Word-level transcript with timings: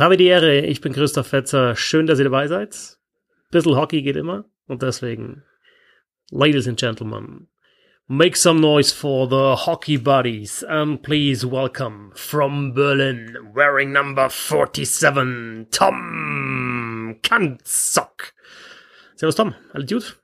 Habe 0.00 0.16
die 0.16 0.28
Ehre, 0.28 0.60
ich 0.60 0.80
bin 0.80 0.94
Christoph 0.94 1.26
Fetzer. 1.26 1.76
Schön, 1.76 2.06
dass 2.06 2.18
ihr 2.18 2.24
dabei 2.24 2.48
seid. 2.48 2.96
Bissl 3.50 3.76
Hockey 3.76 4.00
geht 4.00 4.16
immer 4.16 4.46
und 4.66 4.80
deswegen, 4.80 5.42
ladies 6.30 6.66
and 6.66 6.80
gentlemen, 6.80 7.48
make 8.06 8.34
some 8.34 8.60
noise 8.60 8.94
for 8.94 9.28
the 9.28 9.62
hockey 9.66 9.98
buddies 9.98 10.64
and 10.64 11.02
please 11.02 11.46
welcome 11.46 12.12
from 12.14 12.72
Berlin, 12.72 13.36
wearing 13.52 13.92
number 13.92 14.30
47, 14.30 15.66
Tom 15.70 17.18
Kanzok. 17.20 18.32
Servus 19.16 19.34
Tom, 19.34 19.54
alles 19.74 19.86
gut? 19.86 20.16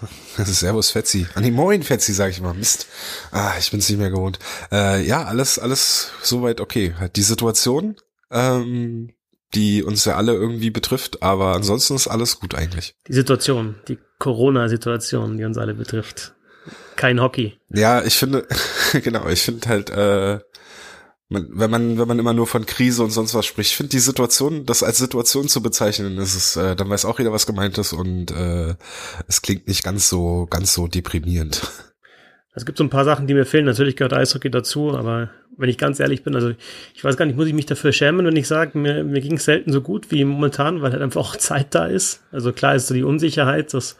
Servus 0.46 0.92
Fetzi. 0.92 1.26
Ah 1.34 1.40
nee, 1.42 1.50
moin 1.50 1.82
Fetzi, 1.82 2.14
sag 2.14 2.30
ich 2.30 2.40
mal. 2.40 2.54
Mist. 2.54 2.86
Ah, 3.32 3.52
ich 3.58 3.70
bin's 3.70 3.90
nicht 3.90 3.98
mehr 3.98 4.08
gewohnt. 4.08 4.38
Äh, 4.72 5.04
ja, 5.04 5.24
alles, 5.24 5.58
alles 5.58 6.10
soweit 6.22 6.62
okay. 6.62 6.94
Die 7.16 7.22
Situation, 7.22 7.96
ähm, 8.30 9.10
die 9.54 9.82
uns 9.82 10.04
ja 10.04 10.16
alle 10.16 10.34
irgendwie 10.34 10.70
betrifft, 10.70 11.22
aber 11.22 11.54
ansonsten 11.54 11.94
ist 11.94 12.08
alles 12.08 12.40
gut 12.40 12.54
eigentlich. 12.54 12.94
Die 13.06 13.14
Situation, 13.14 13.76
die 13.88 13.98
Corona-Situation, 14.18 15.38
die 15.38 15.44
uns 15.44 15.56
alle 15.56 15.74
betrifft. 15.74 16.34
Kein 16.96 17.20
Hockey. 17.20 17.58
Ja, 17.70 18.02
ich 18.04 18.16
finde, 18.16 18.46
genau, 19.02 19.26
ich 19.28 19.42
finde 19.42 19.68
halt, 19.68 19.90
äh, 19.90 20.40
man, 21.30 21.48
wenn 21.50 21.70
man 21.70 21.98
wenn 21.98 22.08
man 22.08 22.18
immer 22.18 22.32
nur 22.32 22.46
von 22.46 22.66
Krise 22.66 23.02
und 23.02 23.10
sonst 23.10 23.34
was 23.34 23.46
spricht, 23.46 23.70
ich 23.70 23.76
finde 23.76 23.90
die 23.90 23.98
Situation, 23.98 24.66
das 24.66 24.82
als 24.82 24.98
Situation 24.98 25.48
zu 25.48 25.62
bezeichnen, 25.62 26.18
ist 26.18 26.34
es, 26.34 26.56
äh, 26.56 26.74
dann 26.74 26.88
weiß 26.88 27.04
auch 27.04 27.18
jeder, 27.18 27.32
was 27.32 27.46
gemeint 27.46 27.78
ist 27.78 27.92
und 27.92 28.30
äh, 28.30 28.74
es 29.26 29.42
klingt 29.42 29.68
nicht 29.68 29.84
ganz 29.84 30.08
so 30.08 30.46
ganz 30.50 30.74
so 30.74 30.88
deprimierend. 30.88 31.62
Es 32.58 32.66
gibt 32.66 32.76
so 32.76 32.82
ein 32.82 32.90
paar 32.90 33.04
Sachen, 33.04 33.28
die 33.28 33.34
mir 33.34 33.46
fehlen. 33.46 33.66
Natürlich 33.66 33.94
gehört 33.94 34.12
Eishockey 34.12 34.50
dazu, 34.50 34.96
aber 34.96 35.30
wenn 35.56 35.68
ich 35.68 35.78
ganz 35.78 36.00
ehrlich 36.00 36.24
bin, 36.24 36.34
also 36.34 36.52
ich 36.92 37.04
weiß 37.04 37.16
gar 37.16 37.24
nicht, 37.24 37.36
muss 37.36 37.46
ich 37.46 37.54
mich 37.54 37.66
dafür 37.66 37.92
schämen, 37.92 38.26
wenn 38.26 38.34
ich 38.34 38.48
sage, 38.48 38.76
mir, 38.76 39.04
mir 39.04 39.20
ging 39.20 39.34
es 39.34 39.44
selten 39.44 39.70
so 39.70 39.80
gut 39.80 40.10
wie 40.10 40.24
momentan, 40.24 40.82
weil 40.82 40.90
halt 40.90 41.02
einfach 41.02 41.20
auch 41.20 41.36
Zeit 41.38 41.74
da 41.76 41.86
ist. 41.86 42.24
Also 42.32 42.52
klar 42.52 42.74
ist 42.74 42.88
so 42.88 42.94
die 42.94 43.04
Unsicherheit, 43.04 43.72
das 43.74 43.96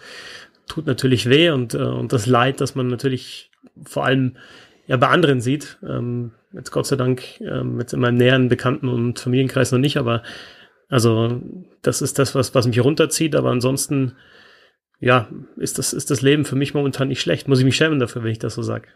tut 0.67 0.87
natürlich 0.87 1.29
weh 1.29 1.51
und, 1.51 1.75
äh, 1.75 1.79
und 1.79 2.13
das 2.13 2.27
Leid, 2.27 2.61
dass 2.61 2.75
man 2.75 2.89
natürlich 2.89 3.51
vor 3.85 4.05
allem 4.05 4.37
ja 4.89 4.97
bei 4.97 5.07
anderen 5.07 5.41
sieht. 5.41 5.79
Ähm, 5.89 6.33
jetzt 6.53 6.73
Gott 6.73 6.87
sei 6.87 6.97
Dank 6.97 7.41
ähm, 7.41 7.79
jetzt 7.79 7.93
in 7.93 8.01
meinem 8.01 8.17
näheren 8.17 8.49
Bekannten- 8.49 8.89
und 8.89 9.21
Familienkreis 9.21 9.71
noch 9.71 9.79
nicht, 9.79 9.99
aber 9.99 10.25
also 10.89 11.41
das 11.83 12.03
ist 12.03 12.19
das, 12.19 12.35
was, 12.35 12.57
was 12.57 12.67
mich 12.67 12.83
runterzieht, 12.83 13.37
aber 13.37 13.51
ansonsten, 13.51 14.17
ja, 15.01 15.29
ist 15.57 15.79
das, 15.79 15.93
ist 15.93 16.11
das 16.11 16.23
Leben 16.23 16.45
für 16.45 16.57
mich 16.57 16.75
momentan 16.75 17.09
nicht 17.09 17.21
schlecht. 17.21 17.49
Muss 17.49 17.59
ich 17.59 17.65
mich 17.65 17.77
schämen 17.77 17.99
dafür, 17.99 18.23
wenn 18.25 18.33
ich 18.33 18.39
das 18.39 18.55
so 18.55 18.63
sage. 18.63 18.89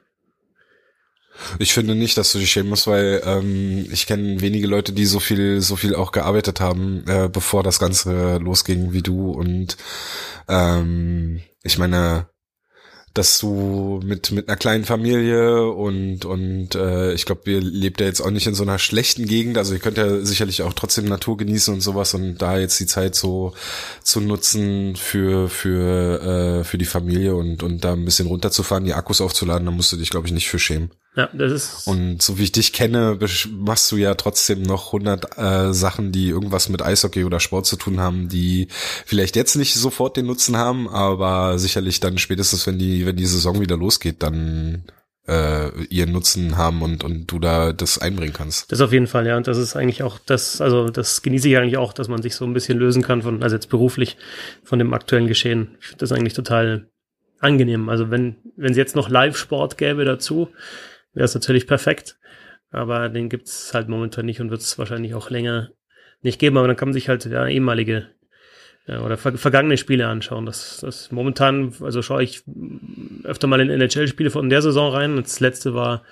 Ich 1.58 1.72
finde 1.72 1.94
nicht, 1.94 2.18
dass 2.18 2.32
du 2.32 2.38
dich 2.38 2.50
schämen 2.50 2.68
musst, 2.68 2.86
weil 2.86 3.22
ähm, 3.24 3.86
ich 3.90 4.06
kenne 4.06 4.40
wenige 4.40 4.66
Leute, 4.66 4.92
die 4.92 5.06
so 5.06 5.18
viel, 5.18 5.60
so 5.60 5.76
viel 5.76 5.94
auch 5.94 6.12
gearbeitet 6.12 6.60
haben, 6.60 7.04
äh, 7.06 7.28
bevor 7.32 7.62
das 7.62 7.78
Ganze 7.78 8.38
losging 8.38 8.92
wie 8.92 9.02
du. 9.02 9.30
Und 9.30 9.76
ähm, 10.48 11.40
ich 11.62 11.78
meine, 11.78 12.26
dass 13.14 13.38
du 13.38 14.00
mit 14.04 14.30
mit 14.32 14.48
einer 14.48 14.56
kleinen 14.56 14.84
Familie 14.84 15.70
und 15.70 16.24
und 16.24 16.74
äh, 16.74 17.12
ich 17.12 17.26
glaube, 17.26 17.50
ihr 17.50 17.60
lebt 17.60 18.00
ja 18.00 18.06
jetzt 18.06 18.20
auch 18.20 18.30
nicht 18.30 18.46
in 18.46 18.54
so 18.54 18.62
einer 18.62 18.78
schlechten 18.78 19.26
Gegend, 19.26 19.58
also 19.58 19.74
ihr 19.74 19.80
könnt 19.80 19.98
ja 19.98 20.24
sicherlich 20.24 20.62
auch 20.62 20.72
trotzdem 20.72 21.04
Natur 21.06 21.36
genießen 21.36 21.74
und 21.74 21.80
sowas 21.80 22.14
und 22.14 22.38
da 22.38 22.58
jetzt 22.58 22.80
die 22.80 22.86
Zeit 22.86 23.14
so 23.14 23.54
zu 24.02 24.20
nutzen 24.20 24.96
für 24.96 25.48
für 25.48 26.60
äh, 26.60 26.64
für 26.64 26.78
die 26.78 26.86
Familie 26.86 27.34
und 27.34 27.62
und 27.62 27.84
da 27.84 27.92
ein 27.92 28.04
bisschen 28.04 28.28
runterzufahren, 28.28 28.84
die 28.84 28.94
Akkus 28.94 29.20
aufzuladen, 29.20 29.66
da 29.66 29.72
musst 29.72 29.92
du 29.92 29.96
dich 29.96 30.10
glaube 30.10 30.26
ich 30.26 30.32
nicht 30.32 30.48
für 30.48 30.58
schämen. 30.58 30.90
Ja, 31.14 31.28
das 31.34 31.52
ist. 31.52 31.86
Und 31.86 32.22
so 32.22 32.38
wie 32.38 32.44
ich 32.44 32.52
dich 32.52 32.72
kenne, 32.72 33.18
machst 33.50 33.92
du 33.92 33.96
ja 33.96 34.14
trotzdem 34.14 34.62
noch 34.62 34.86
100 34.94 35.36
äh, 35.36 35.74
Sachen, 35.74 36.10
die 36.10 36.30
irgendwas 36.30 36.70
mit 36.70 36.80
Eishockey 36.80 37.24
oder 37.24 37.38
Sport 37.38 37.66
zu 37.66 37.76
tun 37.76 38.00
haben, 38.00 38.30
die 38.30 38.68
vielleicht 39.04 39.36
jetzt 39.36 39.56
nicht 39.56 39.74
sofort 39.74 40.16
den 40.16 40.26
Nutzen 40.26 40.56
haben, 40.56 40.88
aber 40.88 41.58
sicherlich 41.58 42.00
dann 42.00 42.16
spätestens, 42.16 42.66
wenn 42.66 42.78
die, 42.78 43.04
wenn 43.04 43.16
die 43.16 43.26
Saison 43.26 43.60
wieder 43.60 43.76
losgeht, 43.76 44.22
dann 44.22 44.84
äh, 45.28 45.84
ihren 45.84 46.12
Nutzen 46.12 46.56
haben 46.56 46.80
und, 46.80 47.04
und 47.04 47.30
du 47.30 47.38
da 47.38 47.74
das 47.74 47.98
einbringen 47.98 48.32
kannst. 48.32 48.72
Das 48.72 48.80
auf 48.80 48.92
jeden 48.92 49.06
Fall, 49.06 49.26
ja. 49.26 49.36
Und 49.36 49.46
das 49.46 49.58
ist 49.58 49.76
eigentlich 49.76 50.02
auch 50.02 50.18
das, 50.24 50.62
also 50.62 50.88
das 50.88 51.20
genieße 51.20 51.48
ich 51.48 51.58
eigentlich 51.58 51.76
auch, 51.76 51.92
dass 51.92 52.08
man 52.08 52.22
sich 52.22 52.34
so 52.34 52.46
ein 52.46 52.54
bisschen 52.54 52.78
lösen 52.78 53.02
kann 53.02 53.20
von, 53.20 53.42
also 53.42 53.54
jetzt 53.54 53.68
beruflich 53.68 54.16
von 54.64 54.78
dem 54.78 54.94
aktuellen 54.94 55.26
Geschehen. 55.28 55.76
Ich 55.80 55.88
finde 55.88 56.00
das 56.00 56.12
eigentlich 56.12 56.34
total 56.34 56.88
angenehm. 57.38 57.88
Also 57.88 58.10
wenn, 58.10 58.36
wenn 58.56 58.72
es 58.72 58.78
jetzt 58.78 58.96
noch 58.96 59.08
Live-Sport 59.10 59.76
gäbe 59.76 60.04
dazu, 60.04 60.48
wäre 61.14 61.24
es 61.24 61.34
natürlich 61.34 61.66
perfekt. 61.66 62.18
Aber 62.70 63.08
den 63.08 63.28
gibt 63.28 63.48
es 63.48 63.74
halt 63.74 63.88
momentan 63.88 64.24
nicht 64.26 64.40
und 64.40 64.50
wird 64.50 64.62
es 64.62 64.78
wahrscheinlich 64.78 65.14
auch 65.14 65.30
länger 65.30 65.70
nicht 66.22 66.38
geben. 66.38 66.56
Aber 66.56 66.66
dann 66.66 66.76
kann 66.76 66.88
man 66.88 66.94
sich 66.94 67.08
halt 67.08 67.26
ja, 67.26 67.46
ehemalige 67.46 68.08
ja, 68.86 69.00
oder 69.00 69.16
ver 69.16 69.36
vergangene 69.36 69.76
Spiele 69.76 70.08
anschauen. 70.08 70.46
Das, 70.46 70.78
das 70.80 71.12
momentan, 71.12 71.74
also 71.80 72.02
schaue 72.02 72.22
ich 72.22 72.42
öfter 73.24 73.46
mal 73.46 73.60
in 73.60 73.70
NHL-Spiele 73.70 74.30
von 74.30 74.48
der 74.48 74.62
Saison 74.62 74.92
rein. 74.92 75.16
Das 75.16 75.40
letzte 75.40 75.74
war 75.74 76.02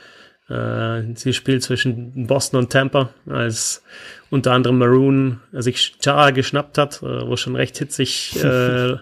äh, 0.48 1.02
das 1.02 1.34
Spiel 1.34 1.60
zwischen 1.60 2.26
Boston 2.26 2.58
und 2.58 2.70
Tampa, 2.70 3.14
als 3.26 3.82
unter 4.30 4.52
anderem 4.52 4.78
Maroon 4.78 5.40
sich 5.52 5.96
Chara 6.02 6.30
geschnappt 6.30 6.76
hat, 6.78 7.02
äh, 7.02 7.26
wo 7.26 7.36
schon 7.36 7.56
recht 7.56 7.78
hitzig 7.78 8.36
äh, 8.44 8.96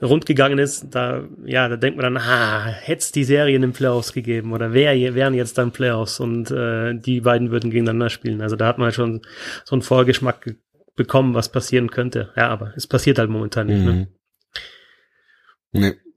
rund 0.00 0.26
gegangen 0.26 0.58
ist, 0.58 0.94
da, 0.94 1.24
ja, 1.44 1.68
da 1.68 1.76
denkt 1.76 2.00
man 2.00 2.14
dann, 2.14 2.22
ah, 2.22 2.66
hätte 2.66 3.12
die 3.12 3.24
Serie 3.24 3.56
in 3.56 3.62
den 3.62 3.72
Playoffs 3.72 4.12
gegeben 4.12 4.52
oder 4.52 4.72
wer, 4.72 4.94
wären 5.14 5.34
jetzt 5.34 5.58
dann 5.58 5.72
Playoffs 5.72 6.20
und 6.20 6.50
äh, 6.50 6.94
die 6.94 7.20
beiden 7.20 7.50
würden 7.50 7.70
gegeneinander 7.70 8.10
spielen. 8.10 8.40
Also 8.40 8.56
da 8.56 8.66
hat 8.66 8.78
man 8.78 8.86
halt 8.86 8.94
schon 8.94 9.22
so 9.64 9.74
einen 9.74 9.82
Vorgeschmack 9.82 10.56
bekommen, 10.94 11.34
was 11.34 11.50
passieren 11.50 11.90
könnte. 11.90 12.32
Ja, 12.36 12.48
aber 12.48 12.72
es 12.76 12.86
passiert 12.86 13.18
halt 13.18 13.30
momentan 13.30 13.66
nicht. 13.66 13.84
Ne? 13.84 13.92
Mhm. 13.92 13.98
Ne? 15.72 15.80
Nee. 15.80 16.07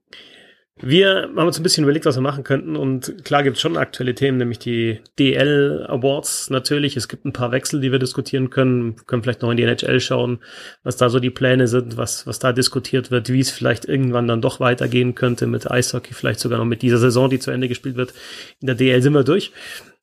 Wir 0.84 1.30
haben 1.36 1.46
uns 1.46 1.60
ein 1.60 1.62
bisschen 1.62 1.84
überlegt, 1.84 2.06
was 2.06 2.16
wir 2.16 2.22
machen 2.22 2.42
könnten 2.42 2.74
und 2.74 3.24
klar 3.24 3.44
gibt 3.44 3.56
es 3.56 3.62
schon 3.62 3.76
aktuelle 3.76 4.16
Themen, 4.16 4.38
nämlich 4.38 4.58
die 4.58 4.98
DL 5.16 5.86
Awards 5.88 6.50
natürlich. 6.50 6.96
Es 6.96 7.06
gibt 7.06 7.24
ein 7.24 7.32
paar 7.32 7.52
Wechsel, 7.52 7.80
die 7.80 7.92
wir 7.92 8.00
diskutieren 8.00 8.50
können. 8.50 8.96
Wir 8.96 9.04
können 9.04 9.22
vielleicht 9.22 9.42
noch 9.42 9.50
in 9.52 9.56
die 9.56 9.62
NHL 9.62 10.00
schauen, 10.00 10.40
was 10.82 10.96
da 10.96 11.08
so 11.08 11.20
die 11.20 11.30
Pläne 11.30 11.68
sind, 11.68 11.96
was, 11.96 12.26
was 12.26 12.40
da 12.40 12.52
diskutiert 12.52 13.12
wird, 13.12 13.28
wie 13.32 13.38
es 13.38 13.52
vielleicht 13.52 13.84
irgendwann 13.84 14.26
dann 14.26 14.42
doch 14.42 14.58
weitergehen 14.58 15.14
könnte 15.14 15.46
mit 15.46 15.70
Eishockey, 15.70 16.14
vielleicht 16.14 16.40
sogar 16.40 16.58
noch 16.58 16.64
mit 16.64 16.82
dieser 16.82 16.98
Saison, 16.98 17.30
die 17.30 17.38
zu 17.38 17.52
Ende 17.52 17.68
gespielt 17.68 17.94
wird. 17.94 18.12
In 18.60 18.66
der 18.66 18.74
DL 18.74 19.02
sind 19.02 19.12
wir 19.12 19.22
durch. 19.22 19.52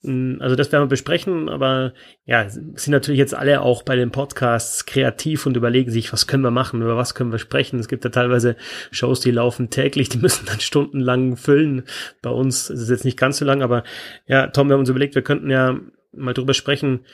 Hm, 0.01 0.37
also 0.39 0.55
das 0.55 0.71
werden 0.71 0.83
wir 0.83 0.89
besprechen, 0.89 1.49
aber 1.49 1.93
ja, 2.25 2.47
sind 2.49 2.87
natürlich 2.87 3.19
jetzt 3.19 3.35
alle 3.35 3.61
auch 3.61 3.83
bei 3.83 3.95
den 3.95 4.11
Podcasts 4.11 4.85
kreativ 4.85 5.45
und 5.45 5.57
überlegen 5.57 5.91
sich, 5.91 6.13
was 6.13 6.25
können 6.25 6.43
wir 6.43 6.51
machen, 6.51 6.81
über 6.81 6.95
was 6.95 7.15
können 7.15 7.31
wir 7.31 7.39
sprechen. 7.39 7.79
Es 7.79 7.89
gibt 7.89 8.05
ja 8.05 8.09
teilweise 8.09 8.55
Shows, 8.91 9.19
die 9.19 9.31
laufen 9.31 9.69
täglich, 9.69 10.07
die 10.09 10.17
müssen 10.21 10.45
dann 10.45 10.61
stundenlang 10.61 11.35
füllen. 11.35 11.83
Bei 12.21 12.29
uns 12.29 12.69
ist 12.69 12.79
es 12.81 12.89
jetzt 12.89 13.05
nicht 13.05 13.17
ganz 13.17 13.37
so 13.37 13.45
lang, 13.45 13.61
aber 13.61 13.83
ja, 14.25 14.47
Tom, 14.47 14.69
wir 14.69 14.73
haben 14.73 14.81
uns 14.81 14.89
überlegt, 14.89 15.15
wir 15.15 15.21
könnten 15.21 15.49
ja 15.49 15.77
mal 16.13 16.33
drüber 16.33 16.53
sprechen, 16.53 17.05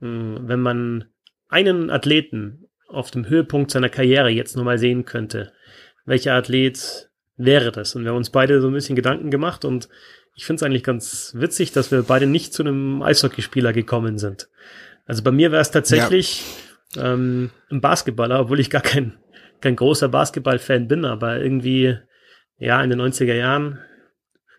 hm, 0.00 0.40
wenn 0.42 0.60
man 0.60 1.06
einen 1.48 1.90
Athleten 1.90 2.68
auf 2.86 3.10
dem 3.10 3.28
Höhepunkt 3.28 3.70
seiner 3.70 3.88
Karriere 3.88 4.30
jetzt 4.30 4.56
nochmal 4.56 4.78
sehen 4.78 5.04
könnte. 5.04 5.52
Welcher 6.04 6.34
Athlet 6.34 7.10
wäre 7.36 7.72
das? 7.72 7.94
Und 7.94 8.04
wir 8.04 8.10
haben 8.10 8.18
uns 8.18 8.30
beide 8.30 8.60
so 8.60 8.68
ein 8.68 8.72
bisschen 8.72 8.96
Gedanken 8.96 9.30
gemacht 9.30 9.64
und 9.64 9.88
ich 10.34 10.46
finde 10.46 10.60
es 10.60 10.62
eigentlich 10.62 10.84
ganz 10.84 11.32
witzig, 11.36 11.72
dass 11.72 11.90
wir 11.90 12.02
beide 12.02 12.26
nicht 12.26 12.52
zu 12.54 12.62
einem 12.62 13.02
Eishockeyspieler 13.02 13.72
gekommen 13.72 14.18
sind. 14.18 14.48
Also 15.06 15.22
bei 15.22 15.32
mir 15.32 15.50
wäre 15.50 15.62
es 15.62 15.70
tatsächlich 15.70 16.44
ja. 16.94 17.12
ähm, 17.12 17.50
ein 17.70 17.80
Basketballer, 17.80 18.40
obwohl 18.40 18.60
ich 18.60 18.70
gar 18.70 18.82
kein, 18.82 19.18
kein 19.60 19.76
großer 19.76 20.08
Basketball-Fan 20.08 20.88
bin, 20.88 21.04
aber 21.04 21.40
irgendwie, 21.40 21.98
ja, 22.58 22.82
in 22.82 22.90
den 22.90 23.00
90er 23.00 23.34
Jahren, 23.34 23.80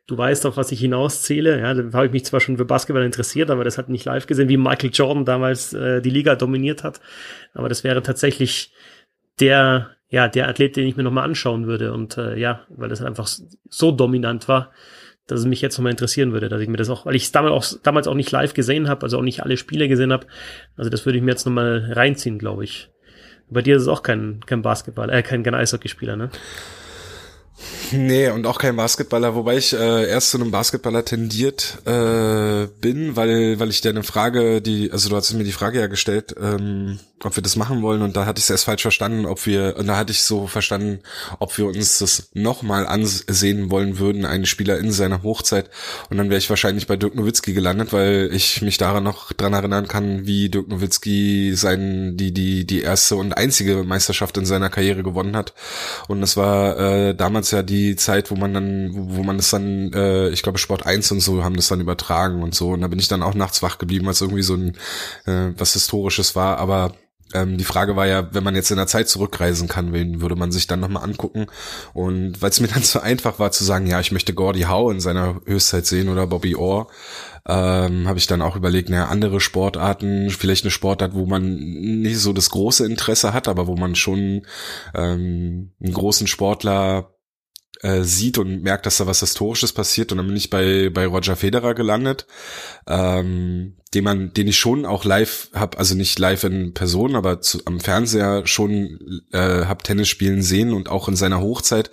du 0.07 0.17
weißt 0.17 0.45
auf 0.45 0.57
was 0.57 0.71
ich 0.71 0.81
hinauszähle. 0.81 1.59
Ja, 1.59 1.73
da 1.73 1.93
habe 1.93 2.07
ich 2.07 2.11
mich 2.11 2.25
zwar 2.25 2.41
schon 2.41 2.57
für 2.57 2.65
Basketball 2.65 3.05
interessiert, 3.05 3.49
aber 3.49 3.63
das 3.63 3.77
hat 3.77 3.89
nicht 3.89 4.05
live 4.05 4.27
gesehen, 4.27 4.49
wie 4.49 4.57
Michael 4.57 4.91
Jordan 4.91 5.25
damals 5.25 5.73
äh, 5.73 6.01
die 6.01 6.09
Liga 6.09 6.35
dominiert 6.35 6.84
hat. 6.84 6.99
Aber 7.53 7.69
das 7.69 7.84
wäre 7.84 8.03
tatsächlich 8.03 8.73
der, 9.40 9.91
ja, 10.09 10.28
der 10.28 10.49
Athlet, 10.49 10.75
den 10.75 10.87
ich 10.87 10.97
mir 10.97 11.03
nochmal 11.03 11.23
anschauen 11.23 11.66
würde. 11.66 11.93
Und 11.93 12.17
äh, 12.17 12.37
ja, 12.37 12.66
weil 12.69 12.90
das 12.90 13.01
einfach 13.01 13.28
so 13.69 13.91
dominant 13.91 14.47
war, 14.49 14.72
dass 15.28 15.40
es 15.40 15.46
mich 15.46 15.62
jetzt 15.62 15.78
nochmal 15.78 15.91
interessieren 15.91 16.34
würde, 16.34 16.50
dass 16.50 16.62
ich 16.62 16.68
mir 16.68 16.78
das 16.78 16.90
auch, 16.90 17.06
weil 17.06 17.16
ich 17.16 17.23
es 17.23 17.32
damals 17.32 17.53
auch, 17.53 17.79
damals 17.84 18.08
auch 18.08 18.16
nicht 18.16 18.32
live 18.32 18.53
gesehen 18.53 18.90
habe, 18.90 19.03
also 19.03 19.18
auch 19.18 19.23
nicht 19.23 19.44
alle 19.44 19.58
Spiele 19.58 19.88
gesehen 19.88 20.12
habe. 20.12 20.28
Also 20.76 20.90
das 20.90 21.06
würde 21.06 21.18
ich 21.18 21.23
mir 21.23 21.32
jetzt 21.32 21.46
nochmal 21.46 21.91
reinziehen, 21.94 22.38
glaube 22.38 22.64
ich. 22.64 22.90
Bei 23.50 23.62
dir 23.62 23.76
ist 23.76 23.84
es 23.84 23.88
auch 23.88 24.03
kein, 24.03 24.40
kein 24.46 24.62
Basketball, 24.62 25.09
äh, 25.09 25.23
kein, 25.23 25.44
kein 25.44 25.56
Eishockeyspieler, 25.56 26.16
ne? 26.16 26.29
Nee, 28.02 28.29
und 28.29 28.47
auch 28.47 28.58
kein 28.58 28.76
Basketballer, 28.76 29.35
wobei 29.35 29.58
ich 29.58 29.73
äh, 29.73 30.09
erst 30.09 30.32
zu 30.32 30.38
einem 30.38 30.52
Basketballer 30.52 31.03
tendiert 31.05 31.79
äh, 31.85 32.67
bin, 32.79 33.16
weil 33.16 33.59
weil 33.59 33.70
ich 33.70 33.82
dir 33.82 33.90
eine 33.90 34.03
Frage, 34.03 34.61
die, 34.61 34.91
also 34.91 35.09
du 35.09 35.16
hast 35.16 35.34
mir 35.34 35.43
die 35.43 35.52
Frage 35.52 35.79
ja 35.79 35.88
gestellt, 35.88 36.35
ähm, 36.41 36.99
ob 37.23 37.35
wir 37.35 37.43
das 37.43 37.55
machen 37.55 37.82
wollen 37.82 38.02
und 38.02 38.16
da 38.16 38.26
hatte 38.26 38.40
ich 38.40 38.46
es 38.46 38.49
erst 38.49 38.66
falsch 38.66 38.82
verstanden, 38.82 39.26
ob 39.26 39.46
wir, 39.46 39.76
und 39.78 39.88
da 39.88 39.97
hatte 39.97 40.11
ich 40.11 40.23
so 40.23 40.47
verstanden, 40.47 40.99
ob 41.40 41.58
wir 41.58 41.67
uns 41.67 41.99
das 41.99 42.29
nochmal 42.34 42.88
ansehen 42.88 43.70
wollen 43.70 43.99
würden, 43.99 44.26
einen 44.26 44.46
Spieler 44.46 44.79
in 44.79 44.91
seiner 44.91 45.23
Hochzeit. 45.23 45.70
Und 46.09 46.17
dann 46.17 46.29
wäre 46.29 46.40
ich 46.40 46.49
wahrscheinlich 46.49 46.87
bei 46.87 46.96
Dirk 46.96 47.16
Nowitzki 47.16 47.53
gelandet, 47.53 47.94
weil 47.94 48.29
ich 48.34 48.61
mich 48.61 48.78
daran 48.78 49.03
noch 49.03 49.34
dran 49.34 49.53
erinnern 49.53 49.87
kann, 49.87 50.26
wie 50.26 50.49
Dirk 50.49 50.67
Nowitzki 50.67 51.53
sein, 51.55 52.17
die, 52.17 52.34
die, 52.34 52.66
die 52.66 52.82
erste 52.82 53.16
und 53.16 53.34
einzige 53.34 53.84
Meisterschaft 53.84 54.37
in 54.37 54.46
seiner 54.46 54.70
Karriere 54.70 55.03
gewonnen 55.03 55.35
hat. 55.35 55.53
Und 56.08 56.22
das 56.22 56.37
war 56.37 56.79
äh, 56.79 57.16
damals 57.16 57.52
ja 57.52 57.61
die 57.61 57.80
Zeit, 57.95 58.31
wo 58.31 58.35
man 58.35 58.53
dann, 58.53 58.93
wo, 58.93 59.17
wo 59.17 59.23
man 59.23 59.37
das 59.37 59.49
dann, 59.49 59.91
äh, 59.93 60.29
ich 60.29 60.43
glaube 60.43 60.57
Sport 60.57 60.85
1 60.85 61.11
und 61.11 61.19
so 61.19 61.43
haben 61.43 61.55
das 61.55 61.67
dann 61.67 61.81
übertragen 61.81 62.43
und 62.43 62.55
so 62.55 62.72
und 62.72 62.81
da 62.81 62.87
bin 62.87 62.99
ich 62.99 63.07
dann 63.07 63.23
auch 63.23 63.33
nachts 63.33 63.61
wach 63.63 63.78
geblieben, 63.78 64.07
als 64.07 64.22
irgendwie 64.22 64.43
so 64.43 64.55
ein, 64.55 64.78
äh, 65.25 65.53
was 65.57 65.73
Historisches 65.73 66.35
war, 66.35 66.57
aber 66.57 66.93
ähm, 67.33 67.57
die 67.57 67.63
Frage 67.63 67.95
war 67.95 68.07
ja, 68.07 68.33
wenn 68.33 68.43
man 68.43 68.55
jetzt 68.55 68.72
in 68.72 68.78
der 68.78 68.87
Zeit 68.87 69.09
zurückreisen 69.09 69.67
kann, 69.67 69.93
wen 69.93 70.22
würde 70.22 70.35
man 70.35 70.51
sich 70.51 70.67
dann 70.67 70.79
nochmal 70.79 71.03
angucken? 71.03 71.47
Und 71.93 72.41
weil 72.41 72.49
es 72.49 72.59
mir 72.59 72.67
dann 72.73 72.83
so 72.83 72.99
einfach 72.99 73.39
war 73.39 73.51
zu 73.51 73.63
sagen, 73.63 73.87
ja, 73.87 73.99
ich 73.99 74.11
möchte 74.11 74.34
Gordy 74.34 74.63
Howe 74.63 74.91
in 74.91 74.99
seiner 74.99 75.41
Höchstzeit 75.45 75.85
sehen 75.85 76.09
oder 76.09 76.27
Bobby 76.27 76.55
Orr, 76.55 76.87
ähm, 77.47 78.07
habe 78.07 78.19
ich 78.19 78.27
dann 78.27 78.41
auch 78.41 78.55
überlegt, 78.55 78.89
naja, 78.89 79.05
andere 79.05 79.39
Sportarten, 79.39 80.29
vielleicht 80.29 80.63
eine 80.63 80.72
Sportart, 80.72 81.13
wo 81.13 81.25
man 81.25 81.55
nicht 81.55 82.19
so 82.19 82.34
das 82.34 82.49
große 82.51 82.85
Interesse 82.85 83.34
hat, 83.34 83.47
aber 83.47 83.67
wo 83.67 83.75
man 83.75 83.95
schon 83.95 84.45
ähm, 84.93 85.72
einen 85.81 85.93
großen 85.93 86.27
Sportler 86.27 87.13
äh, 87.81 88.03
sieht 88.03 88.37
und 88.37 88.61
merkt, 88.61 88.85
dass 88.85 88.97
da 88.97 89.07
was 89.07 89.22
Historisches 89.22 89.73
passiert. 89.73 90.11
Und 90.11 90.19
dann 90.19 90.28
bin 90.28 90.37
ich 90.37 90.49
bei, 90.49 90.89
bei 90.89 91.05
Roger 91.05 91.35
Federer 91.35 91.73
gelandet, 91.73 92.28
ähm, 92.87 93.75
den 93.93 94.05
man, 94.05 94.34
den 94.34 94.47
ich 94.47 94.58
schon 94.58 94.85
auch 94.85 95.03
live 95.03 95.49
hab, 95.53 95.78
also 95.78 95.96
nicht 95.96 96.17
live 96.17 96.46
in 96.46 96.73
Person, 96.73 97.16
aber 97.16 97.41
zu, 97.41 97.59
am 97.66 97.82
Fernseher 97.82 98.47
schon 98.47 99.22
äh, 99.34 99.66
hab 99.66 99.84
Tennis 99.84 100.08
spielen 100.08 100.41
sehen 100.43 100.72
und 100.73 100.88
auch 100.88 101.09
in 101.09 101.17
seiner 101.17 101.41
Hochzeit. 101.41 101.91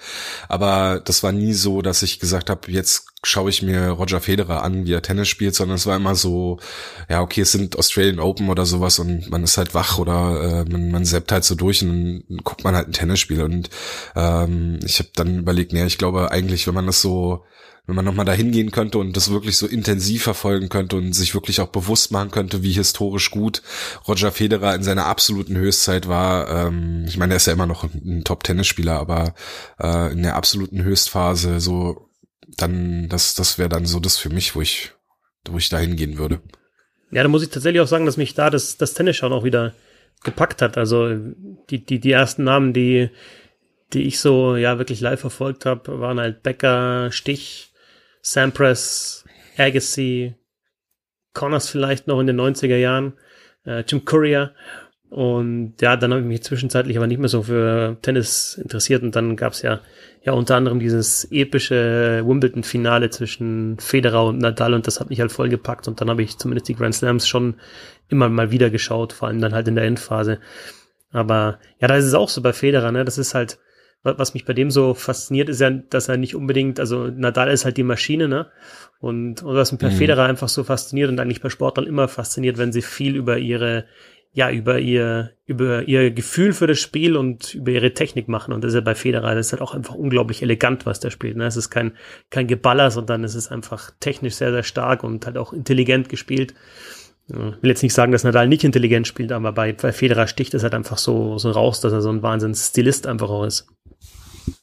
Aber 0.49 1.01
das 1.05 1.25
war 1.25 1.33
nie 1.33 1.55
so, 1.55 1.83
dass 1.83 2.03
ich 2.03 2.21
gesagt 2.21 2.51
habe, 2.51 2.71
jetzt 2.71 3.07
schaue 3.25 3.51
ich 3.51 3.63
mir 3.63 3.89
Roger 3.89 4.21
Federer 4.21 4.63
an, 4.63 4.87
wie 4.87 4.93
er 4.93 5.03
Tennis 5.03 5.27
spielt, 5.27 5.57
sondern 5.57 5.75
es 5.75 5.87
war 5.87 5.97
immer 5.97 6.15
so, 6.15 6.61
ja, 7.09 7.21
okay, 7.21 7.41
es 7.41 7.51
sind 7.51 7.77
Australian 7.77 8.21
Open 8.21 8.49
oder 8.49 8.65
sowas 8.65 9.01
und 9.01 9.29
man 9.29 9.43
ist 9.43 9.59
halt 9.59 9.75
wach 9.75 9.99
oder 9.99 10.65
äh, 10.67 10.71
man, 10.71 10.93
man 10.93 11.05
seppt 11.05 11.33
halt 11.33 11.45
so 11.45 11.57
durch 11.57 11.83
und 11.83 11.89
dann 12.29 12.39
guckt 12.45 12.63
man 12.63 12.77
halt 12.77 12.89
ein 12.89 12.93
Tennisspiel. 12.93 13.43
Und 13.43 13.71
ähm, 14.15 14.79
ich 14.85 15.01
habe 15.01 15.11
dann 15.17 15.41
überlegt, 15.41 15.73
nee, 15.73 15.85
ich 15.85 15.99
glaube 15.99 16.31
eigentlich, 16.31 16.69
wenn 16.69 16.75
man 16.75 16.87
das 16.87 17.03
so 17.03 17.45
wenn 17.89 17.95
man 17.95 18.05
nochmal 18.05 18.27
da 18.27 18.35
hingehen 18.35 18.71
könnte 18.71 18.99
und 18.99 19.17
das 19.17 19.33
wirklich 19.33 19.57
so 19.57 19.67
intensiv 19.67 20.23
verfolgen 20.23 20.69
könnte 20.69 20.97
und 20.97 21.15
sich 21.15 21.33
wirklich 21.35 21.63
auch 21.63 21.69
bewusst 21.69 22.13
machen 22.13 22.31
könnte, 22.31 22.63
wie 22.63 22.73
historisch 22.73 23.31
gut 23.31 23.63
Roger 24.07 24.31
Federer 24.31 24.75
in 24.75 24.83
seiner 24.83 25.07
absoluten 25.07 25.57
Höchstzeit 25.57 26.07
war. 26.07 26.51
Ähm, 26.51 27.07
ich 27.09 27.17
meine, 27.17 27.33
er 27.33 27.39
ist 27.39 27.47
ja 27.47 27.55
immer 27.55 27.67
noch 27.67 27.85
ein 27.85 28.25
Top-Tennisspieler, 28.25 28.93
aber 28.93 29.35
äh, 29.81 30.13
in 30.13 30.23
der 30.23 30.37
absoluten 30.37 30.83
Höchstphase 30.83 31.61
so, 31.61 32.11
dann, 32.59 33.09
das, 33.09 33.35
das 33.35 33.57
wäre 33.57 33.71
dann 33.71 33.87
so 33.87 34.01
das 34.01 34.19
für 34.19 34.29
mich, 34.29 34.55
wo 34.55 34.61
ich, 34.61 34.93
wo 35.49 35.57
ich 35.57 35.71
da 35.71 35.79
hingehen 35.79 36.19
würde. 36.19 36.43
Ja, 37.11 37.23
da 37.23 37.31
muss 37.31 37.43
ich 37.43 37.49
tatsächlich 37.49 37.81
auch 37.81 37.89
sagen, 37.89 38.05
dass 38.05 38.19
mich 38.19 38.35
da 38.35 38.51
das, 38.51 38.77
das 38.77 38.93
Tennisschauen 38.93 39.33
auch 39.33 39.45
wieder 39.45 39.73
gepackt 40.25 40.61
hat. 40.61 40.77
Also 40.77 41.17
die, 41.71 41.87
die, 41.87 42.01
die 42.01 42.13
ersten 42.13 42.45
Namen, 42.45 42.75
die, 42.75 43.09
die 43.95 44.03
ich 44.03 44.21
so 44.21 44.57
ja 44.57 44.77
wirklich 44.77 45.01
live 45.01 45.21
verfolgt 45.21 45.65
habe, 45.65 46.01
waren 46.01 46.21
halt 46.21 46.43
Becker, 46.43 47.11
Stich, 47.13 47.69
Sampras, 48.33 49.25
Agassi, 49.57 50.35
Connors 51.33 51.71
vielleicht 51.71 52.07
noch 52.07 52.21
in 52.21 52.27
den 52.27 52.39
90er 52.39 52.77
Jahren, 52.77 53.15
äh, 53.65 53.85
Jim 53.87 54.05
Courier. 54.05 54.55
Und 55.09 55.77
ja, 55.81 55.97
dann 55.97 56.11
habe 56.11 56.21
ich 56.21 56.27
mich 56.27 56.43
zwischenzeitlich 56.43 56.99
aber 56.99 57.07
nicht 57.07 57.19
mehr 57.19 57.31
so 57.31 57.45
für 57.45 57.97
Tennis 58.03 58.61
interessiert 58.63 59.03
und 59.03 59.17
dann 59.17 59.37
gab 59.37 59.55
es 59.55 59.63
ja, 59.63 59.81
ja 60.23 60.35
unter 60.35 60.57
anderem 60.57 60.79
dieses 60.79 61.27
epische 61.31 62.23
Wimbledon-Finale 62.27 63.09
zwischen 63.09 63.79
Federer 63.79 64.27
und 64.27 64.39
Nadal 64.39 64.75
und 64.75 64.87
das 64.87 65.01
hat 65.01 65.09
mich 65.09 65.21
halt 65.21 65.33
voll 65.33 65.49
gepackt 65.49 65.89
und 65.89 66.03
dann 66.03 66.11
habe 66.11 66.23
ich 66.23 66.37
zumindest 66.37 66.69
die 66.69 66.75
Grand 66.75 66.95
Slams 66.95 67.27
schon 67.27 67.55
immer 68.09 68.29
mal 68.29 68.51
wieder 68.51 68.69
geschaut, 68.69 69.15
vor 69.15 69.29
allem 69.29 69.41
dann 69.41 69.55
halt 69.55 69.69
in 69.69 69.77
der 69.77 69.85
Endphase. 69.85 70.39
Aber 71.11 71.59
ja, 71.81 71.89
da 71.89 71.97
ist 71.97 72.05
es 72.05 72.13
auch 72.13 72.29
so 72.29 72.43
bei 72.43 72.53
Federer, 72.53 72.93
ne? 72.93 73.07
Das 73.07 73.17
ist 73.17 73.35
halt, 73.35 73.59
was 74.03 74.35
mich 74.35 74.45
bei 74.45 74.53
dem 74.53 74.71
so 74.71 74.95
fasziniert, 74.95 75.49
ist 75.49 75.61
ja, 75.61 75.71
dass 75.71 76.09
er 76.09 76.17
nicht 76.17 76.35
unbedingt, 76.35 76.81
also 76.81 77.09
Nadal 77.09 77.51
ist 77.51 77.65
halt 77.65 77.77
die 77.77 77.83
Maschine, 77.83 78.29
ne? 78.29 78.47
Und, 79.01 79.43
und 79.43 79.55
was 79.55 79.73
mich 79.73 79.81
bei 79.81 79.91
mhm. 79.91 79.97
Federer 79.97 80.25
einfach 80.25 80.49
so 80.49 80.65
fasziniert 80.65 81.11
und 81.11 81.21
eigentlich 81.21 81.41
bei 81.41 81.51
Sportlern 81.51 81.87
immer 81.87 82.09
fasziniert, 82.09 82.59
wenn 82.59 82.73
sie 82.73 82.83
viel 82.83 83.17
über 83.17 83.39
ihre, 83.39 83.85
ja, 84.33 84.51
über 84.51 84.79
ihr, 84.79 85.33
über 85.47 85.87
ihr 85.89 86.11
Gefühl 86.11 86.53
für 86.53 86.67
das 86.67 86.79
Spiel 86.79 87.17
und 87.17 87.55
über 87.55 87.73
ihre 87.73 87.95
Technik 87.95 88.29
machen. 88.29 88.53
Und 88.53 88.63
das 88.63 88.71
ist 88.71 88.77
ja 88.77 88.81
bei 88.81 88.95
Federer, 88.95 89.35
das 89.35 89.47
ist 89.47 89.53
halt 89.53 89.63
auch 89.63 89.75
einfach 89.75 89.95
unglaublich 89.95 90.43
elegant, 90.43 90.87
was 90.87 91.01
der 91.01 91.11
spielt. 91.11 91.37
Ne? 91.37 91.47
Es 91.47 91.57
ist 91.57 91.71
kein, 91.71 91.93
kein 92.31 92.47
Geballer, 92.47 92.91
sondern 92.91 93.25
es 93.25 93.35
ist 93.35 93.51
einfach 93.51 93.93
technisch 94.01 94.35
sehr, 94.35 94.53
sehr 94.53 94.63
stark 94.63 95.05
und 95.05 95.27
halt 95.27 95.39
auch 95.39 95.53
intelligent 95.53 96.09
gespielt. 96.09 96.55
Ich 97.29 97.37
will 97.37 97.71
jetzt 97.71 97.83
nicht 97.83 97.93
sagen, 97.93 98.11
dass 98.11 98.25
Nadal 98.25 98.49
nicht 98.49 98.65
intelligent 98.65 99.07
spielt, 99.07 99.33
aber 99.33 99.53
bei, 99.53 99.75
bei 99.75 99.93
Federer 99.93 100.27
sticht 100.27 100.55
es 100.55 100.63
halt 100.63 100.75
einfach 100.75 100.97
so, 100.97 101.37
so 101.37 101.51
raus, 101.51 101.81
dass 101.81 101.93
er 101.93 102.01
so 102.01 102.09
ein 102.09 102.23
Wahnsinns-Stilist 102.23 103.07
einfach 103.07 103.29
auch 103.29 103.45
ist. 103.45 103.69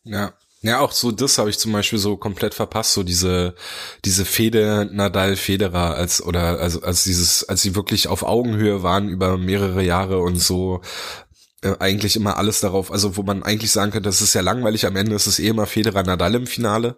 Ja. 0.04 0.34
Ja, 0.62 0.80
auch 0.80 0.94
so 0.94 1.12
das 1.12 1.38
habe 1.38 1.52
ich 1.52 1.60
zum 1.60 1.72
Beispiel 1.74 2.00
so 2.00 2.18
komplett 2.18 2.56
verpasst, 2.56 2.94
so 2.94 3.04
diese 3.04 3.54
diese 4.04 4.26
Fede 4.26 4.90
Nadal 4.92 5.36
Federer 5.36 5.94
als 5.94 6.24
oder 6.24 6.60
also 6.60 6.82
als 6.82 7.04
dieses 7.04 7.48
als 7.48 7.62
sie 7.62 7.76
wirklich 7.76 8.08
auf 8.08 8.24
Augenhöhe 8.24 8.82
waren 8.82 9.08
über 9.08 9.38
mehrere 9.38 9.84
Jahre 9.84 10.22
und 10.22 10.38
so 10.38 10.82
äh, 11.66 11.76
eigentlich 11.80 12.16
immer 12.16 12.38
alles 12.38 12.60
darauf, 12.60 12.92
also 12.92 13.18
wo 13.18 13.24
man 13.24 13.42
eigentlich 13.42 13.72
sagen 13.72 13.92
könnte, 13.92 14.10
das 14.10 14.22
ist 14.22 14.36
ja 14.36 14.42
langweilig, 14.42 14.86
am 14.86 14.96
Ende 14.96 15.16
ist 15.16 15.26
es 15.26 15.40
eh 15.40 15.48
immer 15.48 15.66
Federer 15.66 16.04
Nadal 16.04 16.36
im 16.36 16.46
Finale. 16.46 16.96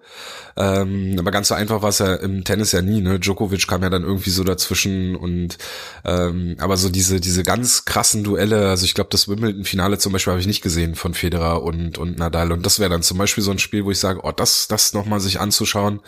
Ähm, 0.58 1.16
aber 1.18 1.32
ganz 1.32 1.48
so 1.48 1.56
einfach 1.56 1.82
war 1.82 1.90
es 1.90 2.00
ja 2.00 2.16
im 2.16 2.44
Tennis 2.44 2.74
ja 2.74 2.82
nie, 2.82 3.00
ne? 3.02 3.20
Djokovic 3.20 3.68
kam 3.68 3.84
ja 3.84 3.90
dann 3.90 4.04
irgendwie 4.04 4.30
so 4.30 4.44
dazwischen 4.44 5.16
und 5.16 5.58
ähm, 6.04 6.56
aber 6.60 6.76
so 6.76 6.90
diese, 6.90 7.22
diese 7.22 7.44
ganz 7.44 7.86
krassen 7.86 8.24
Duelle, 8.24 8.70
also 8.70 8.84
ich 8.84 8.94
glaube, 8.94 9.10
das 9.12 9.28
Wimbledon-Finale 9.30 10.00
zum 10.00 10.12
Beispiel 10.14 10.32
habe 10.32 10.42
ich 10.42 10.48
nicht 10.48 10.62
gesehen 10.62 10.96
von 10.96 11.14
Federer 11.14 11.64
und, 11.64 11.98
und 11.98 12.18
Nadal. 12.18 12.52
Und 12.52 12.66
das 12.66 12.80
wäre 12.80 12.90
dann 12.90 13.04
zum 13.04 13.18
Beispiel 13.18 13.44
so 13.44 13.52
ein 13.52 13.60
Spiel, 13.60 13.86
wo 13.86 13.92
ich 13.92 14.00
sage, 14.00 14.20
oh, 14.24 14.32
das, 14.32 14.68
das 14.68 14.94
nochmal 14.94 15.20
sich 15.22 15.40
anzuschauen. 15.40 16.02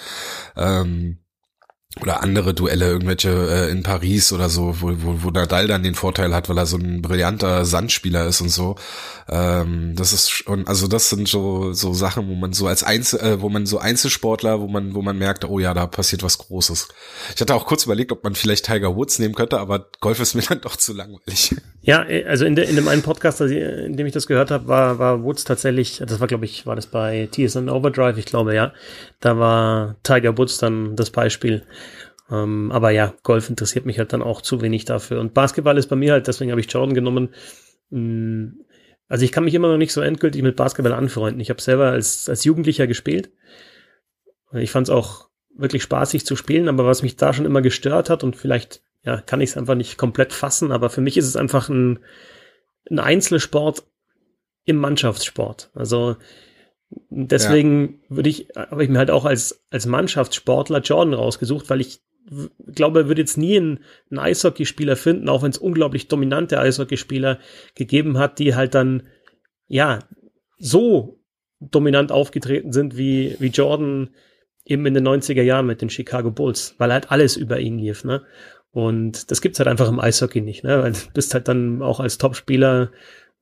Ähm, 0.58 1.20
oder 2.02 2.22
andere 2.22 2.54
Duelle, 2.54 2.86
irgendwelche 2.86 3.30
äh, 3.30 3.72
in 3.72 3.82
Paris 3.82 4.32
oder 4.32 4.48
so, 4.48 4.80
wo, 4.80 4.94
wo, 5.02 5.24
wo 5.24 5.30
Nadal 5.32 5.68
dann 5.68 5.82
den 5.82 5.96
Vorteil 5.96 6.36
hat, 6.36 6.48
weil 6.48 6.58
er 6.58 6.68
so 6.68 6.78
ein 6.78 7.02
brillanter 7.02 7.66
Sandspieler 7.66 8.28
ist 8.28 8.42
und 8.42 8.50
so. 8.50 8.76
Ähm, 9.28 9.96
das 9.96 10.14
ist 10.14 10.30
schon, 10.30 10.68
also 10.68 10.88
das 10.88 11.10
sind 11.10 11.28
so 11.28 11.74
so 11.74 11.94
Sachen, 11.94 12.30
wo 12.30 12.36
man 12.36 12.54
so 12.54 12.68
als 12.68 12.84
Einzel, 12.84 13.20
äh, 13.22 13.42
wo 13.42 13.50
man 13.50 13.66
so 13.66 13.80
Einzelsportler, 13.80 14.62
wo 14.62 14.68
man 14.68 14.94
wo 14.94 15.02
man 15.02 15.18
merkt, 15.18 15.46
oh 15.46 15.58
ja, 15.58 15.74
da 15.74 15.88
passiert 15.88 16.22
was 16.22 16.38
Großes. 16.38 16.90
Ich 17.34 17.42
hatte 17.42 17.56
auch 17.56 17.66
kurz 17.66 17.86
überlegt, 17.86 18.12
ob 18.12 18.24
man 18.24 18.36
vielleicht 18.36 18.66
Tiger 18.66 18.96
Woods 18.96 19.18
nehmen 19.18 19.34
könnte, 19.34 19.60
aber 19.60 19.88
Golf 20.00 20.20
ist 20.20 20.36
mir 20.36 20.42
dann 20.48 20.62
doch 20.62 20.76
zu 20.76 20.94
langweilig. 20.94 21.56
Ja, 21.82 22.06
also 22.28 22.46
in, 22.46 22.56
de, 22.56 22.70
in 22.70 22.76
dem 22.76 22.88
einen 22.88 23.02
Podcast, 23.02 23.42
in 23.42 23.98
dem 23.98 24.06
ich 24.06 24.14
das 24.14 24.28
gehört 24.28 24.52
habe, 24.52 24.68
war 24.68 25.00
war 25.00 25.24
Woods 25.24 25.44
tatsächlich, 25.44 26.04
das 26.06 26.20
war 26.20 26.28
glaube 26.28 26.46
ich, 26.46 26.68
war 26.68 26.76
das 26.76 26.86
bei 26.86 27.28
TSN 27.32 27.68
Overdrive, 27.68 28.20
ich 28.20 28.26
glaube 28.26 28.54
ja, 28.54 28.74
da 29.20 29.38
war 29.38 29.98
Tiger 30.04 30.38
Woods 30.38 30.58
dann 30.58 30.96
das 30.96 31.10
Beispiel. 31.10 31.64
Ähm, 32.32 32.72
aber 32.72 32.92
ja, 32.92 33.14
Golf 33.24 33.50
interessiert 33.50 33.86
mich 33.86 34.00
halt 34.00 34.14
dann 34.14 34.22
auch 34.22 34.42
zu 34.42 34.62
wenig 34.62 34.86
dafür. 34.86 35.20
Und 35.20 35.34
Basketball 35.34 35.78
ist 35.78 35.88
bei 35.88 35.96
mir 35.96 36.14
halt, 36.14 36.28
deswegen 36.28 36.52
habe 36.52 36.62
ich 36.62 36.72
Jordan 36.72 36.94
genommen. 36.94 37.34
Mm, 37.90 38.62
also 39.08 39.26
ich 39.26 39.32
kann 39.32 39.44
mich 39.44 39.56
immer 39.56 39.70
noch 39.70 39.78
nicht 39.78 39.92
so 39.92 40.02
endgültig 40.02 40.44
mit 40.44 40.56
Basketball 40.56 40.94
anfreunden. 40.94 41.42
Ich 41.42 41.50
habe 41.50 41.62
selber 41.62 41.90
als, 41.90 42.30
als 42.30 42.44
Jugendlicher 42.44 42.88
gespielt. 42.88 43.32
Ich 44.54 44.72
fand 44.72 44.88
es 44.88 44.94
auch 44.94 45.30
wirklich 45.56 45.84
spaßig 45.84 46.26
zu 46.26 46.36
spielen, 46.36 46.70
aber 46.70 46.86
was 46.86 47.04
mich 47.04 47.18
da 47.18 47.34
schon 47.34 47.46
immer 47.46 47.62
gestört 47.62 48.10
hat 48.10 48.24
und 48.24 48.36
vielleicht 48.36 48.82
ja, 49.04 49.20
kann 49.22 49.42
ich 49.42 49.52
es 49.52 49.58
einfach 49.58 49.76
nicht 49.76 49.98
komplett 49.98 50.34
fassen, 50.34 50.72
aber 50.72 50.90
für 50.90 51.02
mich 51.02 51.18
ist 51.18 51.26
es 51.26 51.36
einfach 51.36 51.70
ein, 51.70 52.00
ein 52.90 53.00
Einzelsport 53.00 53.84
im 54.66 54.78
Mannschaftssport. 54.78 55.72
Also 55.74 56.18
deswegen 57.10 58.00
ja. 58.10 58.16
würde 58.16 58.30
ich, 58.30 58.48
habe 58.56 58.84
ich 58.84 58.90
mir 58.90 58.98
halt 59.00 59.12
auch 59.12 59.26
als, 59.26 59.66
als 59.70 59.86
Mannschaftssportler 59.86 60.80
Jordan 60.82 61.14
rausgesucht, 61.14 61.70
weil 61.70 61.82
ich 61.82 62.02
glaube, 62.74 63.02
er 63.02 63.08
wird 63.08 63.18
jetzt 63.18 63.38
nie 63.38 63.58
einen, 63.58 63.80
einen 64.10 64.20
Eishockeyspieler 64.20 64.96
finden, 64.96 65.30
auch 65.30 65.42
wenn 65.42 65.52
es 65.52 65.58
unglaublich 65.58 66.08
dominante 66.08 66.60
Eishockeyspieler 66.60 67.40
gegeben 67.76 68.18
hat, 68.18 68.40
die 68.40 68.56
halt 68.56 68.76
dann, 68.76 69.08
ja, 69.68 70.00
so 70.58 71.20
dominant 71.60 72.12
aufgetreten 72.12 72.72
sind 72.72 72.98
wie, 72.98 73.36
wie 73.40 73.48
Jordan 73.48 74.10
eben 74.66 74.86
in 74.86 74.94
den 74.94 75.08
90er 75.08 75.42
Jahren 75.42 75.66
mit 75.66 75.82
den 75.82 75.90
Chicago 75.90 76.32
Bulls, 76.32 76.76
weil 76.78 76.94
halt 76.94 77.12
alles 77.12 77.36
über 77.36 77.60
ihn 77.60 77.80
lief, 77.80 78.04
ne? 78.04 78.24
Und 78.72 79.32
das 79.32 79.42
gibt's 79.42 79.58
halt 79.58 79.68
einfach 79.68 79.90
im 79.90 80.00
Eishockey 80.00 80.42
nicht, 80.42 80.64
ne? 80.64 80.84
Weil 80.84 80.92
du 80.92 81.00
bist 81.14 81.34
halt 81.34 81.48
dann 81.48 81.82
auch 81.82 82.00
als 82.00 82.20
Topspieler 82.20 82.92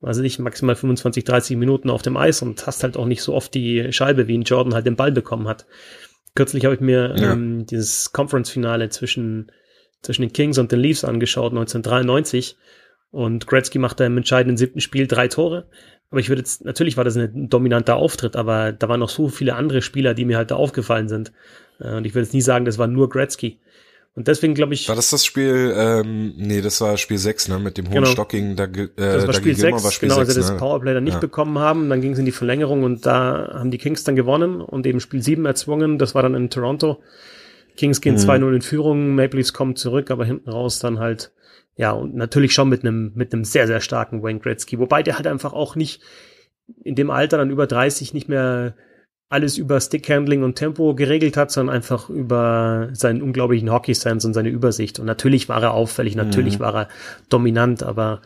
also 0.00 0.22
nicht 0.22 0.38
maximal 0.38 0.76
25, 0.76 1.24
30 1.24 1.56
Minuten 1.56 1.90
auf 1.90 2.02
dem 2.02 2.16
Eis 2.16 2.42
und 2.42 2.66
hast 2.66 2.82
halt 2.82 2.96
auch 2.96 3.06
nicht 3.06 3.22
so 3.22 3.34
oft 3.34 3.52
die 3.54 3.92
Scheibe, 3.92 4.28
wie 4.28 4.38
ein 4.38 4.42
Jordan 4.42 4.74
halt 4.74 4.86
den 4.86 4.96
Ball 4.96 5.12
bekommen 5.12 5.48
hat. 5.48 5.66
Kürzlich 6.34 6.64
habe 6.64 6.74
ich 6.74 6.80
mir 6.80 7.14
ja. 7.16 7.32
ähm, 7.32 7.66
dieses 7.66 8.12
Conference-Finale 8.12 8.90
zwischen, 8.90 9.50
zwischen 10.02 10.22
den 10.22 10.32
Kings 10.32 10.58
und 10.58 10.70
den 10.70 10.80
Leafs 10.80 11.04
angeschaut, 11.04 11.52
1993. 11.52 12.56
Und 13.10 13.46
Gretzky 13.46 13.78
machte 13.78 14.04
im 14.04 14.18
entscheidenden 14.18 14.56
siebten 14.56 14.80
Spiel 14.80 15.06
drei 15.06 15.28
Tore. 15.28 15.68
Aber 16.10 16.20
ich 16.20 16.28
würde 16.28 16.40
jetzt, 16.40 16.64
natürlich 16.64 16.96
war 16.96 17.04
das 17.04 17.16
ein 17.16 17.48
dominanter 17.48 17.96
Auftritt, 17.96 18.36
aber 18.36 18.72
da 18.72 18.88
waren 18.88 19.00
noch 19.00 19.08
so 19.08 19.28
viele 19.28 19.54
andere 19.54 19.82
Spieler, 19.82 20.14
die 20.14 20.24
mir 20.24 20.36
halt 20.36 20.50
da 20.50 20.56
aufgefallen 20.56 21.08
sind. 21.08 21.32
Äh, 21.80 21.96
und 21.96 22.06
ich 22.06 22.14
würde 22.14 22.24
jetzt 22.24 22.34
nie 22.34 22.40
sagen, 22.40 22.64
das 22.64 22.78
war 22.78 22.86
nur 22.86 23.08
Gretzky. 23.08 23.60
Und 24.14 24.26
deswegen 24.26 24.54
glaube 24.54 24.74
ich. 24.74 24.88
War 24.88 24.96
das 24.96 25.10
das 25.10 25.24
Spiel, 25.24 25.72
ähm, 25.76 26.34
nee, 26.36 26.60
das 26.60 26.80
war 26.80 26.96
Spiel 26.96 27.18
6, 27.18 27.48
ne, 27.48 27.58
mit 27.60 27.78
dem 27.78 27.86
hohen 27.86 27.94
genau. 27.94 28.06
Stocking, 28.06 28.56
da, 28.56 28.64
äh, 28.64 28.88
das 28.96 29.26
war 29.26 29.34
Spiel 29.34 29.54
6, 29.54 29.84
war 29.84 29.92
Spiel 29.92 30.08
genau, 30.08 30.18
6, 30.24 30.28
also 30.28 30.40
das 30.40 30.50
ne? 30.50 30.56
Powerplay 30.56 30.94
dann 30.94 31.04
nicht 31.04 31.14
ja. 31.14 31.20
bekommen 31.20 31.58
haben, 31.58 31.88
dann 31.88 32.00
ging 32.00 32.12
es 32.12 32.18
in 32.18 32.24
die 32.24 32.32
Verlängerung 32.32 32.82
und 32.82 33.06
da 33.06 33.52
haben 33.54 33.70
die 33.70 33.78
Kings 33.78 34.02
dann 34.02 34.16
gewonnen 34.16 34.60
und 34.60 34.86
eben 34.86 34.98
Spiel 34.98 35.22
7 35.22 35.46
erzwungen, 35.46 35.98
das 35.98 36.14
war 36.16 36.22
dann 36.22 36.34
in 36.34 36.50
Toronto. 36.50 37.00
Kings 37.76 38.00
gehen 38.00 38.16
mhm. 38.16 38.20
2-0 38.20 38.54
in 38.56 38.62
Führung, 38.62 39.14
Maple 39.14 39.38
Leafs 39.38 39.52
kommen 39.52 39.76
zurück, 39.76 40.10
aber 40.10 40.24
hinten 40.24 40.50
raus 40.50 40.80
dann 40.80 40.98
halt, 40.98 41.30
ja, 41.76 41.92
und 41.92 42.16
natürlich 42.16 42.52
schon 42.52 42.68
mit 42.68 42.82
einem, 42.82 43.12
mit 43.14 43.32
einem 43.32 43.44
sehr, 43.44 43.68
sehr 43.68 43.80
starken 43.80 44.24
Wayne 44.24 44.40
Gretzky, 44.40 44.80
wobei 44.80 45.04
der 45.04 45.14
halt 45.14 45.28
einfach 45.28 45.52
auch 45.52 45.76
nicht 45.76 46.02
in 46.82 46.96
dem 46.96 47.10
Alter 47.10 47.38
dann 47.38 47.50
über 47.50 47.68
30 47.68 48.14
nicht 48.14 48.28
mehr 48.28 48.74
alles 49.28 49.58
über 49.58 49.80
Stickhandling 49.80 50.42
und 50.42 50.54
Tempo 50.54 50.94
geregelt 50.94 51.36
hat, 51.36 51.50
sondern 51.50 51.76
einfach 51.76 52.08
über 52.08 52.88
seinen 52.92 53.20
unglaublichen 53.20 53.70
Hockey-Sense 53.70 54.26
und 54.26 54.32
seine 54.32 54.48
Übersicht. 54.48 54.98
Und 54.98 55.06
natürlich 55.06 55.48
war 55.48 55.62
er 55.62 55.74
auffällig, 55.74 56.16
natürlich 56.16 56.58
mhm. 56.58 56.62
war 56.62 56.74
er 56.74 56.88
dominant, 57.28 57.82
aber 57.82 58.22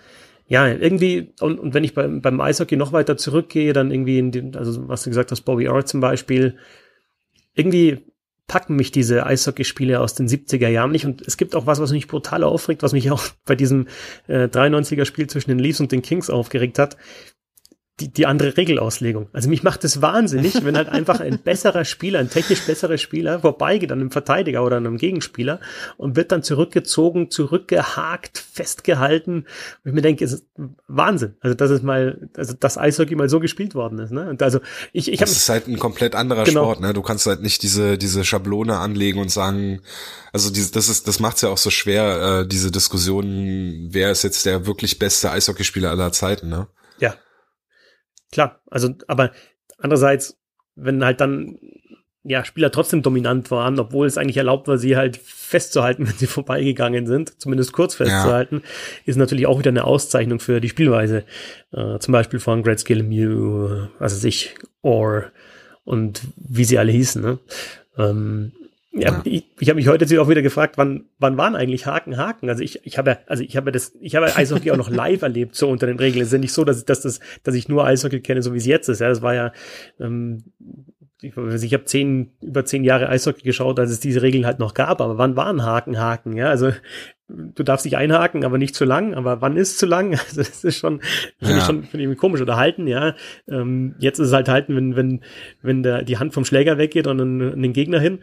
ja, 0.47 0.69
irgendwie, 0.69 1.33
und, 1.41 1.59
und 1.59 1.75
wenn 1.75 1.83
ich 1.83 1.95
beim, 1.95 2.21
beim 2.21 2.41
Eishockey 2.41 2.77
noch 2.77 2.93
weiter 2.93 3.17
zurückgehe, 3.17 3.73
dann 3.73 3.91
irgendwie 3.91 4.19
in 4.19 4.31
den, 4.31 4.57
also 4.57 4.89
was 4.89 5.03
du 5.03 5.11
gesagt 5.11 5.31
hast, 5.31 5.43
Bobby 5.43 5.69
Orr 5.69 5.87
zum 5.87 6.01
Beispiel, 6.01 6.57
irgendwie 7.55 7.99
packen 8.47 8.77
mich 8.77 8.93
diese 8.93 9.25
Eishockeyspiele 9.25 9.99
aus 9.99 10.15
den 10.15 10.29
70er 10.29 10.69
Jahren 10.69 10.91
nicht. 10.93 11.07
Und 11.07 11.23
es 11.23 11.37
gibt 11.37 11.57
auch 11.57 11.67
was, 11.67 11.81
was 11.81 11.91
mich 11.91 12.07
brutal 12.07 12.45
aufregt, 12.45 12.83
was 12.83 12.93
mich 12.93 13.11
auch 13.11 13.25
bei 13.47 13.57
diesem 13.57 13.89
äh, 14.29 14.45
93er 14.45 15.05
Spiel 15.05 15.27
zwischen 15.27 15.51
den 15.51 15.59
Leafs 15.59 15.81
und 15.81 15.91
den 15.91 16.03
Kings 16.03 16.31
aufgeregt 16.31 16.79
hat 16.79 16.97
die, 18.01 18.13
die 18.13 18.27
andere 18.27 18.57
Regelauslegung. 18.57 19.29
Also 19.33 19.49
mich 19.49 19.63
macht 19.63 19.85
es 19.85 20.01
wahnsinnig, 20.03 20.65
wenn 20.65 20.77
halt 20.77 20.89
einfach 20.89 21.21
ein 21.21 21.39
besserer 21.45 21.85
Spieler, 21.85 22.19
ein 22.19 22.31
technisch 22.31 22.63
besserer 22.63 22.99
Spieler 22.99 23.41
vorbeigeht 23.41 23.93
an 23.93 24.01
einem 24.01 24.11
Verteidiger 24.11 24.65
oder 24.65 24.79
an 24.79 24.87
einem 24.87 24.97
Gegenspieler 24.97 25.61
und 25.97 26.17
wird 26.17 26.33
dann 26.33 26.43
zurückgezogen, 26.43 27.31
zurückgehakt, 27.31 28.39
festgehalten. 28.39 29.47
Und 29.85 29.91
ich 29.91 29.93
mir 29.93 30.03
denke, 30.03 30.25
es 30.25 30.33
ist 30.33 30.47
Wahnsinn. 30.89 31.35
Also 31.41 31.55
das 31.55 31.71
ist 31.71 31.83
mal, 31.83 32.29
also 32.37 32.55
das 32.59 32.79
Eishockey 32.79 33.15
mal 33.15 33.29
so 33.29 33.41
gespielt 33.41 33.75
worden 33.75 33.99
ist. 33.99 34.11
Ne? 34.11 34.29
Und 34.29 34.43
also 34.43 34.61
ich, 34.93 35.13
ich 35.13 35.19
Das 35.19 35.33
ist 35.33 35.49
halt 35.49 35.69
ein 35.69 35.79
komplett 35.79 36.15
anderer 36.15 36.45
genau. 36.45 36.65
Sport. 36.65 36.81
Ne? 36.81 36.93
Du 36.95 37.03
kannst 37.03 37.27
halt 37.27 37.43
nicht 37.43 37.63
diese 37.63 37.99
diese 37.99 38.25
Schablone 38.25 38.79
anlegen 38.79 39.21
und 39.21 39.31
sagen, 39.31 39.81
also 40.33 40.51
diese, 40.51 40.73
das 40.73 40.89
ist, 40.89 41.09
das 41.09 41.21
macht's 41.21 41.43
ja 41.43 41.49
auch 41.49 41.59
so 41.59 41.71
schwer, 41.71 42.41
äh, 42.41 42.49
diese 42.49 42.71
Diskussion, 42.71 43.89
wer 43.91 44.11
ist 44.11 44.25
jetzt 44.25 44.47
der 44.47 44.67
wirklich 44.67 44.99
beste 44.99 45.31
Eishockeyspieler 45.31 45.91
aller 45.91 46.13
Zeiten. 46.13 46.49
Ne? 46.49 46.67
Klar, 48.33 48.61
also, 48.71 48.95
aber 49.07 49.31
andererseits, 49.79 50.39
wenn 50.75 51.05
halt 51.05 51.21
dann 51.21 51.59
ja, 52.25 52.45
Spieler 52.45 52.71
trotzdem 52.71 53.03
dominant 53.03 53.51
waren, 53.51 53.79
obwohl 53.81 54.07
es 54.07 54.17
eigentlich 54.17 54.37
erlaubt 54.37 54.69
war, 54.69 54.79
sie 54.79 54.97
halt 54.97 55.17
festzuhalten, 55.17 56.07
wenn 56.07 56.15
sie 56.15 56.27
vorbeigegangen 56.27 57.07
sind, 57.07 57.41
zumindest 57.41 57.73
kurz 57.73 57.95
festzuhalten, 57.95 58.63
ja. 58.63 58.71
ist 59.07 59.17
natürlich 59.17 59.47
auch 59.47 59.59
wieder 59.59 59.71
eine 59.71 59.85
Auszeichnung 59.85 60.41
für 60.41 60.61
die 60.61 60.69
Spielweise. 60.69 61.25
Äh, 61.73 61.99
zum 61.99 62.13
Beispiel 62.13 62.41
von 62.41 62.63
Gretzky 62.63 62.95
Lemieux, 62.95 63.89
also 63.99 64.17
sich, 64.17 64.55
Orr 64.83 65.33
und 65.85 66.23
wie 66.37 66.65
sie 66.65 66.79
alle 66.79 66.93
hießen. 66.93 67.23
Ne? 67.23 67.39
Ähm, 67.99 68.53
ja, 68.95 69.11
ja. 69.11 69.23
ich, 69.25 69.47
ich 69.59 69.69
habe 69.69 69.77
mich 69.77 69.89
heute 69.89 70.05
jetzt 70.05 70.19
auch 70.19 70.29
wieder 70.29 70.43
gefragt, 70.43 70.77
wann, 70.77 71.07
wann 71.19 71.39
waren 71.39 71.57
eigentlich 71.57 71.87
Haken 71.87 72.19
Haken? 72.19 72.51
Also 72.51 72.63
ich, 72.63 72.85
ich 72.85 72.99
habe, 72.99 73.19
also 73.27 73.43
ich 73.43 73.57
habe 73.57 73.73
das, 73.73 73.93
ich 74.01 74.17
habe 74.17 74.37
Eishockey 74.37 74.71
auch 74.71 74.77
noch 74.77 74.91
live 74.91 75.23
erlebt, 75.23 75.55
so 75.55 75.71
unter 75.71 75.87
den 75.87 75.99
Regeln. 75.99 76.21
Es 76.21 76.29
ist 76.29 76.35
ja 76.35 76.39
nicht 76.39 76.53
so, 76.53 76.65
dass, 76.65 76.85
dass, 76.85 77.01
das, 77.01 77.21
dass 77.43 77.55
ich 77.55 77.69
nur 77.69 77.87
Eishockey 77.87 78.21
kenne, 78.21 78.43
so 78.43 78.53
wie 78.53 78.59
es 78.59 78.67
jetzt 78.67 78.89
ist. 78.89 79.01
Ja, 79.01 79.09
das 79.09 79.23
war 79.23 79.35
ja, 79.35 79.53
ähm, 79.99 80.45
ich, 81.23 81.35
ich 81.37 81.73
habe 81.73 81.85
zehn, 81.85 82.33
über 82.43 82.65
zehn 82.65 82.85
Jahre 82.85 83.09
Eishockey 83.09 83.43
geschaut, 83.43 83.79
als 83.79 83.91
es 83.91 84.01
diese 84.01 84.21
Regeln 84.21 84.45
halt 84.45 84.59
noch 84.59 84.75
gab. 84.75 85.01
Aber 85.01 85.17
wann 85.17 85.37
waren 85.37 85.65
Haken 85.65 85.99
Haken? 85.99 86.37
Ja, 86.37 86.51
also 86.51 86.73
du 87.29 87.63
darfst 87.63 87.87
dich 87.87 87.97
einhaken, 87.97 88.45
aber 88.45 88.59
nicht 88.59 88.75
zu 88.75 88.85
lang. 88.85 89.15
Aber 89.15 89.41
wann 89.41 89.57
ist 89.57 89.79
zu 89.79 89.87
lang? 89.87 90.11
Also 90.23 90.43
das 90.43 90.65
ist 90.65 90.77
schon, 90.77 91.01
finde 91.39 91.55
ja. 91.55 91.59
ich 91.59 91.65
schon 91.65 91.85
finde 91.85 92.13
ich 92.13 92.19
komisch. 92.19 92.43
Oder 92.43 92.57
halten, 92.57 92.87
ja. 92.87 93.15
Ähm, 93.49 93.95
jetzt 93.99 94.19
ist 94.19 94.29
es 94.29 94.35
halt 94.35 94.49
halten, 94.49 94.77
wenn, 94.77 94.97
wenn, 94.97 95.21
wenn 95.63 95.83
der, 95.83 96.03
die 96.03 96.19
Hand 96.19 96.35
vom 96.35 96.45
Schläger 96.45 96.77
weggeht 96.77 97.07
und 97.07 97.21
an 97.21 97.63
den 97.63 97.73
Gegner 97.73 98.01
hin 98.01 98.19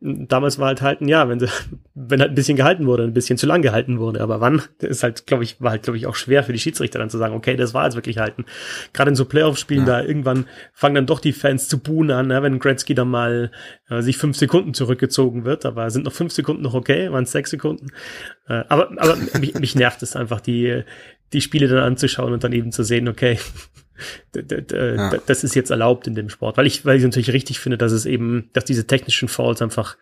damals 0.00 0.58
war 0.58 0.68
halt 0.68 0.80
halten, 0.80 1.08
ja, 1.08 1.28
wenn, 1.28 1.40
sie, 1.40 1.48
wenn 1.94 2.20
halt 2.20 2.30
ein 2.30 2.34
bisschen 2.34 2.56
gehalten 2.56 2.86
wurde, 2.86 3.02
ein 3.02 3.14
bisschen 3.14 3.38
zu 3.38 3.46
lang 3.46 3.62
gehalten 3.62 3.98
wurde. 3.98 4.20
Aber 4.20 4.40
wann, 4.40 4.62
das 4.78 4.90
ist 4.90 5.02
halt, 5.02 5.26
glaube 5.26 5.44
ich, 5.44 5.60
war 5.60 5.72
halt, 5.72 5.82
glaube 5.82 5.96
ich, 5.96 6.06
auch 6.06 6.14
schwer 6.14 6.44
für 6.44 6.52
die 6.52 6.58
Schiedsrichter 6.58 6.98
dann 6.98 7.10
zu 7.10 7.18
sagen, 7.18 7.34
okay, 7.34 7.56
das 7.56 7.74
war 7.74 7.84
jetzt 7.84 7.96
wirklich 7.96 8.18
halten. 8.18 8.44
Gerade 8.92 9.10
in 9.10 9.16
so 9.16 9.24
Playoff-Spielen, 9.24 9.86
ja. 9.86 10.00
da 10.00 10.02
irgendwann 10.02 10.46
fangen 10.72 10.94
dann 10.94 11.06
doch 11.06 11.20
die 11.20 11.32
Fans 11.32 11.68
zu 11.68 11.78
buhen 11.78 12.10
an, 12.10 12.28
ne, 12.28 12.42
wenn 12.42 12.58
Gretzky 12.58 12.94
dann 12.94 13.08
mal 13.08 13.50
äh, 13.88 14.02
sich 14.02 14.16
fünf 14.16 14.36
Sekunden 14.36 14.74
zurückgezogen 14.74 15.44
wird. 15.44 15.66
Aber 15.66 15.90
sind 15.90 16.04
noch 16.04 16.12
fünf 16.12 16.32
Sekunden 16.32 16.62
noch 16.62 16.74
okay? 16.74 17.10
Waren 17.10 17.24
es 17.24 17.32
sechs 17.32 17.50
Sekunden? 17.50 17.88
Äh, 18.48 18.64
aber 18.68 18.90
aber 18.98 19.16
mich, 19.40 19.54
mich 19.54 19.74
nervt 19.74 20.02
es 20.02 20.14
einfach, 20.14 20.40
die, 20.40 20.82
die 21.32 21.40
Spiele 21.40 21.66
dann 21.66 21.78
anzuschauen 21.78 22.32
und 22.32 22.44
dann 22.44 22.52
eben 22.52 22.70
zu 22.72 22.84
sehen, 22.84 23.08
okay, 23.08 23.38
ja. 24.34 25.12
das 25.26 25.44
ist 25.44 25.54
jetzt 25.54 25.70
erlaubt 25.70 26.06
in 26.06 26.14
dem 26.14 26.28
Sport, 26.28 26.56
weil 26.56 26.66
ich, 26.66 26.84
weil 26.84 26.96
ich 26.96 27.02
natürlich 27.02 27.32
richtig 27.32 27.60
finde, 27.60 27.78
dass 27.78 27.92
es 27.92 28.06
eben, 28.06 28.50
dass 28.52 28.64
diese 28.64 28.86
technischen 28.86 29.28
Fouls 29.28 29.62
einfach 29.62 29.96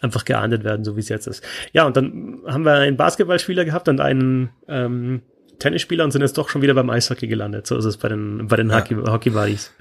einfach 0.00 0.24
geahndet 0.24 0.64
werden, 0.64 0.84
so 0.84 0.96
wie 0.96 1.00
es 1.00 1.08
jetzt 1.08 1.26
ist. 1.26 1.44
Ja, 1.72 1.84
und 1.84 1.96
dann 1.96 2.38
haben 2.46 2.64
wir 2.64 2.74
einen 2.74 2.96
Basketballspieler 2.96 3.64
gehabt 3.64 3.88
und 3.88 4.00
einen 4.00 4.50
ähm, 4.68 5.22
Tennisspieler 5.58 6.04
und 6.04 6.12
sind 6.12 6.22
jetzt 6.22 6.38
doch 6.38 6.48
schon 6.48 6.62
wieder 6.62 6.74
beim 6.74 6.88
Eishockey 6.90 7.26
gelandet. 7.26 7.66
So 7.66 7.76
ist 7.76 7.84
es 7.84 7.96
bei 7.96 8.08
den 8.08 8.46
bei 8.46 8.56
den 8.56 8.70
ja. 8.70 8.78
Hockey, 8.78 8.94
Hockey 8.94 9.30
Buddies. 9.30 9.72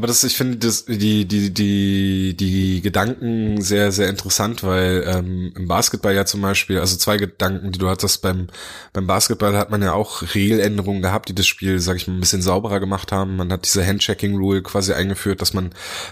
Aber 0.00 0.06
das, 0.06 0.24
ich 0.24 0.34
finde 0.34 0.56
das, 0.56 0.86
die, 0.86 1.26
die, 1.26 1.52
die, 1.52 2.34
die 2.34 2.80
Gedanken 2.80 3.60
sehr, 3.60 3.92
sehr 3.92 4.08
interessant, 4.08 4.62
weil 4.62 5.04
ähm, 5.06 5.52
im 5.54 5.68
Basketball 5.68 6.14
ja 6.14 6.24
zum 6.24 6.40
Beispiel, 6.40 6.78
also 6.78 6.96
zwei 6.96 7.18
Gedanken, 7.18 7.70
die 7.70 7.78
du 7.78 7.86
hattest 7.86 8.22
beim, 8.22 8.46
beim 8.94 9.06
Basketball 9.06 9.58
hat 9.58 9.70
man 9.70 9.82
ja 9.82 9.92
auch 9.92 10.22
Regeländerungen 10.34 11.02
gehabt, 11.02 11.28
die 11.28 11.34
das 11.34 11.46
Spiel, 11.46 11.80
sag 11.80 11.98
ich 11.98 12.08
mal, 12.08 12.14
ein 12.14 12.20
bisschen 12.20 12.40
sauberer 12.40 12.80
gemacht 12.80 13.12
haben. 13.12 13.36
Man 13.36 13.52
hat 13.52 13.66
diese 13.66 13.86
Handchecking-Rule 13.86 14.62
quasi 14.62 14.94
eingeführt, 14.94 15.42
dass 15.42 15.52
man, 15.52 15.66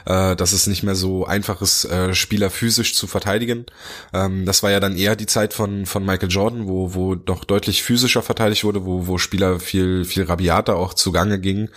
äh, 0.05 0.37
dass 0.37 0.53
es 0.53 0.67
nicht 0.67 0.83
mehr 0.83 0.95
so 0.95 1.25
einfach 1.25 1.63
ist, 1.63 1.87
äh, 1.87 2.15
Spieler 2.15 2.51
physisch 2.51 2.95
zu 2.95 3.07
verteidigen. 3.07 3.65
Ähm, 4.13 4.45
das 4.45 4.63
war 4.63 4.71
ja 4.71 4.81
dann 4.81 4.99
eher 4.99 5.17
die 5.17 5.25
Zeit 5.25 5.55
von, 5.55 5.87
von 5.87 6.05
Michael 6.05 6.29
Jordan, 6.29 6.69
wo, 6.69 6.93
wo 6.93 7.15
doch 7.15 7.43
deutlich 7.43 7.83
physischer 7.83 8.21
verteidigt 8.21 8.65
wurde, 8.65 8.85
wo, 8.85 9.07
wo 9.07 9.17
Spieler 9.17 9.59
viel, 9.61 10.05
viel 10.05 10.25
rabiater 10.25 10.77
auch 10.77 10.93
zugange 10.93 11.41
gingen. 11.41 11.71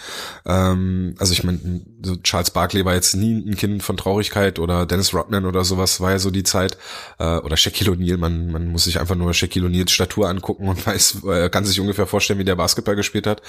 Ähm, 0.46 1.16
also 1.18 1.32
ich 1.32 1.46
meine, 1.46 1.60
so 2.04 2.16
Charles 2.18 2.52
Barkley 2.52 2.86
war 2.86 2.94
jetzt 2.94 3.16
nie 3.16 3.34
ein 3.34 3.56
Kind 3.56 3.84
von 3.84 3.98
Traurigkeit 3.98 4.60
oder 4.60 4.86
Dennis 4.86 5.14
Rodman 5.14 5.46
oder 5.46 5.64
sowas 5.64 6.02
war 6.02 6.12
ja 6.12 6.20
so 6.20 6.32
die 6.32 6.44
Zeit 6.44 6.78
äh, 7.20 7.38
oder 7.38 7.58
Shaquille 7.58 7.92
O'Neal, 7.92 8.18
man 8.18 8.52
man 8.52 8.68
muss 8.68 8.86
sich 8.86 9.00
einfach 9.00 9.16
nur 9.16 9.34
Shaquille 9.34 9.68
O'Neals 9.68 9.92
Statur 9.92 10.30
angucken 10.30 10.68
und 10.68 10.86
weiß 10.86 11.24
äh, 11.26 11.50
kann 11.50 11.66
sich 11.66 11.80
ungefähr 11.80 12.08
vorstellen, 12.08 12.40
wie 12.40 12.46
der 12.46 12.56
Basketball 12.56 12.96
gespielt 12.96 13.28
hat. 13.28 13.42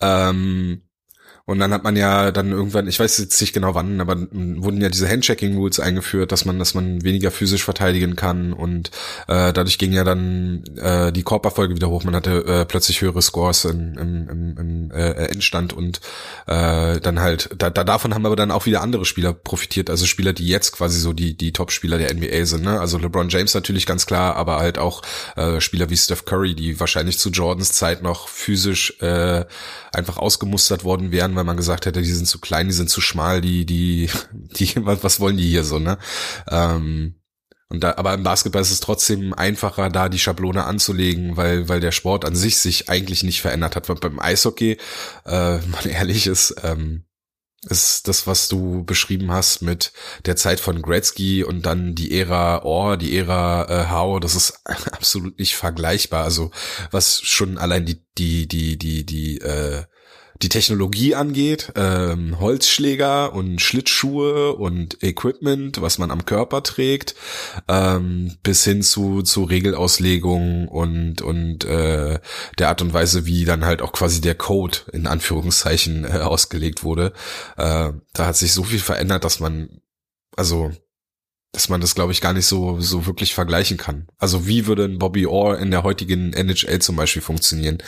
Ähm, 0.00 0.82
und 1.46 1.60
dann 1.60 1.72
hat 1.72 1.84
man 1.84 1.94
ja 1.94 2.32
dann 2.32 2.50
irgendwann, 2.50 2.88
ich 2.88 2.98
weiß 2.98 3.18
jetzt 3.18 3.40
nicht 3.40 3.52
genau 3.52 3.76
wann, 3.76 4.00
aber 4.00 4.16
wurden 4.32 4.80
ja 4.80 4.88
diese 4.88 5.08
Handchecking-Rules 5.08 5.78
eingeführt, 5.78 6.32
dass 6.32 6.44
man, 6.44 6.58
dass 6.58 6.74
man 6.74 7.04
weniger 7.04 7.30
physisch 7.30 7.62
verteidigen 7.62 8.16
kann 8.16 8.52
und 8.52 8.90
äh, 9.28 9.52
dadurch 9.52 9.78
ging 9.78 9.92
ja 9.92 10.02
dann 10.02 10.64
äh, 10.76 11.12
die 11.12 11.22
Korperfolge 11.22 11.76
wieder 11.76 11.88
hoch. 11.88 12.02
Man 12.02 12.16
hatte 12.16 12.44
äh, 12.44 12.64
plötzlich 12.64 13.00
höhere 13.00 13.22
Scores 13.22 13.64
im, 13.64 13.96
im, 13.96 14.28
im, 14.28 14.58
im 14.58 14.90
äh, 14.90 15.12
Endstand 15.28 15.72
und 15.72 16.00
äh, 16.48 16.98
dann 16.98 17.20
halt, 17.20 17.50
da, 17.56 17.70
da 17.70 17.84
davon 17.84 18.12
haben 18.12 18.26
aber 18.26 18.36
dann 18.36 18.50
auch 18.50 18.66
wieder 18.66 18.82
andere 18.82 19.04
Spieler 19.04 19.32
profitiert, 19.32 19.88
also 19.88 20.04
Spieler, 20.04 20.32
die 20.32 20.48
jetzt 20.48 20.72
quasi 20.72 20.98
so 20.98 21.12
die, 21.12 21.36
die 21.36 21.52
Top-Spieler 21.52 21.98
der 21.98 22.12
NBA 22.12 22.44
sind, 22.46 22.64
ne? 22.64 22.80
Also 22.80 22.98
LeBron 22.98 23.28
James 23.28 23.54
natürlich 23.54 23.86
ganz 23.86 24.06
klar, 24.06 24.34
aber 24.34 24.58
halt 24.58 24.78
auch 24.78 25.02
äh, 25.36 25.60
Spieler 25.60 25.90
wie 25.90 25.96
Steph 25.96 26.24
Curry, 26.24 26.56
die 26.56 26.80
wahrscheinlich 26.80 27.20
zu 27.20 27.30
Jordans 27.30 27.72
Zeit 27.72 28.02
noch 28.02 28.26
physisch 28.26 29.00
äh, 29.00 29.44
einfach 29.92 30.18
ausgemustert 30.18 30.82
worden 30.82 31.12
wären, 31.12 31.35
weil 31.36 31.44
man 31.44 31.56
gesagt 31.56 31.86
hätte, 31.86 32.02
die 32.02 32.12
sind 32.12 32.26
zu 32.26 32.40
klein, 32.40 32.68
die 32.68 32.74
sind 32.74 32.90
zu 32.90 33.00
schmal, 33.00 33.40
die, 33.40 33.66
die, 33.66 34.10
die, 34.32 34.72
was, 34.76 35.20
wollen 35.20 35.36
die 35.36 35.48
hier 35.48 35.64
so, 35.64 35.78
ne? 35.78 35.98
Ähm, 36.48 37.16
und 37.68 37.82
da, 37.82 37.94
aber 37.96 38.14
im 38.14 38.22
Basketball 38.22 38.62
ist 38.62 38.70
es 38.70 38.80
trotzdem 38.80 39.34
einfacher, 39.34 39.90
da 39.90 40.08
die 40.08 40.20
Schablone 40.20 40.64
anzulegen, 40.64 41.36
weil, 41.36 41.68
weil 41.68 41.80
der 41.80 41.90
Sport 41.90 42.24
an 42.24 42.36
sich 42.36 42.58
sich 42.58 42.88
eigentlich 42.88 43.24
nicht 43.24 43.40
verändert 43.40 43.74
hat. 43.74 43.88
Weil 43.88 43.96
beim 43.96 44.20
Eishockey, 44.20 44.72
äh, 44.72 44.78
wenn 45.24 45.70
man 45.70 45.86
ehrlich 45.86 46.26
ist, 46.28 46.54
ähm, 46.62 47.06
ist 47.68 48.06
das, 48.06 48.26
was 48.26 48.48
du 48.48 48.84
beschrieben 48.84 49.32
hast 49.32 49.62
mit 49.62 49.92
der 50.24 50.36
Zeit 50.36 50.60
von 50.60 50.82
Gretzky 50.82 51.42
und 51.42 51.66
dann 51.66 51.94
die 51.94 52.16
Ära 52.16 52.62
Orr, 52.62 52.96
die 52.96 53.16
Ära 53.16 53.64
äh, 53.68 53.90
Howe, 53.90 54.20
das 54.20 54.36
ist 54.36 54.60
absolut 54.92 55.38
nicht 55.38 55.56
vergleichbar. 55.56 56.24
Also 56.24 56.50
was 56.90 57.20
schon 57.22 57.58
allein 57.58 57.84
die 57.84 58.04
die 58.16 58.46
die 58.46 58.78
die 58.78 59.04
die 59.04 59.38
äh, 59.38 59.84
die 60.42 60.48
Technologie 60.48 61.14
angeht, 61.14 61.72
ähm, 61.76 62.38
Holzschläger 62.40 63.32
und 63.32 63.60
Schlittschuhe 63.60 64.54
und 64.54 65.02
Equipment, 65.02 65.80
was 65.80 65.98
man 65.98 66.10
am 66.10 66.24
Körper 66.24 66.62
trägt, 66.62 67.14
ähm, 67.68 68.36
bis 68.42 68.64
hin 68.64 68.82
zu, 68.82 69.22
zu 69.22 69.44
Regelauslegung 69.44 70.68
und, 70.68 71.22
und 71.22 71.64
äh, 71.64 72.18
der 72.58 72.68
Art 72.68 72.82
und 72.82 72.92
Weise, 72.92 73.26
wie 73.26 73.44
dann 73.44 73.64
halt 73.64 73.82
auch 73.82 73.92
quasi 73.92 74.20
der 74.20 74.34
Code 74.34 74.78
in 74.92 75.06
Anführungszeichen 75.06 76.04
äh, 76.04 76.18
ausgelegt 76.18 76.84
wurde. 76.84 77.12
Äh, 77.56 77.92
da 78.12 78.26
hat 78.26 78.36
sich 78.36 78.52
so 78.52 78.64
viel 78.64 78.80
verändert, 78.80 79.24
dass 79.24 79.40
man, 79.40 79.80
also 80.36 80.70
dass 81.56 81.70
man 81.70 81.80
das, 81.80 81.94
glaube 81.94 82.12
ich, 82.12 82.20
gar 82.20 82.34
nicht 82.34 82.44
so, 82.44 82.78
so 82.82 83.06
wirklich 83.06 83.32
vergleichen 83.32 83.78
kann. 83.78 84.08
Also 84.18 84.46
wie 84.46 84.66
würde 84.66 84.84
ein 84.84 84.98
Bobby 84.98 85.26
Orr 85.26 85.58
in 85.58 85.70
der 85.70 85.84
heutigen 85.84 86.34
NHL 86.34 86.80
zum 86.80 86.96
Beispiel 86.96 87.22
funktionieren? 87.22 87.78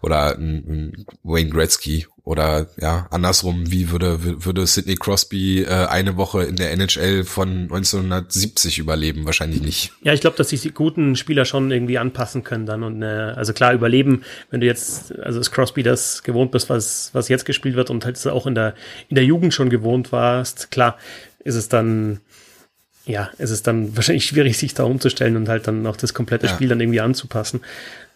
Oder 0.00 0.38
ein, 0.38 0.64
ein 0.66 1.06
Wayne 1.24 1.50
Gretzky? 1.50 2.06
Oder 2.24 2.68
ja, 2.80 3.06
andersrum, 3.10 3.70
wie 3.70 3.90
würde, 3.90 4.44
würde 4.44 4.66
Sidney 4.66 4.94
Crosby 4.94 5.60
äh, 5.60 5.86
eine 5.88 6.16
Woche 6.16 6.44
in 6.44 6.56
der 6.56 6.72
NHL 6.72 7.24
von 7.24 7.64
1970 7.64 8.78
überleben? 8.78 9.26
Wahrscheinlich 9.26 9.60
nicht. 9.60 9.92
Ja, 10.02 10.14
ich 10.14 10.22
glaube, 10.22 10.38
dass 10.38 10.48
sich 10.48 10.62
die 10.62 10.72
guten 10.72 11.14
Spieler 11.14 11.44
schon 11.44 11.70
irgendwie 11.70 11.98
anpassen 11.98 12.44
können 12.44 12.64
dann. 12.64 12.82
Und 12.82 13.02
äh, 13.02 13.34
also 13.36 13.52
klar, 13.52 13.74
überleben, 13.74 14.22
wenn 14.50 14.62
du 14.62 14.66
jetzt, 14.66 15.18
also 15.18 15.38
ist 15.38 15.50
Crosby 15.50 15.82
das 15.82 16.22
gewohnt 16.22 16.50
bist, 16.50 16.70
was, 16.70 17.10
was 17.12 17.28
jetzt 17.28 17.44
gespielt 17.44 17.76
wird 17.76 17.90
und 17.90 18.06
halt 18.06 18.26
auch 18.26 18.46
in 18.46 18.54
der, 18.54 18.74
in 19.10 19.16
der 19.16 19.24
Jugend 19.26 19.52
schon 19.52 19.68
gewohnt 19.68 20.12
warst, 20.12 20.70
klar, 20.70 20.96
ist 21.44 21.56
es 21.56 21.68
dann 21.68 22.20
ja, 23.08 23.30
es 23.38 23.50
ist 23.50 23.66
dann 23.66 23.96
wahrscheinlich 23.96 24.26
schwierig, 24.26 24.58
sich 24.58 24.74
da 24.74 24.84
umzustellen 24.84 25.36
und 25.36 25.48
halt 25.48 25.66
dann 25.66 25.86
auch 25.86 25.96
das 25.96 26.12
komplette 26.12 26.46
ja. 26.46 26.52
Spiel 26.52 26.68
dann 26.68 26.80
irgendwie 26.80 27.00
anzupassen. 27.00 27.62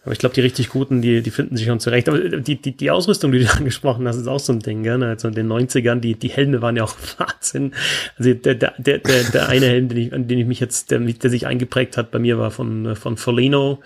Aber 0.04 0.12
ich 0.12 0.18
glaube, 0.18 0.34
die 0.34 0.40
richtig 0.40 0.68
Guten, 0.68 1.00
die, 1.00 1.22
die 1.22 1.30
finden 1.30 1.56
sich 1.56 1.66
schon 1.66 1.80
zurecht. 1.80 2.08
Aber 2.08 2.18
die, 2.18 2.60
die, 2.60 2.76
die 2.76 2.90
Ausrüstung, 2.90 3.32
die 3.32 3.38
du 3.38 3.50
angesprochen 3.56 4.06
hast, 4.06 4.16
ist 4.16 4.26
auch 4.26 4.40
so 4.40 4.52
ein 4.52 4.58
Ding, 4.58 4.82
gell? 4.82 5.02
Also 5.02 5.28
in 5.28 5.34
den 5.34 5.50
90ern, 5.50 6.00
die, 6.00 6.14
die 6.14 6.28
Helme 6.28 6.60
waren 6.60 6.76
ja 6.76 6.84
auch 6.84 6.96
Wahnsinn. 7.18 7.72
Also 8.18 8.34
der, 8.34 8.54
der, 8.54 8.74
der, 8.78 8.98
der, 8.98 9.48
eine 9.48 9.66
Helm, 9.66 9.88
den 9.88 9.98
ich, 9.98 10.12
an 10.12 10.28
den 10.28 10.38
ich 10.38 10.46
mich 10.46 10.60
jetzt, 10.60 10.90
der, 10.90 10.98
der 10.98 11.30
sich 11.30 11.46
eingeprägt 11.46 11.96
hat 11.96 12.10
bei 12.10 12.18
mir, 12.18 12.38
war 12.38 12.50
von, 12.50 12.94
von 12.96 13.16
Folino, 13.16 13.80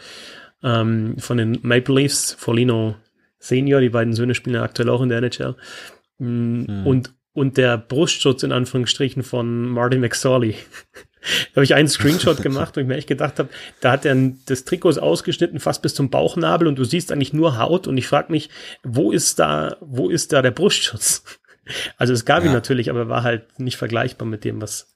ähm, 0.65 1.17
von 1.19 1.37
den 1.37 1.59
Maple 1.63 1.95
Leafs, 1.95 2.35
Folino 2.39 2.97
Senior, 3.39 3.81
die 3.81 3.91
beiden 3.91 4.15
Söhne 4.15 4.35
spielen 4.35 4.57
ja 4.57 4.63
aktuell 4.63 4.89
auch 4.89 5.03
in 5.03 5.11
der 5.11 5.19
NHL. 5.19 5.55
Mm, 6.19 6.65
hm. 6.67 6.87
Und, 7.37 7.57
der 7.57 7.79
Brustschutz 7.79 8.43
in 8.43 8.53
Anführungsstrichen 8.53 9.23
von 9.23 9.69
Martin 9.69 10.01
McSorley. 10.01 10.55
da 11.53 11.57
habe 11.57 11.65
ich 11.65 11.75
einen 11.75 11.89
Screenshot 11.89 12.43
gemacht 12.43 12.77
und 12.77 12.83
ich 12.83 12.89
mir 12.89 12.97
echt 12.97 13.09
gedacht 13.09 13.39
habe, 13.39 13.49
da 13.81 13.93
hat 13.93 14.05
er 14.05 14.17
das 14.47 14.65
Trikot 14.65 14.99
ausgeschnitten 14.99 15.61
fast 15.61 15.83
bis 15.83 15.95
zum 15.95 16.11
Bauchnabel 16.11 16.67
und 16.67 16.77
du 16.77 16.85
siehst 16.85 17.13
eigentlich 17.13 17.33
nur 17.33 17.59
Haut 17.59 17.87
und 17.87 17.97
ich 17.97 18.07
frage 18.07 18.33
mich, 18.33 18.49
wo 18.83 19.13
ist 19.13 19.39
da, 19.39 19.77
wo 19.81 20.09
ist 20.09 20.33
da 20.33 20.43
der 20.43 20.53
Brustschutz? 20.53 21.23
Also 21.97 22.13
es 22.13 22.25
gab 22.25 22.45
ja. 22.45 22.47
ihn 22.47 22.53
natürlich, 22.53 22.91
aber 22.91 23.09
war 23.09 23.25
halt 23.25 23.59
nicht 23.59 23.77
vergleichbar 23.77 24.29
mit 24.29 24.45
dem, 24.45 24.63
was, 24.63 24.95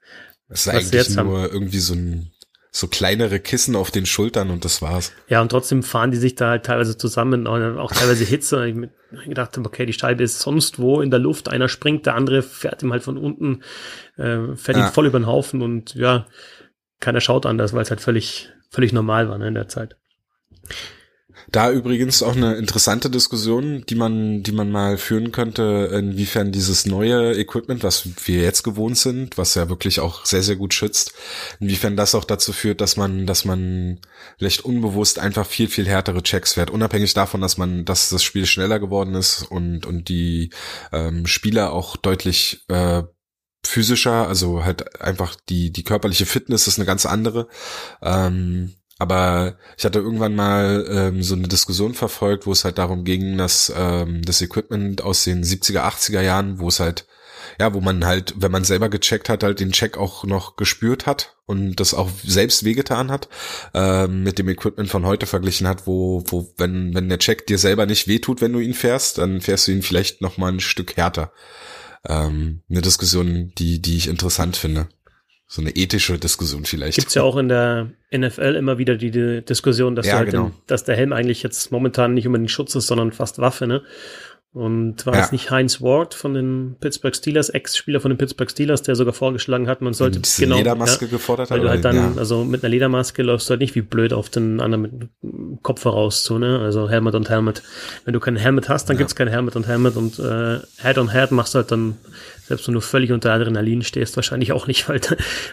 das 0.48 0.60
ist 0.60 0.66
was 0.68 0.74
eigentlich 0.74 0.92
jetzt 0.92 1.16
nur 1.16 1.42
haben. 1.42 1.52
irgendwie 1.52 1.80
so 1.80 1.94
ein 1.94 2.30
so 2.72 2.86
kleinere 2.86 3.40
Kissen 3.40 3.74
auf 3.74 3.90
den 3.90 4.06
Schultern 4.06 4.50
und 4.50 4.64
das 4.64 4.80
war's. 4.80 5.12
Ja, 5.28 5.40
und 5.40 5.48
trotzdem 5.48 5.82
fahren 5.82 6.12
die 6.12 6.16
sich 6.16 6.36
da 6.36 6.50
halt 6.50 6.64
teilweise 6.64 6.96
zusammen 6.96 7.46
und 7.46 7.78
auch 7.78 7.92
teilweise 7.92 8.24
Hitze. 8.24 8.66
Ich 8.66 8.76
gedacht 9.26 9.56
habe, 9.56 9.66
okay, 9.66 9.86
die 9.86 9.92
Scheibe 9.92 10.22
ist 10.22 10.38
sonst 10.40 10.78
wo 10.78 11.00
in 11.00 11.10
der 11.10 11.18
Luft, 11.18 11.48
einer 11.48 11.68
springt, 11.68 12.06
der 12.06 12.14
andere 12.14 12.42
fährt 12.42 12.82
ihm 12.82 12.92
halt 12.92 13.02
von 13.02 13.18
unten, 13.18 13.62
äh, 14.16 14.54
fährt 14.54 14.78
ja. 14.78 14.86
ihn 14.86 14.92
voll 14.92 15.06
über 15.06 15.18
den 15.18 15.26
Haufen 15.26 15.62
und 15.62 15.94
ja, 15.94 16.26
keiner 17.00 17.20
schaut 17.20 17.46
anders, 17.46 17.72
weil 17.72 17.82
es 17.82 17.90
halt 17.90 18.00
völlig, 18.00 18.50
völlig 18.70 18.92
normal 18.92 19.28
war 19.28 19.38
ne, 19.38 19.48
in 19.48 19.54
der 19.54 19.68
Zeit. 19.68 19.96
Da 21.52 21.72
übrigens 21.72 22.22
auch 22.22 22.36
eine 22.36 22.54
interessante 22.54 23.10
Diskussion, 23.10 23.84
die 23.88 23.96
man, 23.96 24.44
die 24.44 24.52
man 24.52 24.70
mal 24.70 24.96
führen 24.98 25.32
könnte, 25.32 25.90
inwiefern 25.92 26.52
dieses 26.52 26.86
neue 26.86 27.36
Equipment, 27.36 27.82
was 27.82 28.08
wir 28.24 28.42
jetzt 28.42 28.62
gewohnt 28.62 28.96
sind, 28.96 29.36
was 29.36 29.56
ja 29.56 29.68
wirklich 29.68 29.98
auch 29.98 30.24
sehr, 30.24 30.42
sehr 30.42 30.54
gut 30.54 30.74
schützt, 30.74 31.12
inwiefern 31.58 31.96
das 31.96 32.14
auch 32.14 32.24
dazu 32.24 32.52
führt, 32.52 32.80
dass 32.80 32.96
man, 32.96 33.26
dass 33.26 33.44
man 33.44 33.98
vielleicht 34.38 34.64
unbewusst 34.64 35.18
einfach 35.18 35.44
viel, 35.44 35.68
viel 35.68 35.88
härtere 35.88 36.22
Checks 36.22 36.52
fährt, 36.52 36.70
unabhängig 36.70 37.14
davon, 37.14 37.40
dass 37.40 37.58
man, 37.58 37.84
dass 37.84 38.10
das 38.10 38.22
Spiel 38.22 38.46
schneller 38.46 38.78
geworden 38.78 39.16
ist 39.16 39.42
und, 39.42 39.86
und 39.86 40.08
die 40.08 40.50
ähm, 40.92 41.26
Spieler 41.26 41.72
auch 41.72 41.96
deutlich 41.96 42.64
äh, 42.68 43.02
physischer, 43.64 44.28
also 44.28 44.64
halt 44.64 45.00
einfach 45.00 45.34
die, 45.48 45.72
die 45.72 45.84
körperliche 45.84 46.26
Fitness 46.26 46.68
ist 46.68 46.78
eine 46.78 46.86
ganz 46.86 47.06
andere. 47.06 47.48
Ähm, 48.02 48.74
aber 49.00 49.56
ich 49.78 49.86
hatte 49.86 49.98
irgendwann 49.98 50.36
mal 50.36 50.86
ähm, 50.90 51.22
so 51.22 51.34
eine 51.34 51.48
Diskussion 51.48 51.94
verfolgt, 51.94 52.46
wo 52.46 52.52
es 52.52 52.66
halt 52.66 52.76
darum 52.76 53.04
ging, 53.04 53.38
dass 53.38 53.72
ähm, 53.74 54.20
das 54.20 54.42
Equipment 54.42 55.00
aus 55.00 55.24
den 55.24 55.42
70er, 55.42 55.80
80er 55.80 56.20
Jahren, 56.20 56.58
wo 56.58 56.68
es 56.68 56.80
halt, 56.80 57.06
ja, 57.58 57.72
wo 57.72 57.80
man 57.80 58.04
halt, 58.04 58.34
wenn 58.36 58.52
man 58.52 58.62
selber 58.62 58.90
gecheckt 58.90 59.30
hat, 59.30 59.42
halt 59.42 59.58
den 59.58 59.72
Check 59.72 59.96
auch 59.96 60.24
noch 60.24 60.56
gespürt 60.56 61.06
hat 61.06 61.38
und 61.46 61.76
das 61.76 61.94
auch 61.94 62.10
selbst 62.22 62.62
wehgetan 62.62 63.10
hat, 63.10 63.30
ähm, 63.72 64.22
mit 64.22 64.38
dem 64.38 64.50
Equipment 64.50 64.90
von 64.90 65.06
heute 65.06 65.24
verglichen 65.24 65.66
hat, 65.66 65.86
wo, 65.86 66.22
wo, 66.26 66.52
wenn, 66.58 66.94
wenn 66.94 67.08
der 67.08 67.18
Check 67.18 67.46
dir 67.46 67.56
selber 67.56 67.86
nicht 67.86 68.06
wehtut, 68.06 68.42
wenn 68.42 68.52
du 68.52 68.58
ihn 68.58 68.74
fährst, 68.74 69.16
dann 69.16 69.40
fährst 69.40 69.66
du 69.66 69.72
ihn 69.72 69.82
vielleicht 69.82 70.20
noch 70.20 70.36
mal 70.36 70.52
ein 70.52 70.60
Stück 70.60 70.98
härter. 70.98 71.32
Ähm, 72.06 72.60
eine 72.68 72.82
Diskussion, 72.82 73.52
die, 73.56 73.80
die 73.80 73.96
ich 73.96 74.08
interessant 74.08 74.58
finde 74.58 74.88
so 75.52 75.60
eine 75.62 75.74
ethische 75.74 76.16
Diskussion 76.16 76.64
vielleicht. 76.64 76.96
Gibt's 76.96 77.14
ja 77.14 77.24
auch 77.24 77.36
in 77.36 77.48
der 77.48 77.88
NFL 78.16 78.54
immer 78.54 78.78
wieder 78.78 78.94
die, 78.94 79.10
die 79.10 79.44
Diskussion, 79.44 79.96
dass, 79.96 80.06
ja, 80.06 80.18
halt 80.18 80.30
genau. 80.30 80.50
den, 80.50 80.54
dass 80.68 80.84
der 80.84 80.94
Helm 80.94 81.12
eigentlich 81.12 81.42
jetzt 81.42 81.72
momentan 81.72 82.14
nicht 82.14 82.24
unbedingt 82.28 82.52
Schutz 82.52 82.76
ist, 82.76 82.86
sondern 82.86 83.10
fast 83.10 83.40
Waffe, 83.40 83.66
ne? 83.66 83.82
Und 84.52 85.06
war 85.06 85.14
ja. 85.14 85.20
es 85.20 85.30
nicht 85.30 85.52
Heinz 85.52 85.80
Ward 85.80 86.12
von 86.12 86.34
den 86.34 86.74
Pittsburgh 86.80 87.14
Steelers, 87.14 87.50
Ex-Spieler 87.50 88.00
von 88.00 88.10
den 88.10 88.18
Pittsburgh 88.18 88.50
Steelers, 88.50 88.82
der 88.82 88.96
sogar 88.96 89.14
vorgeschlagen 89.14 89.68
hat, 89.68 89.80
man 89.80 89.94
sollte 89.94 90.18
diese 90.18 90.42
genau 90.42 90.56
Ledermaske 90.56 91.04
ja, 91.04 91.10
gefordert 91.12 91.50
weil 91.50 91.60
du 91.60 91.68
halt 91.68 91.84
dann, 91.84 91.94
ja. 91.94 92.12
also 92.16 92.42
mit 92.42 92.64
einer 92.64 92.70
Ledermaske 92.70 93.22
läufst 93.22 93.48
du 93.48 93.50
halt 93.52 93.60
nicht 93.60 93.76
wie 93.76 93.82
blöd 93.82 94.12
auf 94.12 94.28
den 94.28 94.60
anderen 94.60 94.82
mit 94.82 95.62
Kopf 95.62 95.82
voraus 95.82 96.24
zu, 96.24 96.38
ne? 96.38 96.58
Also 96.58 96.90
Helmet 96.90 97.14
und 97.14 97.30
Helmet. 97.30 97.62
Wenn 98.04 98.12
du 98.12 98.18
kein 98.18 98.34
Helmet 98.34 98.68
hast, 98.68 98.86
dann 98.86 98.96
ja. 98.96 98.98
gibt's 98.98 99.14
kein 99.14 99.28
Helmet 99.28 99.54
und 99.54 99.68
Helmet 99.68 99.96
und 99.96 100.18
äh, 100.18 100.58
Head 100.82 100.98
on 100.98 101.12
Head 101.12 101.30
machst 101.30 101.54
du 101.54 101.58
halt 101.58 101.70
dann 101.70 101.98
selbst 102.50 102.66
wenn 102.66 102.74
du 102.74 102.80
völlig 102.80 103.12
unter 103.12 103.32
Adrenalin 103.32 103.82
stehst, 103.82 104.16
wahrscheinlich 104.16 104.50
auch 104.50 104.66
nicht, 104.66 104.88
weil, 104.88 105.00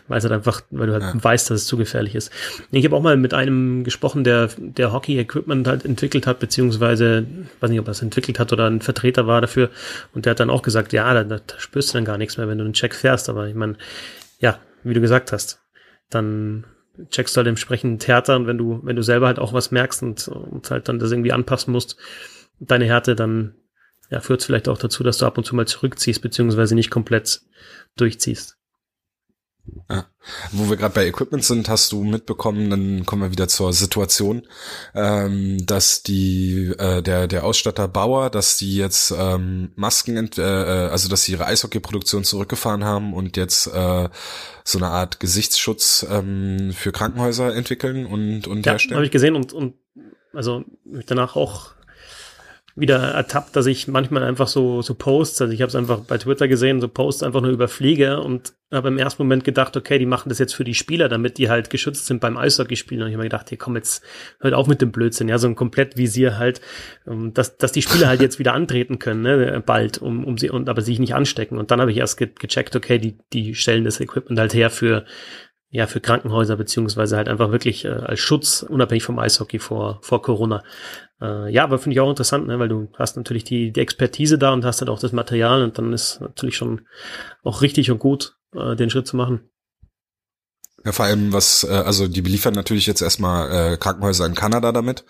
weil 0.07 0.17
es 0.17 0.23
halt 0.23 0.33
einfach, 0.33 0.61
weil 0.71 0.87
du 0.87 0.93
halt 0.93 1.23
weißt, 1.23 1.51
dass 1.51 1.61
es 1.61 1.67
zu 1.67 1.77
gefährlich 1.77 2.15
ist. 2.15 2.31
Ich 2.71 2.83
habe 2.85 2.95
auch 2.95 3.03
mal 3.03 3.17
mit 3.17 3.35
einem 3.35 3.83
gesprochen, 3.83 4.23
der, 4.23 4.49
der 4.57 4.91
Hockey-Equipment 4.91 5.67
halt 5.67 5.85
entwickelt 5.85 6.25
hat, 6.25 6.39
beziehungsweise, 6.39 7.27
weiß 7.59 7.69
nicht, 7.69 7.79
ob 7.79 7.87
er 7.87 7.91
es 7.91 8.01
entwickelt 8.01 8.39
hat 8.39 8.51
oder 8.51 8.65
ein 8.65 8.81
Vertreter 8.87 9.27
war 9.27 9.41
dafür. 9.41 9.69
Und 10.13 10.25
der 10.25 10.31
hat 10.31 10.39
dann 10.39 10.49
auch 10.49 10.61
gesagt, 10.61 10.93
ja, 10.93 11.13
da, 11.13 11.23
da 11.23 11.59
spürst 11.59 11.89
du 11.89 11.93
dann 11.93 12.05
gar 12.05 12.17
nichts 12.17 12.37
mehr, 12.37 12.47
wenn 12.47 12.57
du 12.57 12.63
einen 12.63 12.73
Check 12.73 12.95
fährst. 12.95 13.29
Aber 13.29 13.47
ich 13.47 13.55
meine, 13.55 13.77
ja, 14.39 14.59
wie 14.83 14.93
du 14.93 15.01
gesagt 15.01 15.31
hast, 15.31 15.61
dann 16.09 16.65
checkst 17.09 17.35
du 17.35 17.39
halt 17.39 17.47
entsprechend 17.47 18.07
härter 18.07 18.35
und 18.35 18.47
wenn 18.47 18.57
du, 18.57 18.79
wenn 18.83 18.95
du 18.95 19.03
selber 19.03 19.27
halt 19.27 19.39
auch 19.39 19.53
was 19.53 19.71
merkst 19.71 20.01
und, 20.01 20.27
und 20.27 20.71
halt 20.71 20.89
dann 20.89 20.99
das 20.99 21.11
irgendwie 21.11 21.31
anpassen 21.31 21.71
musst, 21.71 21.97
deine 22.59 22.85
Härte, 22.85 23.15
dann 23.15 23.55
ja, 24.09 24.19
führt 24.19 24.39
es 24.39 24.45
vielleicht 24.45 24.67
auch 24.67 24.77
dazu, 24.77 25.03
dass 25.03 25.17
du 25.17 25.25
ab 25.25 25.37
und 25.37 25.43
zu 25.43 25.55
mal 25.55 25.67
zurückziehst, 25.67 26.21
beziehungsweise 26.21 26.75
nicht 26.75 26.89
komplett 26.89 27.41
durchziehst. 27.97 28.56
Ja. 29.89 30.05
Wo 30.51 30.69
wir 30.69 30.75
gerade 30.77 30.93
bei 30.93 31.07
Equipment 31.07 31.43
sind, 31.43 31.69
hast 31.69 31.91
du 31.91 32.03
mitbekommen, 32.03 32.69
dann 32.69 33.05
kommen 33.05 33.21
wir 33.21 33.31
wieder 33.31 33.47
zur 33.47 33.71
Situation, 33.71 34.43
ähm, 34.93 35.65
dass 35.65 36.03
die 36.03 36.73
äh, 36.77 37.01
der 37.01 37.27
der 37.27 37.45
Ausstatter 37.45 37.87
Bauer, 37.87 38.29
dass 38.29 38.57
die 38.57 38.75
jetzt 38.75 39.13
ähm, 39.17 39.71
Masken, 39.75 40.29
äh, 40.37 40.41
äh, 40.41 40.89
also 40.89 41.07
dass 41.07 41.23
sie 41.23 41.33
ihre 41.33 41.45
Eishockey-Produktion 41.45 42.23
zurückgefahren 42.23 42.83
haben 42.83 43.13
und 43.13 43.37
jetzt 43.37 43.67
äh, 43.67 44.09
so 44.63 44.77
eine 44.77 44.87
Art 44.87 45.19
Gesichtsschutz 45.19 46.05
ähm, 46.09 46.73
für 46.73 46.91
Krankenhäuser 46.91 47.55
entwickeln 47.55 48.05
und 48.05 48.47
und 48.47 48.65
ja, 48.65 48.73
herstellen. 48.73 48.95
habe 48.95 49.05
ich 49.05 49.11
gesehen 49.11 49.35
und 49.35 49.53
und 49.53 49.75
also 50.33 50.65
danach 51.05 51.35
auch 51.35 51.76
wieder 52.77 52.99
ertappt, 52.99 53.55
dass 53.55 53.65
ich 53.65 53.87
manchmal 53.87 54.23
einfach 54.23 54.47
so, 54.47 54.83
so 54.83 54.93
Posts, 54.93 55.41
also 55.41 55.53
ich 55.53 55.61
habe 55.61 55.69
es 55.69 55.75
einfach 55.75 56.01
bei 56.01 56.19
Twitter 56.19 56.47
gesehen, 56.47 56.79
so 56.79 56.87
Posts 56.87 57.23
einfach 57.23 57.41
nur 57.41 57.49
überfliege 57.49 58.21
und 58.21 58.53
habe 58.71 58.89
im 58.89 58.99
ersten 58.99 59.23
Moment 59.23 59.43
gedacht, 59.43 59.75
okay, 59.75 59.97
die 59.97 60.05
machen 60.05 60.29
das 60.29 60.37
jetzt 60.37 60.53
für 60.53 60.63
die 60.63 60.75
Spieler, 60.75 61.09
damit 61.09 61.39
die 61.39 61.49
halt 61.49 61.71
geschützt 61.71 62.05
sind 62.05 62.21
beim 62.21 62.37
Eishockeyspielen. 62.37 63.03
Und 63.03 63.09
ich 63.09 63.15
habe 63.15 63.23
mir 63.23 63.29
gedacht, 63.29 63.49
hier 63.49 63.57
komm 63.57 63.75
jetzt, 63.75 64.03
hört 64.39 64.53
auf 64.53 64.67
mit 64.67 64.81
dem 64.81 64.91
Blödsinn, 64.91 65.27
ja, 65.27 65.39
so 65.39 65.47
ein 65.47 65.55
Komplettvisier 65.55 66.37
halt, 66.37 66.61
ähm, 67.07 67.33
dass, 67.33 67.57
dass 67.57 67.71
die 67.71 67.81
Spieler 67.81 68.07
halt 68.07 68.21
jetzt 68.21 68.37
wieder 68.37 68.53
antreten 68.53 68.99
können, 68.99 69.21
ne, 69.21 69.63
bald, 69.65 69.97
um, 69.97 70.23
um 70.23 70.37
sie, 70.37 70.51
und 70.51 70.69
aber 70.69 70.81
sich 70.81 70.99
nicht 70.99 71.15
anstecken. 71.15 71.57
Und 71.57 71.71
dann 71.71 71.81
habe 71.81 71.91
ich 71.91 71.97
erst 71.97 72.17
ge 72.17 72.29
gecheckt, 72.37 72.75
okay, 72.75 72.99
die, 72.99 73.17
die 73.33 73.55
stellen 73.55 73.85
das 73.85 73.99
Equipment 73.99 74.39
halt 74.39 74.53
her 74.53 74.69
für, 74.69 75.05
ja, 75.69 75.85
für 75.85 75.99
Krankenhäuser 75.99 76.55
beziehungsweise 76.55 77.17
halt 77.17 77.27
einfach 77.27 77.51
wirklich 77.51 77.85
äh, 77.85 77.89
als 77.89 78.19
Schutz 78.19 78.63
unabhängig 78.63 79.03
vom 79.03 79.19
Eishockey 79.19 79.59
vor, 79.59 79.99
vor 80.01 80.21
Corona. 80.21 80.63
Äh, 81.21 81.51
ja, 81.51 81.63
aber 81.63 81.77
finde 81.77 81.95
ich 81.95 81.99
auch 81.99 82.09
interessant, 82.09 82.47
ne, 82.47 82.57
weil 82.57 82.69
du 82.69 82.89
hast 82.97 83.17
natürlich 83.17 83.43
die, 83.43 83.71
die 83.71 83.81
Expertise 83.81 84.37
da 84.37 84.53
und 84.53 84.63
hast 84.63 84.79
halt 84.79 84.89
auch 84.89 84.99
das 84.99 85.11
Material 85.11 85.63
und 85.63 85.77
dann 85.77 85.91
ist 85.91 86.21
natürlich 86.21 86.55
schon 86.55 86.87
auch 87.43 87.61
richtig 87.61 87.91
und 87.91 87.99
gut, 87.99 88.37
äh, 88.55 88.75
den 88.75 88.89
Schritt 88.89 89.07
zu 89.07 89.17
machen. 89.17 89.49
Ja, 90.87 90.93
vor 90.93 91.03
allem 91.03 91.33
was, 91.33 91.65
äh, 91.65 91.73
also 91.73 92.07
die 92.07 92.21
beliefern 92.21 92.53
natürlich 92.53 92.85
jetzt 92.87 93.01
erstmal 93.01 93.73
äh, 93.73 93.77
Krankenhäuser 93.77 94.25
in 94.25 94.35
Kanada 94.35 94.71
damit, 94.71 95.03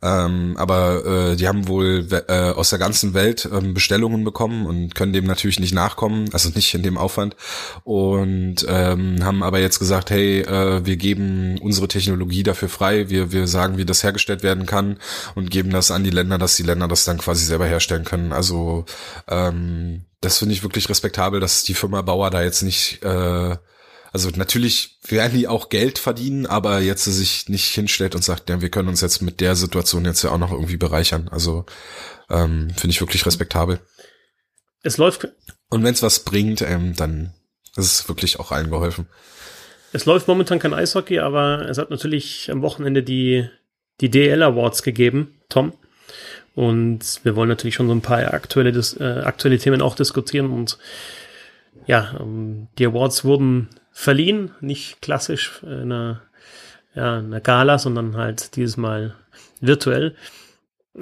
ähm, 0.00 0.54
aber 0.56 1.04
äh, 1.04 1.36
die 1.36 1.48
haben 1.48 1.66
wohl 1.66 2.06
äh, 2.28 2.50
aus 2.52 2.70
der 2.70 2.78
ganzen 2.78 3.12
Welt 3.12 3.48
ähm, 3.52 3.74
Bestellungen 3.74 4.22
bekommen 4.22 4.66
und 4.66 4.94
können 4.94 5.12
dem 5.12 5.24
natürlich 5.24 5.58
nicht 5.58 5.74
nachkommen, 5.74 6.28
also 6.32 6.50
nicht 6.50 6.72
in 6.76 6.84
dem 6.84 6.96
Aufwand. 6.96 7.34
Und 7.82 8.64
ähm, 8.68 9.24
haben 9.24 9.42
aber 9.42 9.58
jetzt 9.58 9.80
gesagt, 9.80 10.10
hey, 10.10 10.42
äh, 10.42 10.86
wir 10.86 10.96
geben 10.96 11.58
unsere 11.58 11.88
Technologie 11.88 12.44
dafür 12.44 12.68
frei, 12.68 13.10
wir 13.10 13.32
wir 13.32 13.48
sagen, 13.48 13.78
wie 13.78 13.84
das 13.84 14.04
hergestellt 14.04 14.44
werden 14.44 14.64
kann 14.64 14.98
und 15.34 15.50
geben 15.50 15.70
das 15.70 15.90
an 15.90 16.04
die 16.04 16.10
Länder, 16.10 16.38
dass 16.38 16.54
die 16.54 16.62
Länder 16.62 16.86
das 16.86 17.04
dann 17.04 17.18
quasi 17.18 17.44
selber 17.44 17.66
herstellen 17.66 18.04
können. 18.04 18.32
Also 18.32 18.84
ähm, 19.26 20.02
das 20.20 20.38
finde 20.38 20.54
ich 20.54 20.62
wirklich 20.62 20.88
respektabel, 20.88 21.40
dass 21.40 21.64
die 21.64 21.74
Firma 21.74 22.02
Bauer 22.02 22.30
da 22.30 22.44
jetzt 22.44 22.62
nicht 22.62 23.02
äh, 23.02 23.56
also 24.16 24.30
natürlich 24.34 24.98
werden 25.06 25.38
die 25.38 25.46
auch 25.46 25.68
Geld 25.68 25.98
verdienen, 25.98 26.46
aber 26.46 26.80
jetzt 26.80 27.04
sich 27.04 27.50
nicht 27.50 27.66
hinstellt 27.74 28.14
und 28.14 28.24
sagt, 28.24 28.48
ja, 28.48 28.62
wir 28.62 28.70
können 28.70 28.88
uns 28.88 29.02
jetzt 29.02 29.20
mit 29.20 29.42
der 29.42 29.54
Situation 29.56 30.06
jetzt 30.06 30.22
ja 30.22 30.30
auch 30.30 30.38
noch 30.38 30.52
irgendwie 30.52 30.78
bereichern. 30.78 31.28
Also 31.30 31.66
ähm, 32.30 32.70
finde 32.74 32.92
ich 32.92 33.00
wirklich 33.02 33.26
respektabel. 33.26 33.78
Es 34.82 34.96
läuft. 34.96 35.28
Und 35.68 35.84
wenn 35.84 35.92
es 35.92 36.02
was 36.02 36.20
bringt, 36.20 36.62
ähm, 36.62 36.96
dann 36.96 37.34
ist 37.76 38.00
es 38.00 38.08
wirklich 38.08 38.40
auch 38.40 38.52
allen 38.52 38.70
geholfen. 38.70 39.06
Es 39.92 40.06
läuft 40.06 40.28
momentan 40.28 40.60
kein 40.60 40.72
Eishockey, 40.72 41.18
aber 41.18 41.68
es 41.68 41.76
hat 41.76 41.90
natürlich 41.90 42.50
am 42.50 42.62
Wochenende 42.62 43.02
die, 43.02 43.46
die 44.00 44.10
DL 44.10 44.42
Awards 44.42 44.82
gegeben, 44.82 45.42
Tom. 45.50 45.74
Und 46.54 47.20
wir 47.22 47.36
wollen 47.36 47.50
natürlich 47.50 47.74
schon 47.74 47.88
so 47.88 47.94
ein 47.94 48.00
paar 48.00 48.32
aktuelle, 48.32 48.70
äh, 48.70 49.24
aktuelle 49.26 49.58
Themen 49.58 49.82
auch 49.82 49.94
diskutieren. 49.94 50.50
Und 50.50 50.78
ja, 51.86 52.16
ähm, 52.18 52.68
die 52.78 52.86
Awards 52.86 53.22
wurden 53.26 53.68
verliehen, 53.96 54.50
nicht 54.60 55.00
klassisch 55.00 55.62
in 55.62 55.90
einer, 55.90 56.20
ja, 56.94 57.16
einer 57.16 57.40
Gala, 57.40 57.78
sondern 57.78 58.14
halt 58.14 58.54
dieses 58.54 58.76
Mal 58.76 59.14
virtuell. 59.62 60.14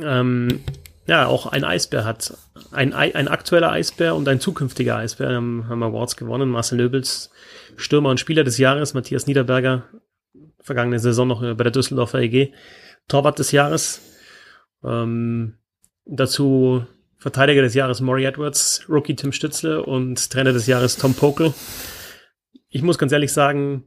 Ähm, 0.00 0.60
ja, 1.08 1.26
auch 1.26 1.46
ein 1.46 1.64
Eisbär 1.64 2.04
hat, 2.04 2.34
ein, 2.70 2.94
ein 2.94 3.26
aktueller 3.26 3.72
Eisbär 3.72 4.14
und 4.14 4.28
ein 4.28 4.38
zukünftiger 4.38 4.96
Eisbär 4.96 5.34
haben, 5.34 5.68
haben 5.68 5.82
Awards 5.82 6.16
gewonnen. 6.16 6.50
Marcel 6.50 6.78
Löbels, 6.78 7.32
Stürmer 7.76 8.10
und 8.10 8.20
Spieler 8.20 8.44
des 8.44 8.58
Jahres, 8.58 8.94
Matthias 8.94 9.26
Niederberger, 9.26 9.82
vergangene 10.60 11.00
Saison 11.00 11.26
noch 11.26 11.40
bei 11.40 11.64
der 11.64 11.72
Düsseldorfer 11.72 12.20
EG, 12.20 12.52
Torwart 13.08 13.40
des 13.40 13.50
Jahres. 13.50 14.02
Ähm, 14.84 15.54
dazu 16.06 16.86
Verteidiger 17.16 17.62
des 17.62 17.74
Jahres 17.74 18.00
Maury 18.00 18.24
Edwards, 18.24 18.84
Rookie 18.88 19.16
Tim 19.16 19.32
Stützle 19.32 19.82
und 19.82 20.30
Trainer 20.30 20.52
des 20.52 20.68
Jahres 20.68 20.96
Tom 20.96 21.14
Pokel 21.14 21.52
ich 22.74 22.82
muss 22.82 22.98
ganz 22.98 23.12
ehrlich 23.12 23.32
sagen, 23.32 23.84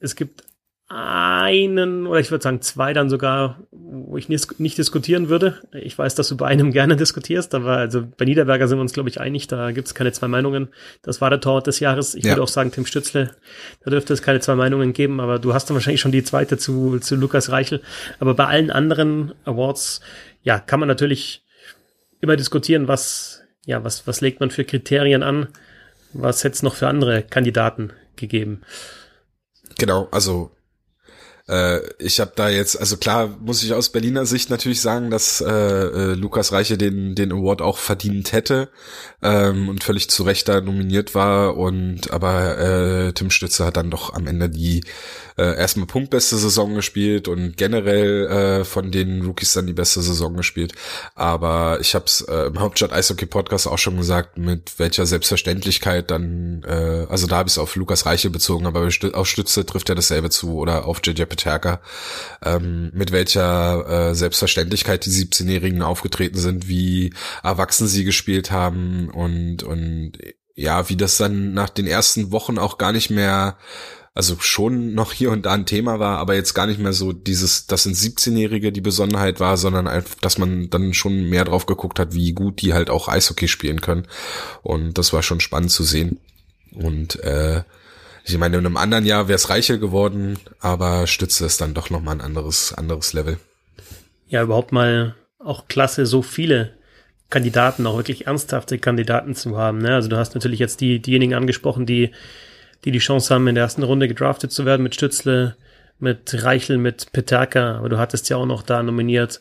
es 0.00 0.16
gibt 0.16 0.42
einen, 0.88 2.08
oder 2.08 2.18
ich 2.18 2.32
würde 2.32 2.42
sagen 2.42 2.62
zwei 2.62 2.92
dann 2.92 3.08
sogar, 3.08 3.60
wo 3.70 4.16
ich 4.16 4.28
nicht, 4.28 4.58
diskutieren 4.76 5.28
würde. 5.28 5.62
Ich 5.72 5.96
weiß, 5.96 6.16
dass 6.16 6.28
du 6.28 6.36
bei 6.36 6.48
einem 6.48 6.72
gerne 6.72 6.96
diskutierst, 6.96 7.54
aber 7.54 7.76
also 7.76 8.04
bei 8.16 8.24
Niederberger 8.24 8.66
sind 8.66 8.78
wir 8.78 8.82
uns, 8.82 8.92
glaube 8.92 9.08
ich, 9.08 9.20
einig, 9.20 9.46
da 9.46 9.70
gibt 9.70 9.86
es 9.86 9.94
keine 9.94 10.10
zwei 10.10 10.26
Meinungen. 10.26 10.68
Das 11.02 11.20
war 11.20 11.30
der 11.30 11.40
Torwart 11.40 11.68
des 11.68 11.78
Jahres. 11.78 12.16
Ich 12.16 12.24
ja. 12.24 12.32
würde 12.32 12.42
auch 12.42 12.48
sagen, 12.48 12.72
Tim 12.72 12.86
Stützle, 12.86 13.36
da 13.84 13.90
dürfte 13.92 14.14
es 14.14 14.22
keine 14.22 14.40
zwei 14.40 14.56
Meinungen 14.56 14.92
geben, 14.92 15.20
aber 15.20 15.38
du 15.38 15.54
hast 15.54 15.70
dann 15.70 15.76
wahrscheinlich 15.76 16.00
schon 16.00 16.10
die 16.10 16.24
zweite 16.24 16.58
zu, 16.58 16.98
zu 16.98 17.14
Lukas 17.14 17.52
Reichel. 17.52 17.82
Aber 18.18 18.34
bei 18.34 18.46
allen 18.46 18.72
anderen 18.72 19.32
Awards, 19.44 20.00
ja, 20.42 20.58
kann 20.58 20.80
man 20.80 20.88
natürlich 20.88 21.44
immer 22.20 22.34
diskutieren, 22.34 22.88
was, 22.88 23.44
ja, 23.64 23.84
was, 23.84 24.08
was 24.08 24.22
legt 24.22 24.40
man 24.40 24.50
für 24.50 24.64
Kriterien 24.64 25.22
an 25.22 25.46
was 26.12 26.44
hätte 26.44 26.54
es 26.54 26.62
noch 26.62 26.74
für 26.74 26.88
andere 26.88 27.22
Kandidaten 27.22 27.92
gegeben? 28.16 28.62
Genau, 29.78 30.08
also 30.10 30.50
äh, 31.48 31.80
ich 31.98 32.20
habe 32.20 32.32
da 32.36 32.48
jetzt, 32.48 32.78
also 32.78 32.96
klar 32.96 33.36
muss 33.40 33.62
ich 33.62 33.72
aus 33.72 33.90
Berliner 33.90 34.26
Sicht 34.26 34.50
natürlich 34.50 34.80
sagen, 34.80 35.10
dass 35.10 35.40
äh, 35.40 35.48
äh, 35.48 36.14
Lukas 36.14 36.52
Reiche 36.52 36.76
den 36.76 37.14
den 37.14 37.32
Award 37.32 37.62
auch 37.62 37.78
verdient 37.78 38.32
hätte 38.32 38.68
ähm, 39.22 39.68
und 39.68 39.82
völlig 39.82 40.10
zu 40.10 40.24
Recht 40.24 40.48
da 40.48 40.60
nominiert 40.60 41.14
war 41.14 41.56
und 41.56 42.10
aber 42.10 42.58
äh, 42.58 43.12
Tim 43.12 43.30
Stütze 43.30 43.64
hat 43.64 43.76
dann 43.76 43.90
doch 43.90 44.12
am 44.12 44.26
Ende 44.26 44.50
die 44.50 44.82
äh, 45.38 45.56
erstmal 45.56 45.86
punktbeste 45.86 46.36
Saison 46.36 46.74
gespielt 46.74 47.28
und 47.28 47.56
generell 47.56 48.26
äh, 48.26 48.64
von 48.64 48.90
den 48.90 49.24
Rookies 49.24 49.52
dann 49.52 49.66
die 49.66 49.72
beste 49.72 50.02
Saison 50.02 50.36
gespielt. 50.36 50.72
Aber 51.14 51.78
ich 51.80 51.94
habe 51.94 52.06
es 52.06 52.22
äh, 52.22 52.46
im 52.46 52.58
Hauptstadt 52.58 52.92
Eishockey 52.92 53.26
Podcast 53.26 53.68
auch 53.68 53.78
schon 53.78 53.96
gesagt, 53.96 54.36
mit 54.36 54.78
welcher 54.78 55.06
Selbstverständlichkeit 55.06 56.10
dann, 56.10 56.64
äh, 56.66 57.06
also 57.08 57.26
da 57.26 57.36
habe 57.36 57.48
ich 57.48 57.54
es 57.54 57.58
auf 57.58 57.76
Lukas 57.76 58.04
Reiche 58.04 58.30
bezogen, 58.30 58.66
aber 58.66 58.88
auf 59.12 59.28
Stütze 59.28 59.64
trifft 59.64 59.88
er 59.88 59.94
dasselbe 59.94 60.28
zu 60.28 60.56
oder 60.56 60.86
auf 60.86 61.00
JJ 61.04 61.24
Peterka, 61.38 61.80
ähm, 62.42 62.90
mit 62.92 63.12
welcher 63.12 64.10
äh, 64.10 64.14
Selbstverständlichkeit 64.14 65.06
die 65.06 65.10
17-Jährigen 65.10 65.82
aufgetreten 65.82 66.38
sind, 66.38 66.68
wie 66.68 67.12
erwachsen 67.42 67.86
sie 67.86 68.04
gespielt 68.04 68.50
haben 68.50 69.08
und 69.08 69.62
und 69.62 70.12
ja, 70.54 70.88
wie 70.88 70.96
das 70.96 71.16
dann 71.16 71.54
nach 71.54 71.70
den 71.70 71.86
ersten 71.86 72.32
Wochen 72.32 72.58
auch 72.58 72.78
gar 72.78 72.92
nicht 72.92 73.10
mehr 73.10 73.56
also 74.14 74.36
schon 74.40 74.94
noch 74.94 75.12
hier 75.12 75.30
und 75.30 75.46
da 75.46 75.52
ein 75.52 75.64
Thema 75.64 76.00
war, 76.00 76.18
aber 76.18 76.34
jetzt 76.34 76.52
gar 76.52 76.66
nicht 76.66 76.80
mehr 76.80 76.92
so 76.92 77.12
dieses, 77.12 77.68
das 77.68 77.84
sind 77.84 77.94
17-Jährige 77.94 78.72
die 78.72 78.80
Besonderheit 78.80 79.38
war, 79.38 79.56
sondern 79.56 79.86
einfach, 79.86 80.16
dass 80.16 80.38
man 80.38 80.70
dann 80.70 80.92
schon 80.92 81.28
mehr 81.28 81.44
drauf 81.44 81.66
geguckt 81.66 82.00
hat, 82.00 82.14
wie 82.14 82.32
gut 82.32 82.60
die 82.60 82.74
halt 82.74 82.90
auch 82.90 83.06
Eishockey 83.06 83.46
spielen 83.46 83.80
können. 83.80 84.08
Und 84.62 84.98
das 84.98 85.12
war 85.12 85.22
schon 85.22 85.38
spannend 85.38 85.70
zu 85.70 85.84
sehen. 85.84 86.18
Und 86.74 87.22
äh, 87.22 87.62
ich 88.28 88.38
meine, 88.38 88.58
in 88.58 88.66
einem 88.66 88.76
anderen 88.76 89.04
Jahr 89.04 89.28
wäre 89.28 89.36
es 89.36 89.50
reicher 89.50 89.78
geworden, 89.78 90.38
aber 90.60 91.06
Stütze 91.06 91.46
ist 91.46 91.60
dann 91.60 91.74
doch 91.74 91.90
nochmal 91.90 92.16
ein 92.16 92.20
anderes, 92.20 92.72
anderes 92.74 93.12
Level. 93.12 93.38
Ja, 94.28 94.42
überhaupt 94.42 94.72
mal 94.72 95.14
auch 95.38 95.68
klasse, 95.68 96.06
so 96.06 96.22
viele 96.22 96.74
Kandidaten, 97.30 97.86
auch 97.86 97.96
wirklich 97.96 98.26
ernsthafte 98.26 98.78
Kandidaten 98.78 99.34
zu 99.34 99.56
haben. 99.56 99.78
Ne? 99.78 99.94
Also 99.94 100.08
du 100.08 100.16
hast 100.16 100.34
natürlich 100.34 100.58
jetzt 100.58 100.80
die, 100.80 101.00
diejenigen 101.00 101.34
angesprochen, 101.34 101.86
die 101.86 102.10
die 102.84 102.90
die 102.90 102.98
Chance 102.98 103.34
haben, 103.34 103.46
in 103.48 103.54
der 103.54 103.64
ersten 103.64 103.82
Runde 103.82 104.08
gedraftet 104.08 104.52
zu 104.52 104.64
werden 104.64 104.82
mit 104.82 104.94
Stützle, 104.94 105.56
mit 105.98 106.44
Reichel, 106.44 106.78
mit 106.78 107.12
Peterka. 107.12 107.78
Aber 107.78 107.88
du 107.88 107.98
hattest 107.98 108.28
ja 108.28 108.36
auch 108.36 108.46
noch 108.46 108.62
da 108.62 108.82
nominiert 108.82 109.40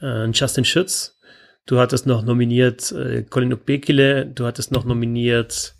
äh, 0.00 0.26
Justin 0.30 0.64
Schütz. 0.64 1.18
Du 1.66 1.78
hattest 1.78 2.06
noch 2.06 2.22
nominiert 2.22 2.92
äh, 2.92 3.22
Colin 3.22 3.56
Bekele. 3.64 4.26
Du 4.26 4.46
hattest 4.46 4.72
noch 4.72 4.84
nominiert 4.84 5.74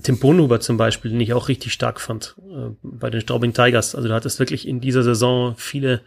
Tim 0.00 0.18
Bonhuber 0.18 0.60
zum 0.60 0.76
Beispiel, 0.76 1.10
den 1.10 1.20
ich 1.20 1.34
auch 1.34 1.48
richtig 1.48 1.72
stark 1.72 2.00
fand 2.00 2.36
äh, 2.38 2.70
bei 2.82 3.10
den 3.10 3.20
Straubing 3.20 3.52
Tigers. 3.52 3.94
Also 3.94 4.08
du 4.08 4.14
hattest 4.14 4.38
wirklich 4.38 4.66
in 4.66 4.80
dieser 4.80 5.02
Saison 5.02 5.54
viele 5.56 6.02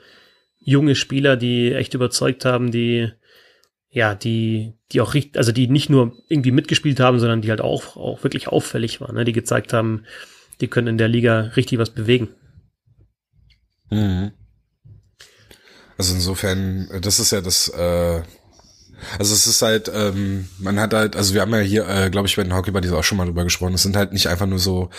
junge 0.57 0.95
Spieler, 0.95 1.37
die 1.37 1.73
echt 1.73 1.93
überzeugt 1.93 2.45
haben, 2.45 2.71
die 2.71 3.11
ja, 3.95 4.13
die, 4.13 4.73
die 4.91 4.99
auch 4.99 5.13
richtig, 5.13 5.37
also 5.37 5.53
die 5.53 5.69
nicht 5.69 5.89
nur 5.89 6.17
irgendwie 6.27 6.51
mitgespielt 6.51 6.99
haben, 6.99 7.17
sondern 7.17 7.41
die 7.41 7.49
halt 7.49 7.61
auch, 7.61 7.95
auch 7.95 8.23
wirklich 8.23 8.49
auffällig 8.49 8.99
waren, 8.99 9.15
ne? 9.15 9.23
die 9.23 9.31
gezeigt 9.31 9.71
haben, 9.71 10.03
die 10.59 10.67
können 10.67 10.87
in 10.87 10.97
der 10.97 11.07
Liga 11.07 11.39
richtig 11.55 11.79
was 11.79 11.91
bewegen. 11.91 12.27
Mhm. 13.89 14.31
Also 15.97 16.13
insofern, 16.13 16.89
das 17.01 17.19
ist 17.19 17.31
ja 17.31 17.39
das, 17.39 17.69
äh, 17.69 18.21
also 19.19 19.33
es 19.33 19.47
ist 19.47 19.61
halt, 19.61 19.91
ähm, 19.93 20.49
man 20.57 20.79
hat 20.79 20.93
halt, 20.93 21.15
also 21.15 21.33
wir 21.33 21.41
haben 21.41 21.53
ja 21.53 21.59
hier, 21.59 21.87
äh, 21.87 22.09
glaube 22.09 22.27
ich, 22.27 22.35
bei 22.35 22.43
den 22.43 22.53
Hockey 22.53 22.71
Buddies 22.71 22.91
auch 22.91 23.03
schon 23.03 23.17
mal 23.17 23.25
drüber 23.25 23.43
gesprochen. 23.43 23.73
Es 23.73 23.83
sind 23.83 23.95
halt 23.95 24.13
nicht 24.13 24.27
einfach 24.27 24.45
nur 24.45 24.59
so 24.59 24.89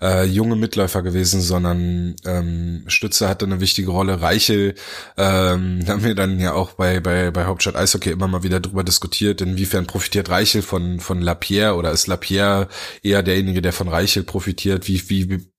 äh, 0.00 0.24
junge 0.24 0.56
Mitläufer 0.56 1.02
gewesen, 1.02 1.40
sondern 1.40 2.16
ähm, 2.24 2.84
Stütze 2.86 3.28
hatte 3.28 3.46
eine 3.46 3.60
wichtige 3.60 3.90
Rolle. 3.90 4.20
Reichel, 4.20 4.74
ähm, 5.16 5.80
haben 5.88 6.04
wir 6.04 6.14
dann 6.14 6.40
ja 6.40 6.52
auch 6.52 6.72
bei 6.72 7.00
bei 7.00 7.30
bei 7.30 7.44
Hauptstadt 7.44 7.76
Eishockey 7.76 8.10
immer 8.10 8.28
mal 8.28 8.42
wieder 8.42 8.60
drüber 8.60 8.84
diskutiert, 8.84 9.40
inwiefern 9.40 9.86
profitiert 9.86 10.30
Reichel 10.30 10.62
von 10.62 11.00
von 11.00 11.20
Lapierre 11.20 11.74
oder 11.74 11.90
ist 11.92 12.06
Lapierre 12.06 12.68
eher 13.02 13.22
derjenige, 13.22 13.62
der 13.62 13.72
von 13.72 13.88
Reichel 13.88 14.22
profitiert? 14.22 14.88
Wie 14.88 15.08
wie, 15.08 15.30
wie 15.30 15.52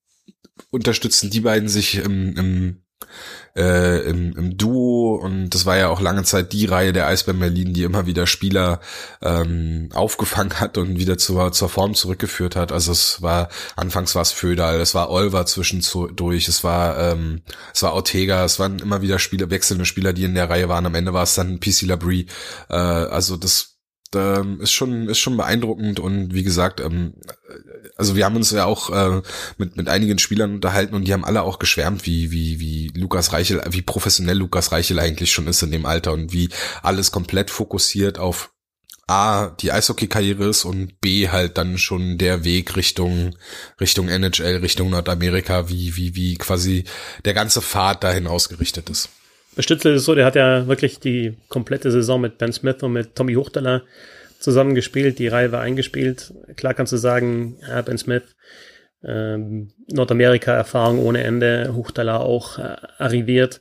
unterstützen 0.72 1.30
die 1.30 1.42
beiden 1.42 1.70
sich 1.70 1.98
im, 1.98 2.36
im 2.38 2.82
äh, 3.58 4.02
im, 4.02 4.38
im 4.38 4.58
Duo 4.58 5.16
und 5.16 5.50
das 5.50 5.66
war 5.66 5.78
ja 5.78 5.90
auch 5.90 6.00
lange 6.00 6.24
Zeit 6.24 6.54
die 6.54 6.66
Reihe 6.66 6.94
der 6.94 7.08
Eisbären 7.08 7.40
Berlin, 7.40 7.74
die 7.74 7.84
immer 7.84 8.06
wieder 8.06 8.28
Spieler 8.28 8.80
ähm, 9.22 9.90
aufgefangen 9.94 10.60
hat 10.60 10.78
und 10.78 11.00
wieder 11.00 11.18
zur, 11.18 11.52
zur 11.52 11.70
Form 11.70 11.96
zurückgeführt 11.96 12.56
hat. 12.56 12.72
Also 12.72 12.92
es 12.92 13.22
war, 13.22 13.50
anfangs 13.76 14.14
war 14.14 14.22
es 14.22 14.32
Födal, 14.32 14.80
es 14.80 14.94
war 14.94 15.10
Olver 15.10 15.46
zwischendurch, 15.48 16.48
es 16.48 16.64
war, 16.64 17.00
ähm, 17.00 17.42
es 17.74 17.82
war 17.82 17.94
Ortega, 17.94 18.46
es 18.46 18.60
waren 18.60 18.80
immer 18.80 19.02
wieder 19.02 19.18
Spieler, 19.18 19.50
wechselnde 19.50 19.86
Spieler, 19.86 20.14
die 20.14 20.24
in 20.24 20.36
der 20.36 20.50
Reihe 20.50 20.70
waren. 20.70 20.86
Am 20.86 20.96
Ende 20.96 21.14
war 21.14 21.24
es 21.24 21.36
dann 21.36 21.60
PC 21.60 21.84
Labrie. 21.84 22.28
Äh, 22.70 22.76
also 22.76 23.38
das 23.38 23.77
ähm, 24.16 24.62
ist 24.62 24.72
schon 24.72 25.10
ist 25.10 25.20
schon 25.20 25.38
beeindruckend 25.38 26.00
und 26.00 26.34
wie 26.34 26.44
gesagt, 26.44 26.80
ähm, 26.80 27.14
also 27.96 28.16
wir 28.16 28.26
haben 28.26 28.36
uns 28.36 28.52
ja 28.52 28.66
auch 28.66 28.90
äh, 28.90 29.22
mit 29.58 29.78
mit 29.78 29.90
einigen 29.90 30.20
Spielern 30.20 30.56
unterhalten 30.56 30.96
und 30.96 31.08
die 31.08 31.14
haben 31.14 31.26
alle 31.26 31.44
auch 31.44 31.60
geschwärmt, 31.60 32.06
wie 32.06 32.32
wie 32.32 32.60
wie 32.60 32.92
Lukas 32.96 33.34
Reichel, 33.34 33.62
wie 33.70 33.82
professionell 33.82 34.38
Lukas 34.38 34.72
Reichel 34.72 35.00
eigentlich 35.00 35.32
schon 35.32 35.48
ist 35.48 35.62
in 35.62 35.72
dem 35.72 35.86
Alter 35.86 36.14
und 36.14 36.34
wie 36.34 36.50
alles 36.84 37.12
komplett 37.12 37.50
fokussiert 37.50 38.20
auf 38.20 38.52
A, 39.10 39.56
die 39.62 39.72
Eishockey-Karriere 39.72 40.50
ist 40.50 40.66
und 40.66 41.00
B, 41.00 41.30
halt 41.30 41.58
dann 41.58 41.78
schon 41.78 42.18
der 42.18 42.44
Weg 42.44 42.76
Richtung, 42.76 43.38
Richtung 43.80 44.10
NHL, 44.10 44.58
Richtung 44.58 44.90
Nordamerika, 44.90 45.70
wie, 45.70 45.96
wie, 45.96 46.16
wie 46.16 46.36
quasi 46.36 46.84
der 47.24 47.34
ganze 47.34 47.62
Pfad 47.62 48.04
dahin 48.04 48.28
ausgerichtet 48.28 48.90
ist. 48.90 49.10
Bei 49.58 49.64
Stützle 49.64 49.96
ist 49.96 50.06
so, 50.06 50.14
der 50.14 50.28
hat 50.28 50.36
ja 50.36 50.68
wirklich 50.68 51.00
die 51.00 51.36
komplette 51.50 51.90
Saison 51.90 52.22
mit 52.22 52.38
Ben 52.38 52.54
Smith 52.54 52.84
und 52.84 52.94
mit 52.94 53.16
Tommy 53.16 53.34
Huchtaler 53.34 53.82
zusammengespielt. 54.40 55.18
Die 55.18 55.30
Reihe 55.30 55.52
war 55.52 55.62
eingespielt. 55.62 56.32
Klar 56.58 56.76
kannst 56.76 56.94
du 56.94 56.98
sagen, 56.98 57.58
ja, 57.68 57.82
Ben 57.82 57.98
Smith, 57.98 58.22
ähm, 59.04 59.72
Nordamerika-Erfahrung 59.92 61.00
ohne 61.00 61.24
Ende, 61.24 61.74
Huchtaler 61.74 62.20
auch 62.20 62.60
äh, 62.60 62.76
arriviert. 63.00 63.60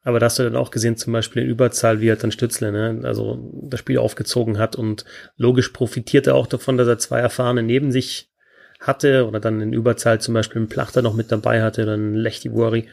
Aber 0.00 0.20
da 0.20 0.26
hast 0.26 0.38
du 0.38 0.44
dann 0.44 0.56
auch 0.56 0.70
gesehen, 0.70 0.96
zum 0.96 1.12
Beispiel 1.12 1.42
in 1.42 1.50
Überzahl, 1.50 2.00
wie 2.00 2.08
er 2.08 2.16
dann 2.16 2.32
Stützle, 2.32 2.72
ne, 2.72 3.00
also 3.02 3.52
das 3.62 3.80
Spiel 3.80 3.98
aufgezogen 3.98 4.56
hat 4.56 4.74
und 4.74 5.04
logisch 5.36 5.68
profitierte 5.68 6.34
auch 6.34 6.46
davon, 6.46 6.78
dass 6.78 6.88
er 6.88 6.96
zwei 6.96 7.18
Erfahrene 7.18 7.62
neben 7.62 7.92
sich 7.92 8.30
hatte 8.80 9.26
oder 9.26 9.40
dann 9.40 9.60
in 9.60 9.74
Überzahl 9.74 10.18
zum 10.18 10.32
Beispiel 10.32 10.60
einen 10.62 10.70
Plachter 10.70 11.02
noch 11.02 11.12
mit 11.12 11.30
dabei 11.30 11.62
hatte, 11.62 11.84
dann 11.84 12.14
Lechty 12.14 12.52
Worry. 12.54 12.88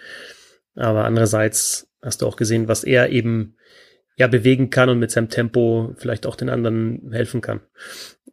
Aber 0.76 1.06
andererseits 1.06 1.88
hast 2.04 2.22
du 2.22 2.28
auch 2.28 2.36
gesehen, 2.36 2.68
was 2.68 2.84
er 2.84 3.10
eben 3.10 3.56
ja 4.18 4.28
bewegen 4.28 4.70
kann 4.70 4.90
und 4.90 5.00
mit 5.00 5.12
seinem 5.12 5.30
Tempo 5.30 5.96
vielleicht 5.98 6.28
auch 6.28 6.36
den 6.36 6.50
anderen 6.50 7.12
helfen 7.12 7.42
kann. 7.42 7.62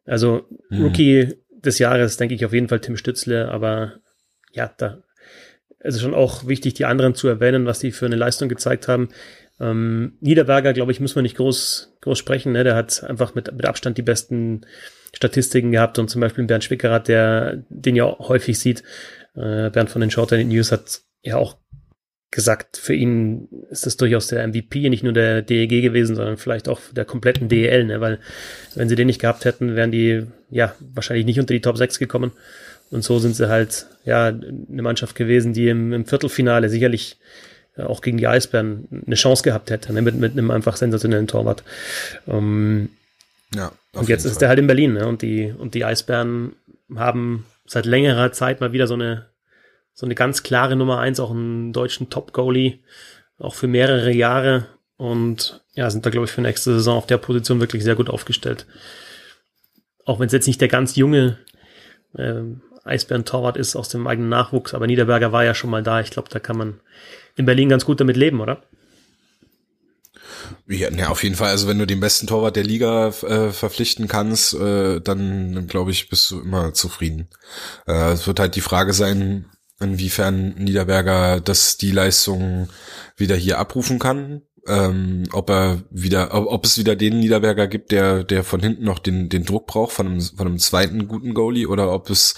Also 0.05 0.47
mhm. 0.69 0.83
Rookie 0.83 1.35
des 1.51 1.79
Jahres 1.79 2.17
denke 2.17 2.35
ich 2.35 2.45
auf 2.45 2.53
jeden 2.53 2.69
Fall 2.69 2.81
Tim 2.81 2.97
Stützle, 2.97 3.51
aber 3.51 4.01
ja, 4.53 4.73
da 4.77 5.03
ist 5.81 6.01
schon 6.01 6.15
auch 6.15 6.47
wichtig, 6.47 6.75
die 6.75 6.85
anderen 6.85 7.15
zu 7.15 7.29
erwähnen, 7.29 7.67
was 7.67 7.79
die 7.79 7.93
für 7.93 8.07
eine 8.07 8.17
Leistung 8.17 8.49
gezeigt 8.49 8.89
haben. 8.89 9.09
Ähm, 9.59 10.19
Niederberger, 10.21 10.73
glaube 10.73 10.93
ich, 10.93 11.01
muss 11.01 11.15
man 11.15 11.23
nicht 11.23 11.37
groß, 11.37 11.97
groß 12.03 12.19
sprechen. 12.19 12.53
Ne? 12.53 12.65
Der 12.65 12.75
hat 12.75 13.03
einfach 13.05 13.35
mit, 13.35 13.53
mit 13.53 13.65
Abstand 13.65 13.97
die 13.97 14.03
besten 14.03 14.63
Statistiken 15.15 15.71
gehabt 15.71 15.99
und 15.99 16.09
zum 16.09 16.21
Beispiel 16.21 16.45
Bernd 16.45 16.65
Schwickerath, 16.65 17.09
der 17.09 17.65
den 17.69 17.97
ja 17.97 18.19
häufig 18.19 18.59
sieht. 18.59 18.83
Äh, 19.35 19.71
Bernd 19.71 19.91
von 19.91 20.01
den 20.01 20.11
Shorter 20.11 20.43
News 20.43 20.71
hat 20.73 21.01
ja 21.23 21.37
auch 21.37 21.57
gesagt, 22.31 22.77
für 22.77 22.95
ihn 22.95 23.49
ist 23.71 23.87
das 23.87 23.97
durchaus 23.97 24.29
der 24.29 24.47
MVP, 24.47 24.89
nicht 24.89 25.03
nur 25.03 25.13
der 25.13 25.43
DEG 25.43 25.83
gewesen, 25.83 26.15
sondern 26.15 26.37
vielleicht 26.37 26.69
auch 26.69 26.81
der 26.93 27.05
kompletten 27.05 27.49
DEL, 27.49 27.85
ne? 27.85 28.01
weil 28.01 28.21
wenn 28.77 28.89
sie 28.89 28.95
den 28.95 29.09
nicht 29.09 29.21
gehabt 29.21 29.45
hätten, 29.45 29.75
wären 29.75 29.91
die 29.91 30.27
ja 30.49 30.75
wahrscheinlich 30.95 31.27
nicht 31.27 31.41
unter 31.41 31.55
die 31.55 31.61
Top 31.61 31.77
6 31.77 31.99
gekommen. 31.99 32.33
Und 32.91 33.03
so 33.03 33.19
sind 33.19 33.35
sie 33.35 33.49
halt 33.49 33.87
ja 34.05 34.27
eine 34.27 34.83
Mannschaft 34.83 35.17
gewesen, 35.17 35.53
die 35.53 35.69
im, 35.69 35.93
im 35.93 36.07
Viertelfinale 36.07 36.69
sicherlich 36.69 37.19
äh, 37.77 37.83
auch 37.83 38.01
gegen 38.01 38.19
die 38.19 38.27
Eisbären 38.27 39.03
eine 39.07 39.17
Chance 39.17 39.43
gehabt 39.43 39.71
hätte, 39.71 39.93
ne? 39.93 40.03
mit, 40.03 40.15
mit 40.17 40.33
einem 40.33 40.51
einfach 40.51 40.77
sensationellen 40.77 41.27
Torwart. 41.27 41.65
Ähm, 42.29 42.91
ja, 43.55 43.73
und 43.93 44.09
jetzt 44.09 44.25
ist 44.25 44.35
Fall. 44.35 44.41
der 44.41 44.49
halt 44.51 44.59
in 44.61 44.67
Berlin, 44.69 44.93
ne? 44.93 45.09
Und 45.09 45.23
die, 45.23 45.53
und 45.57 45.75
die 45.75 45.85
Eisbären 45.85 46.53
haben 46.95 47.47
seit 47.67 47.87
längerer 47.87 48.31
Zeit 48.31 48.61
mal 48.61 48.73
wieder 48.73 48.87
so 48.87 48.95
eine 48.95 49.27
so 50.01 50.07
eine 50.07 50.15
ganz 50.15 50.43
klare 50.43 50.77
Nummer 50.77 50.99
eins, 50.99 51.21
auch 51.21 51.31
einen 51.31 51.75
deutschen 51.75 52.09
Top-Goalie, 52.09 52.79
auch 53.39 53.55
für 53.55 53.67
mehrere 53.67 54.11
Jahre 54.11 54.67
und 54.97 55.63
ja, 55.75 55.91
sind 55.91 56.07
da, 56.07 56.11
glaube 56.11 56.25
ich, 56.25 56.33
für 56.33 56.41
nächste 56.41 56.73
Saison 56.73 56.97
auf 56.97 57.07
der 57.07 57.19
Position 57.19 57.61
wirklich 57.61 57.85
sehr 57.85 57.97
gut 57.97 58.09
aufgestellt. 58.09 58.65
Auch 60.07 60.19
wenn 60.19 60.29
es 60.29 60.33
jetzt 60.33 60.47
nicht 60.47 60.59
der 60.63 60.69
ganz 60.69 60.97
junge 60.97 61.37
äh, 62.15 62.41
Eisbären-Torwart 62.83 63.59
ist 63.59 63.77
aus 63.77 63.91
dem 63.91 64.07
eigenen 64.07 64.31
Nachwuchs, 64.31 64.73
aber 64.73 64.87
Niederberger 64.87 65.33
war 65.33 65.45
ja 65.45 65.55
schon 65.55 65.69
mal 65.69 65.83
da. 65.83 66.01
Ich 66.01 66.11
glaube, 66.11 66.31
da 66.31 66.39
kann 66.39 66.57
man 66.57 66.81
in 67.37 67.45
Berlin 67.45 67.69
ganz 67.69 67.85
gut 67.85 68.01
damit 68.01 68.17
leben, 68.17 68.41
oder? 68.41 68.63
Ja, 70.67 70.91
ja, 70.91 71.09
auf 71.09 71.23
jeden 71.23 71.35
Fall. 71.35 71.51
Also 71.51 71.69
wenn 71.69 71.79
du 71.79 71.87
den 71.87 72.01
besten 72.01 72.27
Torwart 72.27 72.57
der 72.57 72.65
Liga 72.65 73.09
äh, 73.09 73.51
verpflichten 73.51 74.09
kannst, 74.09 74.55
äh, 74.55 75.03
dann 75.03 75.67
glaube 75.67 75.91
ich, 75.91 76.09
bist 76.09 76.31
du 76.31 76.41
immer 76.41 76.73
zufrieden. 76.73 77.29
Äh, 77.87 78.13
es 78.13 78.27
wird 78.27 78.41
halt 78.41 78.57
die 78.57 78.63
Frage 78.63 78.95
sein, 78.95 79.45
inwiefern 79.81 80.55
Niederberger 80.57 81.41
das 81.41 81.77
die 81.77 81.91
Leistung 81.91 82.69
wieder 83.17 83.37
hier 83.37 83.59
abrufen 83.59 83.99
kann. 83.99 84.43
Ähm, 84.69 85.25
ob 85.33 85.49
er 85.49 85.83
wieder, 85.91 86.35
ob, 86.35 86.47
ob, 86.47 86.67
es 86.67 86.77
wieder 86.77 86.95
den 86.95 87.19
Niederberger 87.19 87.67
gibt, 87.67 87.93
der, 87.93 88.25
der 88.25 88.45
von 88.45 88.61
hinten 88.61 88.85
noch 88.85 88.99
den, 88.99 89.31
den 89.31 89.47
Druck 89.47 89.67
braucht 89.67 89.93
von 89.93 90.07
einem, 90.07 90.21
von 90.21 90.47
einem 90.47 90.59
zweiten 90.59 91.09
guten 91.09 91.33
Goalie, 91.33 91.67
oder 91.67 91.91
ob 91.93 92.11
es 92.11 92.35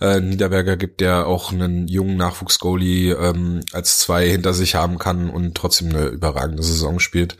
äh, 0.00 0.20
Niederberger 0.20 0.76
gibt, 0.76 1.00
der 1.00 1.26
auch 1.26 1.52
einen 1.52 1.88
jungen 1.88 2.16
Nachwuchsgoalie 2.16 3.14
ähm, 3.14 3.60
als 3.72 3.98
zwei 3.98 4.28
hinter 4.28 4.54
sich 4.54 4.76
haben 4.76 4.98
kann 4.98 5.28
und 5.28 5.56
trotzdem 5.56 5.88
eine 5.88 6.06
überragende 6.06 6.62
Saison 6.62 7.00
spielt. 7.00 7.36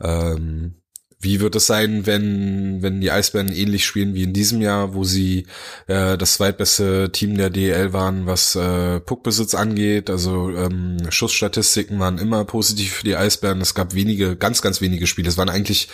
Ähm, 0.00 0.81
wie 1.22 1.40
wird 1.40 1.54
es 1.54 1.66
sein, 1.66 2.04
wenn, 2.04 2.82
wenn 2.82 3.00
die 3.00 3.12
Eisbären 3.12 3.52
ähnlich 3.52 3.86
spielen 3.86 4.14
wie 4.14 4.24
in 4.24 4.32
diesem 4.32 4.60
Jahr, 4.60 4.94
wo 4.94 5.04
sie 5.04 5.46
äh, 5.86 6.18
das 6.18 6.34
zweitbeste 6.34 7.10
Team 7.12 7.36
der 7.36 7.48
DL 7.48 7.92
waren, 7.92 8.26
was 8.26 8.56
äh, 8.56 9.00
Puckbesitz 9.00 9.54
angeht? 9.54 10.10
Also 10.10 10.50
ähm, 10.50 10.98
Schussstatistiken 11.10 11.98
waren 12.00 12.18
immer 12.18 12.44
positiv 12.44 12.92
für 12.92 13.04
die 13.04 13.16
Eisbären. 13.16 13.60
Es 13.60 13.74
gab 13.74 13.94
wenige, 13.94 14.36
ganz, 14.36 14.62
ganz 14.62 14.80
wenige 14.80 15.06
Spiele. 15.06 15.28
Es 15.28 15.38
waren 15.38 15.48
eigentlich 15.48 15.88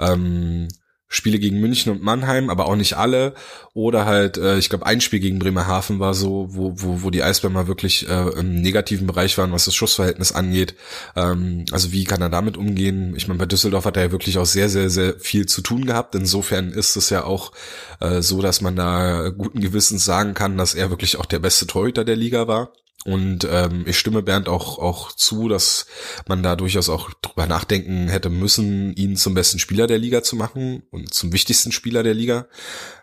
ähm, 0.00 0.68
Spiele 1.14 1.38
gegen 1.38 1.60
München 1.60 1.92
und 1.92 2.02
Mannheim, 2.02 2.48
aber 2.48 2.66
auch 2.66 2.74
nicht 2.74 2.96
alle. 2.96 3.34
Oder 3.74 4.06
halt, 4.06 4.38
äh, 4.38 4.56
ich 4.56 4.70
glaube, 4.70 4.86
ein 4.86 5.02
Spiel 5.02 5.20
gegen 5.20 5.38
Bremerhaven 5.38 6.00
war 6.00 6.14
so, 6.14 6.48
wo, 6.50 6.72
wo, 6.76 7.02
wo 7.02 7.10
die 7.10 7.22
Eisbären 7.22 7.52
mal 7.52 7.66
wirklich 7.66 8.08
äh, 8.08 8.30
im 8.30 8.62
negativen 8.62 9.06
Bereich 9.06 9.36
waren, 9.36 9.52
was 9.52 9.66
das 9.66 9.74
Schussverhältnis 9.74 10.32
angeht. 10.32 10.74
Ähm, 11.14 11.66
also 11.70 11.92
wie 11.92 12.04
kann 12.04 12.22
er 12.22 12.30
damit 12.30 12.56
umgehen? 12.56 13.14
Ich 13.14 13.28
meine, 13.28 13.38
bei 13.38 13.44
Düsseldorf 13.44 13.84
hat 13.84 13.98
er 13.98 14.04
ja 14.04 14.10
wirklich 14.10 14.38
auch 14.38 14.46
sehr, 14.46 14.70
sehr, 14.70 14.88
sehr 14.88 15.18
viel 15.18 15.44
zu 15.44 15.60
tun 15.60 15.84
gehabt. 15.84 16.14
Insofern 16.14 16.72
ist 16.72 16.96
es 16.96 17.10
ja 17.10 17.24
auch 17.24 17.52
äh, 18.00 18.22
so, 18.22 18.40
dass 18.40 18.62
man 18.62 18.74
da 18.74 19.28
guten 19.28 19.60
Gewissens 19.60 20.06
sagen 20.06 20.32
kann, 20.32 20.56
dass 20.56 20.74
er 20.74 20.88
wirklich 20.88 21.18
auch 21.18 21.26
der 21.26 21.40
beste 21.40 21.66
Torhüter 21.66 22.06
der 22.06 22.16
Liga 22.16 22.48
war. 22.48 22.72
Und 23.04 23.46
ähm, 23.50 23.84
ich 23.86 23.98
stimme 23.98 24.22
Bernd 24.22 24.48
auch, 24.48 24.78
auch 24.78 25.12
zu, 25.12 25.48
dass 25.48 25.86
man 26.28 26.42
da 26.42 26.54
durchaus 26.54 26.88
auch 26.88 27.10
drüber 27.14 27.46
nachdenken 27.46 28.08
hätte 28.08 28.30
müssen, 28.30 28.94
ihn 28.94 29.16
zum 29.16 29.34
besten 29.34 29.58
Spieler 29.58 29.86
der 29.86 29.98
Liga 29.98 30.22
zu 30.22 30.36
machen 30.36 30.84
und 30.90 31.12
zum 31.12 31.32
wichtigsten 31.32 31.72
Spieler 31.72 32.02
der 32.02 32.14
Liga. 32.14 32.46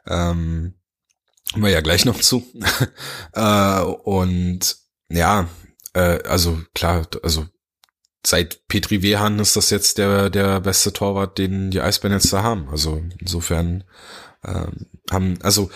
Ähm, 0.08 0.76
wir 1.56 1.70
ja 1.70 1.82
gleich 1.82 2.06
noch 2.06 2.20
zu. 2.20 2.46
äh, 3.34 3.82
und 3.82 4.78
ja, 5.10 5.50
äh, 5.94 6.22
also 6.24 6.62
klar, 6.74 7.08
also 7.24 7.48
seit 8.26 8.68
Petri 8.68 9.02
Wehan 9.02 9.40
ist 9.40 9.56
das 9.56 9.70
jetzt 9.70 9.98
der, 9.98 10.30
der 10.30 10.62
beste 10.62 10.94
Torwart, 10.94 11.38
den 11.38 11.72
die 11.72 11.82
Eisbären 11.82 12.18
jetzt 12.18 12.32
da 12.32 12.44
haben. 12.44 12.70
Also 12.70 13.04
insofern 13.20 13.84
ähm, 14.46 14.88
haben, 15.12 15.40
also 15.42 15.70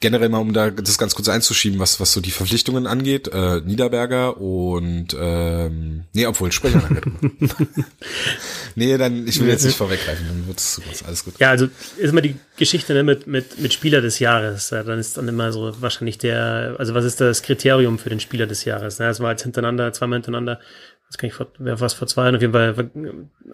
generell 0.00 0.28
mal, 0.28 0.38
um 0.38 0.52
da 0.52 0.70
das 0.70 0.98
ganz 0.98 1.14
kurz 1.14 1.28
einzuschieben, 1.28 1.78
was, 1.78 2.00
was 2.00 2.12
so 2.12 2.20
die 2.20 2.30
Verpflichtungen 2.30 2.86
angeht, 2.86 3.28
äh, 3.28 3.60
Niederberger 3.62 4.38
und 4.38 5.16
ähm, 5.18 6.04
nee, 6.12 6.26
obwohl 6.26 6.52
Sprecher 6.52 6.82
Nee, 8.74 8.98
dann, 8.98 9.26
ich 9.26 9.40
will 9.40 9.48
jetzt 9.48 9.64
nicht 9.64 9.76
vorweggreifen, 9.76 10.26
dann 10.28 10.46
wird 10.46 10.58
es 10.58 10.80
alles 11.06 11.24
gut. 11.24 11.34
Ja, 11.38 11.50
also 11.50 11.68
ist 11.96 12.10
immer 12.10 12.20
die 12.20 12.36
Geschichte 12.58 12.92
ne, 12.92 13.04
mit, 13.04 13.26
mit, 13.26 13.58
mit 13.58 13.72
Spieler 13.72 14.02
des 14.02 14.18
Jahres. 14.18 14.68
Ja, 14.68 14.82
dann 14.82 14.98
ist 14.98 15.16
dann 15.16 15.28
immer 15.28 15.50
so 15.50 15.74
wahrscheinlich 15.80 16.18
der, 16.18 16.76
also 16.78 16.92
was 16.92 17.06
ist 17.06 17.22
das 17.22 17.42
Kriterium 17.42 17.98
für 17.98 18.10
den 18.10 18.20
Spieler 18.20 18.46
des 18.46 18.66
Jahres? 18.66 18.98
Ne? 18.98 19.06
Das 19.06 19.20
war 19.20 19.30
jetzt 19.30 19.44
hintereinander, 19.44 19.92
zweimal 19.94 20.18
hintereinander. 20.18 20.60
Das 21.06 21.16
kann 21.16 21.28
ich 21.28 21.34
vor, 21.34 21.46
wer 21.58 21.80
was 21.80 21.94
vor 21.94 22.06
zwei 22.06 22.24
Jahren, 22.24 22.36
auf 22.36 22.42
jeden 22.42 22.52
Fall 22.52 22.90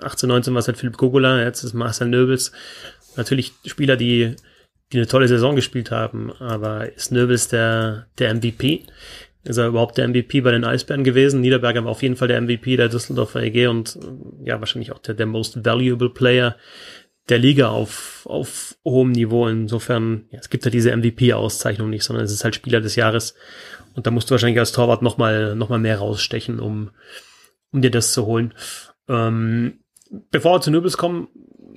18, 0.01 0.29
19 0.29 0.55
war 0.55 0.61
es 0.61 0.67
halt 0.67 0.79
Philipp 0.79 0.97
Gogola, 0.97 1.41
jetzt 1.43 1.63
ist 1.63 1.75
Marcel 1.75 2.09
Nöbels. 2.09 2.51
Natürlich 3.15 3.53
Spieler, 3.67 3.97
die 3.97 4.35
die 4.93 4.99
eine 4.99 5.07
tolle 5.07 5.29
Saison 5.29 5.57
gespielt 5.57 5.91
haben, 5.91 6.33
aber 6.33 6.93
ist 6.93 7.13
Nöbels 7.13 7.49
der, 7.49 8.07
der 8.19 8.35
MVP? 8.35 8.85
Ist 9.45 9.57
er 9.57 9.67
überhaupt 9.67 9.99
der 9.99 10.07
MVP 10.07 10.43
bei 10.43 10.53
den 10.53 10.65
Eisbären 10.65 11.03
gewesen? 11.03 11.41
Niederberger 11.41 11.85
war 11.85 11.91
auf 11.91 12.03
jeden 12.03 12.17
Fall 12.17 12.29
der 12.29 12.41
MVP 12.41 12.77
der 12.77 12.89
Düsseldorfer 12.89 13.43
EG 13.43 13.67
und 13.67 13.99
ja, 14.45 14.61
wahrscheinlich 14.61 14.93
auch 14.93 14.99
der, 14.99 15.15
der 15.15 15.27
most 15.27 15.65
valuable 15.65 16.11
Player 16.11 16.57
der 17.29 17.39
Liga 17.39 17.69
auf, 17.69 18.27
auf 18.27 18.77
hohem 18.85 19.13
Niveau. 19.13 19.49
Insofern, 19.49 20.27
ja, 20.31 20.39
es 20.39 20.51
gibt 20.51 20.65
ja 20.65 20.71
diese 20.71 20.95
MVP-Auszeichnung 20.97 21.91
nicht, 21.91 22.05
sondern 22.05 22.25
es 22.25 22.33
ist 22.33 22.45
halt 22.45 22.55
Spieler 22.55 22.81
des 22.81 22.95
Jahres. 22.95 23.35
Und 23.95 24.07
da 24.07 24.11
musst 24.11 24.31
du 24.31 24.33
wahrscheinlich 24.33 24.59
als 24.59 24.73
Torwart 24.73 25.03
nochmal 25.03 25.57
noch 25.57 25.69
mal 25.69 25.79
mehr 25.79 25.99
rausstechen, 25.99 26.61
um, 26.61 26.91
um 27.73 27.83
dir 27.83 27.91
das 27.91 28.13
zu 28.13 28.27
holen. 28.27 28.55
Ähm, 29.09 29.81
bevor 30.31 30.57
wir 30.57 30.61
zu 30.61 30.71
Nöbels 30.71 30.97
kommen, 30.97 31.29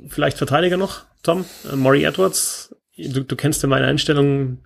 vielleicht 0.08 0.38
Verteidiger 0.38 0.78
noch, 0.78 1.06
Tom. 1.24 1.46
Äh, 1.72 1.76
Maury 1.76 2.04
Edwards 2.04 2.75
du, 2.98 3.24
du 3.24 3.36
kennst 3.36 3.64
ja 3.64 3.70
meine 3.70 3.88
Einstellung 3.88 4.60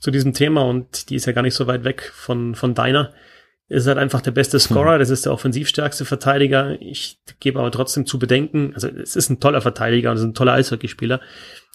zu 0.00 0.10
diesem 0.10 0.32
Thema 0.32 0.62
und 0.62 1.10
die 1.10 1.16
ist 1.16 1.26
ja 1.26 1.32
gar 1.32 1.42
nicht 1.42 1.54
so 1.54 1.66
weit 1.66 1.84
weg 1.84 2.10
von, 2.14 2.54
von 2.54 2.74
deiner. 2.74 3.12
ist 3.68 3.86
halt 3.86 3.98
einfach 3.98 4.20
der 4.20 4.32
beste 4.32 4.58
Scorer, 4.60 4.98
das 4.98 5.10
ist 5.10 5.24
der 5.24 5.32
offensivstärkste 5.32 6.04
Verteidiger. 6.04 6.80
Ich 6.80 7.18
gebe 7.40 7.58
aber 7.58 7.70
trotzdem 7.70 8.06
zu 8.06 8.18
bedenken, 8.18 8.72
also 8.74 8.88
es 8.88 9.16
ist 9.16 9.30
ein 9.30 9.40
toller 9.40 9.60
Verteidiger 9.60 10.10
und 10.10 10.16
es 10.16 10.22
ist 10.22 10.28
ein 10.28 10.34
toller 10.34 10.52
Eishockeyspieler. 10.52 11.20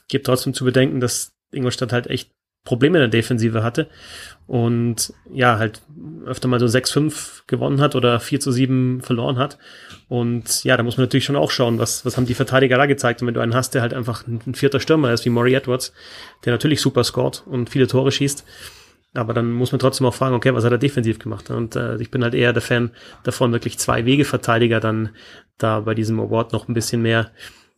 Ich 0.01 0.07
gebe 0.09 0.23
trotzdem 0.23 0.53
zu 0.53 0.65
bedenken, 0.65 0.99
dass 0.99 1.33
Ingolstadt 1.51 1.91
halt 1.91 2.07
echt 2.07 2.31
Probleme 2.69 2.99
in 2.99 3.09
der 3.09 3.19
Defensive 3.19 3.63
hatte 3.63 3.87
und 4.45 5.11
ja, 5.33 5.57
halt 5.57 5.81
öfter 6.27 6.47
mal 6.47 6.59
so 6.59 6.67
6-5 6.67 7.41
gewonnen 7.47 7.81
hat 7.81 7.95
oder 7.95 8.19
4 8.19 8.39
zu 8.39 8.51
7 8.51 9.01
verloren 9.01 9.39
hat. 9.39 9.57
Und 10.07 10.63
ja, 10.63 10.77
da 10.77 10.83
muss 10.83 10.97
man 10.97 11.05
natürlich 11.05 11.25
schon 11.25 11.35
auch 11.35 11.49
schauen, 11.49 11.79
was, 11.79 12.05
was 12.05 12.15
haben 12.15 12.27
die 12.27 12.35
Verteidiger 12.35 12.77
da 12.77 12.85
gezeigt. 12.85 13.21
Und 13.21 13.27
wenn 13.27 13.33
du 13.33 13.41
einen 13.41 13.55
hast, 13.55 13.73
der 13.73 13.81
halt 13.81 13.95
einfach 13.95 14.25
ein, 14.27 14.53
vierter 14.53 14.79
Stürmer 14.79 15.11
ist, 15.13 15.25
wie 15.25 15.29
Maury 15.29 15.55
Edwards, 15.55 15.93
der 16.45 16.53
natürlich 16.53 16.79
super 16.79 17.03
scored 17.03 17.43
und 17.47 17.71
viele 17.71 17.87
Tore 17.87 18.11
schießt, 18.11 18.45
aber 19.15 19.33
dann 19.33 19.51
muss 19.51 19.71
man 19.71 19.79
trotzdem 19.79 20.05
auch 20.05 20.13
fragen, 20.13 20.35
okay, 20.35 20.53
was 20.53 20.63
hat 20.63 20.71
er 20.71 20.77
defensiv 20.77 21.17
gemacht? 21.17 21.49
Und 21.49 21.75
äh, 21.75 21.97
ich 21.97 22.11
bin 22.11 22.23
halt 22.23 22.35
eher 22.35 22.53
der 22.53 22.61
Fan 22.61 22.91
davon, 23.23 23.51
wirklich 23.51 23.79
zwei 23.79 24.05
Wegeverteidiger 24.05 24.79
dann 24.79 25.09
da 25.57 25.79
bei 25.79 25.95
diesem 25.95 26.19
Award 26.19 26.53
noch 26.53 26.67
ein 26.67 26.75
bisschen 26.75 27.01
mehr 27.01 27.31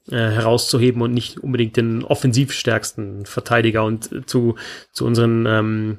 äh, 0.09 0.15
herauszuheben 0.15 1.01
und 1.01 1.13
nicht 1.13 1.39
unbedingt 1.39 1.77
den 1.77 2.03
offensivstärksten 2.03 3.25
Verteidiger. 3.25 3.83
Und 3.83 4.27
zu, 4.29 4.55
zu 4.91 5.05
unseren 5.05 5.45
ähm, 5.45 5.97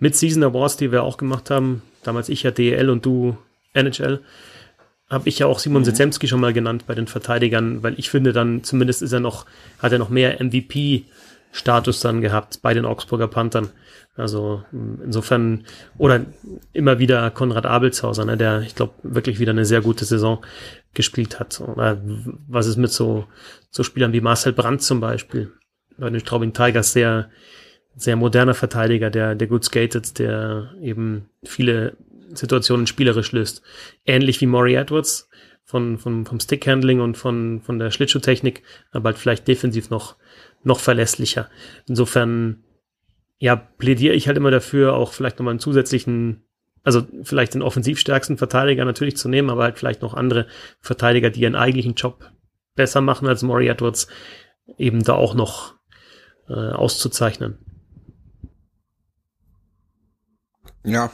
Mid-Season 0.00 0.42
Awards, 0.42 0.76
die 0.76 0.92
wir 0.92 1.02
auch 1.02 1.16
gemacht 1.16 1.50
haben, 1.50 1.82
damals 2.02 2.28
ich 2.28 2.42
ja 2.42 2.50
DL 2.50 2.90
und 2.90 3.06
du 3.06 3.36
NHL, 3.72 4.20
habe 5.08 5.28
ich 5.28 5.38
ja 5.38 5.46
auch 5.46 5.58
Simon 5.58 5.82
mhm. 5.82 5.86
Sezemski 5.86 6.28
schon 6.28 6.40
mal 6.40 6.52
genannt 6.52 6.84
bei 6.86 6.94
den 6.94 7.06
Verteidigern, 7.06 7.82
weil 7.82 7.94
ich 7.98 8.10
finde 8.10 8.32
dann, 8.32 8.64
zumindest 8.64 9.02
ist 9.02 9.12
er 9.12 9.20
noch, 9.20 9.46
hat 9.78 9.92
er 9.92 9.98
noch 9.98 10.08
mehr 10.08 10.42
MVP-Status 10.42 12.00
dann 12.00 12.20
gehabt 12.20 12.60
bei 12.62 12.74
den 12.74 12.84
Augsburger 12.84 13.28
Panthern. 13.28 13.70
Also 14.16 14.62
insofern, 14.72 15.64
oder 15.98 16.24
immer 16.72 16.98
wieder 16.98 17.30
Konrad 17.30 17.66
Abelshauser, 17.66 18.24
ne, 18.24 18.36
der, 18.36 18.60
ich 18.60 18.74
glaube, 18.76 18.94
wirklich 19.02 19.40
wieder 19.40 19.50
eine 19.50 19.64
sehr 19.64 19.80
gute 19.80 20.04
Saison 20.04 20.44
gespielt 20.94 21.40
hat. 21.40 21.60
Oder 21.60 22.00
was 22.48 22.66
ist 22.66 22.76
mit 22.76 22.90
so, 22.90 23.26
so 23.70 23.82
Spielern 23.82 24.12
wie 24.12 24.20
Marcel 24.20 24.52
Brandt 24.52 24.82
zum 24.82 25.00
Beispiel? 25.00 25.52
Bei 25.96 26.10
den 26.10 26.20
Straubing 26.20 26.52
Tigers 26.52 26.92
sehr, 26.92 27.30
sehr 27.94 28.16
moderner 28.16 28.54
Verteidiger, 28.54 29.10
der, 29.10 29.34
der 29.34 29.46
gut 29.46 29.64
skatet, 29.64 30.18
der 30.18 30.74
eben 30.80 31.28
viele 31.44 31.96
Situationen 32.32 32.86
spielerisch 32.86 33.32
löst. 33.32 33.62
Ähnlich 34.04 34.40
wie 34.40 34.46
Maury 34.46 34.74
Edwards 34.74 35.28
von, 35.64 35.98
von, 35.98 36.26
vom 36.26 36.40
Stickhandling 36.40 37.00
und 37.00 37.16
von, 37.16 37.60
von 37.62 37.78
der 37.78 37.90
Schlittschuhtechnik, 37.90 38.62
aber 38.92 39.10
halt 39.10 39.18
vielleicht 39.18 39.48
defensiv 39.48 39.90
noch, 39.90 40.16
noch 40.62 40.80
verlässlicher. 40.80 41.48
Insofern, 41.86 42.64
ja, 43.38 43.56
plädiere 43.56 44.14
ich 44.14 44.26
halt 44.26 44.36
immer 44.36 44.50
dafür, 44.50 44.94
auch 44.94 45.12
vielleicht 45.12 45.38
nochmal 45.38 45.52
einen 45.52 45.60
zusätzlichen, 45.60 46.44
also 46.84 47.06
vielleicht 47.22 47.54
den 47.54 47.62
offensivstärksten 47.62 48.36
Verteidiger 48.36 48.84
natürlich 48.84 49.16
zu 49.16 49.28
nehmen, 49.28 49.50
aber 49.50 49.64
halt 49.64 49.78
vielleicht 49.78 50.02
noch 50.02 50.14
andere 50.14 50.46
Verteidiger, 50.80 51.30
die 51.30 51.40
ihren 51.40 51.56
eigentlichen 51.56 51.94
Job 51.94 52.30
besser 52.74 53.00
machen 53.00 53.26
als 53.26 53.42
Maury 53.42 53.68
Edwards, 53.68 54.06
eben 54.76 55.02
da 55.02 55.14
auch 55.14 55.34
noch 55.34 55.74
äh, 56.48 56.52
auszuzeichnen. 56.52 57.58
Ja, 60.84 61.10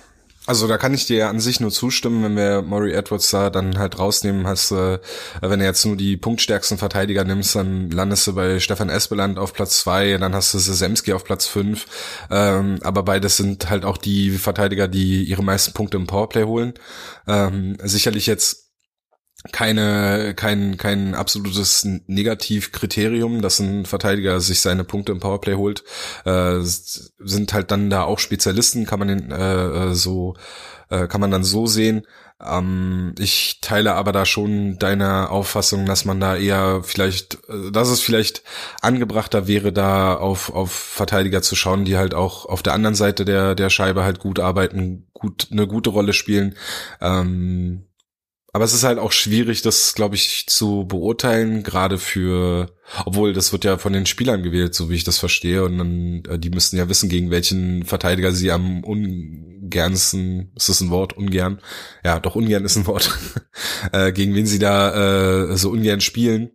also 0.51 0.67
da 0.67 0.79
kann 0.79 0.95
ich 0.95 1.07
dir 1.07 1.29
an 1.29 1.39
sich 1.39 1.61
nur 1.61 1.71
zustimmen, 1.71 2.25
wenn 2.25 2.37
wir 2.37 2.63
Maury 2.63 2.93
Edwards 2.93 3.31
da 3.31 3.51
dann 3.51 3.79
halt 3.79 4.01
rausnehmen, 4.01 4.49
hast 4.49 4.73
äh, 4.73 4.99
wenn 5.41 5.61
du 5.61 5.65
jetzt 5.65 5.87
nur 5.87 5.97
die 5.97 6.17
punktstärksten 6.17 6.77
Verteidiger 6.77 7.23
nimmst, 7.23 7.55
dann 7.55 7.89
landest 7.89 8.27
du 8.27 8.35
bei 8.35 8.59
Stefan 8.59 8.89
Espeland 8.89 9.39
auf 9.39 9.53
Platz 9.53 9.79
zwei, 9.79 10.17
dann 10.19 10.35
hast 10.35 10.53
du 10.53 10.59
Sesemski 10.59 11.13
auf 11.13 11.23
Platz 11.23 11.47
fünf, 11.47 11.87
ähm, 12.33 12.81
aber 12.83 13.05
beides 13.05 13.37
sind 13.37 13.71
halt 13.71 13.85
auch 13.85 13.97
die 13.97 14.33
Verteidiger, 14.33 14.89
die 14.89 15.23
ihre 15.23 15.45
meisten 15.45 15.73
Punkte 15.73 15.99
im 15.99 16.09
Powerplay 16.09 16.43
holen. 16.43 16.75
Ähm, 17.29 17.77
sicherlich 17.85 18.27
jetzt 18.27 18.70
keine, 19.53 20.35
kein, 20.35 20.76
kein 20.76 21.14
absolutes 21.14 21.87
Negativkriterium, 22.07 23.40
dass 23.40 23.59
ein 23.59 23.87
Verteidiger 23.87 24.40
sich 24.40 24.61
seine 24.61 24.85
Punkte 24.85 25.12
im 25.12 25.20
Powerplay 25.20 25.55
holt, 25.55 25.83
äh, 26.24 26.59
sind 26.61 27.53
halt 27.55 27.70
dann 27.70 27.88
da 27.88 28.03
auch 28.03 28.18
Spezialisten, 28.18 28.85
kann 28.85 28.98
man 28.98 29.09
den, 29.09 29.31
äh, 29.31 29.94
so, 29.94 30.35
äh, 30.90 31.07
kann 31.07 31.22
man 31.22 31.31
dann 31.31 31.44
so 31.44 31.66
sehen. 31.66 32.07
Ähm, 32.42 33.14
ich 33.18 33.61
teile 33.61 33.94
aber 33.94 34.12
da 34.12 34.26
schon 34.26 34.79
deine 34.79 35.31
Auffassung, 35.31 35.87
dass 35.87 36.05
man 36.05 36.20
da 36.20 36.37
eher 36.37 36.83
vielleicht, 36.83 37.35
äh, 37.48 37.70
dass 37.70 37.88
es 37.88 38.00
vielleicht 38.00 38.42
angebrachter 38.83 39.46
wäre, 39.46 39.72
da 39.72 40.14
auf, 40.14 40.53
auf 40.53 40.72
Verteidiger 40.72 41.42
zu 41.42 41.57
schauen, 41.57 41.85
die 41.85 41.96
halt 41.96 42.14
auch 42.14 42.46
auf 42.46 42.62
der 42.62 42.74
anderen 42.74 42.94
Seite 42.94 43.24
der, 43.24 43.55
der 43.55 43.70
Scheibe 43.70 44.05
halt 44.05 44.18
gut 44.18 44.38
arbeiten, 44.38 45.07
gut, 45.14 45.48
eine 45.50 45.66
gute 45.66 45.90
Rolle 45.90 46.12
spielen. 46.12 46.57
Ähm, 47.00 47.87
aber 48.53 48.65
es 48.65 48.73
ist 48.73 48.85
halt 48.85 48.99
auch 48.99 49.13
schwierig, 49.13 49.63
das, 49.63 49.95
glaube 49.95 50.17
ich, 50.17 50.47
zu 50.47 50.85
beurteilen, 50.87 51.63
gerade 51.63 51.99
für, 51.99 52.75
obwohl 53.05 53.33
das 53.33 53.53
wird 53.53 53.65
ja 53.65 53.79
von 53.79 53.93
den 53.93 54.07
Spielern 54.07 54.43
gewählt, 54.43 54.75
so 54.75 54.91
wie 54.91 54.95
ich 54.95 55.05
das 55.05 55.19
verstehe, 55.19 55.65
und 55.65 55.79
dann, 55.79 56.23
äh, 56.29 56.39
die 56.39 56.51
müssten 56.51 56.77
ja 56.77 56.89
wissen, 56.89 57.09
gegen 57.09 57.31
welchen 57.31 57.85
Verteidiger 57.85 58.33
sie 58.33 58.51
am 58.51 58.83
ungernsten, 58.83 60.53
ist 60.57 60.69
das 60.69 60.81
ein 60.81 60.91
Wort, 60.91 61.17
ungern? 61.17 61.61
Ja, 62.05 62.19
doch 62.19 62.35
ungern 62.35 62.65
ist 62.65 62.77
ein 62.77 62.87
Wort, 62.87 63.17
äh, 63.93 64.13
gegen 64.13 64.35
wen 64.35 64.47
sie 64.47 64.59
da 64.59 65.51
äh, 65.51 65.57
so 65.57 65.71
ungern 65.71 66.01
spielen. 66.01 66.51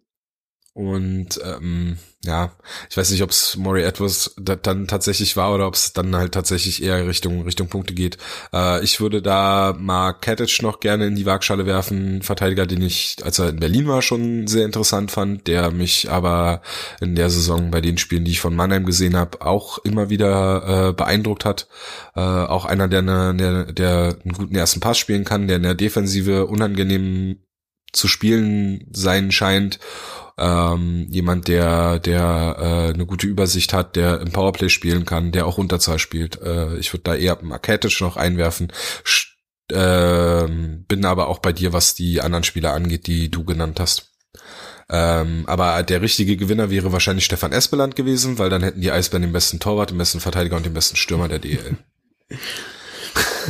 Und 0.75 1.39
ähm, 1.41 1.97
ja, 2.25 2.51
ich 2.89 2.97
weiß 2.97 3.09
nicht, 3.11 3.23
ob 3.23 3.29
es 3.29 3.55
Maury 3.55 3.83
Edwards 3.83 4.35
dann 4.35 4.87
tatsächlich 4.87 5.37
war 5.37 5.55
oder 5.55 5.67
ob 5.67 5.75
es 5.75 5.93
dann 5.93 6.13
halt 6.13 6.33
tatsächlich 6.33 6.83
eher 6.83 7.07
Richtung 7.07 7.43
Richtung 7.43 7.69
Punkte 7.69 7.93
geht. 7.93 8.17
Äh, 8.51 8.83
ich 8.83 8.99
würde 8.99 9.21
da 9.21 9.73
Mark 9.79 10.21
Katic 10.21 10.61
noch 10.61 10.81
gerne 10.81 11.07
in 11.07 11.15
die 11.15 11.25
Waagschale 11.25 11.65
werfen, 11.65 12.21
Verteidiger, 12.23 12.65
den 12.65 12.81
ich, 12.81 13.15
als 13.23 13.39
er 13.39 13.51
in 13.51 13.61
Berlin 13.61 13.87
war, 13.87 14.01
schon 14.01 14.47
sehr 14.47 14.65
interessant 14.65 15.11
fand, 15.11 15.47
der 15.47 15.71
mich 15.71 16.11
aber 16.11 16.61
in 16.99 17.15
der 17.15 17.29
Saison 17.29 17.71
bei 17.71 17.79
den 17.79 17.97
Spielen, 17.97 18.25
die 18.25 18.31
ich 18.31 18.41
von 18.41 18.53
Mannheim 18.53 18.85
gesehen 18.85 19.15
habe, 19.15 19.39
auch 19.39 19.77
immer 19.77 20.09
wieder 20.09 20.89
äh, 20.89 20.93
beeindruckt 20.93 21.45
hat. 21.45 21.69
Äh, 22.17 22.19
auch 22.19 22.65
einer, 22.65 22.89
der, 22.89 23.01
ne, 23.01 23.33
der, 23.33 23.71
der 23.71 24.17
einen 24.25 24.33
guten 24.33 24.55
ersten 24.55 24.81
Pass 24.81 24.97
spielen 24.97 25.23
kann, 25.23 25.47
der 25.47 25.55
in 25.55 25.63
der 25.63 25.75
Defensive 25.75 26.47
unangenehm 26.47 27.37
zu 27.93 28.09
spielen 28.09 28.89
sein 28.91 29.31
scheint 29.31 29.79
ähm, 30.37 31.07
jemand, 31.09 31.47
der, 31.47 31.99
der 31.99 32.55
äh, 32.59 32.93
eine 32.93 33.05
gute 33.05 33.27
Übersicht 33.27 33.73
hat, 33.73 33.95
der 33.95 34.21
im 34.21 34.31
Powerplay 34.31 34.69
spielen 34.69 35.05
kann, 35.05 35.31
der 35.31 35.45
auch 35.45 35.57
Unterzahl 35.57 35.99
spielt. 35.99 36.41
Äh, 36.41 36.77
ich 36.77 36.93
würde 36.93 37.03
da 37.03 37.15
eher 37.15 37.37
Marketic 37.41 38.01
noch 38.01 38.17
einwerfen. 38.17 38.71
Sch 39.03 39.33
äh, 39.71 40.47
bin 40.47 41.05
aber 41.05 41.27
auch 41.27 41.39
bei 41.39 41.51
dir, 41.51 41.73
was 41.73 41.95
die 41.95 42.21
anderen 42.21 42.43
Spieler 42.43 42.73
angeht, 42.73 43.07
die 43.07 43.31
du 43.31 43.43
genannt 43.43 43.79
hast. 43.79 44.11
Ähm, 44.89 45.45
aber 45.47 45.81
der 45.81 46.01
richtige 46.01 46.37
Gewinner 46.37 46.69
wäre 46.69 46.91
wahrscheinlich 46.91 47.25
Stefan 47.25 47.51
Espeland 47.51 47.95
gewesen, 47.95 48.37
weil 48.37 48.51
dann 48.51 48.61
hätten 48.61 48.81
die 48.81 48.91
Eisbären 48.91 49.23
den 49.23 49.33
besten 49.33 49.59
Torwart, 49.59 49.89
den 49.89 49.97
besten 49.97 50.19
Verteidiger 50.19 50.55
und 50.57 50.65
den 50.65 50.75
besten 50.75 50.97
Stürmer 50.97 51.27
der 51.27 51.39
DL. 51.39 51.77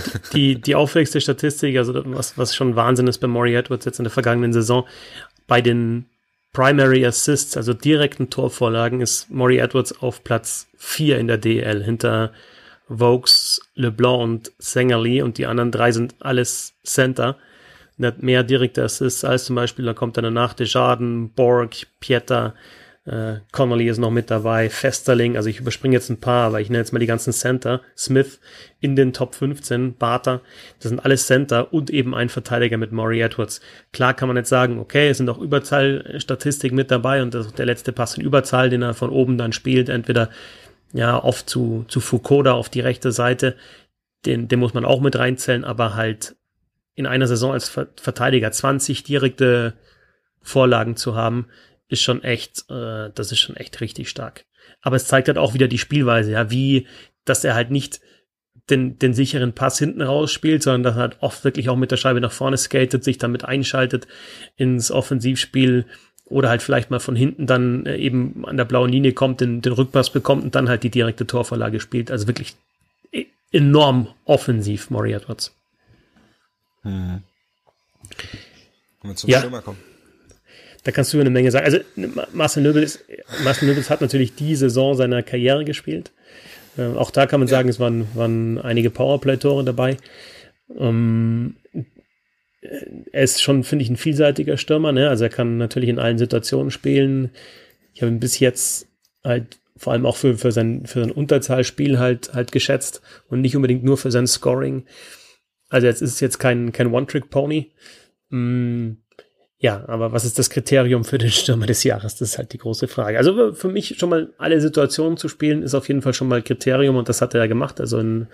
Die, 0.33 0.61
die 0.61 0.75
auffälligste 0.75 1.21
Statistik, 1.21 1.77
also 1.77 1.93
was, 2.05 2.37
was 2.37 2.55
schon 2.55 2.75
Wahnsinn 2.75 3.07
ist 3.07 3.19
bei 3.19 3.27
Maury 3.27 3.55
Edwards 3.55 3.85
jetzt 3.85 3.99
in 3.99 4.03
der 4.03 4.11
vergangenen 4.11 4.53
Saison, 4.53 4.85
bei 5.47 5.61
den 5.61 6.05
Primary 6.55 7.05
Assists, 7.05 7.57
also 7.57 7.73
direkten 7.73 8.29
Torvorlagen, 8.29 9.01
ist 9.01 9.29
Maury 9.29 9.57
Edwards 9.57 10.01
auf 10.01 10.23
Platz 10.23 10.69
4 10.77 11.19
in 11.19 11.27
der 11.27 11.37
DL 11.37 11.83
hinter 11.83 12.31
Vokes, 12.87 13.59
LeBlanc 13.75 14.21
und 14.21 14.51
Sengerly 14.57 15.21
und 15.21 15.37
die 15.37 15.47
anderen 15.47 15.71
drei 15.71 15.91
sind 15.91 16.15
alles 16.21 16.73
Center. 16.81 17.35
Er 17.97 18.07
hat 18.07 18.23
mehr 18.23 18.43
direkte 18.43 18.83
Assists 18.83 19.25
als 19.25 19.43
zum 19.43 19.57
Beispiel, 19.57 19.83
da 19.83 19.93
kommt 19.93 20.15
dann 20.15 20.23
danach 20.23 20.53
Desjardins, 20.53 21.31
Borg, 21.35 21.75
Pieter, 21.99 22.53
äh, 23.05 23.35
Connolly 23.51 23.87
ist 23.87 23.99
noch 23.99 24.09
mit 24.09 24.31
dabei, 24.31 24.69
Festerling, 24.69 25.37
also 25.37 25.47
ich 25.47 25.59
überspringe 25.59 25.93
jetzt 25.93 26.09
ein 26.09 26.19
paar, 26.19 26.47
aber 26.47 26.59
ich 26.59 26.69
nenne 26.69 26.79
jetzt 26.79 26.91
mal 26.91 26.99
die 26.99 27.05
ganzen 27.05 27.33
Center. 27.33 27.81
Smith 27.95 28.39
in 28.79 28.95
den 28.95 29.13
Top 29.13 29.35
15, 29.35 29.95
Barter, 29.95 30.41
das 30.79 30.89
sind 30.89 30.99
alles 30.99 31.27
Center 31.27 31.71
und 31.71 31.91
eben 31.91 32.15
ein 32.15 32.29
Verteidiger 32.29 32.77
mit 32.77 32.91
Maury 32.91 33.21
Edwards. 33.21 33.61
Klar 33.93 34.15
kann 34.15 34.27
man 34.27 34.37
jetzt 34.37 34.49
sagen, 34.49 34.79
okay, 34.79 35.09
es 35.09 35.17
sind 35.17 35.29
auch 35.29 35.37
Überzahlstatistiken 35.37 36.75
mit 36.75 36.89
dabei 36.89 37.21
und 37.21 37.33
das, 37.33 37.53
der 37.53 37.67
letzte 37.67 37.91
Pass 37.91 38.17
in 38.17 38.23
Überzahl, 38.23 38.71
den 38.71 38.81
er 38.81 38.95
von 38.95 39.11
oben 39.11 39.37
dann 39.37 39.53
spielt, 39.53 39.87
entweder 39.89 40.31
ja 40.91 41.23
oft 41.23 41.47
zu, 41.47 41.85
zu 41.87 41.99
Foucault 41.99 42.47
da 42.47 42.53
auf 42.53 42.69
die 42.69 42.79
rechte 42.79 43.11
Seite, 43.11 43.55
den, 44.25 44.47
den 44.47 44.59
muss 44.59 44.73
man 44.73 44.85
auch 44.85 45.01
mit 45.01 45.15
reinzählen, 45.15 45.63
aber 45.63 45.93
halt 45.93 46.35
in 46.95 47.05
einer 47.05 47.27
Saison 47.27 47.51
als 47.51 47.69
Verteidiger 47.69 48.51
20 48.51 49.03
direkte 49.03 49.73
Vorlagen 50.41 50.95
zu 50.95 51.15
haben, 51.15 51.47
ist 51.87 52.01
schon 52.01 52.23
echt, 52.23 52.69
äh, 52.69 53.09
das 53.13 53.31
ist 53.31 53.39
schon 53.39 53.55
echt 53.55 53.81
richtig 53.81 54.09
stark. 54.09 54.45
Aber 54.81 54.95
es 54.95 55.07
zeigt 55.07 55.27
halt 55.27 55.37
auch 55.37 55.53
wieder 55.53 55.67
die 55.67 55.77
Spielweise, 55.77 56.31
ja, 56.31 56.51
wie, 56.51 56.87
dass 57.25 57.43
er 57.43 57.55
halt 57.55 57.71
nicht 57.71 58.01
den, 58.69 58.97
den 58.97 59.13
sicheren 59.13 59.53
Pass 59.53 59.77
hinten 59.77 60.01
rausspielt, 60.01 60.63
sondern 60.63 60.83
dass 60.83 60.95
er 60.95 61.01
halt 61.01 61.17
oft 61.19 61.43
wirklich 61.43 61.69
auch 61.69 61.75
mit 61.75 61.91
der 61.91 61.97
Scheibe 61.97 62.21
nach 62.21 62.31
vorne 62.31 62.57
skatet, 62.57 63.03
sich 63.03 63.17
damit 63.17 63.45
einschaltet 63.45 64.07
ins 64.55 64.91
Offensivspiel 64.91 65.85
oder 66.25 66.49
halt 66.49 66.63
vielleicht 66.63 66.89
mal 66.89 66.99
von 66.99 67.15
hinten 67.15 67.45
dann 67.45 67.85
äh, 67.85 67.97
eben 67.97 68.45
an 68.45 68.57
der 68.57 68.65
blauen 68.65 68.91
Linie 68.91 69.13
kommt, 69.13 69.41
den, 69.41 69.61
den 69.61 69.73
Rückpass 69.73 70.09
bekommt 70.09 70.43
und 70.43 70.55
dann 70.55 70.69
halt 70.69 70.83
die 70.83 70.89
direkte 70.89 71.27
Torvorlage 71.27 71.79
spielt. 71.79 72.09
Also 72.09 72.25
wirklich 72.27 72.55
e-, 73.11 73.27
enorm 73.51 74.07
offensiv, 74.25 74.89
Maury 74.89 75.13
Edwards. 75.13 75.55
Hm. 76.81 77.21
Wenn 79.01 79.11
wir 79.11 79.15
zum 79.15 79.29
ja. 79.29 79.39
Stürmer 79.39 79.61
kommen. 79.61 79.77
Da 80.85 80.91
kannst 80.91 81.11
du 81.13 81.19
eine 81.19 81.31
Menge 81.31 81.49
sagen. 81.51 81.65
Also 81.65 81.79
Marcel 82.31 82.61
Nöbels, 82.61 83.03
Marcel 83.43 83.67
Nöbels 83.67 83.89
hat 83.89 84.01
natürlich 84.01 84.35
die 84.35 84.55
Saison 84.55 84.95
seiner 84.95 85.23
Karriere 85.23 85.65
gespielt. 85.65 86.11
Äh, 86.77 86.95
auch 86.95 87.09
da 87.09 87.25
kann 87.25 87.39
man 87.39 87.47
ja. 87.47 87.57
sagen, 87.57 87.69
es 87.69 87.79
waren, 87.79 88.07
waren 88.13 88.59
einige 88.59 88.91
Powerplay-Tore 88.91 89.63
dabei. 89.63 89.97
Ähm, 90.77 91.55
er 93.11 93.23
ist 93.23 93.41
schon, 93.41 93.63
finde 93.63 93.83
ich, 93.83 93.89
ein 93.89 93.97
vielseitiger 93.97 94.57
Stürmer. 94.57 94.91
Ne? 94.91 95.09
Also 95.09 95.23
er 95.23 95.31
kann 95.31 95.57
natürlich 95.57 95.89
in 95.89 95.97
allen 95.97 96.19
Situationen 96.19 96.69
spielen. 96.69 97.31
Ich 97.93 98.03
habe 98.03 98.11
ihn 98.11 98.19
bis 98.19 98.39
jetzt 98.39 98.87
halt 99.23 99.57
vor 99.77 99.93
allem 99.93 100.05
auch 100.05 100.17
für, 100.17 100.37
für, 100.37 100.51
sein, 100.51 100.85
für 100.85 101.01
sein 101.01 101.11
Unterzahlspiel 101.11 101.97
halt, 101.97 102.33
halt 102.33 102.51
geschätzt 102.51 103.01
und 103.27 103.41
nicht 103.41 103.55
unbedingt 103.55 103.83
nur 103.83 103.97
für 103.97 104.11
sein 104.11 104.27
Scoring. 104.27 104.85
Also 105.69 105.87
jetzt 105.87 106.03
ist 106.03 106.13
es 106.13 106.19
jetzt 106.19 106.37
kein, 106.37 106.71
kein 106.71 106.93
One-Trick-Pony. 106.93 107.71
Mm, 108.29 108.91
ja, 109.65 109.83
aber 109.87 110.11
was 110.11 110.25
ist 110.25 110.37
das 110.37 110.51
Kriterium 110.51 111.03
für 111.03 111.17
den 111.17 111.31
Stürmer 111.31 111.65
des 111.65 111.83
Jahres? 111.83 112.17
Das 112.17 112.29
ist 112.29 112.37
halt 112.37 112.53
die 112.53 112.59
große 112.59 112.87
Frage. 112.87 113.17
Also 113.17 113.51
für 113.53 113.67
mich 113.67 113.95
schon 113.97 114.09
mal 114.09 114.31
alle 114.37 114.61
Situationen 114.61 115.17
zu 115.17 115.27
spielen, 115.27 115.63
ist 115.63 115.73
auf 115.73 115.87
jeden 115.87 116.03
Fall 116.03 116.13
schon 116.13 116.27
mal 116.27 116.43
Kriterium 116.43 116.97
und 116.97 117.09
das 117.09 117.19
hat 117.19 117.33
er 117.33 117.39
ja 117.39 117.47
gemacht, 117.47 117.81
also 117.81 117.97
in 117.97 118.27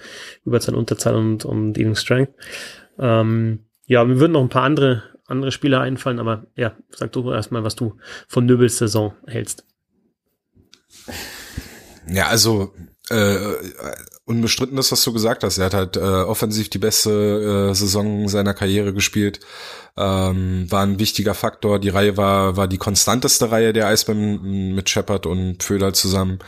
Überzahl, 0.44 0.76
Unterzahl 0.76 1.16
und, 1.16 1.46
und 1.46 1.78
Eating 1.78 1.96
Strength. 1.96 2.34
Ähm, 3.00 3.60
ja, 3.86 4.04
mir 4.04 4.20
würden 4.20 4.34
noch 4.34 4.42
ein 4.42 4.50
paar 4.50 4.64
andere, 4.64 5.04
andere 5.26 5.54
Spieler 5.54 5.80
einfallen, 5.80 6.20
aber 6.20 6.48
ja, 6.58 6.76
sag 6.90 7.14
du 7.14 7.32
erstmal, 7.32 7.64
was 7.64 7.78
du 7.78 7.96
von 8.28 8.46
Nöbels 8.46 8.78
Saison 8.78 9.14
hältst. 9.26 9.66
Ja, 12.10 12.28
also 12.28 12.74
äh, 13.10 13.38
unbestritten 14.32 14.78
ist, 14.78 14.92
was 14.92 15.04
du 15.04 15.14
gesagt 15.14 15.44
hast. 15.44 15.58
Er 15.58 15.66
hat 15.66 15.74
halt 15.74 15.98
äh, 15.98 16.00
offensiv 16.00 16.70
die 16.70 16.80
beste 16.80 17.70
äh, 17.70 17.76
Saison 17.76 18.28
seiner 18.28 18.54
Karriere 18.54 18.94
gespielt. 18.94 19.40
Ähm, 19.98 20.66
war 20.72 20.84
ein 20.84 21.00
wichtiger 21.00 21.34
Faktor. 21.34 21.80
Die 21.80 21.90
Reihe 21.90 22.18
war 22.18 22.58
war 22.58 22.68
die 22.68 22.78
konstanteste 22.78 23.52
Reihe 23.52 23.74
der 23.74 23.88
Eisbären 23.88 24.74
mit 24.74 24.90
Shepard 24.90 25.26
und 25.26 25.62
Föder 25.64 25.94
zusammen. 25.94 26.40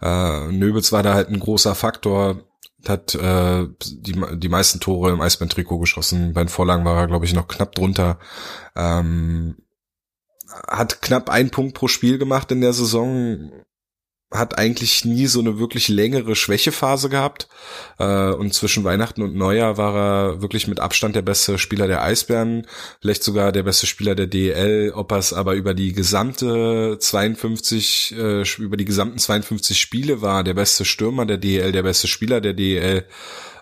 Äh, 0.00 0.46
Nöbels 0.52 0.92
war 0.92 1.02
da 1.02 1.14
halt 1.14 1.28
ein 1.28 1.40
großer 1.40 1.74
Faktor. 1.74 2.44
Hat 2.86 3.14
äh, 3.14 3.68
die, 3.80 4.20
die 4.34 4.48
meisten 4.48 4.80
Tore 4.80 5.12
im 5.12 5.20
Eisbären-Trikot 5.20 5.78
geschossen. 5.78 6.32
Bei 6.32 6.42
den 6.42 6.48
Vorlagen 6.48 6.84
war 6.84 6.96
er, 6.96 7.06
glaube 7.06 7.24
ich, 7.26 7.32
noch 7.32 7.46
knapp 7.46 7.74
drunter. 7.74 8.18
Ähm, 8.74 9.56
hat 10.68 11.00
knapp 11.02 11.30
einen 11.30 11.50
Punkt 11.50 11.74
pro 11.74 11.88
Spiel 11.88 12.18
gemacht 12.18 12.50
in 12.50 12.60
der 12.60 12.72
Saison 12.72 13.52
hat 14.32 14.58
eigentlich 14.58 15.04
nie 15.04 15.26
so 15.26 15.40
eine 15.40 15.58
wirklich 15.58 15.88
längere 15.88 16.34
Schwächephase 16.34 17.08
gehabt. 17.08 17.48
Äh, 17.98 18.30
und 18.30 18.54
zwischen 18.54 18.84
Weihnachten 18.84 19.22
und 19.22 19.34
Neujahr 19.34 19.76
war 19.76 19.94
er 19.94 20.42
wirklich 20.42 20.68
mit 20.68 20.80
Abstand 20.80 21.16
der 21.16 21.22
beste 21.22 21.58
Spieler 21.58 21.86
der 21.86 22.02
Eisbären, 22.02 22.66
vielleicht 23.00 23.22
sogar 23.22 23.52
der 23.52 23.62
beste 23.62 23.86
Spieler 23.86 24.14
der 24.14 24.26
DEL. 24.26 24.92
Ob 24.94 25.12
er 25.12 25.18
es 25.18 25.32
aber 25.32 25.54
über 25.54 25.74
die 25.74 25.92
gesamte 25.92 26.96
52, 26.98 28.14
äh, 28.18 28.42
über 28.58 28.76
die 28.76 28.84
gesamten 28.84 29.18
52 29.18 29.80
Spiele 29.80 30.22
war, 30.22 30.44
der 30.44 30.54
beste 30.54 30.84
Stürmer 30.84 31.26
der 31.26 31.38
DEL, 31.38 31.72
der 31.72 31.82
beste 31.82 32.08
Spieler 32.08 32.40
der 32.40 32.54
DEL, 32.54 33.06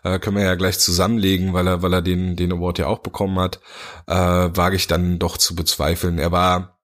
äh, 0.03 0.19
können 0.19 0.37
wir 0.37 0.45
ja 0.45 0.55
gleich 0.55 0.79
zusammenlegen, 0.79 1.53
weil 1.53 1.67
er, 1.67 1.83
weil 1.83 1.93
er 1.93 2.03
den, 2.03 2.37
den 2.37 2.53
Award 2.53 2.79
ja 2.79 2.87
auch 2.87 3.01
bekommen 3.01 3.39
hat, 3.39 3.61
äh, 4.07 4.15
wage 4.15 4.77
ich 4.77 4.87
dann 4.87 5.19
doch 5.19 5.37
zu 5.37 5.55
bezweifeln. 5.55 6.19
Er 6.19 6.33
war 6.33 6.80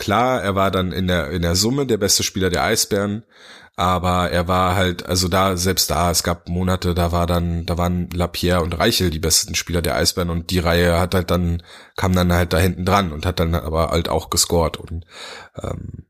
Klar, 0.00 0.42
er 0.42 0.54
war 0.54 0.70
dann 0.70 0.92
in 0.92 1.08
der, 1.08 1.28
in 1.30 1.42
der 1.42 1.54
Summe 1.54 1.84
der 1.84 1.98
beste 1.98 2.22
Spieler 2.22 2.48
der 2.48 2.64
Eisbären, 2.64 3.22
aber 3.76 4.30
er 4.30 4.48
war 4.48 4.74
halt, 4.74 5.04
also 5.04 5.28
da, 5.28 5.58
selbst 5.58 5.90
da, 5.90 6.10
es 6.10 6.22
gab 6.22 6.48
Monate, 6.48 6.94
da 6.94 7.12
war 7.12 7.26
dann, 7.26 7.66
da 7.66 7.76
waren 7.76 8.08
Lapierre 8.10 8.62
und 8.62 8.78
Reichel 8.78 9.10
die 9.10 9.18
besten 9.18 9.54
Spieler 9.54 9.82
der 9.82 9.96
Eisbären 9.96 10.30
und 10.30 10.50
die 10.50 10.58
Reihe 10.58 10.98
hat 10.98 11.14
halt 11.14 11.30
dann, 11.30 11.62
kam 11.96 12.14
dann 12.14 12.32
halt 12.32 12.54
da 12.54 12.58
hinten 12.58 12.86
dran 12.86 13.12
und 13.12 13.26
hat 13.26 13.40
dann 13.40 13.54
aber 13.54 13.90
halt 13.90 14.08
auch 14.08 14.30
gescored 14.30 14.78
und, 14.78 15.04
ähm, 15.62 16.06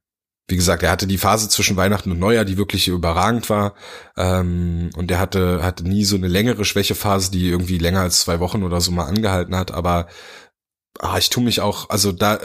wie 0.47 0.57
gesagt, 0.57 0.85
er 0.85 0.91
hatte 0.93 1.09
die 1.09 1.19
Phase 1.19 1.49
zwischen 1.49 1.77
Weihnachten 1.77 2.13
und 2.13 2.21
Neujahr, 2.21 2.45
die 2.45 2.59
wirklich 2.59 2.89
überragend 2.89 3.49
war. 3.51 3.75
Ähm, 4.17 4.91
und 4.97 5.11
er 5.11 5.21
hatte, 5.21 5.63
hatte 5.63 5.85
nie 5.85 6.05
so 6.05 6.17
eine 6.17 6.27
längere 6.29 6.65
Schwächephase, 6.65 7.31
die 7.31 7.49
irgendwie 7.49 7.79
länger 7.79 8.01
als 8.01 8.21
zwei 8.21 8.41
Wochen 8.41 8.65
oder 8.65 8.81
so 8.81 8.91
mal 8.91 9.05
angehalten 9.07 9.55
hat. 9.57 9.71
Aber 9.71 10.09
ah, 10.99 11.19
ich 11.19 11.31
tue 11.31 11.45
mich 11.45 11.61
auch, 11.61 11.89
also 11.91 12.11
da, 12.13 12.37
äh, 12.37 12.41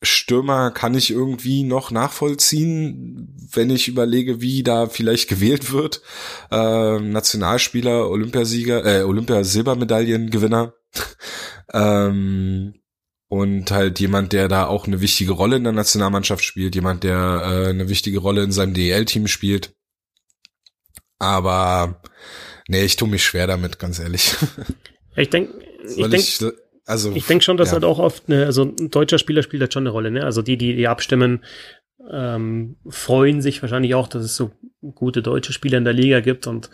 Stürmer 0.00 0.70
kann 0.70 0.94
ich 0.94 1.10
irgendwie 1.10 1.64
noch 1.64 1.90
nachvollziehen, 1.90 3.34
wenn 3.52 3.70
ich 3.70 3.88
überlege, 3.88 4.40
wie 4.40 4.62
da 4.62 4.86
vielleicht 4.86 5.28
gewählt 5.28 5.72
wird. 5.72 6.02
Äh, 6.50 7.00
Nationalspieler, 7.00 8.08
Olympiasieger, 8.08 8.84
äh, 8.84 9.02
Olympiasilbermedaillengewinner. 9.02 10.74
ähm, 11.72 12.74
und 13.28 13.70
halt 13.70 14.00
jemand, 14.00 14.32
der 14.32 14.48
da 14.48 14.66
auch 14.66 14.86
eine 14.86 15.00
wichtige 15.00 15.32
Rolle 15.32 15.56
in 15.56 15.64
der 15.64 15.72
Nationalmannschaft 15.72 16.44
spielt, 16.44 16.74
jemand, 16.74 17.04
der 17.04 17.42
äh, 17.44 17.68
eine 17.68 17.88
wichtige 17.88 18.20
Rolle 18.20 18.42
in 18.42 18.52
seinem 18.52 18.74
DEL-Team 18.74 19.26
spielt. 19.26 19.74
Aber 21.18 22.00
nee, 22.68 22.84
ich 22.84 22.96
tue 22.96 23.08
mich 23.08 23.24
schwer 23.24 23.46
damit, 23.46 23.78
ganz 23.78 23.98
ehrlich. 23.98 24.34
Ich 25.16 25.30
denke, 25.30 25.60
ich 25.84 25.96
denke, 25.96 26.54
also, 26.88 27.12
ich 27.12 27.26
denke 27.26 27.44
schon, 27.44 27.58
dass 27.58 27.68
ja. 27.68 27.74
halt 27.74 27.84
auch 27.84 27.98
oft 27.98 28.24
eine, 28.28 28.46
also 28.46 28.62
ein 28.62 28.90
deutscher 28.90 29.18
Spieler 29.18 29.42
spielt 29.42 29.60
halt 29.60 29.74
schon 29.74 29.82
eine 29.82 29.90
Rolle, 29.90 30.10
ne? 30.10 30.24
Also 30.24 30.40
die, 30.40 30.56
die, 30.56 30.74
die 30.74 30.88
abstimmen, 30.88 31.44
ähm, 32.10 32.76
freuen 32.88 33.42
sich 33.42 33.60
wahrscheinlich 33.60 33.94
auch, 33.94 34.08
dass 34.08 34.24
es 34.24 34.36
so 34.36 34.52
gute 34.94 35.20
deutsche 35.20 35.52
Spieler 35.52 35.76
in 35.76 35.84
der 35.84 35.92
Liga 35.92 36.20
gibt 36.20 36.46
und 36.46 36.70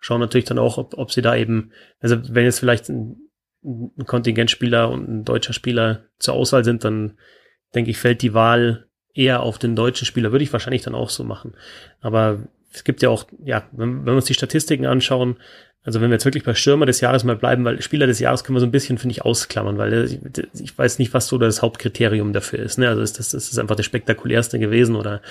schauen 0.00 0.20
natürlich 0.20 0.46
dann 0.46 0.58
auch, 0.58 0.78
ob, 0.78 0.96
ob 0.96 1.12
sie 1.12 1.20
da 1.20 1.36
eben, 1.36 1.72
also 2.00 2.16
wenn 2.34 2.46
jetzt 2.46 2.60
vielleicht 2.60 2.88
ein, 2.88 3.16
ein 3.62 4.06
Kontingentspieler 4.06 4.88
und 4.88 5.06
ein 5.06 5.24
deutscher 5.24 5.52
Spieler 5.52 6.04
zur 6.18 6.32
Auswahl 6.32 6.64
sind, 6.64 6.84
dann 6.84 7.18
denke 7.74 7.90
ich, 7.90 7.98
fällt 7.98 8.22
die 8.22 8.32
Wahl 8.32 8.86
eher 9.12 9.42
auf 9.42 9.58
den 9.58 9.76
deutschen 9.76 10.06
Spieler. 10.06 10.32
Würde 10.32 10.44
ich 10.44 10.52
wahrscheinlich 10.54 10.82
dann 10.82 10.94
auch 10.94 11.10
so 11.10 11.24
machen. 11.24 11.54
Aber 12.00 12.48
es 12.72 12.84
gibt 12.84 13.02
ja 13.02 13.10
auch, 13.10 13.26
ja, 13.44 13.68
wenn, 13.72 13.98
wenn 13.98 14.06
wir 14.06 14.14
uns 14.14 14.24
die 14.24 14.34
Statistiken 14.34 14.86
anschauen, 14.86 15.36
also 15.88 16.02
wenn 16.02 16.10
wir 16.10 16.16
jetzt 16.16 16.26
wirklich 16.26 16.44
bei 16.44 16.54
Stürmer 16.54 16.84
des 16.84 17.00
Jahres 17.00 17.24
mal 17.24 17.34
bleiben, 17.34 17.64
weil 17.64 17.80
Spieler 17.80 18.06
des 18.06 18.18
Jahres 18.18 18.44
können 18.44 18.56
wir 18.56 18.60
so 18.60 18.66
ein 18.66 18.70
bisschen, 18.70 18.98
finde 18.98 19.12
ich, 19.12 19.24
ausklammern, 19.24 19.78
weil 19.78 20.04
ich, 20.04 20.18
ich 20.60 20.76
weiß 20.76 20.98
nicht, 20.98 21.14
was 21.14 21.28
so 21.28 21.38
das 21.38 21.62
Hauptkriterium 21.62 22.34
dafür 22.34 22.58
ist. 22.58 22.76
Ne? 22.76 22.90
Also 22.90 23.00
ist 23.00 23.18
das, 23.18 23.32
ist 23.32 23.50
das 23.50 23.58
einfach 23.58 23.74
der 23.74 23.84
spektakulärste 23.84 24.58
gewesen 24.58 24.96
oder 24.96 25.22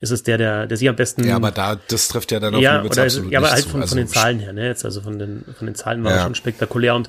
ist 0.00 0.10
es 0.10 0.24
der, 0.24 0.36
der, 0.36 0.66
der 0.66 0.76
sich 0.76 0.88
am 0.88 0.96
besten. 0.96 1.22
Ja, 1.22 1.36
aber 1.36 1.52
da, 1.52 1.78
das 1.86 2.08
trifft 2.08 2.32
ja 2.32 2.40
dann 2.40 2.56
auf 2.56 2.60
ja, 2.60 2.82
oder 2.82 3.06
ist, 3.06 3.22
ja, 3.30 3.38
aber 3.38 3.52
halt 3.52 3.64
von, 3.64 3.82
also 3.82 3.90
von 3.90 3.98
den 3.98 4.08
Zahlen 4.08 4.40
her, 4.40 4.52
ne? 4.52 4.66
Jetzt 4.66 4.84
also 4.84 5.00
von 5.00 5.16
den, 5.16 5.44
von 5.56 5.66
den 5.66 5.76
Zahlen 5.76 6.02
war 6.02 6.10
ja. 6.10 6.22
schon 6.24 6.34
spektakulär 6.34 6.96
und 6.96 7.08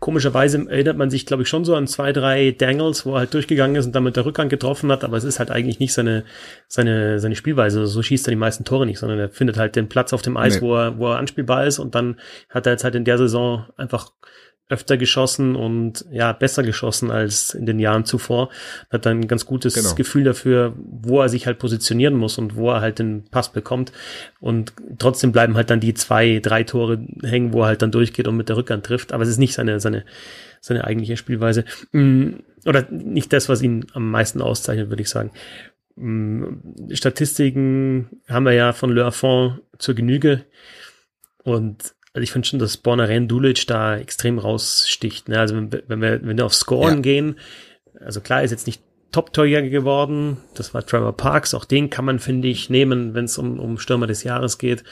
komischerweise 0.00 0.66
erinnert 0.68 0.96
man 0.96 1.10
sich, 1.10 1.26
glaube 1.26 1.42
ich, 1.42 1.48
schon 1.48 1.64
so 1.64 1.76
an 1.76 1.86
zwei, 1.86 2.12
drei 2.12 2.50
Dangles, 2.50 3.06
wo 3.06 3.12
er 3.12 3.20
halt 3.20 3.34
durchgegangen 3.34 3.76
ist 3.76 3.86
und 3.86 3.94
damit 3.94 4.16
der 4.16 4.24
Rückhand 4.24 4.50
getroffen 4.50 4.90
hat, 4.90 5.04
aber 5.04 5.16
es 5.16 5.24
ist 5.24 5.38
halt 5.38 5.50
eigentlich 5.50 5.78
nicht 5.78 5.92
seine, 5.92 6.24
seine, 6.66 7.20
seine 7.20 7.36
Spielweise. 7.36 7.86
So 7.86 8.02
schießt 8.02 8.26
er 8.26 8.32
die 8.32 8.36
meisten 8.36 8.64
Tore 8.64 8.86
nicht, 8.86 8.98
sondern 8.98 9.18
er 9.18 9.28
findet 9.28 9.58
halt 9.58 9.76
den 9.76 9.88
Platz 9.88 10.12
auf 10.12 10.22
dem 10.22 10.36
Eis, 10.36 10.56
nee. 10.56 10.62
wo 10.62 10.74
er, 10.74 10.98
wo 10.98 11.08
er 11.08 11.18
anspielbar 11.18 11.66
ist 11.66 11.78
und 11.78 11.94
dann 11.94 12.18
hat 12.48 12.66
er 12.66 12.72
jetzt 12.72 12.84
halt 12.84 12.94
in 12.94 13.04
der 13.04 13.18
Saison 13.18 13.66
einfach 13.76 14.10
öfter 14.70 14.96
geschossen 14.96 15.56
und 15.56 16.04
ja, 16.10 16.32
besser 16.32 16.62
geschossen 16.62 17.10
als 17.10 17.54
in 17.54 17.66
den 17.66 17.80
Jahren 17.80 18.04
zuvor. 18.04 18.50
Hat 18.88 19.04
dann 19.04 19.20
ein 19.20 19.28
ganz 19.28 19.44
gutes 19.44 19.74
genau. 19.74 19.94
Gefühl 19.94 20.24
dafür, 20.24 20.74
wo 20.78 21.20
er 21.20 21.28
sich 21.28 21.46
halt 21.46 21.58
positionieren 21.58 22.14
muss 22.14 22.38
und 22.38 22.54
wo 22.54 22.70
er 22.70 22.80
halt 22.80 23.00
den 23.00 23.24
Pass 23.30 23.52
bekommt. 23.52 23.92
Und 24.38 24.72
trotzdem 24.98 25.32
bleiben 25.32 25.56
halt 25.56 25.70
dann 25.70 25.80
die 25.80 25.92
zwei, 25.94 26.38
drei 26.38 26.62
Tore 26.62 27.04
hängen, 27.22 27.52
wo 27.52 27.62
er 27.62 27.66
halt 27.66 27.82
dann 27.82 27.90
durchgeht 27.90 28.28
und 28.28 28.36
mit 28.36 28.48
der 28.48 28.56
Rückhand 28.56 28.86
trifft. 28.86 29.12
Aber 29.12 29.24
es 29.24 29.28
ist 29.28 29.38
nicht 29.38 29.54
seine, 29.54 29.80
seine, 29.80 30.04
seine 30.60 30.84
eigentliche 30.84 31.16
Spielweise. 31.16 31.64
Mm, 31.90 32.34
oder 32.64 32.86
nicht 32.90 33.32
das, 33.32 33.48
was 33.48 33.62
ihn 33.62 33.86
am 33.92 34.08
meisten 34.08 34.40
auszeichnet, 34.40 34.88
würde 34.88 35.02
ich 35.02 35.10
sagen. 35.10 35.32
Mm, 35.96 36.92
Statistiken 36.92 38.22
haben 38.28 38.44
wir 38.44 38.52
ja 38.52 38.72
von 38.72 38.92
Le 38.92 39.04
Affont 39.04 39.62
zur 39.78 39.96
Genüge. 39.96 40.44
Und 41.42 41.94
also 42.12 42.22
ich 42.22 42.32
finde 42.32 42.48
schon, 42.48 42.58
dass 42.58 42.76
Bornaren 42.76 43.28
Dulic 43.28 43.66
da 43.66 43.96
extrem 43.96 44.38
raussticht. 44.38 45.28
Ne? 45.28 45.38
Also 45.38 45.54
wenn, 45.54 45.70
wenn, 45.86 46.00
wir, 46.00 46.22
wenn 46.22 46.36
wir 46.36 46.46
auf 46.46 46.54
Scoren 46.54 46.96
ja. 46.96 47.00
gehen, 47.00 47.38
also 48.00 48.20
klar 48.20 48.42
ist 48.42 48.50
jetzt 48.50 48.66
nicht 48.66 48.82
Top-Torjäger 49.12 49.68
geworden, 49.68 50.38
das 50.54 50.72
war 50.72 50.86
Trevor 50.86 51.16
Parks, 51.16 51.54
auch 51.54 51.64
den 51.64 51.90
kann 51.90 52.04
man, 52.04 52.18
finde 52.18 52.48
ich, 52.48 52.70
nehmen, 52.70 53.14
wenn 53.14 53.24
es 53.24 53.38
um, 53.38 53.58
um 53.58 53.78
Stürmer 53.78 54.06
des 54.06 54.22
Jahres 54.22 54.58
geht. 54.58 54.84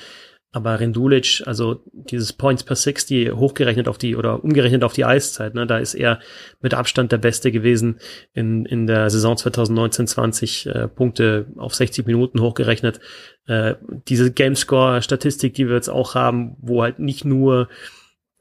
Aber 0.50 0.80
Rendulic, 0.80 1.42
also 1.44 1.82
dieses 1.92 2.32
Points 2.32 2.64
per 2.64 2.74
60 2.74 3.32
hochgerechnet 3.32 3.86
auf 3.86 3.98
die 3.98 4.16
oder 4.16 4.42
umgerechnet 4.42 4.82
auf 4.82 4.94
die 4.94 5.04
Eiszeit, 5.04 5.54
ne, 5.54 5.66
da 5.66 5.76
ist 5.76 5.94
er 5.94 6.20
mit 6.62 6.72
Abstand 6.72 7.12
der 7.12 7.18
Beste 7.18 7.52
gewesen 7.52 8.00
in, 8.32 8.64
in 8.64 8.86
der 8.86 9.10
Saison 9.10 9.36
2019-20 9.36 10.70
äh, 10.70 10.88
Punkte 10.88 11.52
auf 11.56 11.74
60 11.74 12.06
Minuten 12.06 12.40
hochgerechnet. 12.40 12.98
Äh, 13.46 13.74
diese 14.08 14.32
Gamescore-Statistik, 14.32 15.52
die 15.52 15.68
wir 15.68 15.74
jetzt 15.74 15.90
auch 15.90 16.14
haben, 16.14 16.56
wo 16.60 16.82
halt 16.82 16.98
nicht 16.98 17.26
nur 17.26 17.68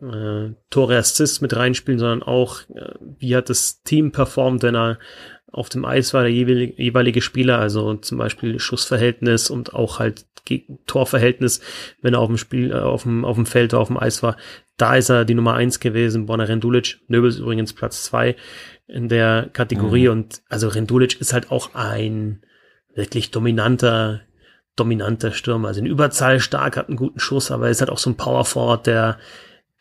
äh, 0.01 0.51
Tore 0.69 0.97
Assists 0.97 1.41
mit 1.41 1.55
reinspielen, 1.55 1.99
sondern 1.99 2.23
auch, 2.23 2.61
äh, 2.73 2.93
wie 3.19 3.35
hat 3.35 3.49
das 3.49 3.83
Team 3.83 4.13
performt, 4.13 4.63
wenn 4.63 4.75
er 4.75 4.99
auf 5.51 5.69
dem 5.69 5.85
Eis 5.85 6.13
war, 6.13 6.23
der 6.23 6.31
jeweilige, 6.31 6.81
jeweilige 6.81 7.21
Spieler, 7.21 7.59
also 7.59 7.95
zum 7.95 8.17
Beispiel 8.17 8.59
Schussverhältnis 8.59 9.49
und 9.49 9.73
auch 9.73 9.99
halt 9.99 10.25
Torverhältnis, 10.85 11.59
wenn 12.01 12.13
er 12.13 12.21
auf 12.21 12.27
dem 12.27 12.37
Spiel, 12.37 12.71
äh, 12.71 12.75
auf 12.75 13.03
dem, 13.03 13.25
auf 13.25 13.35
dem 13.35 13.45
Feld 13.45 13.73
oder 13.73 13.81
auf 13.81 13.87
dem 13.87 13.97
Eis 13.97 14.23
war. 14.23 14.37
Da 14.77 14.95
ist 14.95 15.09
er 15.09 15.25
die 15.25 15.33
Nummer 15.33 15.55
eins 15.55 15.79
gewesen, 15.79 16.25
Borna 16.25 16.45
Rendulic, 16.45 16.99
Nöbels 17.07 17.37
übrigens 17.37 17.73
Platz 17.73 18.03
zwei 18.03 18.35
in 18.87 19.09
der 19.09 19.49
Kategorie 19.51 20.05
mhm. 20.05 20.11
und 20.11 20.41
also 20.47 20.69
Rendulic 20.69 21.19
ist 21.19 21.33
halt 21.33 21.51
auch 21.51 21.75
ein 21.75 22.41
wirklich 22.93 23.31
dominanter 23.31 24.21
dominanter 24.77 25.31
Stürmer. 25.31 25.69
Also 25.69 25.81
in 25.81 25.87
Überzahl 25.87 26.39
stark, 26.39 26.77
hat 26.77 26.87
einen 26.87 26.97
guten 26.97 27.19
Schuss, 27.19 27.51
aber 27.51 27.65
er 27.65 27.71
ist 27.71 27.81
halt 27.81 27.89
auch 27.89 27.97
so 27.97 28.11
ein 28.11 28.15
Power 28.15 28.45
Forward, 28.45 28.87
der, 28.87 29.17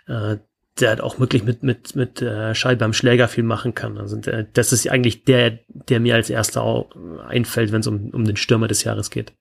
äh, 0.07 0.39
der 0.81 0.91
halt 0.91 1.01
auch 1.01 1.19
wirklich 1.19 1.45
mit, 1.45 1.63
mit, 1.63 1.97
mit 1.97 2.21
äh, 2.23 2.55
Scheibe 2.55 2.85
am 2.85 2.93
Schläger 2.93 3.29
viel 3.29 3.45
machen 3.45 3.75
kann. 3.75 3.99
Also 3.99 4.17
der, 4.17 4.45
das 4.45 4.73
ist 4.73 4.89
eigentlich 4.89 5.25
der, 5.25 5.59
der 5.69 6.01
mir 6.01 6.15
als 6.15 6.31
erster 6.31 6.63
auch 6.63 6.91
einfällt, 7.27 7.73
wenn 7.73 7.81
es 7.81 7.87
um, 7.87 8.11
um 8.11 8.25
den 8.25 8.37
Stürmer 8.37 8.69
des 8.69 8.85
Jahres 8.85 9.11
geht. 9.11 9.33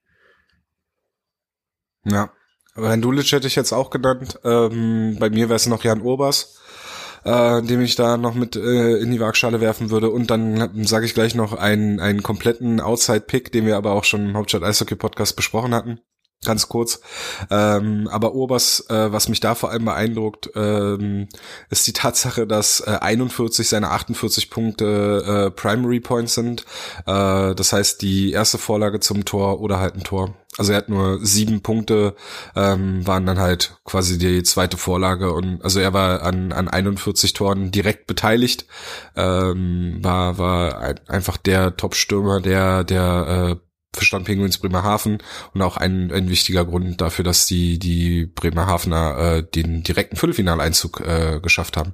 Ja, 2.06 2.32
Rendulic 2.76 3.32
hätte 3.32 3.48
ich 3.48 3.56
jetzt 3.56 3.74
auch 3.74 3.90
genannt. 3.90 4.40
Ähm, 4.44 5.18
bei 5.20 5.30
mir 5.30 5.50
wäre 5.50 5.56
es 5.56 5.68
noch 5.68 5.84
Jan 5.84 6.02
Urbas 6.02 6.62
äh, 7.26 7.64
dem 7.64 7.82
ich 7.82 7.96
da 7.96 8.18
noch 8.18 8.36
mit 8.36 8.56
äh, 8.56 8.98
in 8.98 9.12
die 9.12 9.20
Waagschale 9.20 9.60
werfen 9.60 9.90
würde. 9.90 10.10
Und 10.12 10.30
dann 10.30 10.86
sage 10.86 11.06
ich 11.06 11.16
gleich 11.16 11.36
noch 11.36 11.54
einen, 11.54 12.00
einen 12.00 12.24
kompletten 12.24 12.80
Outside-Pick, 12.80 13.52
den 13.52 13.66
wir 13.66 13.76
aber 13.76 13.92
auch 13.92 14.04
schon 14.04 14.30
im 14.30 14.38
Hauptstadt 14.38 14.64
Eishockey 14.64 14.96
Podcast 14.96 15.36
besprochen 15.36 15.74
hatten. 15.74 16.00
Ganz 16.44 16.70
kurz. 16.70 17.02
Ähm, 17.50 18.08
aber 18.12 18.36
Urbas, 18.36 18.86
äh, 18.90 19.12
was 19.12 19.30
mich 19.30 19.40
da 19.40 19.56
vor 19.56 19.72
allem 19.72 19.86
beeindruckt, 19.86 20.52
ähm, 20.56 21.28
ist 21.70 21.88
die 21.88 21.94
Tatsache, 21.94 22.46
dass 22.46 22.82
äh, 22.82 22.98
41 23.02 23.68
seiner 23.68 23.92
48 23.92 24.52
Punkte 24.52 25.48
äh, 25.48 25.52
Primary 25.52 26.00
Points 26.00 26.36
sind. 26.36 26.66
Äh, 27.08 27.56
das 27.56 27.74
heißt, 27.74 28.02
die 28.02 28.32
erste 28.32 28.60
Vorlage 28.60 29.00
zum 29.00 29.26
Tor 29.26 29.60
oder 29.60 29.80
halt 29.80 29.96
ein 29.96 30.04
Tor. 30.04 30.36
Also 30.58 30.72
er 30.72 30.78
hat 30.78 30.90
nur 30.90 31.20
sieben 31.26 31.62
Punkte, 31.62 32.16
ähm, 32.56 33.06
waren 33.06 33.26
dann 33.26 33.40
halt 33.40 33.78
quasi 33.84 34.18
die 34.18 34.44
zweite 34.44 34.78
Vorlage 34.78 35.34
und 35.34 35.62
also 35.64 35.82
er 35.82 35.92
war 35.92 36.22
an, 36.22 36.54
an 36.54 36.70
41 36.70 37.34
Toren 37.34 37.72
direkt 37.72 38.08
beteiligt, 38.08 38.66
ähm, 39.18 40.00
war, 40.02 40.38
war 40.38 40.80
ein, 40.80 41.00
einfach 41.08 41.36
der 41.36 41.76
Top-Stürmer, 41.76 42.40
der, 42.40 42.86
der 42.86 43.58
äh, 43.60 43.65
Verstand 43.96 44.26
Penguins 44.26 44.58
Bremerhaven 44.58 45.18
und 45.54 45.62
auch 45.62 45.78
ein, 45.78 46.12
ein 46.12 46.30
wichtiger 46.30 46.66
Grund 46.66 47.02
dafür, 47.02 47.24
dass 47.26 47.46
die, 47.46 47.80
die 47.80 48.26
Bremerhavener 48.26 49.18
äh, 49.18 49.44
den 49.44 49.84
direkten 49.84 50.16
Viertelfinaleinzug 50.16 51.02
äh, 51.02 51.40
geschafft 51.42 51.78
haben. 51.78 51.94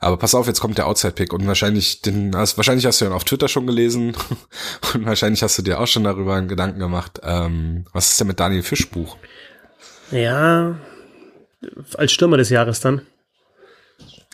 Aber 0.00 0.16
pass 0.16 0.34
auf, 0.34 0.46
jetzt 0.46 0.60
kommt 0.60 0.78
der 0.78 0.86
Outside-Pick 0.86 1.32
und 1.32 1.46
wahrscheinlich, 1.46 2.02
den, 2.02 2.34
also 2.34 2.56
wahrscheinlich 2.56 2.86
hast 2.86 3.00
du 3.00 3.06
ihn 3.06 3.12
auf 3.12 3.24
Twitter 3.24 3.48
schon 3.48 3.66
gelesen 3.66 4.16
und 4.94 5.06
wahrscheinlich 5.06 5.42
hast 5.42 5.58
du 5.58 5.62
dir 5.62 5.80
auch 5.80 5.86
schon 5.86 6.04
darüber 6.04 6.34
einen 6.34 6.48
Gedanken 6.48 6.78
gemacht. 6.78 7.20
Ähm, 7.22 7.86
was 7.92 8.10
ist 8.10 8.20
denn 8.20 8.26
mit 8.26 8.40
Daniel 8.40 8.62
Fischbuch? 8.62 9.16
Ja, 10.10 10.78
als 11.94 12.12
Stürmer 12.12 12.36
des 12.36 12.50
Jahres 12.50 12.80
dann. 12.80 13.02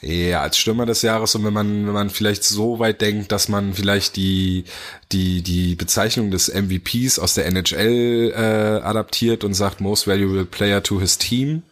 Ja, 0.07 0.43
als 0.43 0.59
Stürmer 0.59 0.85
des 0.85 1.01
Jahres 1.01 1.35
und 1.35 1.45
wenn 1.45 1.55
man, 1.55 1.87
wenn 1.87 1.95
man 1.95 2.11
vielleicht 2.11 2.45
so 2.45 2.79
weit 2.79 3.01
denkt, 3.01 3.33
dass 3.33 3.49
man 3.49 3.73
vielleicht 3.73 4.17
die, 4.17 4.65
die, 5.13 5.41
die 5.41 5.77
Bezeichnung 5.77 6.31
des 6.31 6.53
MVPs 6.53 7.19
aus 7.19 7.33
der 7.33 7.47
NHL 7.47 8.33
äh, 8.37 8.85
adaptiert 8.85 9.45
und 9.45 9.55
sagt 9.55 9.81
Most 9.81 10.07
Valuable 10.07 10.45
Player 10.45 10.83
to 10.83 11.01
his 11.01 11.17
Team, 11.17 11.63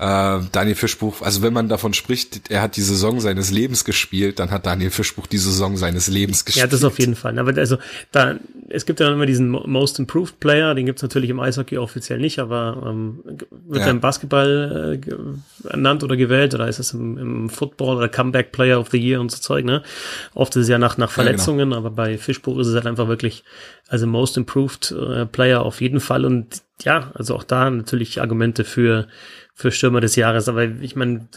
äh, 0.00 0.40
Daniel 0.52 0.76
Fischbuch, 0.76 1.20
also 1.20 1.42
wenn 1.42 1.52
man 1.52 1.68
davon 1.68 1.92
spricht, 1.92 2.50
er 2.50 2.62
hat 2.62 2.76
die 2.76 2.80
Saison 2.80 3.20
seines 3.20 3.50
Lebens 3.50 3.84
gespielt, 3.84 4.38
dann 4.38 4.50
hat 4.50 4.64
Daniel 4.64 4.90
Fischbuch 4.90 5.26
die 5.26 5.36
Saison 5.36 5.76
seines 5.76 6.08
Lebens 6.08 6.46
gespielt. 6.46 6.64
Ja, 6.64 6.70
das 6.70 6.84
auf 6.84 6.98
jeden 6.98 7.14
Fall. 7.14 7.38
Aber 7.38 7.54
also 7.58 7.76
da, 8.10 8.36
es 8.70 8.86
gibt 8.86 8.98
ja 9.00 9.06
dann 9.06 9.16
immer 9.16 9.26
diesen 9.26 9.50
Most 9.50 9.98
Improved 9.98 10.40
Player, 10.40 10.74
den 10.74 10.86
gibt's 10.86 11.02
natürlich 11.02 11.28
im 11.28 11.38
Eishockey 11.38 11.76
offiziell 11.76 12.18
nicht, 12.18 12.38
aber 12.38 12.82
ähm, 12.86 13.20
wird 13.50 13.80
ja. 13.80 13.88
er 13.88 13.90
im 13.90 14.00
Basketball 14.00 14.98
äh, 15.04 15.68
ernannt 15.68 16.02
oder 16.02 16.16
gewählt 16.16 16.54
oder 16.54 16.66
ist 16.66 16.78
es 16.78 16.94
im, 16.94 17.18
im 17.18 17.50
Football 17.50 17.98
oder 17.98 18.08
Comeback 18.08 18.52
Player 18.52 18.80
of 18.80 18.88
the 18.88 18.98
Year 18.98 19.20
und 19.20 19.30
so 19.30 19.36
Zeug, 19.36 19.66
ne? 19.66 19.82
Oft 20.32 20.56
ist 20.56 20.62
es 20.62 20.68
ja 20.68 20.78
nach, 20.78 20.96
nach 20.96 21.10
Verletzungen, 21.10 21.58
ja, 21.58 21.76
genau. 21.76 21.76
aber 21.76 21.90
bei 21.90 22.16
Fischbuch 22.16 22.58
ist 22.58 22.68
es 22.68 22.74
halt 22.74 22.86
einfach 22.86 23.08
wirklich, 23.08 23.44
also 23.88 24.06
Most 24.06 24.38
Improved 24.38 24.92
äh, 24.92 25.26
Player 25.26 25.60
auf 25.60 25.82
jeden 25.82 26.00
Fall 26.00 26.24
und 26.24 26.62
ja, 26.84 27.10
also 27.12 27.34
auch 27.34 27.44
da 27.44 27.68
natürlich 27.68 28.22
Argumente 28.22 28.64
für 28.64 29.06
für 29.60 29.70
Stürmer 29.70 30.00
des 30.00 30.16
Jahres. 30.16 30.48
Aber 30.48 30.64
ich 30.64 30.96
meine, 30.96 31.28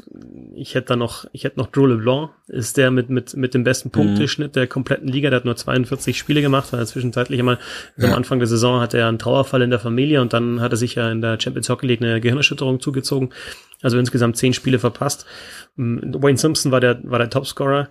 ich 0.56 0.76
hätte 0.76 0.88
da 0.90 0.96
noch, 0.96 1.26
ich 1.34 1.44
hätte 1.44 1.60
noch 1.60 1.68
Drew 1.68 1.86
LeBlanc, 1.86 2.32
ist 2.48 2.78
der 2.78 2.90
mit, 2.90 3.10
mit, 3.10 3.36
mit 3.36 3.54
dem 3.54 3.64
besten 3.64 3.90
mhm. 3.90 3.92
Punkteschnitt 3.92 4.56
der 4.56 4.68
kompletten 4.68 5.08
Liga. 5.08 5.30
Der 5.30 5.38
hat 5.38 5.46
nur 5.46 5.56
42 5.56 6.18
Spiele 6.18 6.42
gemacht, 6.42 6.72
weil 6.72 6.80
er 6.80 6.86
zwischenzeitlich 6.86 7.40
einmal 7.40 7.60
ja. 7.98 8.10
am 8.10 8.14
Anfang 8.14 8.40
der 8.40 8.48
Saison 8.48 8.80
hatte 8.80 8.98
er 8.98 9.08
einen 9.08 9.20
Trauerfall 9.20 9.62
in 9.62 9.70
der 9.70 9.80
Familie 9.80 10.22
und 10.22 10.34
dann 10.34 10.62
hat 10.62 10.72
er 10.72 10.78
sich 10.78 10.96
ja 10.96 11.12
in 11.12 11.22
der 11.22 11.40
Champions 11.40 11.70
Hockey 11.70 11.88
League 11.88 12.02
eine 12.02 12.22
Gehirnerschütterung 12.22 12.80
zugezogen. 12.80 13.32
Also 13.82 13.98
insgesamt 13.98 14.38
zehn 14.38 14.54
Spiele 14.54 14.80
verpasst. 14.80 15.26
Wayne 15.76 16.38
Simpson 16.38 16.72
war 16.72 16.80
der, 16.80 17.00
war 17.04 17.20
der 17.20 17.30
Topscorer, 17.30 17.90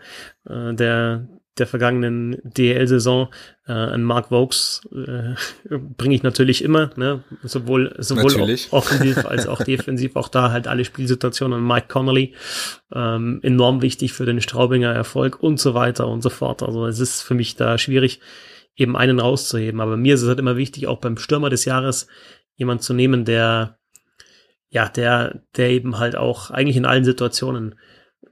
äh, 0.48 0.72
der, 0.74 1.28
der 1.58 1.66
vergangenen 1.66 2.38
DL-Saison. 2.44 3.28
Äh, 3.66 3.72
an 3.72 4.02
Mark 4.02 4.30
Vokes 4.30 4.80
äh, 4.92 5.34
bringe 5.96 6.14
ich 6.14 6.22
natürlich 6.22 6.64
immer, 6.64 6.90
ne? 6.96 7.22
sowohl, 7.42 7.94
sowohl 7.98 8.56
offensiv 8.70 9.18
als 9.26 9.46
auch 9.46 9.62
defensiv. 9.62 10.16
Auch 10.16 10.28
da 10.28 10.50
halt 10.50 10.66
alle 10.66 10.84
Spielsituationen 10.84 11.58
an 11.58 11.66
Mike 11.66 11.88
Connolly. 11.88 12.34
Ähm, 12.92 13.40
enorm 13.42 13.82
wichtig 13.82 14.12
für 14.12 14.26
den 14.26 14.40
Straubinger 14.40 14.92
Erfolg 14.92 15.42
und 15.42 15.60
so 15.60 15.74
weiter 15.74 16.08
und 16.08 16.22
so 16.22 16.30
fort. 16.30 16.62
Also 16.62 16.86
es 16.86 16.98
ist 16.98 17.22
für 17.22 17.34
mich 17.34 17.56
da 17.56 17.78
schwierig, 17.78 18.20
eben 18.74 18.96
einen 18.96 19.20
rauszuheben. 19.20 19.80
Aber 19.80 19.96
mir 19.96 20.14
ist 20.14 20.22
es 20.22 20.28
halt 20.28 20.38
immer 20.38 20.56
wichtig, 20.56 20.86
auch 20.86 20.98
beim 20.98 21.18
Stürmer 21.18 21.50
des 21.50 21.64
Jahres 21.66 22.06
jemand 22.56 22.82
zu 22.82 22.94
nehmen, 22.94 23.24
der 23.24 23.78
ja, 24.72 24.88
der, 24.88 25.42
der 25.54 25.68
eben 25.68 25.98
halt 25.98 26.16
auch 26.16 26.50
eigentlich 26.50 26.78
in 26.78 26.86
allen 26.86 27.04
Situationen 27.04 27.74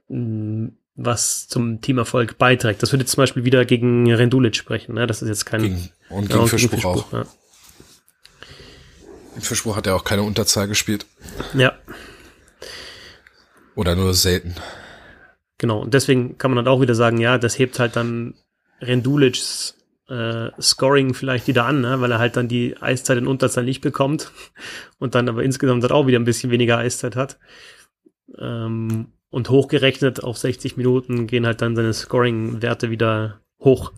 mh, 0.07 0.71
was 0.95 1.47
zum 1.47 1.81
Teamerfolg 1.81 2.37
beiträgt. 2.37 2.83
Das 2.83 2.91
würde 2.91 3.03
jetzt 3.03 3.11
zum 3.11 3.21
Beispiel 3.21 3.45
wieder 3.45 3.65
gegen 3.65 4.11
Rendulic 4.11 4.55
sprechen. 4.55 4.95
Ne? 4.95 5.07
Das 5.07 5.21
ist 5.21 5.29
jetzt 5.29 5.45
kein 5.45 5.61
gegen, 5.61 5.89
und 6.09 6.27
gegen, 6.27 6.39
ja, 6.39 6.45
Fischbuch, 6.45 6.71
Fischbuch, 6.71 7.13
auch. 7.13 7.13
Ja. 7.13 7.25
Fischbuch 9.39 9.75
hat 9.75 9.87
ja 9.87 9.95
auch 9.95 10.03
keine 10.03 10.23
Unterzahl 10.23 10.67
gespielt. 10.67 11.05
Ja. 11.53 11.73
Oder 13.75 13.95
nur 13.95 14.13
selten. 14.13 14.55
Genau, 15.57 15.79
und 15.79 15.93
deswegen 15.93 16.37
kann 16.37 16.51
man 16.51 16.65
dann 16.65 16.73
auch 16.73 16.81
wieder 16.81 16.95
sagen, 16.95 17.17
ja, 17.17 17.37
das 17.37 17.57
hebt 17.57 17.79
halt 17.79 17.95
dann 17.95 18.33
Rendulics 18.81 19.77
äh, 20.09 20.49
Scoring 20.59 21.13
vielleicht 21.13 21.47
wieder 21.47 21.65
an, 21.65 21.81
ne? 21.81 22.01
weil 22.01 22.11
er 22.11 22.19
halt 22.19 22.35
dann 22.35 22.47
die 22.47 22.75
Eiszeit 22.81 23.17
in 23.17 23.27
Unterzahl 23.27 23.63
nicht 23.63 23.81
bekommt 23.81 24.31
und 24.99 25.15
dann 25.15 25.29
aber 25.29 25.43
insgesamt 25.43 25.83
dann 25.83 25.91
auch 25.91 26.07
wieder 26.07 26.19
ein 26.19 26.25
bisschen 26.25 26.51
weniger 26.51 26.77
Eiszeit 26.77 27.15
hat. 27.15 27.39
Ähm, 28.37 29.13
und 29.31 29.49
hochgerechnet 29.49 30.23
auf 30.23 30.37
60 30.37 30.77
Minuten 30.77 31.25
gehen 31.25 31.45
halt 31.45 31.61
dann 31.61 31.75
seine 31.75 31.93
Scoring-Werte 31.93 32.91
wieder 32.91 33.41
hoch. 33.59 33.93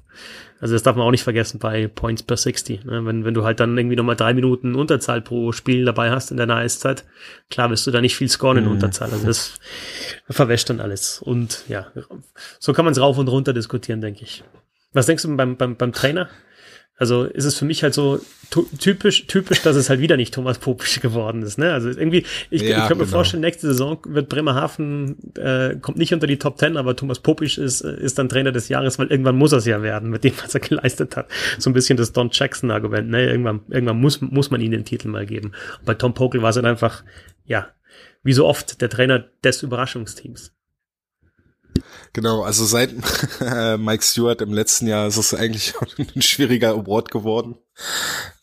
Also 0.62 0.76
das 0.76 0.84
darf 0.84 0.96
man 0.96 1.06
auch 1.06 1.12
nicht 1.12 1.24
vergessen 1.24 1.60
bei 1.60 1.88
Points 1.88 2.24
per 2.24 2.38
60. 2.38 2.86
Ne? 2.86 3.06
Wenn, 3.06 3.26
wenn 3.26 3.34
du 3.34 3.44
halt 3.44 3.60
dann 3.60 3.78
irgendwie 3.78 3.98
nochmal 3.98 4.16
drei 4.16 4.34
Minuten 4.34 4.76
Unterzahl 4.76 5.22
pro 5.22 5.52
Spiel 5.52 5.84
dabei 5.84 6.12
hast 6.12 6.32
in 6.32 6.38
deiner 6.38 6.56
Eiszeit, 6.56 7.04
klar 7.50 7.70
wirst 7.70 7.86
du 7.86 7.92
da 7.92 8.00
nicht 8.00 8.16
viel 8.16 8.30
scoren 8.30 8.58
in 8.58 8.66
mhm. 8.66 8.72
Unterzahl. 8.72 9.12
Also 9.12 9.26
das 9.26 9.60
verwäscht 10.30 10.70
dann 10.70 10.80
alles. 10.80 11.22
Und 11.22 11.66
ja, 11.68 11.88
so 12.60 12.72
kann 12.72 12.86
man 12.86 12.94
es 12.94 13.02
rauf 13.02 13.18
und 13.18 13.28
runter 13.28 13.52
diskutieren, 13.52 14.00
denke 14.00 14.24
ich. 14.24 14.44
Was 14.94 15.08
denkst 15.08 15.24
du 15.24 15.36
beim, 15.36 15.58
beim, 15.58 15.76
beim 15.76 15.92
Trainer? 15.92 16.30
Also 16.96 17.24
ist 17.24 17.46
es 17.46 17.58
für 17.58 17.66
mich 17.66 17.82
halt 17.82 17.96
so 17.96 18.20
typisch, 18.80 19.26
typisch, 19.26 19.64
dass 19.64 19.76
es 19.76 19.90
halt 19.90 20.00
wieder 20.00 20.16
nicht 20.16 20.34
Thomas 20.34 20.60
Popisch 20.60 21.00
geworden 21.00 21.42
ist. 21.42 21.58
Ne? 21.58 21.74
Also 21.74 21.90
irgendwie, 21.90 22.24
ich, 22.52 22.62
ja, 22.62 22.70
ich 22.70 22.76
könnte 22.76 22.96
mir 22.96 23.06
genau. 23.06 23.18
vorstellen, 23.18 23.42
nächste 23.42 23.68
Saison 23.68 24.00
wird 24.06 24.30
Bremerhaven, 24.30 25.18
äh, 25.36 25.76
kommt 25.82 25.98
nicht 25.98 26.14
unter 26.14 26.28
die 26.28 26.38
Top 26.38 26.58
Ten, 26.58 26.78
aber 26.78 26.96
Thomas 26.96 27.20
Popisch 27.20 27.58
ist, 27.58 27.82
ist 27.82 28.20
dann 28.20 28.30
Trainer 28.30 28.52
des 28.52 28.70
Jahres, 28.70 29.00
weil 29.00 29.08
irgendwann 29.08 29.38
muss 29.38 29.54
er 29.54 29.58
es 29.58 29.66
ja 29.66 29.82
werden, 29.82 30.12
mit 30.12 30.24
dem, 30.24 30.34
was 30.44 30.54
er 30.54 30.62
geleistet 30.62 31.18
hat. 31.18 31.28
So 31.58 31.72
ein 31.72 31.74
bisschen 31.74 31.98
das 31.98 32.14
Don 32.14 32.30
Jackson-Argument. 32.32 33.10
Ne? 33.10 33.26
Irgendwann, 33.26 33.62
irgendwann 33.70 34.00
muss, 34.00 34.22
muss 34.22 34.52
man 34.52 34.62
ihm 34.62 34.72
den 34.72 34.86
Titel 34.86 35.08
mal 35.08 35.26
geben. 35.26 35.54
Und 35.80 35.86
bei 35.86 35.96
Tom 35.96 36.14
Pokel 36.14 36.44
war 36.44 36.50
es 36.50 36.56
dann 36.56 36.66
einfach, 36.66 37.04
ja, 37.46 37.70
wie 38.22 38.34
so 38.34 38.46
oft, 38.46 38.82
der 38.82 38.90
Trainer 38.90 39.26
des 39.44 39.64
Überraschungsteams. 39.64 40.54
Genau, 42.14 42.44
also 42.44 42.66
seit 42.66 42.92
Mike 43.80 44.04
Stewart 44.04 44.42
im 44.42 44.54
letzten 44.54 44.88
Jahr 44.88 45.08
ist 45.08 45.18
es 45.18 45.34
eigentlich 45.34 45.74
ein 46.16 46.22
schwieriger 46.22 46.72
Award 46.72 47.12
geworden. 47.12 47.58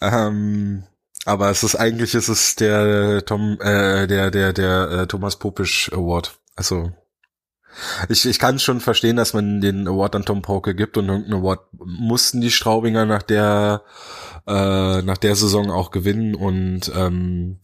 Ähm, 0.00 0.84
aber 1.24 1.50
es 1.50 1.62
ist 1.62 1.76
eigentlich 1.76 2.14
ist 2.14 2.28
es 2.28 2.56
der 2.56 3.24
Tom, 3.24 3.58
äh, 3.60 4.06
der 4.06 4.30
der 4.30 4.52
der 4.52 4.90
äh, 4.90 5.06
Thomas 5.06 5.38
Popisch 5.38 5.92
Award. 5.92 6.38
Also 6.56 6.92
ich, 8.08 8.26
ich 8.26 8.38
kann 8.38 8.58
schon 8.58 8.80
verstehen, 8.80 9.16
dass 9.16 9.32
man 9.32 9.60
den 9.60 9.86
Award 9.86 10.16
an 10.16 10.24
Tom 10.24 10.42
Pauke 10.42 10.74
gibt 10.74 10.96
und 10.96 11.08
irgendeinen 11.08 11.40
Award 11.40 11.60
mussten 11.72 12.40
die 12.40 12.50
Straubinger 12.50 13.06
nach 13.06 13.22
der 13.22 13.82
äh, 14.46 15.02
nach 15.02 15.18
der 15.18 15.36
Saison 15.36 15.70
auch 15.70 15.90
gewinnen 15.90 16.34
und 16.34 16.90
ähm, 16.94 17.60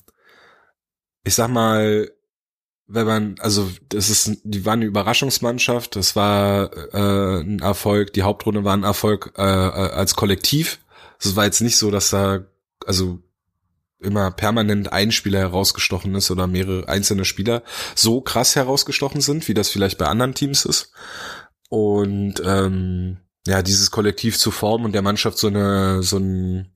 ich 1.24 1.34
sag 1.34 1.48
mal 1.48 2.10
wenn 2.88 3.06
man, 3.06 3.34
also 3.40 3.68
das 3.88 4.10
ist, 4.10 4.38
die 4.44 4.64
waren 4.64 4.80
eine 4.80 4.86
Überraschungsmannschaft, 4.86 5.96
das 5.96 6.14
war 6.14 6.70
äh, 6.94 7.40
ein 7.40 7.58
Erfolg, 7.58 8.12
die 8.12 8.22
Hauptrunde 8.22 8.64
war 8.64 8.76
ein 8.76 8.84
Erfolg 8.84 9.32
äh, 9.36 9.42
äh 9.42 9.44
als 9.44 10.14
Kollektiv. 10.14 10.78
Es 11.18 11.34
war 11.34 11.44
jetzt 11.44 11.60
nicht 11.60 11.76
so, 11.76 11.90
dass 11.90 12.10
da, 12.10 12.44
also 12.86 13.18
immer 13.98 14.30
permanent 14.30 14.92
ein 14.92 15.10
Spieler 15.10 15.40
herausgestochen 15.40 16.14
ist 16.14 16.30
oder 16.30 16.46
mehrere 16.46 16.88
einzelne 16.88 17.24
Spieler 17.24 17.62
so 17.94 18.20
krass 18.20 18.54
herausgestochen 18.54 19.20
sind, 19.20 19.48
wie 19.48 19.54
das 19.54 19.70
vielleicht 19.70 19.98
bei 19.98 20.06
anderen 20.06 20.34
Teams 20.34 20.64
ist. 20.64 20.92
Und 21.68 22.34
ähm, 22.44 23.18
ja, 23.46 23.62
dieses 23.62 23.90
Kollektiv 23.90 24.38
zu 24.38 24.50
formen 24.50 24.84
und 24.84 24.92
der 24.92 25.02
Mannschaft 25.02 25.38
so 25.38 25.46
eine 25.48 26.02
so 26.02 26.18
ein 26.18 26.72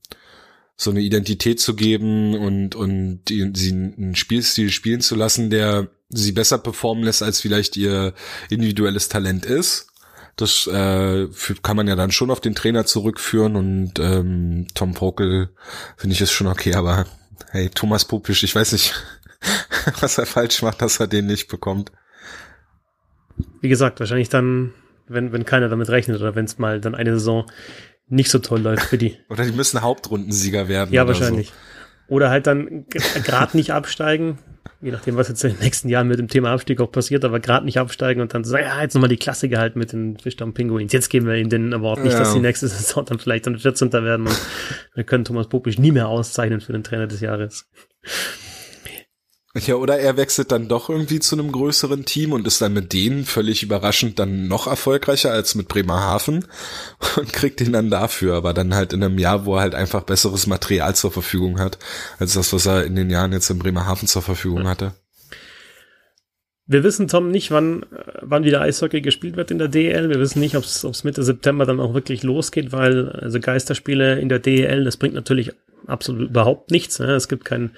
so 0.80 0.90
eine 0.90 1.00
Identität 1.00 1.60
zu 1.60 1.76
geben 1.76 2.34
und 2.34 2.74
und 2.74 3.20
sie 3.28 3.70
einen 3.70 4.14
Spielstil 4.14 4.70
spielen 4.70 5.02
zu 5.02 5.14
lassen, 5.14 5.50
der 5.50 5.88
sie 6.08 6.32
besser 6.32 6.56
performen 6.56 7.04
lässt, 7.04 7.22
als 7.22 7.42
vielleicht 7.42 7.76
ihr 7.76 8.14
individuelles 8.48 9.10
Talent 9.10 9.44
ist. 9.44 9.88
Das 10.36 10.66
äh, 10.66 11.28
kann 11.62 11.76
man 11.76 11.86
ja 11.86 11.96
dann 11.96 12.12
schon 12.12 12.30
auf 12.30 12.40
den 12.40 12.54
Trainer 12.54 12.86
zurückführen 12.86 13.56
und 13.56 13.98
ähm, 13.98 14.68
Tom 14.74 14.94
Pokel 14.94 15.50
finde 15.98 16.14
ich 16.14 16.22
ist 16.22 16.32
schon 16.32 16.46
okay, 16.46 16.72
aber 16.74 17.04
hey, 17.50 17.68
Thomas 17.68 18.06
Pupisch, 18.06 18.42
ich 18.42 18.54
weiß 18.54 18.72
nicht, 18.72 18.94
was 20.00 20.16
er 20.16 20.24
falsch 20.24 20.62
macht, 20.62 20.80
dass 20.80 20.98
er 20.98 21.08
den 21.08 21.26
nicht 21.26 21.48
bekommt. 21.48 21.92
Wie 23.60 23.68
gesagt, 23.68 24.00
wahrscheinlich 24.00 24.30
dann, 24.30 24.72
wenn, 25.08 25.30
wenn 25.32 25.44
keiner 25.44 25.68
damit 25.68 25.90
rechnet 25.90 26.22
oder 26.22 26.34
wenn 26.34 26.46
es 26.46 26.56
mal 26.56 26.80
dann 26.80 26.94
eine 26.94 27.12
Saison 27.12 27.44
nicht 28.10 28.30
so 28.30 28.38
toll 28.38 28.60
läuft 28.60 28.84
für 28.84 28.98
die. 28.98 29.16
oder 29.28 29.44
die 29.44 29.52
müssen 29.52 29.80
Hauptrundensieger 29.80 30.68
werden. 30.68 30.92
Ja, 30.92 31.06
wahrscheinlich. 31.06 31.48
So. 31.48 31.54
Oder 32.14 32.28
halt 32.28 32.46
dann 32.46 32.86
gerade 33.24 33.56
nicht 33.56 33.72
absteigen, 33.72 34.38
je 34.80 34.90
nachdem, 34.90 35.16
was 35.16 35.28
jetzt 35.28 35.44
in 35.44 35.52
den 35.52 35.60
nächsten 35.60 35.88
Jahren 35.88 36.08
mit 36.08 36.18
dem 36.18 36.26
Thema 36.26 36.50
Abstieg 36.50 36.80
auch 36.80 36.90
passiert, 36.90 37.24
aber 37.24 37.38
gerade 37.38 37.64
nicht 37.64 37.78
absteigen 37.78 38.20
und 38.20 38.34
dann 38.34 38.42
sagen, 38.42 38.64
ja, 38.64 38.82
jetzt 38.82 38.94
nochmal 38.94 39.08
die 39.08 39.16
Klasse 39.16 39.48
gehalten 39.48 39.78
mit 39.78 39.92
den 39.92 40.18
Fischdamm 40.18 40.52
Pinguins. 40.52 40.92
Jetzt 40.92 41.08
geben 41.08 41.26
wir 41.26 41.36
ihnen 41.36 41.50
den 41.50 41.72
Award. 41.72 42.02
Nicht, 42.02 42.14
ja. 42.14 42.18
dass 42.18 42.32
die 42.32 42.40
nächste 42.40 42.66
Saison 42.68 43.04
dann 43.04 43.20
vielleicht 43.20 43.46
dann 43.46 43.58
14. 43.58 43.92
werden 43.92 44.26
und 44.26 44.40
wir 44.94 45.04
können 45.04 45.24
Thomas 45.24 45.48
Popisch 45.48 45.78
nie 45.78 45.92
mehr 45.92 46.08
auszeichnen 46.08 46.60
für 46.60 46.72
den 46.72 46.82
Trainer 46.82 47.06
des 47.06 47.20
Jahres. 47.20 47.68
Ja, 49.56 49.74
oder 49.74 49.98
er 49.98 50.16
wechselt 50.16 50.52
dann 50.52 50.68
doch 50.68 50.90
irgendwie 50.90 51.18
zu 51.18 51.34
einem 51.34 51.50
größeren 51.50 52.04
Team 52.04 52.32
und 52.32 52.46
ist 52.46 52.62
dann 52.62 52.72
mit 52.72 52.92
denen 52.92 53.24
völlig 53.24 53.64
überraschend 53.64 54.20
dann 54.20 54.46
noch 54.46 54.68
erfolgreicher 54.68 55.32
als 55.32 55.56
mit 55.56 55.66
Bremerhaven 55.66 56.46
und 57.16 57.32
kriegt 57.32 57.60
ihn 57.60 57.72
dann 57.72 57.90
dafür, 57.90 58.36
aber 58.36 58.54
dann 58.54 58.76
halt 58.76 58.92
in 58.92 59.02
einem 59.02 59.18
Jahr, 59.18 59.46
wo 59.46 59.56
er 59.56 59.62
halt 59.62 59.74
einfach 59.74 60.04
besseres 60.04 60.46
Material 60.46 60.94
zur 60.94 61.10
Verfügung 61.10 61.58
hat, 61.58 61.78
als 62.20 62.34
das, 62.34 62.52
was 62.52 62.66
er 62.66 62.84
in 62.84 62.94
den 62.94 63.10
Jahren 63.10 63.32
jetzt 63.32 63.50
in 63.50 63.58
Bremerhaven 63.58 64.06
zur 64.06 64.22
Verfügung 64.22 64.68
hatte. 64.68 64.92
Wir 66.66 66.84
wissen, 66.84 67.08
Tom, 67.08 67.32
nicht, 67.32 67.50
wann, 67.50 67.84
wann 68.20 68.44
wieder 68.44 68.60
Eishockey 68.60 69.00
gespielt 69.00 69.36
wird 69.36 69.50
in 69.50 69.58
der 69.58 69.66
DEL. 69.66 70.10
Wir 70.10 70.20
wissen 70.20 70.38
nicht, 70.38 70.54
ob 70.54 70.62
es 70.62 71.02
Mitte 71.02 71.24
September 71.24 71.66
dann 71.66 71.80
auch 71.80 71.94
wirklich 71.94 72.22
losgeht, 72.22 72.70
weil 72.70 73.08
also 73.08 73.40
Geisterspiele 73.40 74.20
in 74.20 74.28
der 74.28 74.38
DEL, 74.38 74.84
das 74.84 74.96
bringt 74.96 75.16
natürlich 75.16 75.50
absolut 75.88 76.30
überhaupt 76.30 76.70
nichts. 76.70 77.00
Ne? 77.00 77.12
Es 77.14 77.26
gibt 77.26 77.44
keinen 77.44 77.72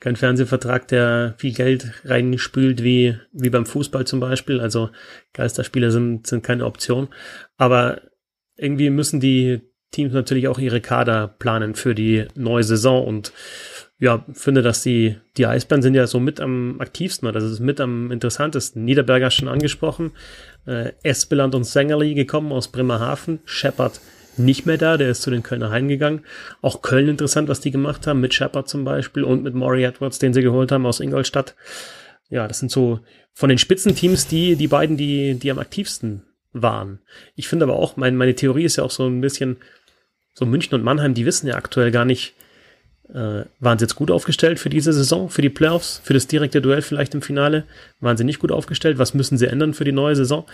kein 0.00 0.16
Fernsehvertrag, 0.16 0.88
der 0.88 1.34
viel 1.38 1.54
Geld 1.54 1.90
reinspült, 2.04 2.82
wie, 2.82 3.16
wie 3.32 3.50
beim 3.50 3.66
Fußball 3.66 4.06
zum 4.06 4.20
Beispiel. 4.20 4.60
Also 4.60 4.90
Geisterspiele 5.32 5.90
sind, 5.90 6.26
sind 6.26 6.42
keine 6.42 6.66
Option. 6.66 7.08
Aber 7.56 8.02
irgendwie 8.56 8.90
müssen 8.90 9.20
die 9.20 9.60
Teams 9.92 10.12
natürlich 10.12 10.48
auch 10.48 10.58
ihre 10.58 10.80
Kader 10.80 11.28
planen 11.28 11.74
für 11.74 11.94
die 11.94 12.26
neue 12.34 12.64
Saison 12.64 13.06
und 13.06 13.32
ja, 13.98 14.26
finde, 14.34 14.60
dass 14.60 14.82
die, 14.82 15.16
die 15.38 15.46
Eisbären 15.46 15.80
sind 15.80 15.94
ja 15.94 16.06
so 16.06 16.20
mit 16.20 16.38
am 16.38 16.80
aktivsten, 16.80 17.32
das 17.32 17.44
ist 17.44 17.60
mit 17.60 17.80
am 17.80 18.10
interessantesten. 18.10 18.84
Niederberger 18.84 19.30
schon 19.30 19.48
angesprochen, 19.48 20.12
äh, 20.66 20.92
Espeland 21.02 21.54
und 21.54 21.64
Sängerli 21.64 22.12
gekommen 22.12 22.52
aus 22.52 22.68
Bremerhaven, 22.68 23.40
Shepard 23.46 24.00
nicht 24.38 24.66
mehr 24.66 24.78
da, 24.78 24.96
der 24.96 25.10
ist 25.10 25.22
zu 25.22 25.30
den 25.30 25.42
Kölner 25.42 25.70
Hain 25.70 25.88
gegangen. 25.88 26.24
Auch 26.62 26.82
Köln 26.82 27.08
interessant, 27.08 27.48
was 27.48 27.60
die 27.60 27.70
gemacht 27.70 28.06
haben, 28.06 28.20
mit 28.20 28.34
Shepard 28.34 28.68
zum 28.68 28.84
Beispiel 28.84 29.24
und 29.24 29.42
mit 29.42 29.54
Maury 29.54 29.84
Edwards, 29.84 30.18
den 30.18 30.34
sie 30.34 30.42
geholt 30.42 30.72
haben 30.72 30.86
aus 30.86 31.00
Ingolstadt. 31.00 31.54
Ja, 32.28 32.48
das 32.48 32.58
sind 32.58 32.70
so 32.70 33.00
von 33.32 33.48
den 33.48 33.58
Spitzenteams 33.58 34.26
die, 34.26 34.56
die 34.56 34.68
beiden, 34.68 34.96
die, 34.96 35.34
die 35.34 35.50
am 35.50 35.58
aktivsten 35.58 36.22
waren. 36.52 37.00
Ich 37.34 37.48
finde 37.48 37.64
aber 37.64 37.76
auch, 37.76 37.96
mein, 37.96 38.16
meine 38.16 38.34
Theorie 38.34 38.64
ist 38.64 38.76
ja 38.76 38.84
auch 38.84 38.90
so 38.90 39.06
ein 39.06 39.20
bisschen, 39.20 39.58
so 40.34 40.46
München 40.46 40.74
und 40.74 40.84
Mannheim, 40.84 41.14
die 41.14 41.26
wissen 41.26 41.46
ja 41.46 41.54
aktuell 41.54 41.90
gar 41.90 42.04
nicht, 42.04 42.34
äh, 43.12 43.44
waren 43.60 43.78
sie 43.78 43.84
jetzt 43.84 43.94
gut 43.94 44.10
aufgestellt 44.10 44.58
für 44.58 44.68
diese 44.68 44.92
Saison, 44.92 45.30
für 45.30 45.42
die 45.42 45.48
Playoffs, 45.48 46.00
für 46.02 46.14
das 46.14 46.26
direkte 46.26 46.60
Duell 46.60 46.82
vielleicht 46.82 47.14
im 47.14 47.22
Finale? 47.22 47.64
Waren 48.00 48.16
sie 48.16 48.24
nicht 48.24 48.40
gut 48.40 48.52
aufgestellt? 48.52 48.98
Was 48.98 49.14
müssen 49.14 49.38
sie 49.38 49.46
ändern 49.46 49.74
für 49.74 49.84
die 49.84 49.92
neue 49.92 50.16
Saison? 50.16 50.44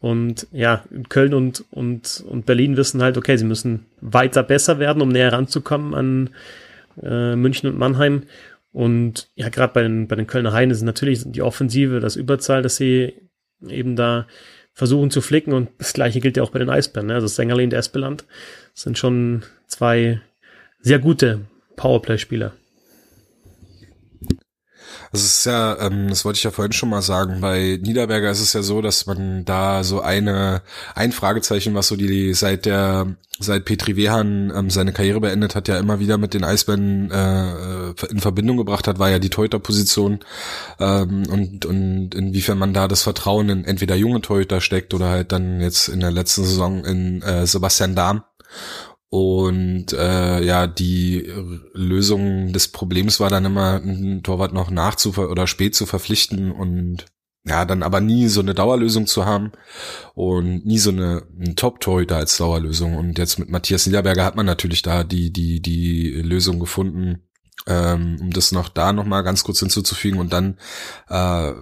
Und 0.00 0.46
ja, 0.52 0.84
Köln 1.08 1.34
und, 1.34 1.64
und, 1.70 2.24
und 2.28 2.46
Berlin 2.46 2.76
wissen 2.76 3.02
halt, 3.02 3.16
okay, 3.16 3.36
sie 3.36 3.44
müssen 3.44 3.86
weiter 4.00 4.42
besser 4.42 4.78
werden, 4.78 5.02
um 5.02 5.08
näher 5.08 5.32
ranzukommen 5.32 5.94
an 5.94 6.30
äh, 7.02 7.34
München 7.34 7.68
und 7.68 7.78
Mannheim. 7.78 8.24
Und 8.72 9.28
ja, 9.34 9.48
gerade 9.48 9.72
bei 9.72 9.82
den, 9.82 10.06
bei 10.06 10.16
den 10.16 10.26
Kölner 10.26 10.52
Haien 10.52 10.70
ist 10.70 10.82
natürlich 10.82 11.22
die 11.24 11.42
Offensive, 11.42 12.00
das 12.00 12.16
Überzahl, 12.16 12.62
dass 12.62 12.76
sie 12.76 13.14
eben 13.66 13.96
da 13.96 14.26
versuchen 14.74 15.10
zu 15.10 15.22
flicken. 15.22 15.54
Und 15.54 15.70
das 15.78 15.94
gleiche 15.94 16.20
gilt 16.20 16.36
ja 16.36 16.42
auch 16.42 16.50
bei 16.50 16.58
den 16.58 16.68
Eisbären. 16.68 17.06
Ne? 17.06 17.14
Also 17.14 17.26
Sängerli 17.26 17.64
und 17.64 17.72
Espeland 17.72 18.26
sind 18.74 18.98
schon 18.98 19.44
zwei 19.66 20.20
sehr 20.80 20.98
gute 20.98 21.40
Powerplay-Spieler. 21.76 22.52
Das 25.12 25.24
ist 25.24 25.46
ja, 25.46 25.78
ähm, 25.80 26.08
das 26.08 26.24
wollte 26.24 26.38
ich 26.38 26.44
ja 26.44 26.50
vorhin 26.50 26.72
schon 26.72 26.88
mal 26.88 27.02
sagen, 27.02 27.40
bei 27.40 27.78
Niederberger 27.80 28.30
ist 28.30 28.40
es 28.40 28.52
ja 28.52 28.62
so, 28.62 28.82
dass 28.82 29.06
man 29.06 29.44
da 29.44 29.84
so 29.84 30.00
eine, 30.00 30.62
ein 30.94 31.12
Fragezeichen, 31.12 31.74
was 31.74 31.88
so 31.88 31.96
die 31.96 32.34
seit 32.34 32.66
der, 32.66 33.16
seit 33.38 33.64
Petri 33.64 33.96
Wehan 33.96 34.52
ähm, 34.54 34.70
seine 34.70 34.92
Karriere 34.92 35.20
beendet 35.20 35.54
hat, 35.54 35.68
ja 35.68 35.78
immer 35.78 36.00
wieder 36.00 36.18
mit 36.18 36.34
den 36.34 36.44
Eisbären 36.44 37.10
äh, 37.10 37.90
in 38.10 38.20
Verbindung 38.20 38.56
gebracht 38.56 38.88
hat, 38.88 38.98
war 38.98 39.10
ja 39.10 39.18
die 39.18 39.30
Torhüterposition 39.30 40.20
ähm, 40.80 41.24
und, 41.30 41.64
und 41.64 42.14
inwiefern 42.14 42.58
man 42.58 42.74
da 42.74 42.88
das 42.88 43.02
Vertrauen 43.02 43.48
in 43.48 43.64
entweder 43.64 43.94
junge 43.96 44.20
Torhüter 44.20 44.60
steckt 44.60 44.92
oder 44.92 45.08
halt 45.08 45.32
dann 45.32 45.60
jetzt 45.60 45.88
in 45.88 46.00
der 46.00 46.10
letzten 46.10 46.44
Saison 46.44 46.84
in 46.84 47.22
äh, 47.22 47.46
Sebastian 47.46 47.94
Dahm. 47.94 48.22
Und 49.08 49.92
äh, 49.92 50.42
ja, 50.42 50.66
die 50.66 51.32
Lösung 51.72 52.52
des 52.52 52.68
Problems 52.68 53.20
war 53.20 53.30
dann 53.30 53.44
immer, 53.44 53.80
einen 53.80 54.22
Torwart 54.22 54.52
noch 54.52 54.70
nachzuver 54.70 55.30
oder 55.30 55.46
spät 55.46 55.74
zu 55.74 55.86
verpflichten 55.86 56.50
und 56.50 57.06
ja, 57.44 57.64
dann 57.64 57.84
aber 57.84 58.00
nie 58.00 58.26
so 58.26 58.40
eine 58.40 58.54
Dauerlösung 58.54 59.06
zu 59.06 59.24
haben 59.24 59.52
und 60.14 60.66
nie 60.66 60.78
so 60.78 60.90
eine 60.90 61.22
ein 61.38 61.54
Top-Torhüter 61.54 62.16
als 62.16 62.36
Dauerlösung. 62.36 62.96
Und 62.96 63.18
jetzt 63.18 63.38
mit 63.38 63.48
Matthias 63.48 63.86
Niederberger 63.86 64.24
hat 64.24 64.34
man 64.34 64.46
natürlich 64.46 64.82
da 64.82 65.04
die, 65.04 65.32
die, 65.32 65.60
die 65.60 66.10
Lösung 66.10 66.58
gefunden, 66.58 67.22
ähm, 67.68 68.16
um 68.20 68.30
das 68.32 68.50
noch 68.50 68.68
da 68.68 68.92
nochmal 68.92 69.22
ganz 69.22 69.44
kurz 69.44 69.60
hinzuzufügen 69.60 70.18
und 70.18 70.32
dann 70.32 70.58
äh, 71.08 71.52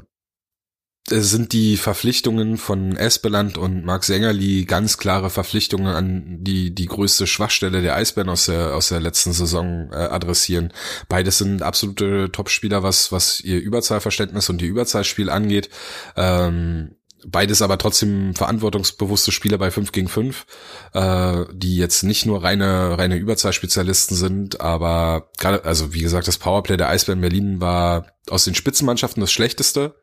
sind 1.06 1.52
die 1.52 1.76
Verpflichtungen 1.76 2.56
von 2.56 2.96
Espeland 2.96 3.58
und 3.58 3.84
Marc 3.84 4.04
Sängerli 4.04 4.64
ganz 4.64 4.96
klare 4.96 5.28
Verpflichtungen 5.28 5.88
an 5.88 6.38
die 6.40 6.74
die 6.74 6.86
größte 6.86 7.26
Schwachstelle 7.26 7.82
der 7.82 7.94
Eisbären 7.94 8.30
aus 8.30 8.46
der 8.46 8.74
aus 8.74 8.88
der 8.88 9.00
letzten 9.00 9.32
Saison 9.32 9.90
äh, 9.92 9.96
adressieren. 9.96 10.72
Beides 11.08 11.38
sind 11.38 11.60
absolute 11.60 12.32
Topspieler, 12.32 12.82
was 12.82 13.12
was 13.12 13.40
ihr 13.42 13.60
Überzahlverständnis 13.60 14.48
und 14.48 14.62
ihr 14.62 14.68
Überzahlspiel 14.68 15.28
angeht. 15.28 15.68
Ähm, 16.16 16.96
beides 17.26 17.60
aber 17.60 17.76
trotzdem 17.76 18.34
verantwortungsbewusste 18.34 19.30
Spieler 19.30 19.58
bei 19.58 19.70
5 19.70 19.92
gegen 19.92 20.08
5, 20.08 20.46
äh, 20.94 21.44
die 21.52 21.76
jetzt 21.76 22.02
nicht 22.02 22.24
nur 22.24 22.42
reine 22.42 22.96
reine 22.96 23.16
Überzahlspezialisten 23.16 24.16
sind, 24.16 24.62
aber 24.62 25.28
gerade 25.38 25.64
also 25.66 25.92
wie 25.92 26.00
gesagt, 26.00 26.28
das 26.28 26.38
Powerplay 26.38 26.78
der 26.78 26.88
Eisbären 26.88 27.20
Berlin 27.20 27.60
war 27.60 28.06
aus 28.30 28.44
den 28.44 28.54
Spitzenmannschaften 28.54 29.20
das 29.20 29.32
schlechteste 29.32 29.96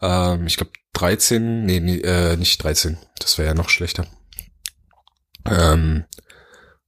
ähm, 0.00 0.46
ich 0.46 0.56
glaube 0.56 0.72
13, 0.94 1.64
nee, 1.64 1.80
nee 1.80 1.98
äh, 1.98 2.36
nicht 2.36 2.62
13, 2.62 2.98
das 3.18 3.38
wäre 3.38 3.48
ja 3.48 3.54
noch 3.54 3.68
schlechter. 3.68 4.06
Ähm, 5.44 6.04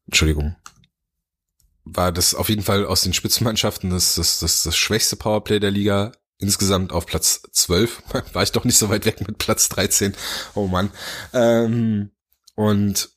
Entschuldigung. 0.06 0.56
War 1.84 2.12
das 2.12 2.34
auf 2.34 2.48
jeden 2.48 2.62
Fall 2.62 2.84
aus 2.84 3.02
den 3.02 3.14
Spitzenmannschaften 3.14 3.90
das, 3.90 4.14
das, 4.16 4.40
das, 4.40 4.62
das 4.62 4.76
schwächste 4.76 5.16
Powerplay 5.16 5.60
der 5.60 5.70
Liga. 5.70 6.12
Insgesamt 6.38 6.92
auf 6.92 7.06
Platz 7.06 7.42
12. 7.52 8.02
War 8.32 8.42
ich 8.42 8.52
doch 8.52 8.64
nicht 8.64 8.78
so 8.78 8.88
weit 8.90 9.06
weg 9.06 9.26
mit 9.26 9.38
Platz 9.38 9.68
13. 9.68 10.14
Oh 10.54 10.66
Mann. 10.66 10.90
Ähm, 11.32 12.10
und 12.54 13.10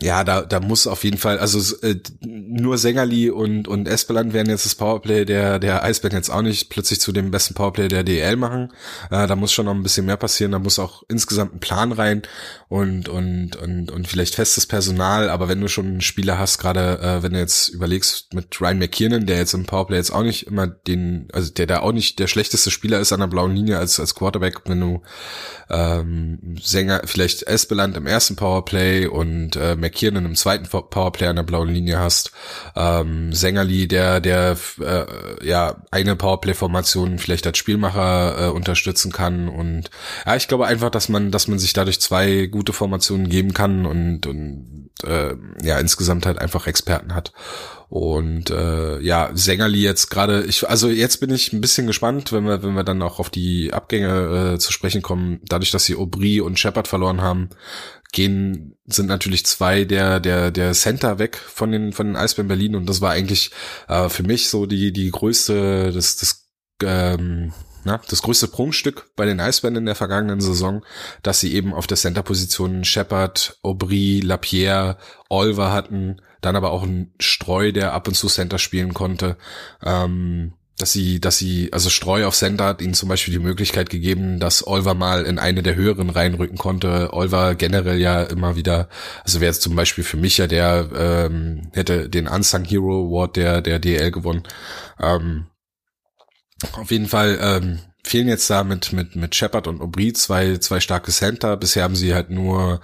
ja, 0.00 0.22
da, 0.22 0.42
da 0.42 0.60
muss 0.60 0.86
auf 0.86 1.02
jeden 1.02 1.18
Fall, 1.18 1.38
also 1.38 1.76
äh, 1.82 1.96
nur 2.20 2.78
Sängerli 2.78 3.30
und, 3.30 3.66
und 3.66 3.88
Espeland 3.88 4.32
werden 4.32 4.48
jetzt 4.48 4.64
das 4.64 4.76
Powerplay 4.76 5.24
der, 5.24 5.58
der 5.58 5.82
Eisbären 5.82 6.16
jetzt 6.16 6.30
auch 6.30 6.42
nicht 6.42 6.70
plötzlich 6.70 7.00
zu 7.00 7.10
dem 7.10 7.32
besten 7.32 7.54
Powerplay 7.54 7.88
der 7.88 8.04
DL 8.04 8.36
machen. 8.36 8.72
Äh, 9.10 9.26
da 9.26 9.34
muss 9.34 9.52
schon 9.52 9.66
noch 9.66 9.74
ein 9.74 9.82
bisschen 9.82 10.06
mehr 10.06 10.16
passieren, 10.16 10.52
da 10.52 10.60
muss 10.60 10.78
auch 10.78 11.02
insgesamt 11.08 11.54
ein 11.54 11.60
Plan 11.60 11.90
rein 11.90 12.22
und, 12.68 13.08
und, 13.08 13.56
und, 13.56 13.90
und 13.90 14.06
vielleicht 14.06 14.36
festes 14.36 14.66
Personal, 14.66 15.28
aber 15.28 15.48
wenn 15.48 15.60
du 15.60 15.68
schon 15.68 15.86
einen 15.86 16.00
Spieler 16.00 16.38
hast, 16.38 16.58
gerade 16.58 17.00
äh, 17.00 17.22
wenn 17.24 17.32
du 17.32 17.40
jetzt 17.40 17.68
überlegst 17.68 18.34
mit 18.34 18.60
Ryan 18.60 18.78
McKiernan, 18.78 19.26
der 19.26 19.38
jetzt 19.38 19.54
im 19.54 19.66
Powerplay 19.66 19.96
jetzt 19.96 20.12
auch 20.12 20.22
nicht 20.22 20.46
immer 20.46 20.68
den, 20.68 21.28
also 21.32 21.52
der 21.52 21.66
da 21.66 21.80
auch 21.80 21.92
nicht 21.92 22.20
der 22.20 22.28
schlechteste 22.28 22.70
Spieler 22.70 23.00
ist 23.00 23.12
an 23.12 23.20
der 23.20 23.26
blauen 23.26 23.54
Linie 23.54 23.78
als, 23.78 23.98
als 23.98 24.14
Quarterback, 24.14 24.60
wenn 24.66 24.80
du 24.80 25.02
ähm, 25.70 26.56
Sänger, 26.60 27.02
vielleicht 27.04 27.44
Espeland 27.44 27.96
im 27.96 28.06
ersten 28.06 28.36
Powerplay 28.36 29.06
und 29.06 29.56
äh, 29.56 29.71
McKiernan 29.76 30.26
im 30.26 30.34
zweiten 30.34 30.66
Powerplay 30.66 31.26
an 31.26 31.36
der 31.36 31.42
blauen 31.42 31.68
Linie 31.68 31.98
hast, 31.98 32.32
ähm, 32.76 33.32
Sängerli, 33.32 33.88
der, 33.88 34.20
der 34.20 34.56
äh, 34.80 35.46
ja 35.46 35.76
eine 35.90 36.16
Powerplay-Formation 36.16 37.18
vielleicht 37.18 37.46
als 37.46 37.58
Spielmacher 37.58 38.48
äh, 38.48 38.50
unterstützen 38.50 39.12
kann 39.12 39.48
und 39.48 39.90
ja, 40.26 40.36
ich 40.36 40.48
glaube 40.48 40.66
einfach, 40.66 40.90
dass 40.90 41.08
man, 41.08 41.30
dass 41.30 41.48
man 41.48 41.58
sich 41.58 41.72
dadurch 41.72 42.00
zwei 42.00 42.46
gute 42.46 42.72
Formationen 42.72 43.28
geben 43.28 43.54
kann 43.54 43.86
und, 43.86 44.26
und 44.26 44.90
äh, 45.04 45.34
ja 45.62 45.78
insgesamt 45.78 46.26
halt 46.26 46.38
einfach 46.38 46.66
Experten 46.66 47.14
hat. 47.14 47.32
Und 47.92 48.48
äh, 48.48 49.00
ja, 49.00 49.28
Sängerli 49.34 49.82
jetzt 49.82 50.08
gerade, 50.08 50.44
ich, 50.44 50.66
also 50.66 50.88
jetzt 50.88 51.18
bin 51.18 51.28
ich 51.28 51.52
ein 51.52 51.60
bisschen 51.60 51.86
gespannt, 51.86 52.32
wenn 52.32 52.44
wir, 52.44 52.62
wenn 52.62 52.72
wir 52.72 52.84
dann 52.84 53.02
auch 53.02 53.18
auf 53.18 53.28
die 53.28 53.74
Abgänge 53.74 54.54
äh, 54.54 54.58
zu 54.58 54.72
sprechen 54.72 55.02
kommen. 55.02 55.40
Dadurch, 55.44 55.72
dass 55.72 55.84
sie 55.84 55.96
Aubry 55.96 56.40
und 56.40 56.58
Shepard 56.58 56.88
verloren 56.88 57.20
haben, 57.20 57.50
gehen, 58.12 58.76
sind 58.86 59.06
natürlich 59.06 59.44
zwei 59.46 59.84
der, 59.84 60.20
der, 60.20 60.50
der 60.50 60.72
Center 60.74 61.18
weg 61.18 61.36
von 61.36 61.72
den, 61.72 61.92
von 61.92 62.06
den 62.06 62.16
Eisbären 62.16 62.48
Berlin. 62.48 62.76
Und 62.76 62.88
das 62.88 63.00
war 63.00 63.10
eigentlich 63.10 63.50
äh, 63.88 64.08
für 64.08 64.22
mich 64.22 64.48
so 64.48 64.66
die, 64.66 64.92
die 64.92 65.10
größte, 65.10 65.92
das, 65.92 66.16
das, 66.16 66.48
ähm, 66.82 67.52
na, 67.84 68.00
das 68.08 68.22
größte 68.22 68.48
Prunkstück 68.48 69.10
bei 69.16 69.24
den 69.24 69.40
Eisbären 69.40 69.76
in 69.76 69.86
der 69.86 69.94
vergangenen 69.94 70.40
Saison, 70.40 70.84
dass 71.22 71.40
sie 71.40 71.54
eben 71.54 71.72
auf 71.74 71.86
der 71.86 71.96
Center-Position 71.96 72.84
Shepard, 72.84 73.58
Aubry, 73.62 74.20
Lapierre, 74.20 74.98
Olver 75.28 75.72
hatten, 75.72 76.20
dann 76.42 76.54
aber 76.54 76.70
auch 76.70 76.82
ein 76.82 77.14
Streu, 77.18 77.72
der 77.72 77.92
ab 77.92 78.06
und 78.06 78.14
zu 78.14 78.28
Center 78.28 78.58
spielen 78.58 78.94
konnte. 78.94 79.36
Ähm, 79.82 80.52
dass 80.82 80.92
sie, 80.92 81.20
dass 81.20 81.38
sie, 81.38 81.72
also 81.72 81.90
Streu 81.90 82.26
auf 82.26 82.34
Center 82.34 82.64
hat 82.64 82.82
ihnen 82.82 82.94
zum 82.94 83.08
Beispiel 83.08 83.32
die 83.32 83.38
Möglichkeit 83.38 83.88
gegeben, 83.88 84.40
dass 84.40 84.66
Olver 84.66 84.94
mal 84.94 85.22
in 85.22 85.38
eine 85.38 85.62
der 85.62 85.76
höheren 85.76 86.10
reinrücken 86.10 86.58
konnte. 86.58 87.12
Olver 87.12 87.54
generell 87.54 88.00
ja 88.00 88.24
immer 88.24 88.56
wieder, 88.56 88.88
also 89.22 89.40
wäre 89.40 89.52
jetzt 89.52 89.62
zum 89.62 89.76
Beispiel 89.76 90.02
für 90.02 90.16
mich 90.16 90.38
ja 90.38 90.48
der, 90.48 90.88
ähm, 90.92 91.70
hätte 91.72 92.08
den 92.08 92.26
Unsung 92.26 92.64
Hero 92.64 93.06
Award 93.06 93.36
der, 93.36 93.62
der 93.62 93.78
DL 93.78 94.10
gewonnen. 94.10 94.42
Ähm, 95.00 95.46
auf 96.72 96.90
jeden 96.90 97.06
Fall 97.06 97.38
ähm, 97.40 97.78
fehlen 98.02 98.26
jetzt 98.26 98.50
da 98.50 98.64
mit 98.64 98.92
mit 98.92 99.14
mit 99.14 99.36
Shepard 99.36 99.68
und 99.68 99.80
Aubry 99.80 100.12
zwei 100.12 100.56
zwei 100.58 100.80
starke 100.80 101.12
Center. 101.12 101.56
Bisher 101.56 101.84
haben 101.84 101.96
sie 101.96 102.12
halt 102.14 102.30
nur 102.30 102.80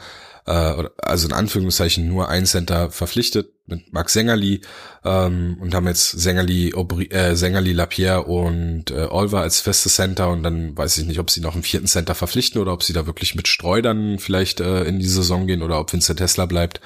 äh, 0.49 0.89
also 1.03 1.29
in 1.29 1.35
Anführungszeichen 1.35 2.09
nur 2.09 2.29
ein 2.29 2.47
Center 2.47 2.91
verpflichtet 2.91 3.53
mit 3.67 3.93
Max 3.93 4.15
Sängerli 4.15 4.63
ähm, 5.05 5.59
und 5.61 5.75
haben 5.75 5.87
jetzt 5.87 6.13
Sängerli, 6.13 6.73
Aubry, 6.75 7.07
äh, 7.11 7.37
Sängerli, 7.37 7.73
Lapierre 7.73 8.23
und 8.23 8.91
äh, 8.91 9.07
Olver 9.11 9.43
als 9.43 9.61
feste 9.61 9.91
Center 9.91 10.31
und 10.31 10.43
dann 10.43 10.77
weiß 10.77 10.97
ich 10.97 11.07
nicht, 11.07 11.19
ob 11.21 11.31
sie 11.31 11.43
noch 11.43 11.53
einen 11.53 11.63
vierten 11.63 11.87
Center 11.87 12.15
verpflichten 12.15 12.63
oder 12.63 12.73
ob 12.73 12.83
sie 12.83 12.95
da 12.95 13.07
wirklich 13.07 13.35
mit 13.35 13.47
Streu 13.47 13.83
dann 13.83 14.19
vielleicht 14.19 14.61
äh, 14.61 14.85
in 14.85 14.99
die 14.99 15.07
Saison 15.07 15.47
gehen 15.47 15.63
oder 15.63 15.79
ob 15.79 15.93
Vincent 15.93 16.19
Tesla 16.19 16.47
bleibt. 16.47 16.81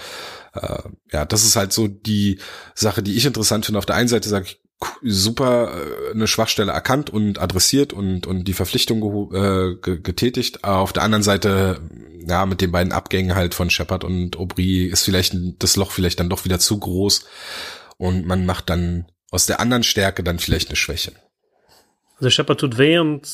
Äh, 0.54 0.82
ja, 1.12 1.24
das 1.24 1.44
ist 1.44 1.54
halt 1.54 1.72
so 1.72 1.86
die 1.86 2.40
Sache, 2.74 3.02
die 3.02 3.16
ich 3.16 3.26
interessant 3.26 3.64
finde. 3.64 3.78
Auf 3.78 3.86
der 3.86 3.96
einen 3.96 4.08
Seite 4.08 4.28
sage 4.28 4.46
ich, 4.46 4.61
super 5.02 5.72
äh, 5.74 6.10
eine 6.12 6.26
Schwachstelle 6.26 6.72
erkannt 6.72 7.10
und 7.10 7.40
adressiert 7.40 7.92
und 7.92 8.26
und 8.26 8.44
die 8.44 8.52
Verpflichtung 8.52 9.32
äh, 9.32 9.74
getätigt. 9.76 10.64
Aber 10.64 10.78
auf 10.78 10.92
der 10.92 11.02
anderen 11.02 11.22
Seite, 11.22 11.80
ja, 12.26 12.46
mit 12.46 12.60
den 12.60 12.72
beiden 12.72 12.92
Abgängen 12.92 13.34
halt 13.34 13.54
von 13.54 13.70
Shepard 13.70 14.04
und 14.04 14.36
Aubry 14.36 14.86
ist 14.86 15.04
vielleicht 15.04 15.34
das 15.58 15.76
Loch 15.76 15.90
vielleicht 15.90 16.20
dann 16.20 16.30
doch 16.30 16.44
wieder 16.44 16.58
zu 16.58 16.78
groß 16.78 17.24
und 17.96 18.26
man 18.26 18.46
macht 18.46 18.70
dann 18.70 19.06
aus 19.30 19.46
der 19.46 19.60
anderen 19.60 19.82
Stärke 19.82 20.22
dann 20.22 20.38
vielleicht 20.38 20.68
eine 20.68 20.76
Schwäche. 20.76 21.12
Also 22.16 22.30
Shepard 22.30 22.60
tut 22.60 22.78
weh 22.78 22.98
und 22.98 23.28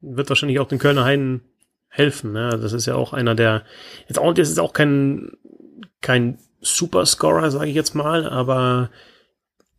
wird 0.00 0.28
wahrscheinlich 0.28 0.60
auch 0.60 0.68
den 0.68 0.78
Kölner 0.78 1.04
Heiden 1.04 1.42
helfen. 1.88 2.32
Ne? 2.32 2.58
Das 2.60 2.72
ist 2.72 2.86
ja 2.86 2.94
auch 2.94 3.12
einer 3.12 3.34
der 3.34 3.64
jetzt 4.08 4.18
auch 4.18 4.32
das 4.32 4.48
ist 4.48 4.58
auch 4.58 4.72
kein 4.72 5.32
kein 6.00 6.38
Superscorer, 6.60 7.50
sage 7.50 7.68
ich 7.68 7.74
jetzt 7.74 7.94
mal, 7.94 8.28
aber 8.28 8.90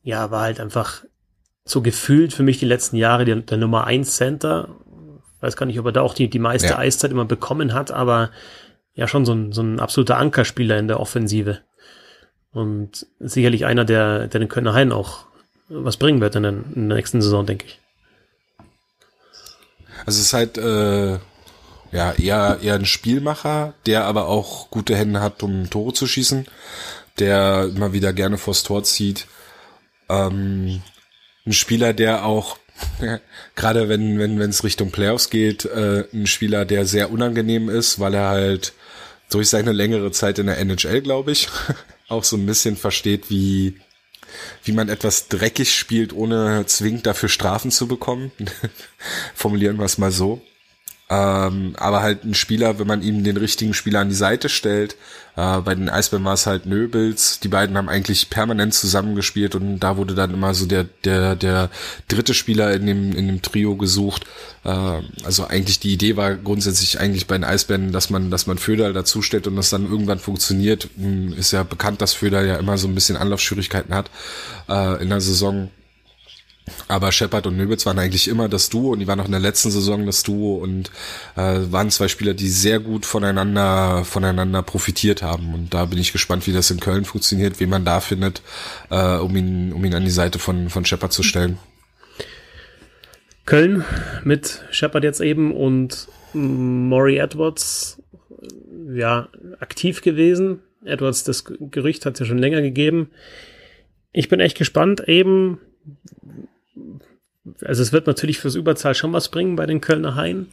ja, 0.03 0.31
war 0.31 0.41
halt 0.41 0.59
einfach 0.59 1.03
so 1.63 1.81
gefühlt 1.81 2.33
für 2.33 2.43
mich 2.43 2.59
die 2.59 2.65
letzten 2.65 2.97
Jahre 2.97 3.25
der, 3.25 3.37
der 3.37 3.57
Nummer 3.57 3.85
1 3.85 4.15
Center. 4.15 4.69
Weiß 5.39 5.55
gar 5.55 5.65
nicht, 5.65 5.79
ob 5.79 5.85
er 5.85 5.91
da 5.91 6.01
auch 6.01 6.13
die, 6.13 6.29
die 6.29 6.39
meiste 6.39 6.69
ja. 6.69 6.77
Eiszeit 6.77 7.11
immer 7.11 7.25
bekommen 7.25 7.73
hat, 7.73 7.91
aber 7.91 8.31
ja 8.93 9.07
schon 9.07 9.25
so 9.25 9.33
ein, 9.33 9.51
so 9.51 9.61
ein 9.61 9.79
absoluter 9.79 10.17
Ankerspieler 10.17 10.77
in 10.77 10.87
der 10.87 10.99
Offensive. 10.99 11.59
Und 12.51 13.07
sicherlich 13.19 13.65
einer, 13.65 13.85
der, 13.85 14.27
der 14.27 14.39
den 14.39 14.49
Kölner 14.49 14.73
Hain 14.73 14.91
auch 14.91 15.25
was 15.69 15.97
bringen 15.97 16.19
wird 16.19 16.35
in 16.35 16.43
der, 16.43 16.51
in 16.51 16.89
der 16.89 16.97
nächsten 16.97 17.21
Saison, 17.21 17.45
denke 17.45 17.65
ich. 17.65 17.79
Also 20.05 20.19
es 20.19 20.25
ist 20.27 20.33
halt 20.33 20.57
äh, 20.57 21.19
ja 21.91 22.11
eher 22.13 22.59
eher 22.61 22.75
ein 22.75 22.85
Spielmacher, 22.85 23.73
der 23.85 24.05
aber 24.05 24.27
auch 24.27 24.69
gute 24.69 24.95
Hände 24.95 25.21
hat, 25.21 25.43
um 25.43 25.69
Tore 25.69 25.93
zu 25.93 26.07
schießen, 26.07 26.45
der 27.19 27.69
immer 27.73 27.93
wieder 27.93 28.11
gerne 28.11 28.37
vors 28.37 28.63
Tor 28.63 28.83
zieht. 28.83 29.27
Ähm, 30.09 30.81
ein 31.45 31.53
Spieler, 31.53 31.93
der 31.93 32.25
auch 32.25 32.57
gerade 33.55 33.89
wenn 33.89 34.19
wenn 34.19 34.39
wenn 34.39 34.49
es 34.49 34.63
Richtung 34.63 34.91
Playoffs 34.91 35.29
geht, 35.29 35.65
äh, 35.65 36.05
ein 36.13 36.27
Spieler, 36.27 36.65
der 36.65 36.85
sehr 36.85 37.11
unangenehm 37.11 37.69
ist, 37.69 37.99
weil 37.99 38.13
er 38.13 38.29
halt 38.29 38.73
durch 39.29 39.49
seine 39.49 39.71
längere 39.71 40.11
Zeit 40.11 40.39
in 40.39 40.47
der 40.47 40.57
NHL, 40.57 41.01
glaube 41.01 41.31
ich, 41.31 41.47
auch 42.07 42.23
so 42.23 42.37
ein 42.37 42.45
bisschen 42.45 42.75
versteht, 42.75 43.29
wie 43.29 43.79
wie 44.63 44.71
man 44.71 44.89
etwas 44.89 45.27
dreckig 45.27 45.75
spielt, 45.75 46.13
ohne 46.13 46.65
zwingend 46.65 47.05
dafür 47.05 47.29
Strafen 47.29 47.71
zu 47.71 47.87
bekommen. 47.87 48.31
Formulieren 49.35 49.77
wir 49.77 49.85
es 49.85 49.97
mal 49.97 50.11
so. 50.11 50.41
Ähm, 51.11 51.73
aber 51.77 52.01
halt 52.01 52.23
ein 52.23 52.33
Spieler, 52.33 52.79
wenn 52.79 52.87
man 52.87 53.01
ihm 53.01 53.25
den 53.25 53.35
richtigen 53.35 53.73
Spieler 53.73 53.99
an 53.99 54.07
die 54.07 54.15
Seite 54.15 54.47
stellt, 54.47 54.95
äh, 55.35 55.59
bei 55.59 55.75
den 55.75 55.89
Eisbären 55.89 56.23
war 56.23 56.35
es 56.35 56.47
halt 56.47 56.65
Nöbels, 56.65 57.41
die 57.41 57.49
beiden 57.49 57.75
haben 57.75 57.89
eigentlich 57.89 58.29
permanent 58.29 58.73
zusammengespielt 58.73 59.53
und 59.53 59.79
da 59.79 59.97
wurde 59.97 60.15
dann 60.15 60.33
immer 60.33 60.53
so 60.53 60.65
der, 60.65 60.85
der, 61.03 61.35
der 61.35 61.69
dritte 62.07 62.33
Spieler 62.33 62.73
in 62.73 62.85
dem, 62.85 63.11
in 63.11 63.27
dem 63.27 63.41
Trio 63.41 63.75
gesucht. 63.75 64.23
Äh, 64.63 65.01
also 65.25 65.45
eigentlich 65.45 65.81
die 65.81 65.91
Idee 65.91 66.15
war 66.15 66.35
grundsätzlich 66.35 66.97
eigentlich 66.97 67.27
bei 67.27 67.37
den 67.37 67.43
Eisbären, 67.43 67.91
dass 67.91 68.09
man, 68.09 68.31
dass 68.31 68.47
man 68.47 68.57
Föder 68.57 68.93
dazustellt 68.93 69.47
und 69.47 69.57
das 69.57 69.69
dann 69.69 69.91
irgendwann 69.91 70.19
funktioniert. 70.19 70.87
Hm, 70.95 71.33
ist 71.33 71.51
ja 71.51 71.63
bekannt, 71.63 72.01
dass 72.01 72.13
Föder 72.13 72.45
ja 72.45 72.55
immer 72.55 72.77
so 72.77 72.87
ein 72.87 72.95
bisschen 72.95 73.17
Anlaufschwierigkeiten 73.17 73.93
hat 73.93 74.09
äh, 74.69 75.03
in 75.03 75.09
der 75.09 75.19
Saison 75.19 75.69
aber 76.87 77.11
Shepard 77.11 77.47
und 77.47 77.57
Nöbitz 77.57 77.85
waren 77.85 77.99
eigentlich 77.99 78.27
immer 78.27 78.47
das 78.47 78.69
Duo 78.69 78.91
und 78.91 78.99
die 78.99 79.07
waren 79.07 79.19
auch 79.19 79.25
in 79.25 79.31
der 79.31 79.39
letzten 79.39 79.71
Saison 79.71 80.05
das 80.05 80.23
Duo 80.23 80.55
und 80.55 80.91
äh, 81.35 81.59
waren 81.71 81.89
zwei 81.89 82.07
Spieler, 82.07 82.33
die 82.33 82.49
sehr 82.49 82.79
gut 82.79 83.05
voneinander 83.05 84.03
voneinander 84.05 84.61
profitiert 84.61 85.21
haben. 85.21 85.53
Und 85.53 85.73
da 85.73 85.85
bin 85.85 85.97
ich 85.97 86.11
gespannt, 86.11 86.47
wie 86.47 86.53
das 86.53 86.71
in 86.71 86.79
Köln 86.79 87.05
funktioniert, 87.05 87.59
wie 87.59 87.65
man 87.65 87.85
da 87.85 87.99
findet, 87.99 88.41
äh, 88.89 89.17
um 89.17 89.35
ihn 89.35 89.73
um 89.73 89.83
ihn 89.83 89.95
an 89.95 90.05
die 90.05 90.11
Seite 90.11 90.39
von 90.39 90.69
von 90.69 90.85
Shepard 90.85 91.13
zu 91.13 91.23
stellen. 91.23 91.57
Köln 93.45 93.83
mit 94.23 94.61
Shepard 94.71 95.03
jetzt 95.03 95.21
eben 95.21 95.55
und 95.55 96.07
Maury 96.33 97.17
Edwards 97.17 98.01
ja 98.93 99.29
aktiv 99.59 100.01
gewesen. 100.01 100.59
Edwards, 100.85 101.23
das 101.23 101.43
Gerücht 101.45 102.05
hat 102.05 102.13
es 102.13 102.19
ja 102.21 102.25
schon 102.25 102.37
länger 102.37 102.61
gegeben. 102.61 103.09
Ich 104.13 104.29
bin 104.29 104.39
echt 104.39 104.57
gespannt, 104.57 105.07
eben 105.07 105.59
also 107.63 107.81
es 107.81 107.91
wird 107.91 108.07
natürlich 108.07 108.39
fürs 108.39 108.55
Überzahl 108.55 108.95
schon 108.95 109.13
was 109.13 109.29
bringen 109.29 109.55
bei 109.55 109.65
den 109.65 109.81
Kölner 109.81 110.15
Haien. 110.15 110.47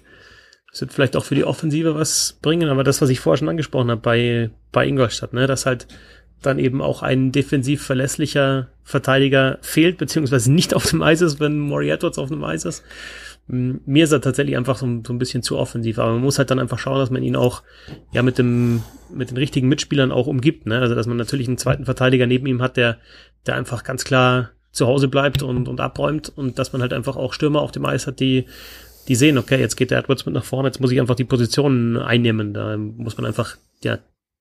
Es 0.72 0.80
wird 0.80 0.92
vielleicht 0.92 1.16
auch 1.16 1.24
für 1.24 1.34
die 1.34 1.44
Offensive 1.44 1.94
was 1.94 2.38
bringen, 2.42 2.68
aber 2.68 2.84
das, 2.84 3.00
was 3.00 3.08
ich 3.08 3.20
vorher 3.20 3.38
schon 3.38 3.48
angesprochen 3.48 3.90
habe 3.90 4.00
bei, 4.00 4.50
bei 4.70 4.86
Ingolstadt, 4.86 5.32
ne, 5.32 5.46
dass 5.46 5.66
halt 5.66 5.86
dann 6.42 6.58
eben 6.58 6.82
auch 6.82 7.02
ein 7.02 7.32
defensiv 7.32 7.82
verlässlicher 7.82 8.68
Verteidiger 8.84 9.58
fehlt, 9.60 9.98
beziehungsweise 9.98 10.52
nicht 10.52 10.74
auf 10.74 10.86
dem 10.86 11.02
Eis 11.02 11.20
ist, 11.20 11.40
wenn 11.40 11.58
Maury 11.58 11.90
Edwards 11.90 12.18
auf 12.18 12.28
dem 12.28 12.44
Eis 12.44 12.64
ist. 12.64 12.84
Mir 13.48 14.04
ist 14.04 14.12
er 14.12 14.20
tatsächlich 14.20 14.58
einfach 14.58 14.76
so, 14.76 14.86
so, 15.06 15.12
ein 15.12 15.18
bisschen 15.18 15.42
zu 15.42 15.56
offensiv, 15.56 15.98
aber 15.98 16.12
man 16.12 16.20
muss 16.20 16.38
halt 16.38 16.50
dann 16.50 16.58
einfach 16.58 16.78
schauen, 16.78 16.98
dass 16.98 17.10
man 17.10 17.22
ihn 17.22 17.34
auch 17.34 17.62
ja 18.12 18.22
mit 18.22 18.36
dem 18.36 18.82
mit 19.10 19.30
den 19.30 19.38
richtigen 19.38 19.68
Mitspielern 19.68 20.12
auch 20.12 20.26
umgibt, 20.26 20.66
ne? 20.66 20.80
Also 20.80 20.94
dass 20.94 21.06
man 21.06 21.16
natürlich 21.16 21.48
einen 21.48 21.56
zweiten 21.56 21.86
Verteidiger 21.86 22.26
neben 22.26 22.46
ihm 22.46 22.60
hat, 22.60 22.76
der 22.76 22.98
der 23.46 23.56
einfach 23.56 23.84
ganz 23.84 24.04
klar 24.04 24.50
zu 24.78 24.86
Hause 24.86 25.08
bleibt 25.08 25.42
und, 25.42 25.68
und 25.68 25.80
abräumt 25.80 26.32
und 26.34 26.58
dass 26.58 26.72
man 26.72 26.80
halt 26.80 26.94
einfach 26.94 27.16
auch 27.16 27.34
Stürmer 27.34 27.60
auf 27.60 27.72
dem 27.72 27.84
Eis 27.84 28.06
hat, 28.06 28.20
die, 28.20 28.46
die 29.08 29.14
sehen, 29.14 29.36
okay, 29.36 29.60
jetzt 29.60 29.76
geht 29.76 29.90
der 29.90 29.98
Edwards 29.98 30.24
mit 30.24 30.34
nach 30.34 30.44
vorne, 30.44 30.68
jetzt 30.68 30.80
muss 30.80 30.90
ich 30.90 31.00
einfach 31.00 31.16
die 31.16 31.24
Positionen 31.24 31.96
einnehmen. 31.96 32.54
Da 32.54 32.76
muss 32.76 33.16
man 33.18 33.26
einfach, 33.26 33.56
ja, 33.82 33.98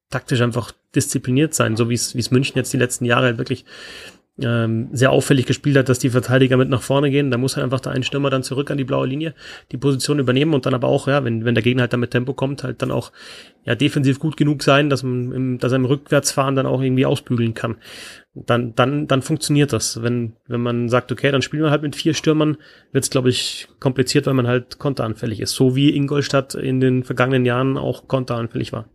taktisch 0.09 0.41
einfach 0.41 0.71
diszipliniert 0.95 1.53
sein, 1.53 1.75
so 1.75 1.89
wie 1.89 1.95
es 1.95 2.31
München 2.31 2.57
jetzt 2.57 2.71
die 2.71 2.77
letzten 2.77 3.03
Jahre 3.03 3.25
halt 3.25 3.37
wirklich 3.37 3.65
ähm, 4.39 4.89
sehr 4.91 5.11
auffällig 5.11 5.45
gespielt 5.45 5.77
hat, 5.77 5.89
dass 5.89 5.99
die 5.99 6.11
Verteidiger 6.11 6.57
mit 6.57 6.69
nach 6.69 6.81
vorne 6.81 7.09
gehen. 7.09 7.31
Da 7.31 7.37
muss 7.37 7.55
halt 7.55 7.63
einfach 7.63 7.79
der 7.79 7.93
ein 7.93 8.03
Stürmer 8.03 8.29
dann 8.29 8.43
zurück 8.43 8.69
an 8.69 8.77
die 8.77 8.83
blaue 8.83 9.07
Linie 9.07 9.33
die 9.71 9.77
Position 9.77 10.19
übernehmen 10.19 10.53
und 10.53 10.65
dann 10.65 10.73
aber 10.73 10.87
auch, 10.87 11.07
ja, 11.07 11.23
wenn, 11.23 11.43
wenn 11.43 11.55
der 11.55 11.63
Gegner 11.63 11.81
halt 11.81 11.93
dann 11.93 11.99
mit 11.99 12.11
Tempo 12.11 12.33
kommt, 12.33 12.63
halt 12.63 12.81
dann 12.81 12.91
auch 12.91 13.11
ja 13.63 13.75
defensiv 13.75 14.19
gut 14.19 14.37
genug 14.37 14.63
sein, 14.63 14.89
dass 14.89 15.03
man 15.03 15.31
im, 15.31 15.57
dass 15.57 15.71
er 15.71 15.77
im 15.77 15.85
Rückwärtsfahren 15.85 16.55
dann 16.55 16.67
auch 16.67 16.81
irgendwie 16.81 17.05
ausbügeln 17.05 17.53
kann. 17.53 17.77
Dann, 18.35 18.75
dann, 18.75 19.07
dann 19.07 19.23
funktioniert 19.23 19.73
das. 19.73 20.03
Wenn, 20.03 20.33
wenn 20.47 20.61
man 20.61 20.89
sagt, 20.89 21.11
okay, 21.11 21.31
dann 21.31 21.41
spielen 21.41 21.63
wir 21.63 21.71
halt 21.71 21.81
mit 21.81 21.95
vier 21.95 22.13
Stürmern, 22.13 22.57
wird 22.91 23.03
es, 23.03 23.09
glaube 23.09 23.29
ich, 23.29 23.67
kompliziert, 23.79 24.27
weil 24.27 24.35
man 24.35 24.47
halt 24.47 24.77
konteranfällig 24.77 25.39
ist. 25.39 25.53
So 25.53 25.75
wie 25.75 25.95
Ingolstadt 25.95 26.53
in 26.53 26.79
den 26.79 27.03
vergangenen 27.03 27.45
Jahren 27.45 27.77
auch 27.77 28.07
konteranfällig 28.07 28.71
war. 28.71 28.85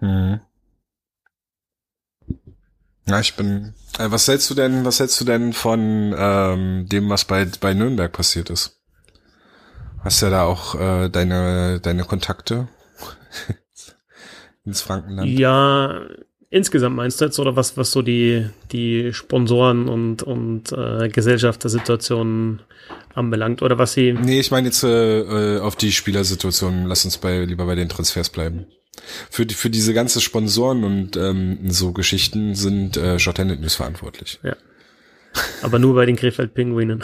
Mhm. 0.00 0.40
Ja, 3.06 3.20
ich 3.20 3.34
bin. 3.34 3.74
Äh, 3.98 4.10
was 4.10 4.28
hältst 4.28 4.48
du 4.50 4.54
denn, 4.54 4.84
was 4.84 5.00
hältst 5.00 5.20
du 5.20 5.24
denn 5.24 5.52
von 5.52 6.14
ähm, 6.16 6.88
dem, 6.88 7.08
was 7.10 7.24
bei, 7.24 7.46
bei 7.60 7.74
Nürnberg 7.74 8.12
passiert 8.12 8.50
ist? 8.50 8.78
Hast 10.04 10.20
ja 10.20 10.30
da 10.30 10.44
auch 10.44 10.74
äh, 10.74 11.08
deine, 11.08 11.80
deine 11.80 12.04
Kontakte 12.04 12.68
ins 14.64 14.82
Frankenland? 14.82 15.30
Ja, 15.30 16.02
insgesamt 16.50 16.96
meinst 16.96 17.20
du 17.20 17.24
jetzt, 17.24 17.38
oder 17.38 17.54
was, 17.54 17.76
was 17.76 17.92
so 17.92 18.02
die, 18.02 18.48
die 18.72 19.12
Sponsoren 19.12 19.88
und, 19.88 20.22
und 20.22 20.72
äh, 20.72 21.08
Gesellschaftssituationen 21.08 22.62
anbelangt, 23.14 23.62
oder 23.62 23.78
was 23.78 23.92
sie. 23.92 24.12
Nee, 24.12 24.40
ich 24.40 24.50
meine 24.50 24.68
jetzt 24.68 24.82
äh, 24.82 25.58
auf 25.58 25.76
die 25.76 25.92
Spielersituation, 25.92 26.86
lass 26.86 27.04
uns 27.04 27.18
bei 27.18 27.44
lieber 27.44 27.66
bei 27.66 27.74
den 27.74 27.88
Transfers 27.88 28.30
bleiben. 28.30 28.66
Für, 29.30 29.46
die, 29.46 29.54
für 29.54 29.70
diese 29.70 29.94
ganze 29.94 30.20
Sponsoren 30.20 30.84
und 30.84 31.16
ähm, 31.16 31.70
so 31.70 31.92
Geschichten 31.92 32.54
sind 32.54 32.96
äh, 32.96 33.18
Shorthanded 33.18 33.60
News 33.60 33.74
verantwortlich. 33.74 34.38
Ja. 34.42 34.56
Aber 35.62 35.78
nur 35.78 35.94
bei 35.94 36.04
den 36.04 36.16
Krefeld-Pinguinen. 36.16 37.02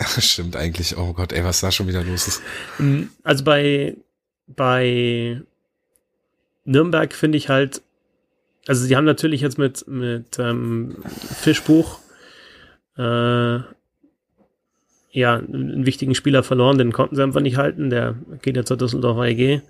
Stimmt 0.18 0.56
eigentlich. 0.56 0.96
Oh 0.96 1.12
Gott, 1.14 1.32
ey, 1.32 1.44
was 1.44 1.60
da 1.60 1.72
schon 1.72 1.88
wieder 1.88 2.04
los 2.04 2.28
ist. 2.28 2.42
Mm, 2.78 3.04
also 3.22 3.44
bei, 3.44 3.96
bei 4.46 5.40
Nürnberg 6.64 7.14
finde 7.14 7.38
ich 7.38 7.48
halt, 7.48 7.82
also 8.66 8.84
sie 8.84 8.96
haben 8.96 9.04
natürlich 9.04 9.40
jetzt 9.40 9.58
mit, 9.58 9.86
mit 9.88 10.38
ähm, 10.38 10.96
Fischbuch 11.40 11.98
äh, 12.96 13.60
ja, 15.12 15.36
einen 15.36 15.86
wichtigen 15.86 16.14
Spieler 16.14 16.42
verloren, 16.42 16.78
den 16.78 16.92
konnten 16.92 17.16
sie 17.16 17.22
einfach 17.22 17.40
nicht 17.40 17.56
halten. 17.56 17.90
Der 17.90 18.16
geht 18.42 18.56
jetzt 18.56 18.68
zur 18.68 18.76
Düsseldorfer 18.76 19.26
EG 19.26 19.62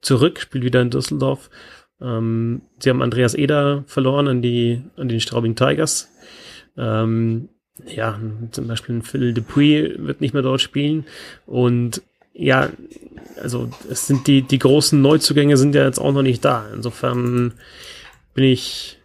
zurück, 0.00 0.40
spielt 0.40 0.64
wieder 0.64 0.82
in 0.82 0.90
Düsseldorf. 0.90 1.50
Ähm, 2.00 2.62
sie 2.78 2.90
haben 2.90 3.02
Andreas 3.02 3.34
Eder 3.34 3.84
verloren 3.86 4.28
an 4.28 4.42
die, 4.42 4.82
an 4.96 5.08
den 5.08 5.20
Straubing 5.20 5.54
Tigers. 5.54 6.10
Ähm, 6.76 7.48
ja, 7.84 8.18
zum 8.52 8.68
Beispiel 8.68 9.02
Phil 9.02 9.34
Dupuis 9.34 9.94
wird 9.98 10.20
nicht 10.20 10.34
mehr 10.34 10.42
dort 10.42 10.60
spielen. 10.60 11.04
Und 11.46 12.02
ja, 12.32 12.70
also 13.42 13.70
es 13.90 14.06
sind 14.06 14.26
die, 14.26 14.42
die 14.42 14.58
großen 14.58 15.00
Neuzugänge 15.00 15.56
sind 15.56 15.74
ja 15.74 15.84
jetzt 15.84 15.98
auch 15.98 16.12
noch 16.12 16.22
nicht 16.22 16.44
da. 16.44 16.68
Insofern 16.74 17.54
bin 18.34 18.44
ich, 18.44 18.98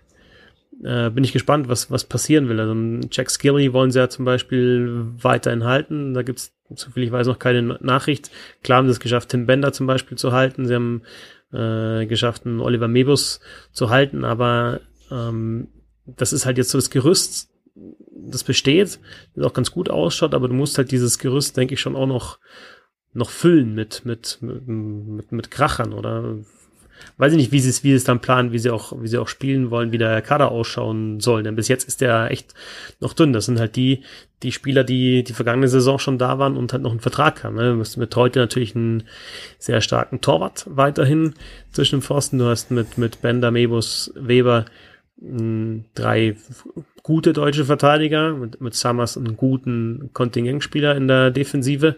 äh, 0.84 1.10
bin 1.10 1.24
ich 1.24 1.34
gespannt, 1.34 1.70
was, 1.70 1.92
was 1.92 2.04
passieren 2.04 2.50
will. 2.50 2.60
Also 2.60 3.08
Jack 3.12 3.32
Skilly 3.32 3.74
wollen 3.74 3.92
sie 3.92 4.00
ja 4.00 4.10
zum 4.10 4.26
Beispiel 4.26 5.06
weiterhin 5.22 5.64
halten. 5.64 6.14
Da 6.14 6.24
gibt's 6.24 6.54
soviel 6.76 7.04
ich 7.04 7.12
weiß, 7.12 7.28
noch 7.28 7.40
keine 7.40 7.78
Nachricht. 7.82 8.32
Klar 8.64 8.80
haben 8.80 8.88
sie 8.88 8.92
es 8.92 9.00
geschafft, 9.00 9.30
Tim 9.30 9.46
Bender 9.46 9.74
zum 9.74 9.88
Beispiel 9.88 10.18
zu 10.18 10.32
halten. 10.32 10.66
Sie 10.66 10.76
haben 10.76 11.02
äh, 11.54 12.06
geschafft, 12.06 12.46
einen 12.46 12.60
Oliver 12.60 12.88
Mebus 12.88 13.40
zu 13.72 13.90
halten, 13.90 14.24
aber 14.24 14.82
ähm, 15.10 15.68
das 16.06 16.34
ist 16.34 16.46
halt 16.46 16.58
jetzt 16.58 16.70
so 16.70 16.78
das 16.78 16.90
Gerüst, 16.90 17.50
das 18.14 18.44
besteht, 18.44 19.00
das 19.36 19.46
auch 19.46 19.54
ganz 19.54 19.72
gut 19.72 19.90
ausschaut, 19.90 20.34
aber 20.34 20.48
du 20.48 20.54
musst 20.54 20.78
halt 20.78 20.92
dieses 20.92 21.20
Gerüst, 21.20 21.58
denke 21.58 21.74
ich, 21.74 21.82
schon 21.82 21.96
auch 21.96 22.08
noch 22.08 22.40
noch 23.14 23.30
füllen 23.30 23.76
mit 23.76 24.06
mit 24.06 24.40
mit, 24.42 24.68
mit, 24.68 25.32
mit 25.32 25.52
Krachern 25.52 25.94
oder 25.94 26.38
weiß 27.18 27.34
ich 27.34 27.38
nicht, 27.38 27.52
wie 27.52 27.60
sie 27.60 27.70
es, 27.70 27.84
wie 27.84 27.90
sie 27.90 27.96
es 27.96 28.04
dann 28.04 28.20
planen, 28.20 28.52
wie 28.52 28.60
sie 28.60 28.70
auch, 28.70 28.94
wie 29.02 29.08
sie 29.08 29.18
auch 29.18 29.28
spielen 29.28 29.72
wollen, 29.72 29.92
wie 29.92 29.98
der 29.98 30.22
Kader 30.22 30.52
ausschauen 30.52 31.20
soll. 31.20 31.44
Denn 31.44 31.56
bis 31.56 31.68
jetzt 31.68 31.88
ist 31.88 32.02
der 32.02 32.32
echt 32.32 32.54
noch 33.00 33.14
dünn. 33.14 33.34
Das 33.34 33.46
sind 33.46 33.60
halt 33.60 33.76
die, 33.76 34.04
die 34.44 34.52
Spieler, 34.52 34.84
die 34.84 35.24
die 35.24 35.34
vergangene 35.34 35.68
Saison 35.68 36.00
schon 36.00 36.18
da 36.18 36.40
waren 36.40 36.58
und 36.58 36.74
halt 36.74 36.84
noch 36.84 36.92
einen 36.92 37.00
Vertrag 37.00 37.44
haben. 37.44 37.56
Ne? 37.56 37.84
Du 37.84 38.00
mit 38.00 38.16
heute 38.16 38.40
natürlich 38.40 38.76
einen 38.76 39.04
sehr 39.60 39.82
starken 39.82 40.22
Torwart 40.22 40.66
weiterhin 40.70 41.34
zwischen 41.72 41.98
den 41.98 42.02
Pfosten. 42.02 42.38
Du 42.40 42.46
hast 42.46 42.72
mit, 42.72 42.98
mit 42.98 43.22
Bender, 43.22 43.52
Mebus, 43.52 44.12
Weber 44.16 44.66
mh, 45.22 45.84
drei 45.96 46.36
gute 47.04 47.34
deutsche 47.34 47.66
Verteidiger, 47.66 48.34
mit, 48.34 48.62
mit 48.62 48.74
Summers 48.74 49.18
einen 49.18 49.38
guten 49.38 50.10
Kontingentspieler 50.14 50.96
in 50.96 51.08
der 51.08 51.32
Defensive 51.32 51.96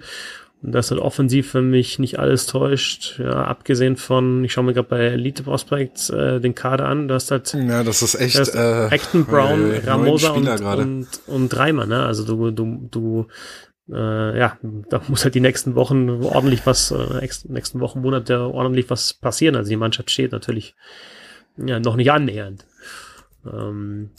das 0.65 0.91
hat 0.91 0.97
offensiv 0.97 1.51
für 1.51 1.61
mich 1.61 1.99
nicht 1.99 2.19
alles 2.19 2.45
täuscht. 2.45 3.19
Ja, 3.19 3.43
abgesehen 3.43 3.97
von, 3.97 4.43
ich 4.45 4.53
schaue 4.53 4.63
mir 4.63 4.73
gerade 4.73 4.87
bei 4.87 4.99
Elite 4.99 5.43
Prospects 5.43 6.09
äh, 6.09 6.39
den 6.39 6.55
Kader 6.55 6.87
an, 6.87 7.09
du 7.09 7.13
hast 7.13 7.31
halt 7.31 7.53
ja, 7.53 7.83
das 7.83 8.01
ist 8.01 8.15
echt 8.15 8.55
äh, 8.55 8.87
Acton 8.89 9.25
Brown, 9.25 9.71
äh, 9.71 9.81
Ramosa 9.85 10.31
und, 10.31 10.47
und, 10.47 11.07
und 11.27 11.49
Dreimann, 11.49 11.89
ne? 11.89 12.05
Also 12.05 12.25
du, 12.25 12.51
du, 12.51 12.87
du 12.89 13.27
äh, 13.91 14.39
ja, 14.39 14.57
da 14.89 15.01
muss 15.09 15.25
halt 15.25 15.35
die 15.35 15.41
nächsten 15.41 15.75
Wochen 15.75 16.09
ordentlich 16.23 16.65
was, 16.65 16.91
äh, 16.91 17.27
nächsten 17.49 17.81
Wochen, 17.81 18.01
Monate 18.01 18.39
ordentlich 18.39 18.89
was 18.89 19.13
passieren. 19.13 19.55
Also 19.57 19.69
die 19.69 19.75
Mannschaft 19.75 20.09
steht 20.09 20.31
natürlich 20.31 20.75
ja 21.57 21.79
noch 21.79 21.97
nicht 21.97 22.11
annähernd. 22.11 22.65
Ähm, 23.45 24.11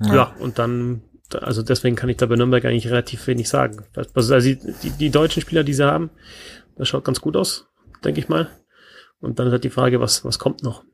ja. 0.00 0.14
ja, 0.14 0.36
und 0.38 0.58
dann 0.58 1.02
also 1.36 1.62
deswegen 1.62 1.96
kann 1.96 2.08
ich 2.08 2.16
da 2.16 2.26
bei 2.26 2.36
Nürnberg 2.36 2.64
eigentlich 2.64 2.88
relativ 2.88 3.26
wenig 3.26 3.48
sagen. 3.48 3.84
Also 3.94 4.40
die, 4.40 4.58
die, 4.82 4.90
die 4.90 5.10
deutschen 5.10 5.42
Spieler, 5.42 5.64
die 5.64 5.74
sie 5.74 5.86
haben, 5.86 6.10
das 6.76 6.88
schaut 6.88 7.04
ganz 7.04 7.20
gut 7.20 7.36
aus, 7.36 7.66
denke 8.04 8.20
ich 8.20 8.28
mal. 8.28 8.48
Und 9.20 9.38
dann 9.38 9.46
ist 9.46 9.52
halt 9.52 9.64
die 9.64 9.70
Frage, 9.70 10.00
was, 10.00 10.24
was 10.24 10.38
kommt 10.38 10.62
noch? 10.62 10.84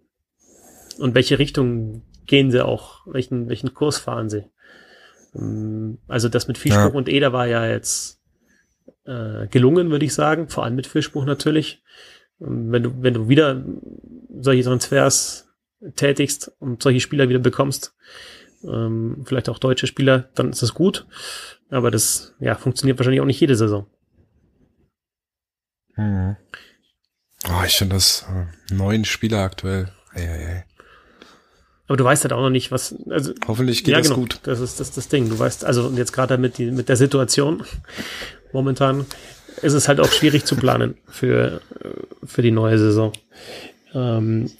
Und 0.98 1.14
welche 1.14 1.38
Richtung 1.38 2.02
gehen 2.26 2.50
sie 2.50 2.64
auch? 2.64 3.06
Welchen, 3.06 3.48
welchen 3.48 3.72
Kurs 3.74 3.98
fahren 3.98 4.28
sie? 4.28 4.44
Ähm, 5.34 5.98
also 6.08 6.28
das 6.28 6.48
mit 6.48 6.58
Fischbuch 6.58 6.92
ja. 6.92 6.98
und 6.98 7.08
Eder 7.08 7.32
war 7.32 7.46
ja 7.46 7.66
jetzt 7.66 8.20
äh, 9.04 9.46
gelungen, 9.48 9.90
würde 9.90 10.04
ich 10.04 10.14
sagen. 10.14 10.48
Vor 10.48 10.64
allem 10.64 10.74
mit 10.74 10.86
Fischbuch 10.86 11.24
natürlich. 11.24 11.82
Ähm, 12.40 12.70
wenn 12.70 12.82
du, 12.82 13.02
wenn 13.02 13.14
du 13.14 13.28
wieder 13.28 13.64
solche 14.40 14.62
Transfers 14.62 15.48
tätigst 15.96 16.52
und 16.58 16.82
solche 16.82 17.00
Spieler 17.00 17.28
wieder 17.28 17.38
bekommst, 17.38 17.94
ähm, 18.64 19.24
vielleicht 19.24 19.48
auch 19.48 19.58
deutsche 19.58 19.86
Spieler, 19.86 20.28
dann 20.34 20.50
ist 20.50 20.62
das 20.62 20.74
gut. 20.74 21.06
Aber 21.70 21.90
das 21.90 22.34
ja, 22.40 22.54
funktioniert 22.54 22.98
wahrscheinlich 22.98 23.20
auch 23.20 23.26
nicht 23.26 23.40
jede 23.40 23.56
Saison. 23.56 23.86
Hm. 25.94 26.36
Oh, 27.48 27.64
ich 27.66 27.76
finde 27.76 27.96
das 27.96 28.26
äh, 28.28 28.74
neun 28.74 29.04
Spieler 29.04 29.40
aktuell. 29.40 29.92
Ei, 30.14 30.22
ei, 30.22 30.46
ei. 30.46 30.64
Aber 31.86 31.96
du 31.96 32.04
weißt 32.04 32.24
halt 32.24 32.32
auch 32.32 32.42
noch 32.42 32.50
nicht, 32.50 32.70
was. 32.70 32.94
Also, 33.08 33.32
Hoffentlich 33.46 33.82
geht 33.82 33.92
ja, 33.92 33.98
das 33.98 34.08
genau, 34.08 34.20
gut. 34.20 34.40
Das 34.42 34.60
ist 34.60 34.78
das, 34.78 34.92
das 34.92 35.08
Ding. 35.08 35.28
Du 35.28 35.38
weißt, 35.38 35.64
also 35.64 35.90
jetzt 35.96 36.12
gerade 36.12 36.36
mit, 36.36 36.58
die, 36.58 36.70
mit 36.70 36.88
der 36.88 36.96
Situation 36.96 37.64
momentan 38.52 39.06
ist 39.62 39.72
es 39.72 39.88
halt 39.88 39.98
auch 39.98 40.10
schwierig 40.12 40.44
zu 40.44 40.56
planen 40.56 40.96
für, 41.08 41.60
für 42.24 42.42
die 42.42 42.50
neue 42.50 42.78
Saison. 42.78 43.12
Ähm, 43.94 44.50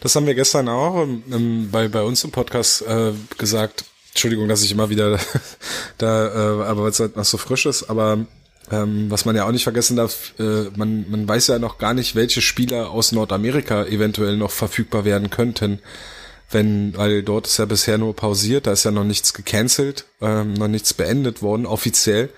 das 0.00 0.14
haben 0.16 0.26
wir 0.26 0.34
gestern 0.34 0.68
auch 0.68 1.02
ähm, 1.02 1.68
bei, 1.70 1.88
bei 1.88 2.02
uns 2.02 2.24
im 2.24 2.30
Podcast 2.30 2.82
äh, 2.82 3.12
gesagt. 3.38 3.84
Entschuldigung, 4.10 4.48
dass 4.48 4.62
ich 4.62 4.72
immer 4.72 4.90
wieder 4.90 5.18
da, 5.98 6.26
äh, 6.26 6.64
aber 6.64 6.82
weil 6.82 6.90
es 6.90 7.00
halt 7.00 7.16
noch 7.16 7.24
so 7.24 7.38
frisch 7.38 7.66
ist, 7.66 7.84
aber 7.84 8.26
ähm, 8.70 9.10
was 9.10 9.24
man 9.24 9.36
ja 9.36 9.46
auch 9.46 9.52
nicht 9.52 9.64
vergessen 9.64 9.96
darf, 9.96 10.34
äh, 10.38 10.70
man, 10.76 11.10
man 11.10 11.28
weiß 11.28 11.48
ja 11.48 11.58
noch 11.58 11.78
gar 11.78 11.94
nicht, 11.94 12.14
welche 12.14 12.40
Spieler 12.40 12.90
aus 12.90 13.12
Nordamerika 13.12 13.84
eventuell 13.84 14.36
noch 14.36 14.50
verfügbar 14.50 15.04
werden 15.04 15.30
könnten. 15.30 15.80
Wenn, 16.52 16.96
weil 16.96 17.22
dort 17.22 17.46
ist 17.46 17.58
ja 17.58 17.64
bisher 17.64 17.96
nur 17.96 18.14
pausiert, 18.14 18.66
da 18.66 18.72
ist 18.72 18.84
ja 18.84 18.90
noch 18.90 19.04
nichts 19.04 19.34
gecancelt, 19.34 20.06
ähm, 20.20 20.54
noch 20.54 20.66
nichts 20.66 20.94
beendet 20.94 21.42
worden, 21.42 21.64
offiziell. 21.64 22.30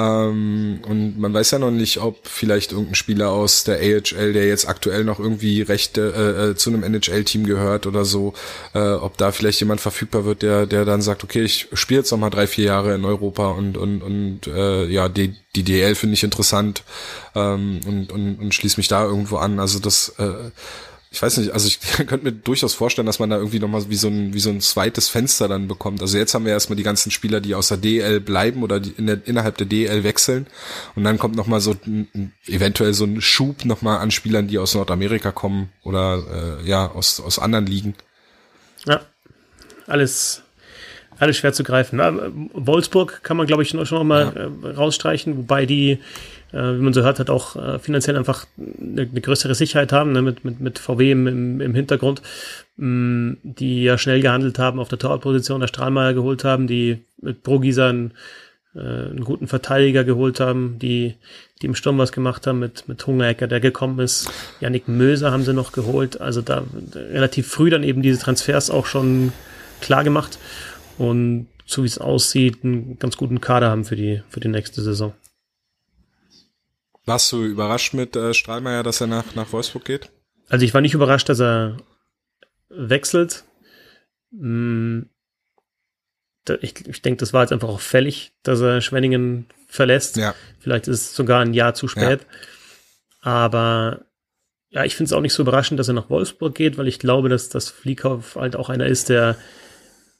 Ähm, 0.00 0.80
und 0.88 1.18
man 1.18 1.34
weiß 1.34 1.50
ja 1.52 1.58
noch 1.58 1.70
nicht, 1.70 1.98
ob 1.98 2.26
vielleicht 2.26 2.72
irgendein 2.72 2.94
Spieler 2.94 3.30
aus 3.30 3.64
der 3.64 3.76
AHL, 3.76 4.32
der 4.32 4.46
jetzt 4.46 4.68
aktuell 4.68 5.04
noch 5.04 5.18
irgendwie 5.18 5.62
Rechte 5.62 6.12
äh, 6.16 6.50
äh 6.50 6.54
zu 6.54 6.70
einem 6.70 6.82
NHL-Team 6.82 7.44
gehört 7.44 7.86
oder 7.86 8.04
so, 8.04 8.32
äh, 8.74 8.92
ob 8.92 9.18
da 9.18 9.32
vielleicht 9.32 9.60
jemand 9.60 9.80
verfügbar 9.80 10.24
wird, 10.24 10.42
der, 10.42 10.66
der 10.66 10.84
dann 10.84 11.02
sagt, 11.02 11.24
okay, 11.24 11.42
ich 11.42 11.68
spiele 11.72 12.00
jetzt 12.00 12.10
noch 12.10 12.18
mal 12.18 12.30
drei, 12.30 12.46
vier 12.46 12.66
Jahre 12.66 12.94
in 12.94 13.04
Europa 13.04 13.48
und, 13.50 13.76
und, 13.76 14.02
und 14.02 14.46
äh, 14.46 14.86
ja, 14.86 15.08
die, 15.08 15.34
die 15.54 15.64
DL 15.64 15.94
finde 15.94 16.14
ich 16.14 16.24
interessant 16.24 16.82
ähm, 17.34 17.80
und, 17.86 18.12
und, 18.12 18.36
und 18.36 18.54
schließe 18.54 18.78
mich 18.78 18.88
da 18.88 19.04
irgendwo 19.04 19.36
an. 19.36 19.60
Also 19.60 19.78
das 19.80 20.14
äh, 20.18 20.50
ich 21.12 21.20
weiß 21.20 21.38
nicht, 21.38 21.50
also 21.50 21.66
ich 21.66 21.80
könnte 22.06 22.24
mir 22.24 22.32
durchaus 22.32 22.72
vorstellen, 22.74 23.06
dass 23.06 23.18
man 23.18 23.30
da 23.30 23.36
irgendwie 23.36 23.58
nochmal 23.58 23.88
wie 23.88 23.96
so 23.96 24.06
ein, 24.06 24.32
wie 24.32 24.38
so 24.38 24.50
ein 24.50 24.60
zweites 24.60 25.08
Fenster 25.08 25.48
dann 25.48 25.66
bekommt. 25.66 26.00
Also 26.00 26.16
jetzt 26.16 26.34
haben 26.34 26.44
wir 26.44 26.52
erstmal 26.52 26.76
die 26.76 26.84
ganzen 26.84 27.10
Spieler, 27.10 27.40
die 27.40 27.56
aus 27.56 27.68
der 27.68 27.78
DL 27.78 28.20
bleiben 28.20 28.62
oder 28.62 28.78
die 28.78 28.90
in 28.90 29.06
der, 29.08 29.26
innerhalb 29.26 29.56
der 29.56 29.66
DL 29.66 30.04
wechseln. 30.04 30.46
Und 30.94 31.02
dann 31.02 31.18
kommt 31.18 31.34
nochmal 31.34 31.60
so 31.60 31.74
ein, 31.84 32.32
eventuell 32.46 32.94
so 32.94 33.04
ein 33.04 33.20
Schub 33.20 33.64
nochmal 33.64 33.98
an 33.98 34.12
Spielern, 34.12 34.46
die 34.46 34.58
aus 34.58 34.74
Nordamerika 34.74 35.32
kommen 35.32 35.70
oder 35.82 36.60
äh, 36.62 36.68
ja, 36.68 36.88
aus, 36.92 37.18
aus 37.18 37.40
anderen 37.40 37.66
Ligen. 37.66 37.96
Ja, 38.86 39.00
alles, 39.88 40.42
alles 41.18 41.36
schwer 41.36 41.52
zu 41.52 41.64
greifen. 41.64 41.96
Na, 41.96 42.12
Wolfsburg 42.52 43.24
kann 43.24 43.36
man, 43.36 43.48
glaube 43.48 43.64
ich, 43.64 43.70
schon 43.70 43.80
noch 43.80 44.04
mal 44.04 44.32
ja. 44.62 44.68
äh, 44.68 44.74
rausstreichen, 44.74 45.36
wobei 45.36 45.66
die 45.66 45.98
äh, 46.52 46.74
wie 46.74 46.80
man 46.80 46.92
so 46.92 47.02
hört, 47.02 47.18
hat 47.18 47.30
auch 47.30 47.56
äh, 47.56 47.78
finanziell 47.78 48.16
einfach 48.16 48.46
eine, 48.58 49.02
eine 49.02 49.20
größere 49.20 49.54
Sicherheit 49.54 49.92
haben, 49.92 50.12
ne, 50.12 50.22
mit, 50.22 50.44
mit, 50.44 50.60
mit 50.60 50.78
VW 50.78 51.12
im, 51.12 51.26
im, 51.26 51.60
im 51.60 51.74
Hintergrund, 51.74 52.22
mh, 52.76 52.86
mm, 52.86 53.38
die 53.42 53.84
ja 53.84 53.98
schnell 53.98 54.20
gehandelt 54.20 54.58
haben, 54.58 54.80
auf 54.80 54.88
der 54.88 54.98
Torwartposition 54.98 55.60
der 55.60 55.68
Strahlmeier 55.68 56.14
geholt 56.14 56.44
haben, 56.44 56.66
die 56.66 57.04
mit 57.20 57.42
Brogisa 57.42 57.88
einen, 57.88 58.12
äh, 58.74 58.80
einen 58.80 59.24
guten 59.24 59.46
Verteidiger 59.46 60.04
geholt 60.04 60.40
haben, 60.40 60.78
die, 60.78 61.14
die 61.60 61.66
im 61.66 61.74
Sturm 61.74 61.98
was 61.98 62.12
gemacht 62.12 62.46
haben 62.46 62.58
mit, 62.58 62.88
mit 62.88 63.06
Hungerecker, 63.06 63.46
der 63.46 63.60
gekommen 63.60 63.98
ist. 64.00 64.30
Yannick 64.60 64.88
Möser 64.88 65.32
haben 65.32 65.44
sie 65.44 65.54
noch 65.54 65.72
geholt. 65.72 66.20
Also 66.20 66.40
da 66.42 66.64
relativ 66.94 67.48
früh 67.48 67.70
dann 67.70 67.82
eben 67.82 68.02
diese 68.02 68.18
Transfers 68.18 68.70
auch 68.70 68.86
schon 68.86 69.32
klar 69.80 70.04
gemacht 70.04 70.38
und 70.98 71.46
so 71.66 71.82
wie 71.84 71.86
es 71.86 71.98
aussieht, 71.98 72.64
einen 72.64 72.98
ganz 72.98 73.16
guten 73.16 73.40
Kader 73.40 73.70
haben 73.70 73.84
für 73.84 73.96
die, 73.96 74.22
für 74.28 74.40
die 74.40 74.48
nächste 74.48 74.82
Saison. 74.82 75.14
Warst 77.06 77.32
du 77.32 77.44
überrascht 77.44 77.94
mit 77.94 78.16
äh, 78.16 78.34
Strahlmeier, 78.34 78.82
dass 78.82 79.00
er 79.00 79.06
nach, 79.06 79.34
nach 79.34 79.52
Wolfsburg 79.52 79.84
geht? 79.84 80.10
Also 80.48 80.64
ich 80.64 80.74
war 80.74 80.80
nicht 80.80 80.94
überrascht, 80.94 81.28
dass 81.28 81.40
er 81.40 81.78
wechselt. 82.68 83.44
Hm, 84.32 85.08
ich, 86.60 86.86
ich 86.86 87.02
denke, 87.02 87.18
das 87.18 87.32
war 87.32 87.42
jetzt 87.42 87.52
einfach 87.52 87.68
auch 87.68 87.80
fällig, 87.80 88.32
dass 88.42 88.60
er 88.60 88.80
Schwenningen 88.80 89.46
verlässt. 89.68 90.16
Ja. 90.16 90.34
Vielleicht 90.58 90.88
ist 90.88 91.00
es 91.00 91.14
sogar 91.14 91.40
ein 91.40 91.54
Jahr 91.54 91.74
zu 91.74 91.88
spät. 91.88 92.20
Ja. 92.20 92.26
Aber 93.20 94.04
ja, 94.70 94.84
ich 94.84 94.96
finde 94.96 95.08
es 95.08 95.12
auch 95.12 95.20
nicht 95.20 95.34
so 95.34 95.42
überraschend, 95.42 95.78
dass 95.78 95.88
er 95.88 95.94
nach 95.94 96.10
Wolfsburg 96.10 96.54
geht, 96.54 96.78
weil 96.78 96.88
ich 96.88 96.98
glaube, 96.98 97.28
dass 97.28 97.48
das 97.48 97.68
Fliehkauf 97.68 98.36
halt 98.36 98.56
auch 98.56 98.68
einer 98.68 98.86
ist, 98.86 99.08
der, 99.08 99.36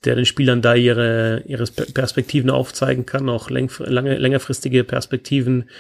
der 0.05 0.17
den 0.17 0.27
Spielern 0.27 0.61
da 0.61 0.75
ihre, 0.75 1.43
ihre 1.47 1.65
Perspektiven 1.67 2.51
aufzeigen 2.51 3.07
kann, 3.07 3.29
auch 3.29 3.49
läng, 3.49 3.71
lange, 3.79 4.17
längerfristige 4.19 4.85
Perspektiven 4.85 5.71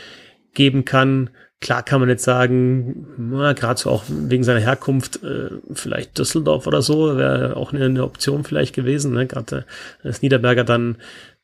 geben 0.54 0.84
kann. 0.84 1.30
Klar 1.60 1.82
kann 1.82 2.00
man 2.00 2.08
jetzt 2.08 2.24
sagen, 2.24 3.06
gerade 3.54 3.78
so 3.78 3.90
auch 3.90 4.04
wegen 4.08 4.44
seiner 4.44 4.60
Herkunft, 4.60 5.22
äh, 5.22 5.50
vielleicht 5.72 6.18
Düsseldorf 6.18 6.66
oder 6.66 6.80
so, 6.80 7.16
wäre 7.18 7.56
auch 7.56 7.72
eine, 7.72 7.84
eine, 7.84 8.04
Option 8.04 8.44
vielleicht 8.44 8.74
gewesen, 8.74 9.12
ne? 9.12 9.26
gerade 9.26 9.58
äh, 9.58 9.62
dass 10.04 10.22
Niederberger 10.22 10.64
dann, 10.64 10.96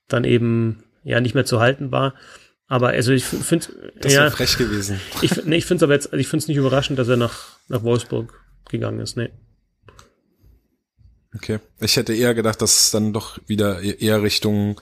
dann 0.09 0.25
eben 0.25 0.85
ja 1.05 1.21
nicht 1.21 1.35
mehr 1.35 1.45
zu 1.45 1.61
halten 1.61 1.93
war. 1.93 2.15
Aber 2.67 2.89
also 2.89 3.13
ich 3.13 3.25
finde 3.25 3.67
das 4.01 4.13
ja 4.13 4.31
frech 4.31 4.59
gewesen. 4.59 5.01
Ich, 5.23 5.45
nee, 5.45 5.57
ich 5.57 5.67
finde 5.67 5.77
es 5.77 5.83
aber 5.85 5.93
jetzt, 5.93 6.07
also 6.07 6.17
ich 6.17 6.29
finde 6.29 6.43
es 6.43 6.49
nicht 6.49 6.57
überraschend, 6.57 6.99
dass 6.99 7.09
er 7.09 7.17
nach, 7.17 7.59
nach 7.69 7.83
Wolfsburg 7.83 8.41
gegangen 8.71 9.01
ist. 9.01 9.17
Nee. 9.17 9.31
Okay. 11.35 11.61
Ich 11.81 11.97
hätte 11.97 12.15
eher 12.15 12.35
gedacht, 12.35 12.61
dass 12.63 12.79
es 12.79 12.91
dann 12.91 13.13
doch 13.13 13.39
wieder 13.47 13.83
e-, 13.83 13.97
eher 14.01 14.23
Richtung 14.23 14.81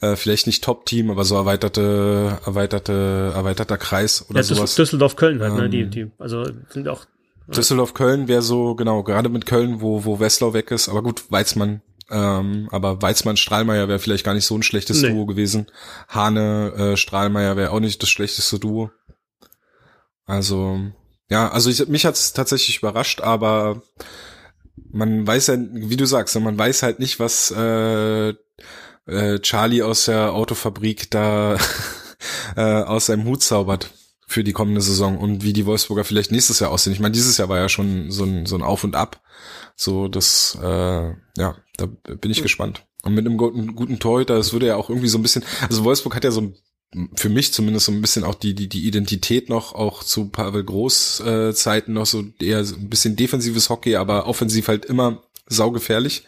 äh, 0.00 0.16
vielleicht 0.16 0.46
nicht 0.46 0.64
Top-Team, 0.64 1.10
aber 1.10 1.24
so 1.24 1.36
erweiterte, 1.36 2.38
erweiterte, 2.44 3.32
erweiterter 3.34 3.78
Kreis 3.78 4.24
oder 4.28 4.40
ja, 4.40 4.44
sowas. 4.44 4.74
Düsseldorf-Köln 4.74 5.40
halt, 5.40 5.52
ähm, 5.52 5.58
ne? 5.58 5.68
Die, 5.68 5.80
ähm, 5.80 5.90
die, 5.90 6.10
also 6.18 6.44
sind 6.68 6.88
auch. 6.88 7.06
Düsseldorf-Köln 7.48 8.28
wäre 8.28 8.42
so, 8.42 8.74
genau, 8.76 9.02
gerade 9.02 9.28
mit 9.28 9.44
Köln, 9.44 9.80
wo, 9.80 10.04
wo 10.04 10.20
Wesslau 10.20 10.54
weg 10.54 10.70
ist, 10.70 10.88
aber 10.88 11.02
gut, 11.02 11.24
Weizmann, 11.30 11.82
ähm, 12.10 12.68
aber 12.70 13.02
Weizmann 13.02 13.36
Strahlmeier 13.36 13.88
wäre 13.88 13.98
vielleicht 13.98 14.24
gar 14.24 14.34
nicht 14.34 14.46
so 14.46 14.56
ein 14.56 14.62
schlechtes 14.62 15.02
nee. 15.02 15.10
Duo 15.10 15.26
gewesen. 15.26 15.66
Hane 16.08 16.72
äh, 16.76 16.96
Strahlmeier 16.96 17.56
wäre 17.56 17.70
auch 17.70 17.80
nicht 17.80 18.02
das 18.02 18.08
schlechteste 18.08 18.58
Duo. 18.58 18.90
Also 20.26 20.80
ja, 21.28 21.48
also 21.50 21.70
ich, 21.70 21.86
mich 21.88 22.04
hat's 22.04 22.32
tatsächlich 22.32 22.78
überrascht, 22.78 23.20
aber 23.20 23.82
man 24.92 25.26
weiß 25.26 25.48
ja, 25.48 25.56
wie 25.58 25.96
du 25.96 26.04
sagst, 26.04 26.38
man 26.40 26.58
weiß 26.58 26.82
halt 26.82 26.98
nicht, 26.98 27.20
was 27.20 27.52
äh, 27.52 28.34
äh, 29.06 29.38
Charlie 29.40 29.82
aus 29.82 30.06
der 30.06 30.32
Autofabrik 30.32 31.10
da 31.10 31.56
äh, 32.56 32.60
aus 32.60 33.06
seinem 33.06 33.24
Hut 33.24 33.42
zaubert 33.42 33.90
für 34.26 34.44
die 34.44 34.52
kommende 34.52 34.80
Saison 34.80 35.18
und 35.18 35.42
wie 35.42 35.52
die 35.52 35.66
Wolfsburger 35.66 36.04
vielleicht 36.04 36.30
nächstes 36.30 36.60
Jahr 36.60 36.70
aussehen. 36.70 36.92
Ich 36.92 37.00
meine, 37.00 37.12
dieses 37.12 37.36
Jahr 37.36 37.48
war 37.48 37.58
ja 37.58 37.68
schon 37.68 38.10
so 38.12 38.24
ein, 38.24 38.46
so 38.46 38.56
ein 38.56 38.62
Auf 38.62 38.84
und 38.84 38.94
Ab. 38.94 39.20
So, 39.74 40.08
das, 40.08 40.56
äh, 40.62 41.08
ja, 41.36 41.56
da 41.76 41.86
bin 41.86 42.30
ich 42.30 42.38
mhm. 42.38 42.44
gespannt. 42.44 42.86
Und 43.02 43.14
mit 43.14 43.26
einem 43.26 43.38
guten, 43.38 43.74
guten 43.74 43.98
Torhüter, 43.98 44.36
das 44.36 44.52
würde 44.52 44.66
ja 44.66 44.76
auch 44.76 44.88
irgendwie 44.88 45.08
so 45.08 45.18
ein 45.18 45.22
bisschen, 45.22 45.42
also 45.68 45.84
Wolfsburg 45.84 46.14
hat 46.14 46.24
ja 46.24 46.30
so 46.30 46.52
für 47.14 47.28
mich 47.28 47.52
zumindest 47.52 47.86
so 47.86 47.92
ein 47.92 48.00
bisschen 48.00 48.24
auch 48.24 48.34
die, 48.34 48.54
die, 48.54 48.68
die 48.68 48.86
Identität 48.86 49.48
noch, 49.48 49.74
auch 49.74 50.02
zu 50.02 50.28
Pavel 50.28 50.64
Groß 50.64 51.20
äh, 51.20 51.54
Zeiten 51.54 51.92
noch 51.92 52.06
so 52.06 52.24
eher 52.40 52.64
so 52.64 52.76
ein 52.76 52.90
bisschen 52.90 53.16
defensives 53.16 53.70
Hockey, 53.70 53.96
aber 53.96 54.26
offensiv 54.26 54.68
halt 54.68 54.84
immer 54.84 55.22
saugefährlich. 55.46 56.24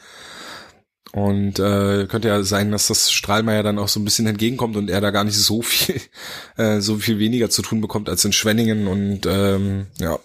Und 1.13 1.59
äh, 1.59 2.07
könnte 2.07 2.29
ja 2.29 2.43
sein, 2.43 2.73
dass 2.73 2.87
das 2.87 3.13
Strahlmeier 3.13 3.63
dann 3.63 3.79
auch 3.79 3.89
so 3.89 4.01
ein 4.01 4.05
bisschen 4.05 4.27
entgegenkommt 4.27 4.77
und 4.77 4.89
er 4.89 5.03
da 5.03 5.11
gar 5.11 5.25
nicht 5.25 5.37
so 5.37 5.61
viel, 5.61 6.01
äh, 6.57 6.81
so 6.81 6.97
viel 6.97 7.19
weniger 7.19 7.51
zu 7.51 7.61
tun 7.61 7.83
bekommt 7.83 8.09
als 8.09 8.25
in 8.25 8.33
Schwenningen. 8.33 8.87
Und 8.87 9.27
ähm, 9.27 9.89
ja, 9.99 10.19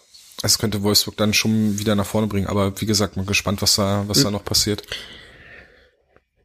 es 0.43 0.59
könnte 0.59 0.83
Wolfsburg 0.83 1.17
dann 1.17 1.33
schon 1.33 1.77
wieder 1.77 1.95
nach 1.95 2.05
vorne 2.05 2.27
bringen. 2.27 2.47
Aber 2.47 2.79
wie 2.79 2.85
gesagt, 2.85 3.17
mal 3.17 3.25
gespannt, 3.25 3.61
was 3.61 3.75
da, 3.75 4.05
was 4.07 4.19
mhm. 4.19 4.23
da 4.23 4.31
noch 4.31 4.45
passiert. 4.45 4.83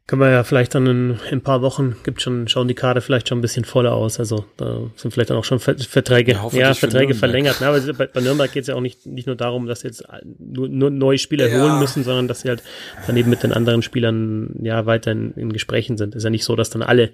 Können 0.05 0.21
wir 0.21 0.31
ja 0.31 0.43
vielleicht 0.43 0.75
dann 0.75 0.85
in, 0.85 1.09
in, 1.11 1.37
ein 1.37 1.41
paar 1.41 1.61
Wochen, 1.61 1.95
gibt 2.03 2.21
schon, 2.21 2.49
schauen 2.49 2.67
die 2.67 2.73
Karte 2.73 2.99
vielleicht 2.99 3.29
schon 3.29 3.37
ein 3.37 3.41
bisschen 3.41 3.63
voller 3.63 3.93
aus. 3.93 4.19
Also 4.19 4.45
da 4.57 4.81
sind 4.97 5.11
vielleicht 5.11 5.29
dann 5.29 5.37
auch 5.37 5.45
schon 5.45 5.59
Verträge, 5.59 6.33
ja, 6.33 6.49
ja 6.51 6.73
Verträge 6.73 7.13
verlängert. 7.15 7.57
Na, 7.61 7.69
aber 7.69 7.79
bei, 7.93 8.19
Nürnberg 8.19 8.51
geht 8.51 8.63
es 8.63 8.67
ja 8.67 8.75
auch 8.75 8.81
nicht, 8.81 9.05
nicht 9.05 9.27
nur 9.27 9.37
darum, 9.37 9.65
dass 9.65 9.79
sie 9.79 9.87
jetzt 9.87 10.03
nur, 10.39 10.67
nur 10.67 10.89
neue 10.89 11.17
Spieler 11.17 11.47
ja. 11.47 11.61
holen 11.61 11.79
müssen, 11.79 12.03
sondern 12.03 12.27
dass 12.27 12.41
sie 12.41 12.49
halt 12.49 12.63
daneben 13.07 13.29
mit 13.29 13.43
den 13.43 13.53
anderen 13.53 13.81
Spielern 13.81 14.59
ja 14.61 14.85
weiter 14.85 15.13
in, 15.13 15.31
in 15.35 15.53
Gesprächen 15.53 15.95
sind. 15.95 16.15
Ist 16.15 16.25
ja 16.25 16.29
nicht 16.29 16.43
so, 16.43 16.57
dass 16.57 16.69
dann 16.69 16.81
alle 16.81 17.13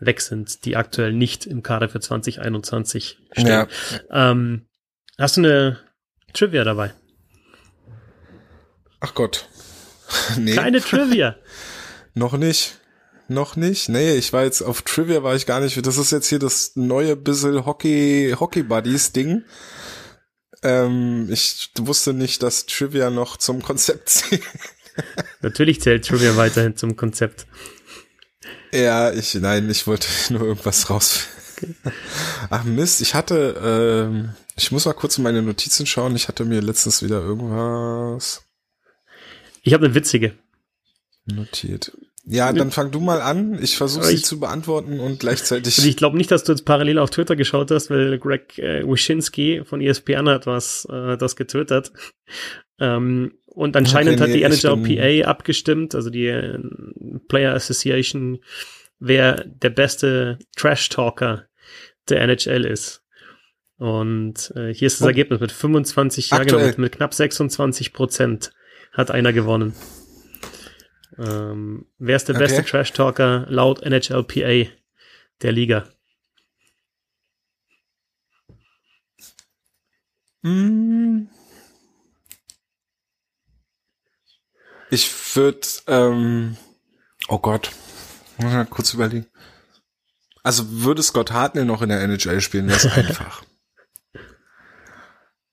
weg 0.00 0.22
sind, 0.22 0.64
die 0.64 0.76
aktuell 0.76 1.12
nicht 1.12 1.44
im 1.44 1.62
Kader 1.62 1.90
für 1.90 2.00
2021 2.00 3.18
stehen. 3.32 3.46
Ja. 3.46 3.68
Ähm, 4.10 4.64
hast 5.18 5.36
du 5.36 5.42
eine 5.42 5.80
Trivia 6.32 6.64
dabei? 6.64 6.94
Ach 9.00 9.12
Gott. 9.14 9.48
nee. 10.38 10.54
Keine 10.54 10.80
Trivia. 10.80 11.36
Noch 12.14 12.36
nicht. 12.36 12.78
Noch 13.28 13.56
nicht? 13.56 13.88
Nee, 13.88 14.14
ich 14.14 14.32
war 14.32 14.44
jetzt 14.44 14.62
auf 14.62 14.82
Trivia 14.82 15.22
war 15.22 15.34
ich 15.34 15.46
gar 15.46 15.60
nicht. 15.60 15.84
Das 15.86 15.96
ist 15.96 16.12
jetzt 16.12 16.28
hier 16.28 16.38
das 16.38 16.72
neue 16.74 17.16
bisschen 17.16 17.64
Hockey, 17.64 18.34
Hockey 18.38 18.62
Buddies 18.62 19.12
Ding. 19.12 19.44
Ähm, 20.62 21.28
ich 21.30 21.70
wusste 21.78 22.12
nicht, 22.12 22.42
dass 22.42 22.66
Trivia 22.66 23.10
noch 23.10 23.36
zum 23.36 23.62
Konzept 23.62 24.08
zählt. 24.08 24.42
Natürlich 25.40 25.80
zählt 25.80 26.06
Trivia 26.06 26.36
weiterhin 26.36 26.76
zum 26.76 26.96
Konzept. 26.96 27.46
Ja, 28.72 29.12
ich, 29.12 29.34
nein, 29.34 29.70
ich 29.70 29.86
wollte 29.86 30.06
nur 30.30 30.42
irgendwas 30.42 30.90
raus. 30.90 31.26
Ach 32.50 32.64
Mist, 32.64 33.00
ich 33.00 33.14
hatte, 33.14 34.08
ähm, 34.10 34.34
ich 34.56 34.72
muss 34.72 34.84
mal 34.84 34.94
kurz 34.94 35.16
in 35.16 35.24
meine 35.24 35.42
Notizen 35.42 35.86
schauen. 35.86 36.16
Ich 36.16 36.28
hatte 36.28 36.44
mir 36.44 36.60
letztens 36.60 37.02
wieder 37.02 37.20
irgendwas. 37.20 38.44
Ich 39.62 39.72
habe 39.72 39.86
eine 39.86 39.94
witzige 39.94 40.36
notiert. 41.26 41.92
Ja, 42.24 42.52
dann 42.52 42.70
fang 42.70 42.92
du 42.92 43.00
mal 43.00 43.20
an. 43.20 43.60
Ich 43.60 43.76
versuche 43.76 44.04
sie 44.04 44.22
zu 44.22 44.38
beantworten 44.38 45.00
und 45.00 45.18
gleichzeitig. 45.18 45.76
Also 45.76 45.88
ich 45.88 45.96
glaube 45.96 46.16
nicht, 46.16 46.30
dass 46.30 46.44
du 46.44 46.52
jetzt 46.52 46.64
parallel 46.64 46.98
auf 46.98 47.10
Twitter 47.10 47.34
geschaut 47.34 47.72
hast, 47.72 47.90
weil 47.90 48.16
Greg 48.18 48.58
äh, 48.58 48.86
Wyszynski 48.86 49.62
von 49.64 49.80
ESPN 49.80 50.28
hat 50.28 50.46
was 50.46 50.86
äh, 50.88 51.16
das 51.16 51.34
getwittert. 51.34 51.92
Ähm, 52.78 53.32
und 53.44 53.76
anscheinend 53.76 54.20
okay, 54.20 54.38
nee, 54.38 54.44
hat 54.44 54.54
die 54.54 54.66
NHLPA 54.66 55.28
abgestimmt, 55.28 55.94
also 55.96 56.10
die 56.10 56.26
äh, 56.26 56.58
Player 57.28 57.54
Association, 57.54 58.38
wer 59.00 59.44
der 59.44 59.70
beste 59.70 60.38
Trash 60.56 60.88
Talker 60.90 61.46
der 62.08 62.22
NHL 62.22 62.64
ist. 62.64 63.02
Und 63.78 64.52
äh, 64.54 64.72
hier 64.72 64.86
ist 64.86 65.00
das 65.00 65.06
oh. 65.06 65.08
Ergebnis 65.08 65.40
mit 65.40 65.50
25, 65.50 66.30
ja 66.30 66.44
genau, 66.44 66.60
mit, 66.60 66.78
mit 66.78 66.92
knapp 66.92 67.12
26 67.14 67.92
Prozent 67.92 68.52
hat 68.92 69.10
einer 69.10 69.32
gewonnen. 69.32 69.74
Ähm, 71.18 71.86
wer 71.98 72.16
ist 72.16 72.28
der 72.28 72.36
okay. 72.36 72.44
beste 72.44 72.64
Trash 72.64 72.92
Talker 72.92 73.46
laut 73.48 73.82
NHLPA 73.82 74.70
der 75.42 75.52
Liga? 75.52 75.88
Hm. 80.42 81.28
Ich 84.90 85.10
würde, 85.36 85.66
ähm, 85.86 86.56
oh 87.28 87.38
Gott, 87.38 87.70
mal 88.38 88.66
kurz 88.66 88.92
überlegen. 88.92 89.26
Also 90.42 90.64
würde 90.82 91.02
Scott 91.02 91.32
Hartnell 91.32 91.64
noch 91.64 91.82
in 91.82 91.88
der 91.88 92.02
NHL 92.02 92.40
spielen, 92.40 92.68
wäre 92.68 92.76
es 92.76 92.86
einfach. 92.92 93.42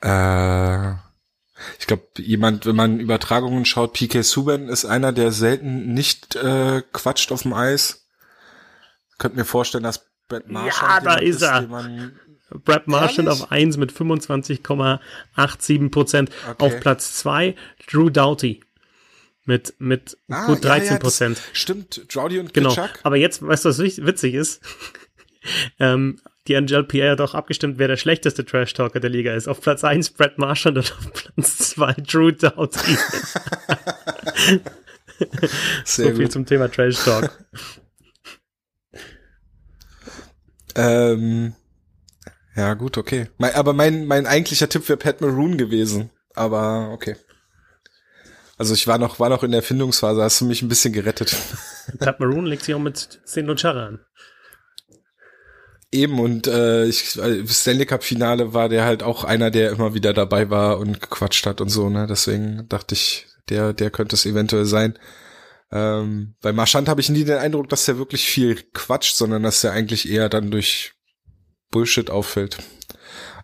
äh, 0.01 1.08
Ich 1.79 1.87
glaube, 1.87 2.03
jemand, 2.17 2.65
wenn 2.65 2.75
man 2.75 2.99
Übertragungen 2.99 3.65
schaut, 3.65 3.93
PK 3.93 4.23
Subban 4.23 4.69
ist 4.69 4.85
einer, 4.85 5.11
der 5.11 5.31
selten 5.31 5.93
nicht 5.93 6.35
äh, 6.35 6.81
quatscht 6.93 7.31
auf 7.31 7.43
dem 7.43 7.53
Eis. 7.53 8.07
Könnt 9.17 9.35
mir 9.35 9.45
vorstellen, 9.45 9.83
dass 9.83 10.05
Brad 10.27 10.49
Marchand 10.49 10.91
ja, 10.91 10.99
da 11.01 11.15
ist 11.15 11.41
er. 11.41 11.67
Brad 12.63 12.87
Marchand 12.87 13.27
Ehrlich? 13.27 13.43
auf 13.43 13.51
1 13.51 13.77
mit 13.77 13.91
25,87 13.91 15.89
Prozent. 15.89 16.31
Okay. 16.49 16.65
Auf 16.65 16.79
Platz 16.79 17.13
2 17.15 17.55
Drew 17.87 18.09
Doughty 18.09 18.61
mit, 19.49 19.73
mit 19.79 20.15
ah, 20.29 20.45
gut 20.45 20.63
13 20.63 20.99
Prozent. 20.99 21.37
Ja, 21.37 21.43
ja, 21.43 21.49
stimmt, 21.53 22.13
Drowdy 22.13 22.39
und 22.39 22.53
Genau, 22.53 22.75
aber 23.03 23.17
jetzt, 23.17 23.41
weißt 23.41 23.65
du, 23.65 23.69
was 23.69 23.79
witzig 23.79 24.35
ist? 24.35 24.61
ähm, 25.79 26.21
die 26.49 26.57
Angel 26.57 26.83
Pierre 26.83 27.23
auch 27.23 27.35
abgestimmt, 27.35 27.77
wer 27.77 27.87
der 27.87 27.97
schlechteste 27.97 28.43
Trash-Talker 28.43 28.99
der 28.99 29.09
Liga 29.09 29.33
ist. 29.33 29.47
Auf 29.47 29.61
Platz 29.61 29.83
1 29.83 30.09
Brad 30.11 30.37
Marchand 30.37 30.77
und 30.77 30.91
auf 30.91 31.13
Platz 31.13 31.57
2 31.69 31.93
Drew 31.93 32.31
Doughty. 32.31 32.97
so 35.85 36.03
gut. 36.03 36.17
viel 36.17 36.29
zum 36.29 36.45
Thema 36.45 36.69
Trash-Talk. 36.69 37.31
ähm, 40.75 41.53
ja, 42.55 42.73
gut, 42.73 42.97
okay. 42.97 43.29
Mein, 43.37 43.53
aber 43.53 43.73
mein, 43.73 44.05
mein 44.05 44.25
eigentlicher 44.25 44.67
Tipp 44.67 44.89
wäre 44.89 44.97
Pat 44.97 45.21
Maroon 45.21 45.57
gewesen. 45.57 46.09
Aber 46.35 46.89
okay. 46.91 47.15
Also 48.57 48.73
ich 48.73 48.87
war 48.87 48.97
noch, 48.97 49.19
war 49.19 49.29
noch 49.29 49.43
in 49.43 49.51
der 49.51 49.59
Erfindungsphase, 49.59 50.21
hast 50.21 50.41
du 50.41 50.45
mich 50.45 50.61
ein 50.61 50.67
bisschen 50.67 50.91
gerettet. 50.91 51.37
Pat 51.99 52.19
Maroon 52.19 52.45
legt 52.45 52.63
sich 52.63 52.75
auch 52.75 52.79
mit 52.79 53.21
St. 53.25 53.37
Lucia 53.37 53.71
an. 53.71 53.99
Eben 55.91 56.19
und 56.19 56.45
äh, 56.45 56.85
ich, 56.85 57.17
äh, 57.17 57.47
Stanley 57.47 57.85
Cup 57.85 58.03
Finale 58.03 58.53
war 58.53 58.69
der 58.69 58.85
halt 58.85 59.01
auch 59.01 59.23
einer, 59.23 59.49
der 59.49 59.71
immer 59.71 59.95
wieder 59.95 60.13
dabei 60.13 60.49
war 60.49 60.77
und 60.77 61.01
gequatscht 61.01 61.47
hat 61.47 61.61
und 61.61 61.69
so, 61.69 61.89
ne? 61.89 62.05
Deswegen 62.07 62.67
dachte 62.69 62.93
ich, 62.93 63.25
der, 63.49 63.73
der 63.73 63.89
könnte 63.89 64.15
es 64.15 64.25
eventuell 64.25 64.65
sein. 64.65 64.99
Ähm, 65.71 66.35
bei 66.41 66.53
Marchand 66.53 66.89
habe 66.89 67.01
ich 67.01 67.09
nie 67.09 67.23
den 67.23 67.37
Eindruck, 67.37 67.69
dass 67.69 67.87
er 67.87 67.97
wirklich 67.97 68.25
viel 68.25 68.55
quatscht, 68.73 69.15
sondern 69.15 69.43
dass 69.43 69.63
er 69.63 69.71
eigentlich 69.71 70.09
eher 70.09 70.29
dann 70.29 70.51
durch 70.51 70.93
Bullshit 71.71 72.09
auffällt. 72.09 72.57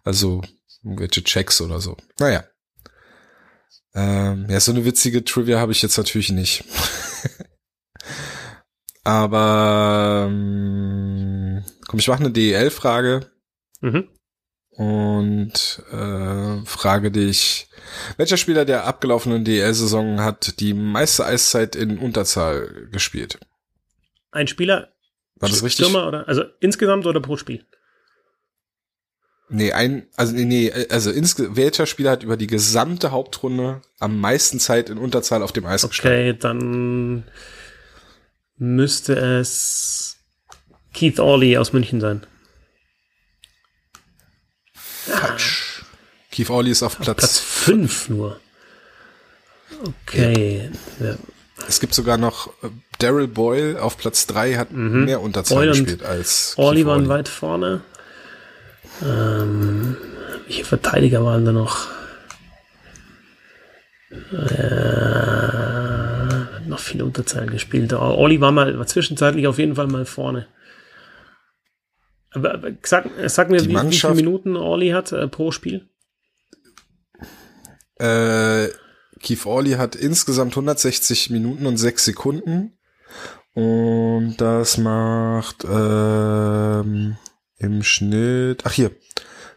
Also 0.04 0.42
irgendwelche 0.84 1.24
Checks 1.24 1.62
oder 1.62 1.80
so. 1.80 1.98
Naja. 2.20 2.44
Ähm, 3.96 4.48
ja, 4.50 4.60
so 4.60 4.72
eine 4.72 4.86
witzige 4.86 5.24
Trivia 5.24 5.60
habe 5.60 5.72
ich 5.72 5.82
jetzt 5.82 5.98
natürlich 5.98 6.32
nicht. 6.32 6.64
Aber 9.04 10.28
ähm, 10.30 11.45
komm, 11.88 12.00
ich 12.00 12.08
mache 12.08 12.20
eine 12.20 12.32
DEL-Frage. 12.32 13.32
Mhm. 13.82 14.10
Und 14.72 15.84
äh, 15.92 16.66
frage 16.66 17.10
dich, 17.10 17.70
welcher 18.18 18.36
Spieler 18.36 18.66
der 18.66 18.86
abgelaufenen 18.86 19.46
DEL-Saison 19.46 20.20
hat 20.22 20.60
die 20.60 20.74
meiste 20.74 21.26
Eiszeit 21.26 21.78
in 21.78 21.98
Unterzahl 21.98 22.90
gespielt? 22.92 23.40
Ein 24.32 24.48
Spieler? 24.48 24.90
War 25.38 25.50
das 25.50 25.64
richtig? 25.64 25.86
Stürmer 25.86 26.08
oder 26.08 26.28
also 26.28 26.44
insgesamt 26.60 27.06
oder 27.06 27.22
pro 27.22 27.38
Spiel? 27.38 27.66
Nee, 29.48 29.72
ein, 29.72 30.08
also 30.16 30.34
nee, 30.34 30.46
nee 30.46 30.74
also 30.90 31.12
ins, 31.12 31.36
welcher 31.38 31.86
Spieler 31.86 32.12
hat 32.12 32.24
über 32.24 32.36
die 32.36 32.48
gesamte 32.48 33.12
Hauptrunde 33.12 33.82
am 34.00 34.20
meisten 34.20 34.60
Zeit 34.60 34.90
in 34.90 34.98
Unterzahl 34.98 35.44
auf 35.44 35.52
dem 35.52 35.66
Eis 35.66 35.84
okay, 35.84 35.90
gestanden? 35.92 36.30
Okay, 36.30 36.40
dann 36.40 37.24
müsste 38.58 39.14
es 39.14 40.15
Keith 40.96 41.20
Orley 41.20 41.58
aus 41.58 41.74
München 41.74 42.00
sein. 42.00 42.26
Falsch. 44.74 45.82
Ah. 45.82 45.86
Keith 46.32 46.50
Orley 46.50 46.72
ist 46.72 46.84
auf, 46.84 47.00
auf 47.00 47.06
Platz, 47.06 47.18
Platz 47.18 47.40
5 47.40 48.10
nur. 48.10 48.40
Okay. 49.84 50.72
Ja. 51.00 51.16
Es 51.68 51.80
gibt 51.80 51.94
sogar 51.94 52.18
noch 52.18 52.48
äh, 52.64 52.70
Daryl 53.00 53.28
Boyle 53.28 53.82
auf 53.82 53.98
Platz 53.98 54.26
3 54.28 54.56
hat 54.56 54.72
mhm. 54.72 55.04
mehr 55.06 55.22
Unterzahl 55.22 55.58
Boyle 55.58 55.72
gespielt 55.72 56.04
als 56.04 56.54
Orley 56.58 56.86
waren 56.86 57.10
weit 57.10 57.28
vorne. 57.28 57.82
Ähm, 59.04 59.98
welche 60.46 60.64
Verteidiger 60.64 61.26
waren 61.26 61.44
da 61.44 61.52
noch? 61.52 61.90
Äh, 64.32 65.26
noch 66.68 66.80
viele 66.80 67.04
Unterzahlen 67.04 67.50
gespielt. 67.50 67.92
Olli 67.94 68.40
war 68.40 68.54
mal 68.54 68.80
war 68.80 68.88
zwischenzeitlich 68.88 69.48
auf 69.48 69.58
jeden 69.58 69.76
Fall 69.76 69.88
mal 69.88 70.06
vorne. 70.06 70.48
Sag, 72.84 73.06
sag 73.28 73.50
mir, 73.50 73.66
wie, 73.66 73.76
wie, 73.76 73.96
viele 73.96 74.16
Minuten 74.16 74.58
Olli 74.58 74.90
hat 74.90 75.12
äh, 75.12 75.28
pro 75.28 75.52
Spiel? 75.52 75.88
Äh, 77.98 78.68
Keith 79.22 79.46
Orley 79.46 79.72
hat 79.72 79.96
insgesamt 79.96 80.54
160 80.54 81.30
Minuten 81.30 81.66
und 81.66 81.78
6 81.78 82.06
Sekunden. 82.06 82.78
Und 83.54 84.36
das 84.38 84.78
macht 84.78 85.64
ähm, 85.64 87.16
im 87.58 87.84
Schnitt, 87.84 88.64
ach 88.66 88.74
hier, 88.74 88.92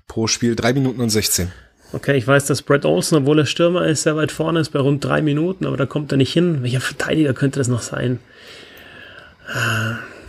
pro 0.06 0.28
Spiel 0.28 0.54
drei 0.54 0.72
Minuten 0.72 1.00
und 1.00 1.10
16. 1.10 1.50
Okay, 1.92 2.16
ich 2.16 2.26
weiß, 2.26 2.46
dass 2.46 2.62
Brett 2.62 2.84
Olsen, 2.84 3.16
obwohl 3.16 3.40
er 3.40 3.46
Stürmer 3.46 3.86
ist, 3.86 4.02
sehr 4.02 4.14
weit 4.14 4.30
vorne 4.30 4.60
ist 4.60 4.70
bei 4.70 4.78
rund 4.78 5.04
drei 5.04 5.20
Minuten, 5.20 5.66
aber 5.66 5.76
da 5.76 5.86
kommt 5.86 6.12
er 6.12 6.18
nicht 6.18 6.32
hin. 6.32 6.62
Welcher 6.62 6.80
Verteidiger 6.80 7.32
könnte 7.32 7.58
das 7.58 7.68
noch 7.68 7.82
sein? 7.82 8.20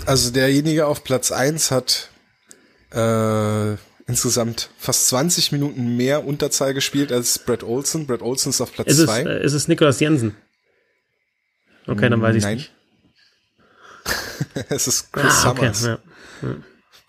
Also 0.05 0.31
derjenige 0.31 0.87
auf 0.87 1.03
Platz 1.03 1.31
eins 1.31 1.69
hat 1.69 2.08
äh, 2.91 3.77
insgesamt 4.07 4.69
fast 4.77 5.07
20 5.07 5.51
Minuten 5.51 5.95
mehr 5.97 6.25
Unterzahl 6.25 6.73
gespielt 6.73 7.11
als 7.11 7.39
Brett 7.39 7.63
Olsen. 7.63 8.07
Brett 8.07 8.21
Olsen 8.21 8.49
ist 8.49 8.61
auf 8.61 8.73
Platz 8.73 8.87
ist 8.87 9.03
zwei. 9.03 9.21
Es, 9.21 9.27
äh, 9.27 9.43
ist 9.45 9.53
es 9.53 9.67
Nikolaus 9.67 9.99
Jensen? 9.99 10.35
Okay, 11.87 12.09
dann 12.09 12.21
weiß 12.21 12.35
ich 12.35 12.45
nicht. 12.45 12.71
es 14.69 14.87
ist 14.87 15.11
Chris 15.11 15.43
ah, 15.43 15.51
okay, 15.51 15.71
Summers. 15.73 15.83
Ja. 15.83 15.99
Ja 16.41 16.55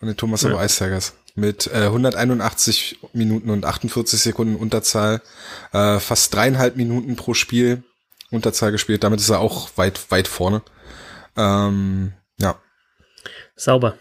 von 0.01 0.09
den 0.09 0.17
Thomas 0.17 0.43
ja. 0.43 0.65
Ice 0.65 0.83
Tigers. 0.83 1.15
Mit 1.37 1.69
äh, 1.69 1.85
181 1.85 2.99
Minuten 3.13 3.51
und 3.51 3.65
48 3.65 4.21
Sekunden 4.21 4.57
Unterzahl, 4.57 5.23
äh, 5.73 6.01
fast 6.01 6.35
dreieinhalb 6.35 6.77
Minuten 6.77 7.15
pro 7.17 7.35
Spiel 7.35 7.85
Unterzahl 8.31 8.73
gespielt. 8.73 9.05
Damit 9.05 9.21
ist 9.21 9.29
er 9.29 9.39
auch 9.39 9.71
weit, 9.77 10.11
weit 10.11 10.27
vorne. 10.27 10.63
Ähm, 11.37 12.15
ja. 12.39 12.59
Sauber. 13.55 13.97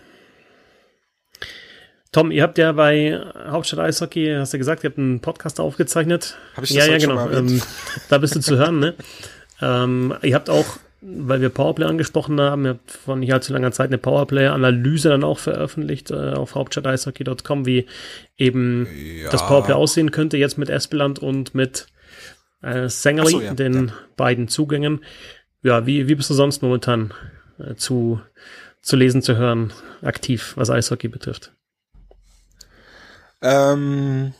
Tom, 2.11 2.31
ihr 2.31 2.41
habt 2.41 2.57
ja 2.57 2.71
bei 2.71 3.21
Hauptstadt 3.47 3.79
Eishockey, 3.79 4.35
hast 4.37 4.53
du 4.53 4.57
gesagt, 4.57 4.83
ihr 4.83 4.89
habt 4.89 4.97
einen 4.97 5.19
Podcast 5.19 5.59
aufgezeichnet. 5.59 6.37
Hab 6.55 6.63
ich 6.63 6.73
das 6.73 6.87
ja, 6.87 6.93
ja, 6.93 6.97
genau. 6.97 7.29
Ähm, 7.29 7.61
da 8.09 8.17
bist 8.17 8.35
du 8.35 8.39
zu 8.39 8.57
hören, 8.57 8.79
ne? 8.79 8.95
Ähm, 9.61 10.15
ihr 10.21 10.35
habt 10.35 10.49
auch 10.49 10.77
weil 11.01 11.39
wir 11.39 11.49
Powerplay 11.49 11.85
angesprochen 11.85 12.39
haben, 12.41 12.65
ihr 12.65 12.71
habt 12.71 12.91
vor 12.91 13.15
nicht 13.15 13.33
allzu 13.33 13.53
langer 13.53 13.71
Zeit 13.71 13.87
eine 13.87 13.97
Powerplay-Analyse 13.97 15.09
dann 15.09 15.23
auch 15.23 15.39
veröffentlicht 15.39 16.11
äh, 16.11 16.33
auf 16.33 16.55
hauptstadt-eishockey.com, 16.55 17.65
wie 17.65 17.85
eben 18.37 18.87
ja. 19.21 19.29
das 19.29 19.45
Powerplay 19.47 19.73
aussehen 19.73 20.11
könnte, 20.11 20.37
jetzt 20.37 20.57
mit 20.57 20.69
Espeland 20.69 21.19
und 21.19 21.55
mit 21.55 21.87
äh, 22.61 22.89
Sängerli, 22.89 23.31
so, 23.31 23.41
ja. 23.41 23.53
den 23.53 23.87
ja. 23.87 23.93
beiden 24.17 24.49
Zugängen. 24.49 25.05
Ja, 25.63 25.85
wie, 25.85 26.07
wie 26.09 26.15
bist 26.15 26.29
du 26.29 26.33
sonst 26.33 26.61
momentan 26.61 27.13
äh, 27.59 27.75
zu, 27.75 28.21
zu 28.81 28.97
lesen, 28.97 29.21
zu 29.21 29.37
hören, 29.37 29.71
aktiv, 30.01 30.53
was 30.57 30.69
Eishockey 30.69 31.07
betrifft? 31.07 31.53
Ähm, 33.41 34.33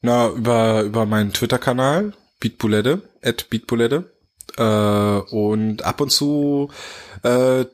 na, 0.00 0.28
über, 0.30 0.82
über 0.82 1.06
meinen 1.06 1.32
Twitter-Kanal, 1.32 2.12
Beatbulette, 2.40 3.02
at 3.22 3.48
Beatbulette. 3.50 4.12
Äh, 4.56 4.62
und 4.62 5.82
ab 5.82 6.00
und 6.00 6.10
zu 6.10 6.70
äh, 7.22 7.64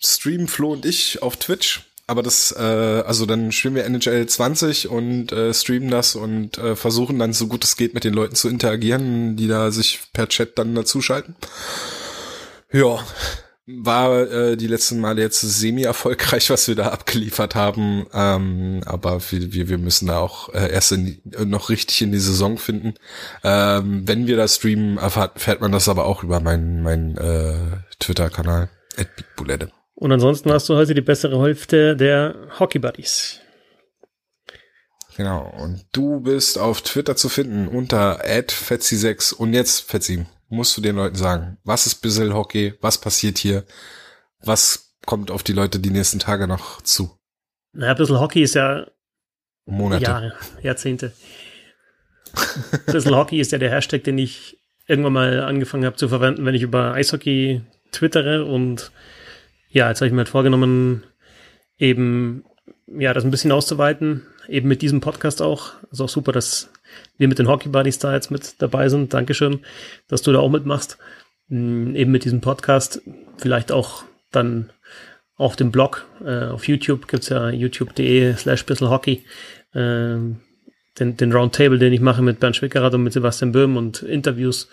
streamen 0.00 0.48
Flo 0.48 0.72
und 0.72 0.84
ich 0.84 1.22
auf 1.22 1.36
Twitch. 1.36 1.84
Aber 2.06 2.22
das, 2.22 2.52
äh, 2.52 2.62
also 2.62 3.26
dann 3.26 3.52
spielen 3.52 3.74
wir 3.74 3.84
NHL 3.84 4.26
20 4.26 4.88
und 4.88 5.30
äh, 5.30 5.52
streamen 5.52 5.90
das 5.90 6.16
und 6.16 6.56
äh, 6.56 6.74
versuchen 6.74 7.18
dann 7.18 7.34
so 7.34 7.48
gut 7.48 7.64
es 7.64 7.76
geht 7.76 7.92
mit 7.92 8.04
den 8.04 8.14
Leuten 8.14 8.34
zu 8.34 8.48
interagieren, 8.48 9.36
die 9.36 9.46
da 9.46 9.70
sich 9.70 10.00
per 10.14 10.26
Chat 10.28 10.58
dann 10.58 10.74
dazuschalten. 10.74 11.36
Ja, 12.72 13.04
war 13.68 14.30
äh, 14.30 14.56
die 14.56 14.66
letzten 14.66 15.00
Male 15.00 15.20
jetzt 15.20 15.40
semi-erfolgreich, 15.40 16.48
was 16.50 16.68
wir 16.68 16.74
da 16.74 16.88
abgeliefert 16.88 17.54
haben. 17.54 18.06
Ähm, 18.14 18.80
aber 18.86 19.20
wir, 19.30 19.68
wir 19.68 19.78
müssen 19.78 20.08
da 20.08 20.18
auch 20.18 20.48
äh, 20.54 20.72
erst 20.72 20.92
in, 20.92 21.20
noch 21.44 21.68
richtig 21.68 22.00
in 22.00 22.12
die 22.12 22.18
Saison 22.18 22.56
finden. 22.56 22.94
Ähm, 23.44 24.08
wenn 24.08 24.26
wir 24.26 24.36
da 24.36 24.48
streamen, 24.48 24.96
erfährt, 24.96 25.34
erfährt 25.34 25.60
man 25.60 25.72
das 25.72 25.88
aber 25.88 26.06
auch 26.06 26.22
über 26.22 26.40
meinen 26.40 26.82
mein, 26.82 27.16
äh, 27.18 27.78
Twitter-Kanal, 27.98 28.70
Bulette. 29.36 29.70
Und 29.94 30.12
ansonsten 30.12 30.50
hast 30.50 30.68
du 30.68 30.74
heute 30.74 30.94
die 30.94 31.00
bessere 31.00 31.40
Hälfte 31.42 31.96
der 31.96 32.36
Hockey 32.58 32.78
Buddies. 32.78 33.40
Genau. 35.16 35.52
Und 35.58 35.84
du 35.92 36.20
bist 36.20 36.58
auf 36.58 36.80
Twitter 36.80 37.16
zu 37.16 37.28
finden 37.28 37.68
unter 37.68 38.24
@fetzi6 38.24 39.34
und 39.34 39.52
jetzt 39.52 39.80
Fetzi 39.80 40.26
musst 40.48 40.76
du 40.76 40.80
den 40.80 40.96
Leuten 40.96 41.16
sagen, 41.16 41.58
was 41.64 41.86
ist 41.86 41.96
Bissel 41.96 42.32
Hockey, 42.32 42.74
was 42.80 43.00
passiert 43.00 43.38
hier, 43.38 43.64
was 44.40 44.94
kommt 45.06 45.30
auf 45.30 45.42
die 45.42 45.52
Leute 45.52 45.78
die 45.80 45.90
nächsten 45.90 46.18
Tage 46.18 46.46
noch 46.46 46.82
zu? 46.82 47.18
Naja, 47.72 47.94
Bissel 47.94 48.20
Hockey 48.20 48.42
ist 48.42 48.54
ja 48.54 48.86
Monate. 49.66 50.04
Jahre, 50.04 50.32
Jahrzehnte. 50.62 51.12
Bissl 52.86 53.14
Hockey 53.14 53.40
ist 53.40 53.52
ja 53.52 53.58
der 53.58 53.70
Hashtag, 53.70 54.04
den 54.04 54.18
ich 54.18 54.58
irgendwann 54.86 55.12
mal 55.12 55.40
angefangen 55.42 55.84
habe 55.84 55.96
zu 55.96 56.08
verwenden, 56.08 56.46
wenn 56.46 56.54
ich 56.54 56.62
über 56.62 56.94
Eishockey 56.94 57.62
twittere 57.92 58.44
und 58.44 58.90
ja, 59.70 59.88
jetzt 59.88 60.00
habe 60.00 60.06
ich 60.06 60.12
mir 60.12 60.20
halt 60.20 60.28
vorgenommen, 60.30 61.04
eben 61.76 62.44
ja, 62.86 63.12
das 63.12 63.24
ein 63.24 63.30
bisschen 63.30 63.52
auszuweiten, 63.52 64.26
eben 64.48 64.68
mit 64.68 64.82
diesem 64.82 65.00
Podcast 65.00 65.42
auch. 65.42 65.74
Ist 65.90 66.00
auch 66.00 66.08
super, 66.08 66.32
dass 66.32 66.70
wir 67.18 67.28
mit 67.28 67.38
den 67.38 67.48
Hockey 67.48 67.68
Buddies 67.68 67.98
da 67.98 68.14
jetzt 68.14 68.30
mit 68.30 68.60
dabei 68.60 68.88
sind. 68.88 69.12
Dankeschön, 69.14 69.60
dass 70.08 70.22
du 70.22 70.32
da 70.32 70.38
auch 70.38 70.50
mitmachst. 70.50 70.98
Mm, 71.48 71.94
eben 71.94 72.12
mit 72.12 72.24
diesem 72.24 72.40
Podcast, 72.40 73.02
vielleicht 73.36 73.72
auch 73.72 74.04
dann 74.30 74.70
auf 75.36 75.56
dem 75.56 75.70
Blog, 75.70 76.06
äh, 76.24 76.46
auf 76.46 76.66
YouTube 76.66 77.08
gibt's 77.08 77.28
ja 77.28 77.48
youtube.de 77.48 78.34
slash 78.34 78.66
bisselhockey, 78.66 79.24
äh, 79.72 80.16
den, 80.98 81.16
den 81.16 81.32
Roundtable, 81.32 81.78
den 81.78 81.92
ich 81.92 82.00
mache 82.00 82.22
mit 82.22 82.40
Bernd 82.40 82.56
Schwickerath 82.56 82.94
und 82.94 83.04
mit 83.04 83.12
Sebastian 83.12 83.52
Böhm 83.52 83.76
und 83.76 84.02
Interviews. 84.02 84.68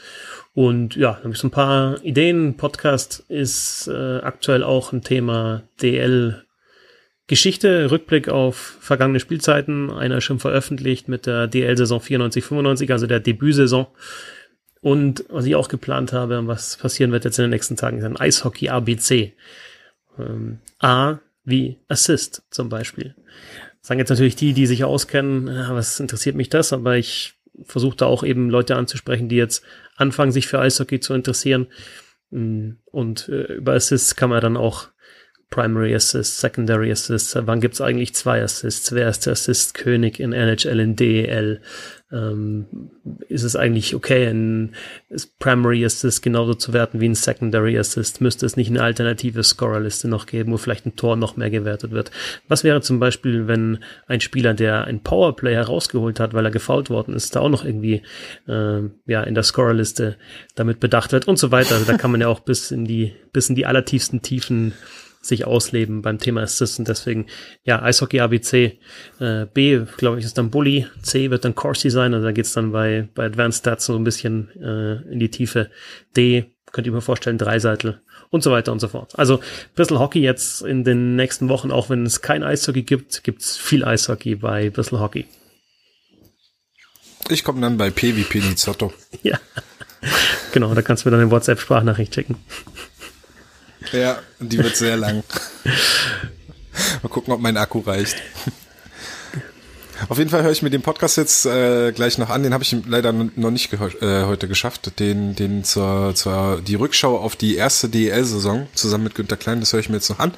Und 0.55 0.95
ja, 0.95 1.17
habe 1.17 1.31
ich 1.31 1.37
so 1.37 1.47
ein 1.47 1.51
paar 1.51 2.03
Ideen. 2.03 2.55
Podcast 2.55 3.23
ist 3.27 3.87
äh, 3.87 4.19
aktuell 4.19 4.63
auch 4.63 4.93
ein 4.93 5.01
Thema 5.01 5.63
DL 5.81 6.44
Geschichte, 7.27 7.89
Rückblick 7.89 8.29
auf 8.29 8.77
vergangene 8.79 9.19
Spielzeiten. 9.19 9.89
Einer 9.89 10.21
schon 10.21 10.39
veröffentlicht 10.39 11.07
mit 11.07 11.25
der 11.25 11.47
DL-Saison 11.47 11.99
94-95, 11.99 12.91
also 12.91 13.07
der 13.07 13.19
Debütsaison. 13.19 13.87
Und 14.81 15.25
was 15.29 15.45
ich 15.45 15.55
auch 15.55 15.67
geplant 15.67 16.13
habe, 16.13 16.45
was 16.45 16.77
passieren 16.77 17.11
wird 17.11 17.25
jetzt 17.25 17.39
in 17.39 17.43
den 17.43 17.49
nächsten 17.49 17.75
Tagen, 17.75 17.97
ist 17.97 18.03
ein 18.03 18.17
Eishockey 18.17 18.69
ABC. 18.69 19.33
Ähm, 20.19 20.59
A 20.79 21.19
wie 21.43 21.77
Assist 21.87 22.43
zum 22.51 22.69
Beispiel. 22.69 23.15
sagen 23.81 23.99
jetzt 23.99 24.09
natürlich 24.09 24.35
die, 24.35 24.53
die 24.53 24.67
sich 24.67 24.83
auskennen, 24.83 25.47
was 25.71 25.99
interessiert 25.99 26.35
mich 26.35 26.49
das, 26.49 26.73
aber 26.73 26.97
ich 26.97 27.33
versuche 27.63 27.97
da 27.97 28.05
auch 28.05 28.23
eben 28.23 28.49
Leute 28.49 28.75
anzusprechen, 28.75 29.29
die 29.29 29.35
jetzt 29.35 29.63
anfangen, 29.95 30.31
sich 30.31 30.47
für 30.47 30.59
Eishockey 30.59 30.99
zu 30.99 31.13
interessieren. 31.13 31.67
Mm, 32.31 32.71
und 32.85 33.29
äh, 33.29 33.53
über 33.53 33.73
Assists 33.73 34.15
kann 34.15 34.29
man 34.29 34.41
dann 34.41 34.57
auch 34.57 34.89
Primary 35.49 35.95
Assists, 35.95 36.39
Secondary 36.39 36.91
Assists, 36.91 37.37
wann 37.39 37.61
gibt's 37.61 37.79
eigentlich 37.79 38.15
zwei 38.15 38.41
Assists, 38.41 38.91
wer 38.91 39.07
ist 39.07 39.25
der 39.25 39.33
Assist-König 39.33 40.19
in 40.19 40.33
NHL, 40.33 40.79
in 40.79 40.95
DEL, 40.95 41.61
ähm, 42.11 42.65
ist 43.27 43.43
es 43.43 43.55
eigentlich 43.55 43.95
okay, 43.95 44.27
ein 44.27 44.75
Primary 45.39 45.83
Assist 45.85 46.21
genauso 46.21 46.53
zu 46.53 46.73
werten 46.73 46.99
wie 46.99 47.09
ein 47.09 47.15
Secondary 47.15 47.77
Assist, 47.77 48.21
müsste 48.21 48.45
es 48.45 48.57
nicht 48.57 48.69
eine 48.69 48.83
alternative 48.83 49.43
Scorerliste 49.43 50.07
noch 50.07 50.25
geben, 50.25 50.51
wo 50.51 50.57
vielleicht 50.57 50.85
ein 50.85 50.95
Tor 50.95 51.15
noch 51.15 51.35
mehr 51.35 51.49
gewertet 51.49 51.91
wird. 51.91 52.11
Was 52.47 52.63
wäre 52.63 52.81
zum 52.81 52.99
Beispiel, 52.99 53.47
wenn 53.47 53.79
ein 54.07 54.21
Spieler, 54.21 54.53
der 54.53 54.85
ein 54.85 55.01
Powerplay 55.03 55.53
herausgeholt 55.53 56.19
hat, 56.19 56.33
weil 56.33 56.45
er 56.45 56.51
gefault 56.51 56.89
worden 56.89 57.15
ist, 57.15 57.35
da 57.35 57.39
auch 57.39 57.49
noch 57.49 57.65
irgendwie 57.65 58.01
äh, 58.47 58.81
ja 59.05 59.23
in 59.23 59.35
der 59.35 59.43
Scorerliste 59.43 60.17
damit 60.55 60.79
bedacht 60.79 61.11
wird 61.11 61.27
und 61.27 61.37
so 61.37 61.51
weiter. 61.51 61.75
Also 61.75 61.91
da 61.91 61.97
kann 61.97 62.11
man 62.11 62.21
ja 62.21 62.27
auch 62.27 62.41
bis 62.41 62.71
in 62.71 62.85
die 62.85 63.13
bis 63.33 63.49
in 63.49 63.55
die 63.55 63.65
allertiefsten 63.65 64.21
Tiefen 64.21 64.73
sich 65.27 65.45
ausleben 65.45 66.01
beim 66.01 66.19
Thema 66.19 66.41
Assistant. 66.41 66.87
Deswegen, 66.87 67.27
ja, 67.63 67.81
Eishockey 67.81 68.19
ABC. 68.19 68.79
Äh, 69.19 69.45
B, 69.53 69.81
glaube 69.97 70.19
ich, 70.19 70.25
ist 70.25 70.37
dann 70.37 70.51
Bully. 70.51 70.87
C 71.01 71.31
wird 71.31 71.45
dann 71.45 71.55
Corsi 71.55 71.89
sein. 71.89 72.13
Also 72.13 72.25
da 72.25 72.31
geht's 72.31 72.53
dann 72.53 72.71
bei, 72.71 73.07
bei 73.15 73.25
Advanced 73.25 73.59
Stats 73.59 73.85
so 73.85 73.95
ein 73.95 74.03
bisschen 74.03 74.49
äh, 74.61 75.11
in 75.11 75.19
die 75.19 75.29
Tiefe. 75.29 75.69
D, 76.15 76.45
könnt 76.71 76.87
ihr 76.87 76.93
mir 76.93 77.01
vorstellen, 77.01 77.37
Dreiseitel 77.37 78.01
und 78.29 78.43
so 78.43 78.51
weiter 78.51 78.71
und 78.71 78.79
so 78.79 78.87
fort. 78.87 79.17
Also 79.17 79.39
Bristol 79.75 79.99
Hockey 79.99 80.19
jetzt 80.19 80.61
in 80.61 80.83
den 80.83 81.15
nächsten 81.15 81.49
Wochen, 81.49 81.71
auch 81.71 81.89
wenn 81.89 82.05
es 82.05 82.21
kein 82.21 82.43
Eishockey 82.43 82.83
gibt, 82.83 83.23
gibt's 83.23 83.57
viel 83.57 83.85
Eishockey 83.85 84.35
bei 84.35 84.69
Bristol 84.69 84.99
Hockey. 84.99 85.25
Ich 87.29 87.43
komme 87.43 87.61
dann 87.61 87.77
bei 87.77 87.89
P 87.89 88.15
wie 88.15 88.23
Pinizotto. 88.23 88.93
ja. 89.23 89.39
Genau, 90.51 90.73
da 90.73 90.81
kannst 90.81 91.03
du 91.03 91.09
mir 91.09 91.11
dann 91.11 91.21
eine 91.21 91.31
WhatsApp-Sprachnachricht 91.31 92.13
schicken. 92.13 92.35
Ja, 93.91 94.19
die 94.39 94.57
wird 94.57 94.75
sehr 94.75 94.97
lang. 94.97 95.23
Mal 97.01 97.09
gucken, 97.09 97.33
ob 97.33 97.39
mein 97.39 97.57
Akku 97.57 97.79
reicht. 97.79 98.15
Auf 100.09 100.17
jeden 100.17 100.29
Fall 100.29 100.43
höre 100.43 100.51
ich 100.51 100.61
mir 100.61 100.69
den 100.69 100.81
Podcast 100.81 101.17
jetzt 101.17 101.45
äh, 101.45 101.91
gleich 101.91 102.17
noch 102.17 102.29
an. 102.29 102.43
Den 102.43 102.53
habe 102.53 102.63
ich 102.63 102.75
leider 102.85 103.13
noch 103.13 103.51
nicht 103.51 103.71
äh, 103.73 104.23
heute 104.25 104.47
geschafft. 104.47 104.99
Den, 104.99 105.35
den 105.35 105.63
zur, 105.63 106.13
zur 106.15 106.61
die 106.61 106.75
Rückschau 106.75 107.17
auf 107.17 107.35
die 107.35 107.55
erste 107.55 107.87
DEL-Saison 107.89 108.67
zusammen 108.73 109.05
mit 109.05 109.15
Günter 109.15 109.37
Klein. 109.37 109.61
Das 109.61 109.71
höre 109.73 109.79
ich 109.79 109.89
mir 109.89 109.95
jetzt 109.95 110.09
noch 110.09 110.19
an. 110.19 110.33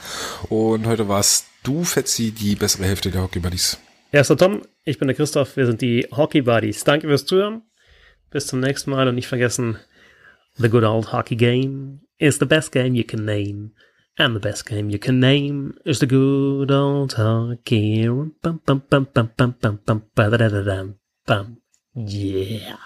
Und 0.50 0.86
heute 0.86 1.08
warst 1.08 1.48
du, 1.64 1.84
Fetzi, 1.84 2.32
die 2.32 2.56
bessere 2.56 2.86
Hälfte 2.86 3.10
der 3.10 3.24
Hockey 3.24 3.40
Buddies. 3.40 3.78
Erster 4.12 4.38
Tom, 4.38 4.62
ich 4.84 5.00
bin 5.00 5.08
der 5.08 5.18
Christoph. 5.18 5.58
Wir 5.58 5.66
sind 5.66 5.82
die 5.82 6.08
Hockey 6.12 6.44
Buddies. 6.44 6.84
Danke 6.84 7.08
fürs 7.08 7.26
Zuhören. 7.26 7.64
Bis 8.30 8.48
zum 8.48 8.60
nächsten 8.60 8.92
Mal 8.92 9.08
und 9.08 9.16
nicht 9.16 9.28
vergessen, 9.28 9.78
the 10.58 10.70
good 10.70 10.84
old 10.84 11.12
hockey 11.14 11.36
game 11.36 12.02
is 12.20 12.40
the 12.40 12.46
best 12.46 12.72
game 12.72 12.96
you 12.96 13.04
can 13.04 13.26
name. 13.26 13.72
And 14.18 14.36
the 14.36 14.40
best 14.40 14.66
game 14.66 14.90
you 14.90 14.98
can 14.98 15.20
name 15.20 15.78
is 15.86 16.00
the 16.00 16.08
good 16.08 16.72
old 16.72 17.14
hockey. 17.14 18.08
Bum, 18.08 18.62
bum, 18.66 18.84
bum, 18.90 19.08
bum, 19.14 19.32
bum, 19.38 19.56
bum, 19.62 19.80
bum, 19.86 20.96
bum. 21.26 21.58
Yeah. 21.94 22.78